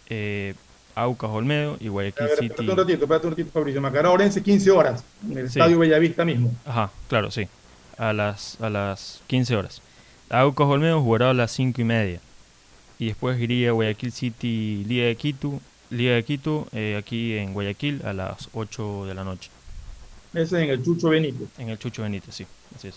eh, 0.09 0.55
Aucas 0.95 1.31
Olmedo 1.31 1.77
y 1.81 1.89
Guayaquil 1.89 2.27
ver, 2.27 2.35
City. 2.39 2.47
espérate 2.47 2.71
un 2.73 2.77
ratito, 2.79 3.05
espérate 3.05 3.27
un 3.27 3.33
ratito, 3.33 3.51
Fabricio. 3.53 3.81
Macará 3.81 4.11
Orense, 4.11 4.43
15 4.43 4.71
horas, 4.71 5.05
en 5.31 5.39
el 5.39 5.51
Sí. 5.51 5.59
Estadio 5.59 5.79
Bellavista 5.79 6.25
mismo. 6.25 6.53
Ajá, 6.65 6.91
claro, 7.09 7.31
sí. 7.31 7.49
A 7.99 8.13
las, 8.13 8.61
a 8.61 8.69
las 8.71 9.21
15 9.27 9.57
horas. 9.57 9.81
Aucas 10.31 10.67
Olmedo 10.67 11.01
jugará 11.03 11.31
a 11.31 11.35
las 11.35 11.51
5 11.53 11.81
y 11.81 11.85
media. 11.85 12.21
Y 12.99 13.07
después 13.07 13.41
iría 13.41 13.73
Guayaquil 13.73 14.13
City, 14.13 14.85
Liga 14.87 15.07
de 15.07 15.17
Quito, 15.17 15.61
Liga 15.91 16.15
de 16.15 16.23
Quito 16.25 16.69
eh, 16.73 16.97
aquí 16.99 17.37
en 17.37 17.53
Guayaquil 17.53 18.03
a 18.05 18.13
las 18.13 18.49
8 18.53 19.07
de 19.07 19.15
la 19.15 19.25
noche. 19.25 19.51
Ese 20.33 20.43
es 20.43 20.53
en 20.65 20.71
el 20.71 20.83
Chucho 20.83 21.09
Benítez. 21.11 21.49
En 21.59 21.69
el 21.69 21.79
Chucho 21.79 22.03
Benítez, 22.03 22.35
sí. 22.35 22.47
Así 22.75 22.89
es. 22.89 22.95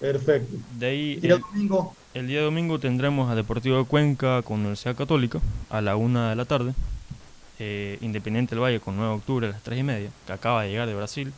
Perfecto. 0.00 0.56
De 0.78 0.86
ahí, 0.86 1.18
¿Y 1.22 1.26
el 1.26 1.32
el, 1.32 1.40
domingo? 1.40 1.94
el 2.14 2.26
día 2.26 2.40
domingo 2.42 2.80
tendremos 2.80 3.30
a 3.30 3.36
Deportivo 3.36 3.78
de 3.78 3.84
Cuenca 3.84 4.42
con 4.42 4.58
Universidad 4.60 4.96
Católica 4.96 5.38
a 5.70 5.80
la 5.80 5.94
1 5.94 6.30
de 6.30 6.34
la 6.36 6.44
tarde. 6.44 6.72
Eh, 7.64 7.98
Independiente 8.00 8.56
del 8.56 8.62
Valle 8.62 8.80
con 8.80 8.96
9 8.96 9.08
de 9.08 9.16
octubre 9.16 9.46
a 9.46 9.50
las 9.50 9.62
3 9.62 9.78
y 9.78 9.82
media, 9.84 10.10
que 10.26 10.32
acaba 10.32 10.64
de 10.64 10.70
llegar 10.70 10.88
de 10.88 10.94
Brasil, 10.94 11.32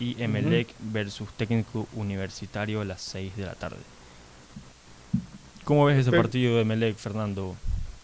y 0.00 0.20
Emelec 0.22 0.68
versus 0.80 1.28
Técnico 1.36 1.86
Universitario 1.92 2.80
a 2.80 2.84
las 2.86 3.02
6 3.02 3.36
de 3.36 3.44
la 3.44 3.54
tarde. 3.54 3.76
¿Cómo 5.64 5.84
ves 5.84 5.98
ese 5.98 6.16
partido 6.16 6.56
de 6.56 6.62
Emelec, 6.62 6.96
Fernando? 6.96 7.56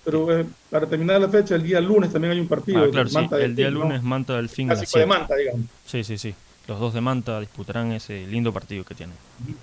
Pero 0.05 0.39
eh, 0.39 0.45
para 0.71 0.87
terminar 0.87 1.19
la 1.19 1.31
fecha, 1.31 1.55
el 1.55 1.63
día 1.63 1.81
lunes 1.81 2.13
también 2.13 2.33
hay 2.33 2.41
un 2.41 2.49
partido. 2.49 2.85
Ah, 2.85 2.91
claro, 2.91 3.09
sí, 3.09 3.19
el 3.33 3.57
día 3.57 3.71
lunes 3.71 4.03
Manta 4.03 4.37
del 4.37 4.51
Fin. 4.51 4.69
Clásico 4.69 4.99
de 4.99 5.07
Manta, 5.07 5.35
digamos. 5.35 5.67
Sí, 5.87 6.05
sí, 6.05 6.19
sí. 6.19 6.35
Los 6.69 6.79
dos 6.79 6.93
de 6.93 7.01
Manta 7.01 7.41
disputarán 7.41 7.93
ese 7.93 8.27
lindo 8.27 8.53
partido 8.53 8.85
que 8.85 8.95
tienen. 8.95 9.17
El 9.47 9.55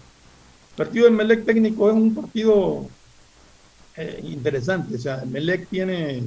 partido 0.76 1.06
del 1.06 1.14
Melec 1.14 1.46
técnico 1.46 1.90
es 1.90 1.96
un 1.96 2.14
partido 2.16 2.88
eh, 3.96 4.20
interesante. 4.24 4.96
O 4.96 5.00
sea, 5.00 5.22
el 5.22 5.30
Melec 5.30 5.68
tiene, 5.70 6.24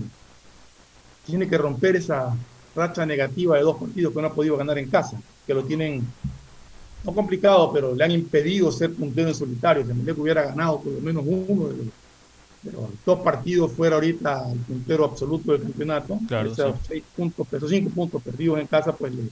tiene 1.26 1.48
que 1.48 1.58
romper 1.58 1.96
esa 1.96 2.36
racha 2.74 3.04
negativa 3.04 3.56
de 3.56 3.62
dos 3.62 3.76
partidos 3.76 4.14
que 4.14 4.20
no 4.20 4.28
ha 4.28 4.34
podido 4.34 4.56
ganar 4.56 4.78
en 4.78 4.88
casa, 4.88 5.20
que 5.46 5.54
lo 5.54 5.64
tienen 5.64 6.06
no 7.04 7.12
complicado, 7.14 7.72
pero 7.72 7.94
le 7.94 8.04
han 8.04 8.10
impedido 8.10 8.70
ser 8.70 8.92
puntero 8.92 9.28
en 9.28 9.34
solitario. 9.34 9.86
Si 9.86 9.92
Melec 9.92 10.18
hubiera 10.18 10.42
ganado 10.42 10.80
por 10.80 10.92
lo 10.92 11.00
menos 11.00 11.24
uno 11.26 11.68
de 11.68 12.72
los, 12.72 12.90
dos 13.06 13.20
partidos 13.20 13.72
fuera 13.72 13.94
ahorita 13.94 14.50
el 14.52 14.58
puntero 14.58 15.06
absoluto 15.06 15.52
del 15.52 15.62
campeonato, 15.62 16.18
claro, 16.28 16.52
esos, 16.52 16.74
seis 16.86 17.02
puntos, 17.16 17.46
esos 17.52 17.70
cinco 17.70 17.90
puntos 17.90 18.22
perdidos 18.22 18.60
en 18.60 18.66
casa, 18.66 18.94
pues 18.94 19.14
le, 19.14 19.22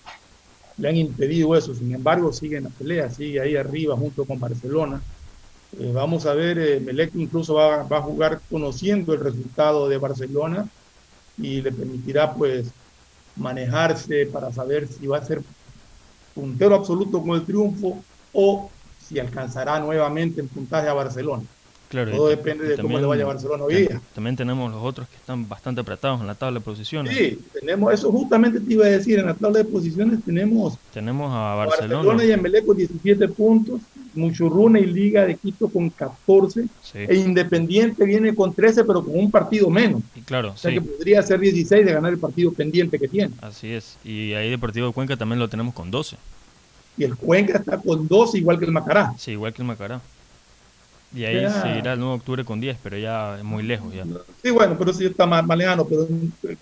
le 0.79 0.89
han 0.89 0.97
impedido 0.97 1.55
eso. 1.55 1.75
Sin 1.75 1.95
embargo, 1.95 2.33
sigue 2.33 2.57
en 2.57 2.65
la 2.65 2.71
pelea, 2.71 3.11
sigue 3.11 3.41
ahí 3.41 3.55
arriba 3.55 3.97
junto 3.97 4.25
con 4.25 4.41
Barcelona. 4.41 5.03
Eh, 5.79 5.91
vamos 5.93 6.25
a 6.25 6.33
ver, 6.33 6.59
eh, 6.59 6.81
Melec 6.81 7.15
incluso 7.17 7.55
va, 7.55 7.83
va, 7.83 7.99
a 7.99 8.03
jugar 8.03 8.41
conociendo 8.49 9.13
el 9.13 9.21
resultado 9.21 9.91
de 9.91 9.99
Barcelona 9.99 10.67
y 11.39 11.63
le 11.63 11.73
permitirá 11.73 12.35
pues 12.35 12.73
manejarse 13.37 14.27
para 14.27 14.53
saber 14.53 14.89
si 14.89 15.07
va 15.07 15.19
a 15.19 15.25
ser 15.25 15.43
puntero 16.35 16.75
absoluto 16.75 17.23
con 17.23 17.31
el 17.31 17.45
triunfo 17.45 18.03
o 18.33 18.71
si 18.99 19.19
alcanzará 19.19 19.81
nuevamente 19.81 20.41
en 20.41 20.49
puntaje 20.49 20.89
a 20.89 20.93
Barcelona. 20.93 21.45
Claro, 21.89 22.13
Todo 22.13 22.29
depende 22.29 22.69
de 22.69 22.77
cómo 22.77 22.99
le 22.99 23.07
vaya 23.07 23.25
a 23.25 23.29
Barcelona 23.29 23.65
hoy 23.65 23.75
día. 23.75 24.01
También 24.15 24.37
tenemos 24.37 24.71
los 24.71 24.83
otros 24.83 25.09
que 25.09 25.17
están 25.17 25.49
bastante 25.49 25.81
apretados 25.81 26.21
en 26.21 26.27
la 26.27 26.35
tabla 26.35 26.59
de 26.59 26.65
posiciones. 26.65 27.17
Sí, 27.17 27.39
tenemos, 27.59 27.95
eso 27.95 28.13
justamente 28.13 28.61
te 28.61 28.75
iba 28.75 28.85
a 28.85 28.91
decir, 28.91 29.19
en 29.19 29.27
la 29.27 29.35
tabla 29.35 29.59
de 29.59 29.65
posiciones 29.65 30.23
tenemos, 30.23 30.77
tenemos 30.93 31.33
a 31.33 31.55
Barcelona, 31.55 31.95
Barcelona 31.97 32.25
y 32.25 32.33
Emelec 32.33 32.67
con 32.67 32.77
17 32.77 33.29
puntos, 33.29 33.81
Muchurruna 34.15 34.79
y 34.81 34.87
Liga 34.87 35.25
de 35.25 35.37
Quito 35.37 35.69
con 35.69 35.89
14, 35.89 36.65
sí. 36.83 36.99
e 36.99 37.15
Independiente 37.15 38.05
viene 38.05 38.35
con 38.35 38.53
13, 38.53 38.85
pero 38.85 39.03
con 39.03 39.19
un 39.19 39.31
partido 39.31 39.71
menos. 39.71 40.03
Y 40.15 40.21
claro, 40.21 40.53
o 40.53 40.57
sea 40.59 40.71
sí. 40.71 40.77
que 40.77 40.83
podría 40.83 41.23
ser 41.23 41.41
16 41.41 41.87
de 41.87 41.93
ganar 41.93 42.13
el 42.13 42.19
partido 42.19 42.53
pendiente 42.53 42.99
que 42.99 43.09
tiene. 43.09 43.33
Así 43.41 43.73
es, 43.73 43.97
y 44.05 44.35
ahí 44.35 44.51
Deportivo 44.51 44.89
de 44.89 44.93
Cuenca 44.93 45.17
también 45.17 45.39
lo 45.39 45.49
tenemos 45.49 45.73
con 45.73 45.91
12. 45.91 46.17
Y 46.99 47.05
el 47.05 47.17
Cuenca 47.17 47.59
está 47.59 47.79
con 47.79 48.07
12 48.07 48.37
igual 48.37 48.59
que 48.59 48.67
el 48.67 48.73
Macará. 48.73 49.15
Sí, 49.17 49.31
igual 49.31 49.55
que 49.55 49.63
el 49.63 49.69
Macará. 49.69 50.03
Y 51.15 51.25
ahí 51.25 51.41
Ya. 51.43 51.51
seguirá 51.63 51.93
el 51.95 52.01
9 52.01 52.13
de 52.15 52.19
octubre 52.19 52.45
con 52.45 52.61
10, 52.61 52.77
pero 52.83 52.99
ya 52.99 53.39
es 53.39 53.45
muy 53.45 53.63
lejos 53.63 53.93
ya. 53.95 54.05
Sí, 54.43 54.51
bueno, 54.51 54.77
pero 54.79 54.93
sí 54.93 55.07
está 55.07 55.27
más, 55.27 55.45
más 55.47 55.57
lejano, 55.57 55.87
pero 55.87 56.03
eh, 56.05 56.57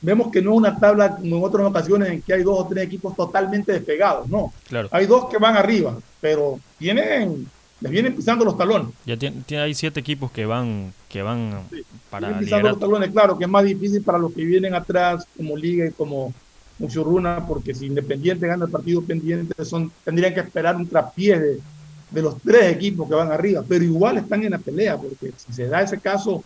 vemos 0.00 0.30
que 0.30 0.40
no 0.42 0.52
es 0.52 0.56
una 0.58 0.78
tabla 0.78 1.16
como 1.16 1.36
en 1.38 1.44
otras 1.44 1.66
ocasiones 1.66 2.08
en 2.10 2.22
que 2.22 2.34
hay 2.34 2.42
dos 2.42 2.58
o 2.60 2.66
tres 2.68 2.84
equipos 2.84 3.16
totalmente 3.16 3.72
despegados, 3.72 4.28
no. 4.28 4.52
Claro. 4.68 4.88
Hay 4.92 5.06
dos 5.06 5.28
que 5.28 5.38
van 5.38 5.56
arriba, 5.56 5.98
pero 6.20 6.60
tienen, 6.78 7.46
les 7.80 7.90
vienen 7.90 8.14
pisando 8.14 8.44
los 8.44 8.56
talones. 8.56 8.88
Ya 9.06 9.16
tiene, 9.16 9.42
tiene- 9.46 9.64
hay 9.64 9.74
siete 9.74 10.00
equipos 10.00 10.30
que 10.30 10.46
van 10.46 10.92
que 11.08 11.22
van 11.22 11.62
para 12.10 12.28
Vienen 12.28 12.44
pisando 12.44 12.68
los 12.70 12.78
talones, 12.80 13.10
claro, 13.10 13.38
que 13.38 13.44
es 13.44 13.50
más 13.50 13.64
difícil 13.64 14.02
para 14.02 14.18
los 14.18 14.32
que 14.32 14.44
vienen 14.44 14.74
atrás, 14.74 15.26
como 15.36 15.56
Liga 15.56 15.86
y 15.86 15.90
como 15.92 16.32
Muchurruna, 16.78 17.44
porque 17.46 17.72
si 17.74 17.86
Independiente 17.86 18.46
gana 18.48 18.64
el 18.66 18.70
partido 18.70 19.00
pendiente, 19.02 19.64
son, 19.64 19.92
tendrían 20.04 20.34
que 20.34 20.40
esperar 20.40 20.74
un 20.76 20.88
traspié 20.88 21.38
de, 21.38 21.60
de 22.10 22.22
los 22.22 22.40
tres 22.42 22.72
equipos 22.72 23.08
que 23.08 23.14
van 23.14 23.32
arriba, 23.32 23.62
pero 23.68 23.84
igual 23.84 24.18
están 24.18 24.42
en 24.44 24.52
la 24.52 24.58
pelea, 24.58 24.96
porque 24.96 25.32
si 25.36 25.52
se 25.52 25.66
da 25.66 25.82
ese 25.82 25.98
caso, 25.98 26.44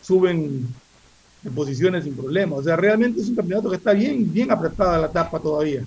suben 0.00 0.66
de 1.42 1.50
posiciones 1.50 2.04
sin 2.04 2.14
problemas. 2.16 2.60
O 2.60 2.62
sea, 2.62 2.76
realmente 2.76 3.20
es 3.20 3.28
un 3.28 3.36
campeonato 3.36 3.70
que 3.70 3.76
está 3.76 3.92
bien, 3.92 4.32
bien 4.32 4.50
apretada 4.50 4.98
la 4.98 5.10
tapa 5.10 5.40
todavía. 5.40 5.80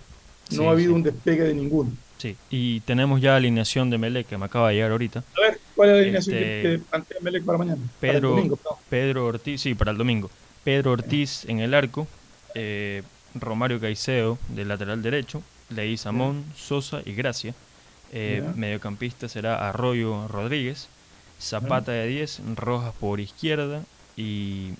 No 0.51 0.57
Sí, 0.61 0.65
ha 0.65 0.69
habido 0.71 0.91
sí. 0.91 0.95
un 0.95 1.03
despegue 1.03 1.43
de 1.43 1.53
ninguno. 1.53 1.91
Sí, 2.17 2.35
y 2.49 2.79
tenemos 2.81 3.19
ya 3.21 3.35
alineación 3.35 3.89
de 3.89 3.97
Melec 3.97 4.27
que 4.27 4.37
me 4.37 4.45
acaba 4.45 4.69
de 4.69 4.75
llegar 4.75 4.91
ahorita. 4.91 5.23
A 5.37 5.41
ver, 5.41 5.59
¿cuál 5.75 5.89
es 5.89 5.95
la 5.95 6.01
alineación 6.01 6.35
Este, 6.35 6.61
que, 6.61 6.69
que 6.77 6.83
plantea 6.89 7.17
Melec 7.21 7.43
para 7.43 7.57
mañana? 7.57 7.77
Para 7.99 8.13
el 8.13 8.19
Pedro, 8.19 8.29
domingo. 8.29 8.59
Pedro 8.89 9.25
Ortiz, 9.25 9.61
sí, 9.61 9.75
para 9.75 9.91
el 9.91 9.97
domingo. 9.97 10.29
Pedro 10.63 10.91
Ortiz 10.91 11.45
en 11.45 11.59
el 11.59 11.73
arco, 11.73 12.07
eh, 12.53 13.03
Romario 13.33 13.79
Caicedo 13.79 14.37
del 14.49 14.69
lateral 14.69 15.01
derecho, 15.01 15.41
Leí 15.69 15.97
Samón, 15.97 16.43
Sosa 16.55 17.01
y 17.05 17.13
Gracia. 17.13 17.53
Eh, 18.17 18.41
mediocampista 18.55 19.27
será 19.27 19.67
Arroyo 19.67 20.27
Rodríguez, 20.29 20.87
Zapata 21.41 21.91
de 21.91 22.07
10, 22.07 22.41
Rojas 22.55 22.93
por 22.97 23.19
izquierda 23.19 23.81
y 24.15 24.71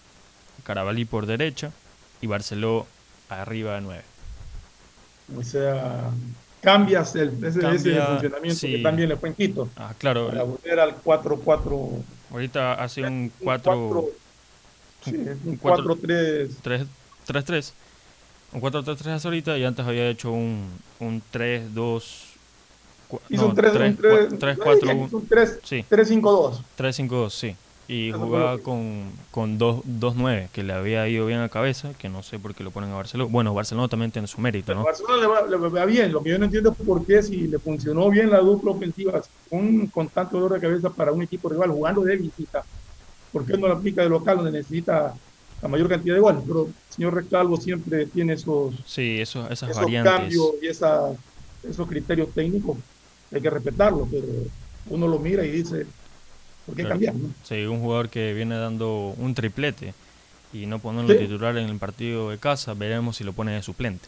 Carabalí 0.63 1.03
por 1.03 1.25
derecha 1.25 1.71
y 2.21 2.27
Barceló 2.27 2.87
arriba 3.27 3.75
de 3.75 3.81
9. 3.81 4.03
O 5.37 5.43
sea, 5.43 6.11
cambias 6.61 7.13
el, 7.15 7.29
ese, 7.43 7.47
ese 7.49 7.59
Cambia, 7.59 8.05
funcionamiento 8.05 8.59
sí. 8.59 8.71
que 8.71 8.77
también 8.83 9.09
le 9.09 9.17
fue 9.17 9.29
en 9.29 9.35
Quito. 9.35 9.67
Ah, 9.75 9.93
claro. 9.97 10.27
Para 10.27 10.43
volver 10.43 10.79
al 10.79 10.95
4-4. 11.03 11.89
Ahorita 12.31 12.73
hace 12.75 13.03
un 13.03 13.31
4 13.41 14.05
Sí, 15.03 15.13
un 15.43 15.57
cuatro- 15.57 15.97
4-3. 15.97 16.49
3-3. 16.63 17.73
Un 18.53 18.61
4-3-3 18.61 19.07
hace 19.11 19.27
ahorita 19.27 19.57
y 19.57 19.65
antes 19.65 19.85
había 19.85 20.07
hecho 20.09 20.31
un, 20.31 20.67
un 20.99 21.21
3-2. 21.33 22.24
Hizo 23.29 23.47
un 23.47 23.55
3 23.55 23.73
un 23.73 24.37
3 24.39 24.57
4 24.57 24.91
hizo 25.05 25.17
un 25.17 25.27
3 25.27 25.59
Sí. 25.63 25.85
3-5-2. 25.89 26.59
3-5-2, 26.77 27.29
sí. 27.29 27.55
Y 27.87 28.11
jugaba 28.11 28.57
con, 28.57 29.11
con 29.29 29.59
2-9, 29.59 30.49
que 30.51 30.63
le 30.63 30.73
había 30.73 31.07
ido 31.07 31.27
bien 31.27 31.39
a 31.41 31.49
cabeza, 31.49 31.91
que 31.99 32.09
no 32.09 32.23
sé 32.23 32.39
por 32.39 32.55
qué 32.55 32.63
lo 32.63 32.71
ponen 32.71 32.89
a 32.89 32.95
Barcelona. 32.95 33.29
Bueno, 33.31 33.53
Barcelona 33.53 33.87
también 33.87 34.09
tiene 34.09 34.27
su 34.27 34.41
mérito, 34.41 34.73
¿no? 34.73 34.83
Barcelona 34.83 35.17
le 35.21 35.27
va, 35.27 35.41
le 35.45 35.57
va 35.57 35.85
bien. 35.85 36.11
Lo 36.11 36.23
que 36.23 36.31
yo 36.31 36.39
no 36.39 36.45
entiendo 36.45 36.71
es 36.71 36.77
por 36.83 37.05
qué, 37.05 37.21
si 37.21 37.47
le 37.47 37.59
funcionó 37.59 38.09
bien 38.09 38.31
la 38.31 38.39
dupla 38.39 38.71
ofensiva 38.71 39.21
con, 39.51 39.85
con 39.87 40.09
tanto 40.09 40.39
dolor 40.39 40.53
de 40.59 40.67
cabeza 40.67 40.89
para 40.89 41.11
un 41.11 41.21
equipo 41.21 41.47
rival 41.47 41.69
jugando 41.69 42.01
de 42.01 42.15
visita, 42.17 42.63
¿por 43.31 43.45
qué 43.45 43.55
no 43.55 43.67
lo 43.67 43.73
aplica 43.75 44.01
de 44.01 44.09
local 44.09 44.37
donde 44.37 44.51
necesita 44.53 45.13
la 45.61 45.67
mayor 45.67 45.87
cantidad 45.87 46.15
de 46.15 46.21
goles? 46.21 46.41
Pero 46.47 46.63
el 46.65 46.73
señor 46.89 47.13
Recalvo 47.13 47.57
siempre 47.57 48.07
tiene 48.07 48.33
esos, 48.33 48.73
Sí, 48.87 49.21
eso, 49.21 49.47
esas 49.51 49.69
esos 49.69 49.83
variantes. 49.83 50.11
cambios 50.11 50.51
y 50.59 50.67
esa, 50.67 51.11
esos 51.69 51.87
criterios 51.87 52.29
técnicos. 52.33 52.77
Hay 53.35 53.41
que 53.41 53.49
respetarlo, 53.49 54.07
pero 54.09 54.25
uno 54.89 55.07
lo 55.09 55.19
mira 55.19 55.43
y 55.45 55.51
dice, 55.51 55.85
¿por 56.65 56.73
qué 56.73 56.83
Claro. 56.83 56.89
cambiar? 56.91 57.15
no? 57.15 57.29
Sí, 57.43 57.65
un 57.65 57.81
jugador 57.81 58.07
que 58.07 58.31
viene 58.33 58.57
dando 58.57 59.13
un 59.17 59.33
triplete 59.35 59.93
y 60.53 60.65
no 60.65 60.79
ponerlo 60.79 61.11
Sí. 61.11 61.19
titular 61.19 61.57
en 61.57 61.67
el 61.69 61.77
partido 61.77 62.29
de 62.29 62.37
casa, 62.37 62.73
veremos 62.73 63.17
si 63.17 63.25
lo 63.25 63.33
pone 63.33 63.51
de 63.51 63.61
suplente. 63.61 64.07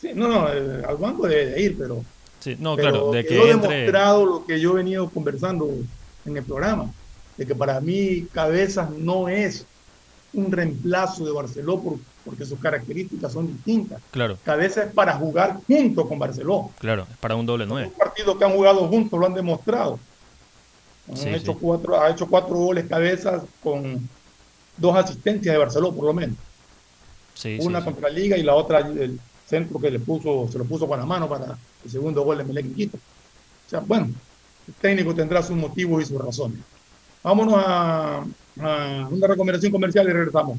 Sí, 0.00 0.10
no, 0.14 0.28
no, 0.28 0.48
eh, 0.52 0.80
al 0.86 0.96
banco 0.96 1.26
debe 1.26 1.46
de 1.46 1.60
ir, 1.62 1.76
pero 1.76 2.04
Sí, 2.38 2.54
no, 2.60 2.76
Pero 2.76 2.90
claro, 2.90 3.10
de 3.12 3.22
que 3.22 3.28
quedó 3.30 3.48
entre. 3.50 3.76
demostrado 3.78 4.24
lo 4.26 4.46
que 4.46 4.60
yo 4.60 4.72
he 4.72 4.76
venido 4.76 5.08
conversando 5.10 5.68
en 6.24 6.36
el 6.36 6.44
programa, 6.44 6.92
de 7.36 7.46
que 7.46 7.54
para 7.56 7.80
mí 7.80 8.28
Cabezas 8.30 8.90
no 8.90 9.28
es 9.28 9.66
un 10.34 10.52
reemplazo 10.52 11.24
de 11.24 11.32
Barceló 11.32 11.82
por- 11.82 11.98
porque 12.26 12.44
sus 12.44 12.58
características 12.58 13.32
son 13.32 13.46
distintas. 13.46 14.02
Claro, 14.10 14.36
Cabezas 14.44 14.88
es 14.88 14.92
para 14.92 15.14
jugar 15.14 15.58
junto 15.66 16.06
con 16.06 16.18
Barceló. 16.18 16.70
claro, 16.78 17.06
es 17.10 17.16
para 17.18 17.36
un 17.36 17.46
doble 17.46 17.64
nueve. 17.66 17.88
Los 17.88 17.96
partidos 17.96 18.36
que 18.36 18.44
han 18.44 18.52
jugado 18.52 18.86
juntos 18.88 19.18
lo 19.18 19.24
han 19.26 19.34
demostrado. 19.34 19.98
Han 21.08 21.16
Sí, 21.16 21.28
hecho 21.28 21.52
sí. 21.52 21.58
Cuatro, 21.60 22.00
ha 22.00 22.10
hecho 22.10 22.26
cuatro 22.26 22.56
goles 22.56 22.84
Cabezas 22.86 23.44
con 23.62 24.06
dos 24.76 24.96
asistencias 24.96 25.54
de 25.54 25.58
Barceló, 25.58 25.94
por 25.94 26.04
lo 26.04 26.12
menos. 26.12 26.36
Sí, 27.34 27.58
Una 27.62 27.84
contra 27.84 28.10
Liga 28.10 28.36
y 28.36 28.42
la 28.42 28.54
otra 28.54 28.80
el 28.80 29.18
centro 29.46 29.78
que 29.78 29.90
le 29.90 30.00
puso, 30.00 30.48
se 30.50 30.58
lo 30.58 30.64
puso 30.64 30.88
con 30.88 30.98
la 30.98 31.06
mano 31.06 31.28
para 31.28 31.56
el 31.84 31.90
segundo 31.90 32.22
gol 32.24 32.38
de 32.38 32.44
Melec 32.44 32.74
Quito. 32.74 32.96
O 32.96 33.70
sea, 33.70 33.80
bueno, 33.80 34.08
el 34.66 34.74
técnico 34.74 35.14
tendrá 35.14 35.42
sus 35.42 35.56
motivos 35.56 36.02
y 36.02 36.06
sus 36.06 36.20
razones. 36.20 36.58
Vámonos 37.22 37.54
a, 37.56 38.24
a 38.60 39.08
una 39.10 39.26
recomendación 39.26 39.70
comercial 39.70 40.08
y 40.08 40.12
regresamos. 40.12 40.58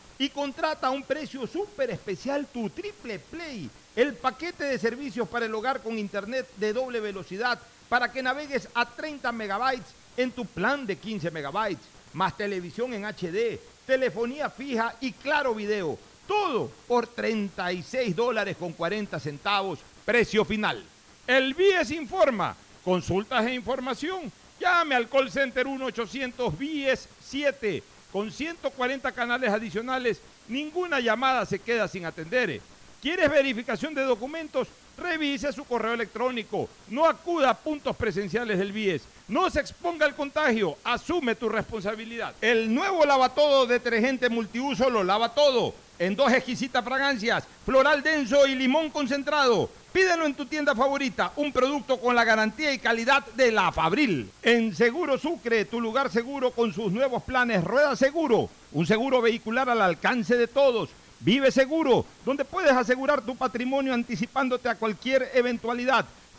y 0.21 0.29
contrata 0.29 0.85
a 0.85 0.91
un 0.91 1.01
precio 1.01 1.47
súper 1.47 1.89
especial 1.89 2.45
tu 2.45 2.69
Triple 2.69 3.17
Play, 3.17 3.67
el 3.95 4.13
paquete 4.13 4.65
de 4.65 4.77
servicios 4.77 5.27
para 5.27 5.47
el 5.47 5.55
hogar 5.55 5.81
con 5.81 5.97
internet 5.97 6.47
de 6.57 6.73
doble 6.73 6.99
velocidad 6.99 7.59
para 7.89 8.11
que 8.11 8.21
navegues 8.21 8.69
a 8.75 8.85
30 8.85 9.31
megabytes 9.31 9.87
en 10.15 10.29
tu 10.29 10.45
plan 10.45 10.85
de 10.85 10.95
15 10.95 11.31
megabytes, 11.31 11.83
más 12.13 12.37
televisión 12.37 12.93
en 12.93 13.05
HD, 13.05 13.59
telefonía 13.87 14.51
fija 14.51 14.95
y 15.01 15.11
claro 15.11 15.55
video. 15.55 15.97
Todo 16.27 16.69
por 16.87 17.07
36 17.07 18.15
dólares 18.15 18.57
con 18.57 18.73
40 18.73 19.19
centavos, 19.19 19.79
precio 20.05 20.45
final. 20.45 20.85
El 21.25 21.55
BIES 21.55 21.89
informa. 21.89 22.55
Consultas 22.83 23.43
e 23.47 23.55
información. 23.55 24.31
Llame 24.59 24.93
al 24.93 25.09
call 25.09 25.31
center 25.31 25.65
1-800 25.65 26.55
BIES 26.55 27.09
7 27.19 27.83
con 28.11 28.31
140 28.31 29.11
canales 29.11 29.49
adicionales. 29.51 30.21
Ninguna 30.47 30.99
llamada 30.99 31.45
se 31.45 31.59
queda 31.59 31.87
sin 31.87 32.05
atender. 32.05 32.61
¿Quieres 33.01 33.29
verificación 33.29 33.93
de 33.93 34.03
documentos? 34.03 34.67
Revise 34.97 35.51
su 35.51 35.63
correo 35.63 35.93
electrónico. 35.93 36.69
No 36.89 37.07
acuda 37.07 37.49
a 37.49 37.57
puntos 37.57 37.95
presenciales 37.95 38.59
del 38.59 38.71
BIES. 38.71 39.03
No 39.27 39.49
se 39.49 39.59
exponga 39.59 40.05
al 40.05 40.15
contagio. 40.15 40.77
Asume 40.83 41.35
tu 41.35 41.49
responsabilidad. 41.49 42.35
El 42.41 42.73
nuevo 42.73 43.05
lavatodo 43.05 43.65
detergente 43.65 44.29
multiuso 44.29 44.89
lo 44.89 45.03
lava 45.03 45.33
todo. 45.33 45.73
En 45.97 46.15
dos 46.15 46.31
exquisitas 46.33 46.83
fragancias, 46.83 47.43
floral 47.65 48.03
denso 48.03 48.45
y 48.45 48.55
limón 48.55 48.89
concentrado. 48.89 49.69
Pídelo 49.91 50.25
en 50.25 50.35
tu 50.35 50.45
tienda 50.45 50.73
favorita, 50.73 51.33
un 51.35 51.51
producto 51.51 51.99
con 51.99 52.15
la 52.15 52.23
garantía 52.23 52.73
y 52.73 52.79
calidad 52.79 53.25
de 53.35 53.51
la 53.51 53.73
Fabril. 53.73 54.31
En 54.41 54.73
Seguro 54.73 55.17
Sucre, 55.17 55.65
tu 55.65 55.81
lugar 55.81 56.09
seguro 56.09 56.51
con 56.51 56.73
sus 56.73 56.93
nuevos 56.93 57.23
planes 57.23 57.61
Rueda 57.61 57.97
Seguro, 57.97 58.49
un 58.71 58.85
seguro 58.85 59.21
vehicular 59.21 59.69
al 59.69 59.81
alcance 59.81 60.37
de 60.37 60.47
todos 60.47 60.91
Vive 61.19 61.51
Seguro, 61.51 62.05
donde 62.25 62.45
puedes 62.45 62.71
asegurar 62.71 63.21
tu 63.21 63.35
patrimonio 63.35 63.93
anticipándote 63.93 64.69
a 64.69 64.75
cualquier 64.75 65.29
eventualidad. 65.33 66.05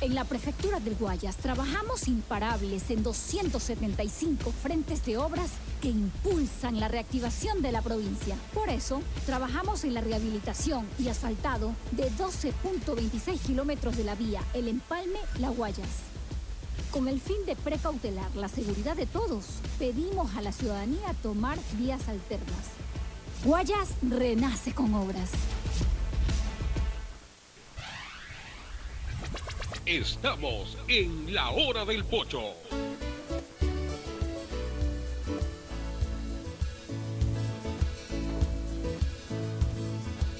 En 0.00 0.14
la 0.14 0.24
Prefectura 0.24 0.80
del 0.80 0.94
Guayas 0.94 1.36
trabajamos 1.36 2.08
imparables 2.08 2.90
en 2.90 3.02
275 3.02 4.50
frentes 4.50 5.04
de 5.04 5.18
obras 5.18 5.50
que 5.82 5.88
impulsan 5.88 6.80
la 6.80 6.88
reactivación 6.88 7.60
de 7.60 7.70
la 7.70 7.82
provincia. 7.82 8.34
Por 8.54 8.70
eso, 8.70 9.02
trabajamos 9.26 9.84
en 9.84 9.92
la 9.92 10.00
rehabilitación 10.00 10.86
y 10.98 11.08
asfaltado 11.08 11.74
de 11.92 12.10
12.26 12.12 13.40
kilómetros 13.40 13.96
de 13.98 14.04
la 14.04 14.14
vía 14.14 14.42
El 14.54 14.68
Empalme-La 14.68 15.50
Guayas 15.50 16.10
con 16.90 17.06
el 17.06 17.20
fin 17.20 17.36
de 17.46 17.54
precautelar 17.54 18.34
la 18.34 18.48
seguridad 18.48 18.96
de 18.96 19.06
todos, 19.06 19.44
pedimos 19.78 20.34
a 20.34 20.42
la 20.42 20.50
ciudadanía 20.50 21.14
tomar 21.22 21.56
vías 21.78 22.08
alternas. 22.08 22.66
Guayas 23.44 23.90
renace 24.02 24.72
con 24.72 24.92
obras. 24.94 25.30
Estamos 29.86 30.76
en 30.88 31.34
la 31.34 31.50
hora 31.50 31.84
del 31.84 32.04
pocho. 32.04 32.40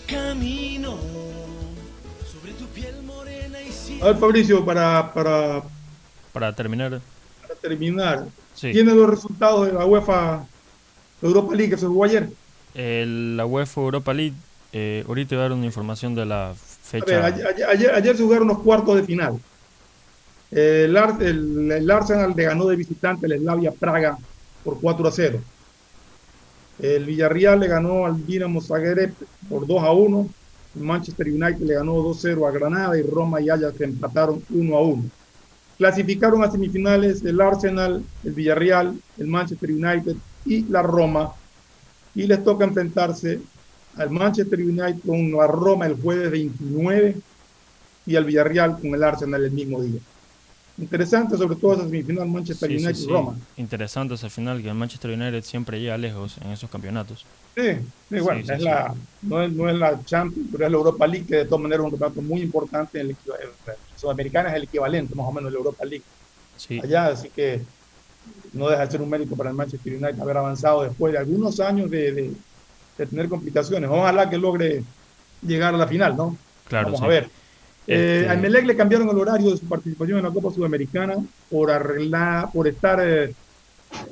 Camino 0.06 0.98
sobre 2.30 2.52
tu 2.52 2.66
piel 2.66 3.02
morena 3.02 3.58
y 3.62 4.00
A 4.00 4.06
ver, 4.06 4.16
Fabricio, 4.16 4.64
para, 4.64 5.12
para 5.12 5.62
para 6.32 6.54
terminar. 6.54 7.00
Para 7.42 7.54
terminar. 7.56 8.26
¿Tiene 8.58 8.94
los 8.94 9.08
resultados 9.08 9.66
de 9.66 9.72
la 9.72 9.84
UEFA 9.84 10.46
Europa 11.22 11.54
League 11.54 11.70
que 11.70 11.78
se 11.78 11.86
jugó 11.86 12.04
ayer? 12.04 12.28
la 12.72 13.46
UEFA 13.46 13.80
Europa 13.80 14.14
League, 14.14 14.36
eh, 14.72 15.04
ahorita 15.08 15.34
voy 15.34 15.40
a 15.40 15.42
dar 15.42 15.52
una 15.52 15.66
información 15.66 16.14
de 16.14 16.24
la 16.24 16.54
fecha. 16.90 17.24
ayer, 17.24 17.90
ayer, 17.94 18.16
se 18.16 18.22
jugaron 18.22 18.48
los 18.48 18.58
cuartos 18.58 18.96
de 18.96 19.04
final. 19.04 19.38
El, 20.50 20.96
Arsenal 20.96 22.34
le 22.36 22.44
ganó 22.44 22.66
de 22.66 22.76
visitante 22.76 23.26
el 23.26 23.38
Slavia 23.38 23.70
Praga 23.70 24.18
por 24.64 24.80
4 24.80 25.08
a 25.08 25.12
0. 25.12 25.40
El 26.80 27.04
Villarreal 27.04 27.60
le 27.60 27.68
ganó 27.68 28.06
al 28.06 28.26
Dinamo 28.26 28.60
Zagreb 28.60 29.12
por 29.48 29.66
2 29.66 29.82
a 29.82 29.92
1. 29.92 30.28
El 30.76 30.82
Manchester 30.82 31.26
United 31.28 31.60
le 31.60 31.74
ganó 31.74 31.94
2 32.02 32.16
a 32.16 32.20
0 32.20 32.46
a 32.46 32.50
Granada 32.50 32.98
y 32.98 33.02
Roma 33.02 33.40
y 33.40 33.48
Ajax 33.48 33.80
empataron 33.80 34.42
1 34.50 34.76
a 34.76 34.80
1. 34.80 35.04
Clasificaron 35.78 36.42
a 36.42 36.50
semifinales 36.50 37.24
el 37.24 37.40
Arsenal, 37.40 38.02
el 38.24 38.32
Villarreal, 38.32 38.98
el 39.18 39.26
Manchester 39.26 39.70
United 39.70 40.16
y 40.44 40.64
la 40.64 40.82
Roma. 40.82 41.32
Y 42.14 42.26
les 42.26 42.42
toca 42.42 42.64
enfrentarse 42.64 43.40
al 43.96 44.10
Manchester 44.10 44.60
United 44.60 45.00
con 45.06 45.32
la 45.32 45.46
Roma 45.46 45.86
el 45.86 46.00
jueves 46.00 46.30
29 46.30 47.16
y 48.06 48.16
al 48.16 48.24
Villarreal 48.24 48.78
con 48.80 48.94
el 48.94 49.02
Arsenal 49.02 49.44
el 49.44 49.50
mismo 49.50 49.82
día. 49.82 50.00
Interesante, 50.78 51.36
sobre 51.36 51.56
todo 51.56 51.74
esa 51.74 51.82
semifinal 51.82 52.26
Manchester 52.28 52.70
United 52.70 52.96
y 52.96 53.06
Roma. 53.06 53.36
Interesante 53.58 54.14
esa 54.14 54.30
final 54.30 54.62
que 54.62 54.68
el 54.68 54.74
Manchester 54.74 55.10
United 55.10 55.42
siempre 55.42 55.78
llega 55.78 55.98
lejos 55.98 56.38
en 56.42 56.52
esos 56.52 56.70
campeonatos. 56.70 57.26
Sí, 57.54 58.20
bueno, 58.20 58.40
es 58.40 58.62
la, 58.62 58.94
no, 59.22 59.42
es, 59.42 59.52
no, 59.52 59.68
es, 59.68 59.76
la 59.76 60.02
Champions, 60.04 60.48
pero 60.50 60.64
es 60.64 60.70
la 60.70 60.76
Europa 60.76 61.06
League, 61.06 61.26
que 61.26 61.36
de 61.36 61.44
todas 61.44 61.60
maneras 61.60 61.80
es 61.80 61.92
un 61.92 61.98
campeonato 61.98 62.22
muy 62.22 62.40
importante 62.40 63.00
en 63.00 63.10
el, 63.10 63.16
Sudamericana 63.96 64.48
es 64.50 64.56
el 64.56 64.62
equivalente 64.62 65.14
más 65.14 65.26
o 65.26 65.32
menos 65.32 65.50
de 65.50 65.58
la 65.58 65.58
Europa 65.58 65.84
League. 65.84 66.04
Allá, 66.82 67.06
así 67.08 67.28
que 67.28 67.60
no 68.52 68.68
deja 68.68 68.84
de 68.84 68.90
ser 68.90 69.02
un 69.02 69.10
mérito 69.10 69.36
para 69.36 69.50
el 69.50 69.56
Manchester 69.56 69.92
United 69.92 70.20
haber 70.20 70.36
avanzado 70.38 70.84
después 70.84 71.12
de 71.12 71.18
algunos 71.18 71.60
años 71.60 71.90
de, 71.90 72.32
tener 73.06 73.28
complicaciones. 73.28 73.90
Ojalá 73.90 74.28
que 74.28 74.38
logre 74.38 74.82
llegar 75.42 75.74
a 75.74 75.78
la 75.78 75.86
final, 75.86 76.16
¿no? 76.16 76.36
Claro. 76.68 76.86
Vamos 76.86 77.02
a 77.02 77.06
ver. 77.06 77.28
Eh, 77.86 78.26
este... 78.28 78.36
Melec 78.36 78.66
le 78.66 78.76
cambiaron 78.76 79.08
el 79.08 79.18
horario 79.18 79.50
de 79.50 79.56
su 79.56 79.66
participación 79.66 80.18
en 80.18 80.24
la 80.24 80.30
Copa 80.30 80.52
Sudamericana 80.52 81.14
por 81.50 81.70
arreglar, 81.70 82.50
por 82.52 82.68
estar 82.68 83.00
eh, 83.02 83.34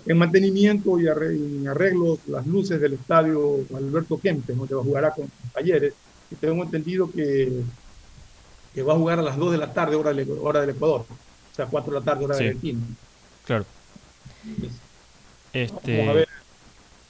en 0.07 0.19
mantenimiento 0.19 0.99
y 0.99 1.07
arreglos 1.07 2.19
las 2.27 2.47
luces 2.47 2.81
del 2.81 2.95
estadio 2.95 3.61
Alberto 3.77 4.19
Kempes, 4.19 4.57
donde 4.57 4.75
jugará 4.75 5.11
con 5.11 5.31
talleres 5.53 5.95
que 6.29 6.37
tengo 6.37 6.63
entendido 6.63 7.11
que, 7.11 7.63
que 8.75 8.83
va 8.83 8.95
a 8.95 8.97
jugar 8.97 9.19
a 9.19 9.23
las 9.23 9.37
2 9.37 9.53
de 9.53 9.59
la 9.59 9.73
tarde, 9.73 9.97
hora 9.97 10.13
del, 10.13 10.29
hora 10.41 10.61
del 10.61 10.71
Ecuador. 10.71 11.07
O 11.53 11.55
sea, 11.55 11.67
4 11.67 11.93
de 11.93 11.99
la 11.99 12.05
tarde, 12.05 12.25
hora 12.25 12.37
de 12.37 12.47
Argentina. 12.47 12.81
Claro. 13.47 13.65
Este... 15.53 15.99
Vamos 15.99 16.11
a 16.11 16.19
ver 16.19 16.28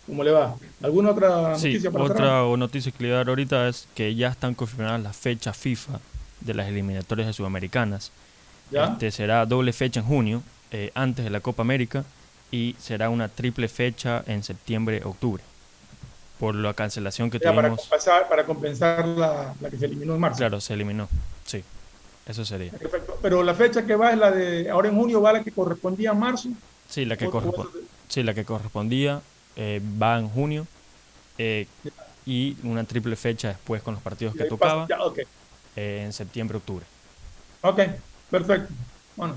cómo 0.09 0.25
le 0.25 0.33
va. 0.33 0.57
¿Alguna 0.83 1.11
otra 1.11 1.51
noticia 1.51 1.91
para 1.91 2.05
Otra 2.05 2.43
noticia 2.57 2.91
que 2.91 3.03
le 3.03 3.11
voy 3.11 3.15
a 3.15 3.19
dar 3.19 3.29
ahorita 3.29 3.69
es 3.69 3.87
que 3.95 4.15
ya 4.15 4.29
están 4.29 4.55
confirmadas 4.55 5.01
las 5.01 5.17
fechas 5.17 5.57
FIFA 5.57 6.01
de 6.41 6.55
las 6.55 6.69
eliminatorias 6.69 7.37
sudamericanas. 7.37 8.11
Este 8.73 9.11
será 9.11 9.47
doble 9.47 9.73
fecha 9.73 10.01
en 10.01 10.07
junio, 10.07 10.43
eh, 10.73 10.91
antes 10.95 11.25
de 11.25 11.31
la 11.31 11.41
Copa 11.41 11.63
América, 11.63 12.05
y 12.51 12.75
será 12.79 13.11
una 13.11 13.29
triple 13.29 13.69
fecha 13.69 14.25
en 14.27 14.43
septiembre-octubre 14.43 15.43
por 16.39 16.55
la 16.55 16.75
cancelación 16.75 17.31
que 17.31 17.41
tuvimos. 17.41 17.63
Para 17.63 17.77
compensar, 17.77 18.29
para 18.29 18.45
compensar 18.45 19.07
la, 19.07 19.55
la, 19.61 19.71
que 19.71 19.77
se 19.77 19.87
eliminó 19.87 20.15
en 20.15 20.21
marzo. 20.21 20.39
Claro, 20.39 20.61
se 20.61 20.75
eliminó, 20.75 21.09
sí, 21.45 21.65
eso 22.27 22.45
sería. 22.45 22.71
Perfecto. 22.73 23.19
Pero 23.21 23.43
la 23.43 23.55
fecha 23.55 23.85
que 23.85 23.97
va 23.97 24.13
es 24.13 24.19
la 24.19 24.31
de, 24.31 24.71
ahora 24.71 24.89
en 24.89 24.97
junio 24.97 25.21
va 25.21 25.33
la 25.33 25.43
que 25.43 25.51
correspondía 25.51 26.11
a 26.11 26.15
marzo. 26.15 26.51
Sí, 26.89 27.05
la 27.05 27.17
que, 27.17 27.29
sí, 28.09 28.23
la 28.23 28.35
que 28.35 28.45
correspondía 28.45 29.21
eh, 29.61 29.83
va 30.01 30.19
en 30.19 30.29
junio 30.29 30.67
eh, 31.37 31.67
y 32.25 32.57
una 32.63 32.85
triple 32.85 33.17
fecha 33.17 33.49
después 33.49 33.83
con 33.83 33.95
los 33.95 34.03
partidos 34.03 34.37
que 34.37 34.45
tocaba 34.45 34.87
eh, 35.75 36.03
en 36.05 36.13
septiembre-octubre. 36.13 36.87
Ok, 37.63 37.81
perfecto. 38.31 38.73
Bueno, 39.17 39.35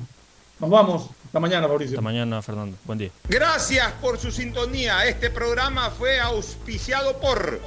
nos 0.59 0.69
vamos. 0.69 1.09
Hasta 1.25 1.39
mañana, 1.39 1.67
Mauricio. 1.67 1.95
Hasta 1.95 2.03
mañana, 2.03 2.39
Fernando. 2.43 2.77
Buen 2.85 2.99
día. 2.99 3.09
Gracias 3.27 3.91
por 3.93 4.19
su 4.19 4.31
sintonía. 4.31 5.05
Este 5.07 5.31
programa 5.31 5.89
fue 5.89 6.19
auspiciado 6.19 7.19
por 7.19 7.59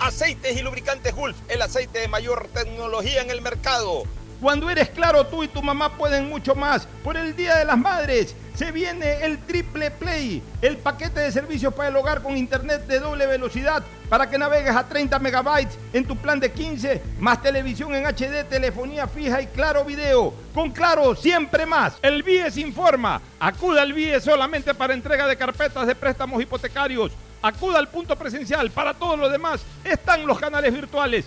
Aceites 0.00 0.56
y 0.56 0.62
Lubricantes 0.62 1.14
Gulf, 1.14 1.36
el 1.48 1.62
aceite 1.62 2.00
de 2.00 2.08
mayor 2.08 2.48
tecnología 2.52 3.22
en 3.22 3.30
el 3.30 3.40
mercado. 3.40 4.02
Cuando 4.42 4.68
eres 4.68 4.88
claro, 4.88 5.24
tú 5.24 5.44
y 5.44 5.48
tu 5.48 5.62
mamá 5.62 5.96
pueden 5.96 6.28
mucho 6.28 6.56
más. 6.56 6.88
Por 7.04 7.16
el 7.16 7.36
Día 7.36 7.54
de 7.58 7.64
las 7.64 7.78
Madres 7.78 8.34
se 8.56 8.72
viene 8.72 9.24
el 9.24 9.38
Triple 9.38 9.92
Play, 9.92 10.42
el 10.60 10.78
paquete 10.78 11.20
de 11.20 11.30
servicios 11.30 11.72
para 11.72 11.90
el 11.90 11.96
hogar 11.96 12.24
con 12.24 12.36
internet 12.36 12.84
de 12.88 12.98
doble 12.98 13.28
velocidad 13.28 13.84
para 14.08 14.28
que 14.28 14.36
navegues 14.36 14.74
a 14.74 14.88
30 14.88 15.16
megabytes 15.20 15.78
en 15.92 16.04
tu 16.04 16.16
plan 16.16 16.40
de 16.40 16.50
15, 16.50 17.00
más 17.20 17.40
televisión 17.40 17.94
en 17.94 18.04
HD, 18.04 18.44
telefonía 18.48 19.06
fija 19.06 19.40
y 19.40 19.46
claro 19.46 19.84
video. 19.84 20.34
Con 20.52 20.72
claro, 20.72 21.14
siempre 21.14 21.64
más. 21.64 21.94
El 22.02 22.24
BIES 22.24 22.56
informa. 22.56 23.22
Acuda 23.38 23.82
al 23.82 23.92
BIES 23.92 24.24
solamente 24.24 24.74
para 24.74 24.92
entrega 24.92 25.28
de 25.28 25.36
carpetas 25.36 25.86
de 25.86 25.94
préstamos 25.94 26.42
hipotecarios 26.42 27.12
Acuda 27.42 27.80
al 27.80 27.88
punto 27.88 28.14
presencial. 28.14 28.70
Para 28.70 28.94
todo 28.94 29.16
lo 29.16 29.28
demás 29.28 29.62
están 29.82 30.24
los 30.26 30.38
canales 30.38 30.72
virtuales. 30.72 31.26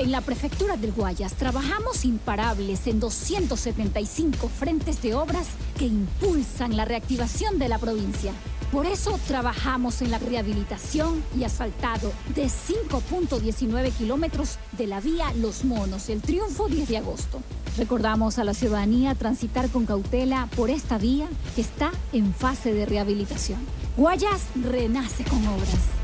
En 0.00 0.12
la 0.12 0.22
Prefectura 0.22 0.78
del 0.78 0.92
Guayas 0.92 1.34
trabajamos 1.34 2.06
imparables 2.06 2.86
en 2.86 3.00
275 3.00 4.48
frentes 4.48 5.02
de 5.02 5.14
obras 5.14 5.48
que 5.78 5.84
impulsan 5.84 6.74
la 6.74 6.86
reactivación 6.86 7.58
de 7.58 7.68
la 7.68 7.76
provincia. 7.76 8.32
Por 8.72 8.86
eso 8.86 9.20
trabajamos 9.28 10.00
en 10.00 10.10
la 10.10 10.18
rehabilitación 10.18 11.22
y 11.38 11.44
asfaltado 11.44 12.14
de 12.34 12.46
5.19 12.46 13.92
kilómetros 13.92 14.56
de 14.72 14.86
la 14.86 15.02
vía 15.02 15.34
Los 15.34 15.66
Monos, 15.66 16.08
el 16.08 16.22
triunfo 16.22 16.68
10 16.68 16.88
de 16.88 16.96
agosto. 16.96 17.42
Recordamos 17.76 18.38
a 18.38 18.44
la 18.44 18.54
ciudadanía 18.54 19.14
transitar 19.14 19.68
con 19.68 19.84
cautela 19.84 20.48
por 20.56 20.70
esta 20.70 20.96
vía 20.96 21.28
que 21.54 21.60
está 21.60 21.90
en 22.14 22.32
fase 22.32 22.72
de 22.72 22.86
rehabilitación. 22.86 23.58
Guayas 23.98 24.40
renace 24.54 25.24
con 25.24 25.46
obras. 25.46 25.99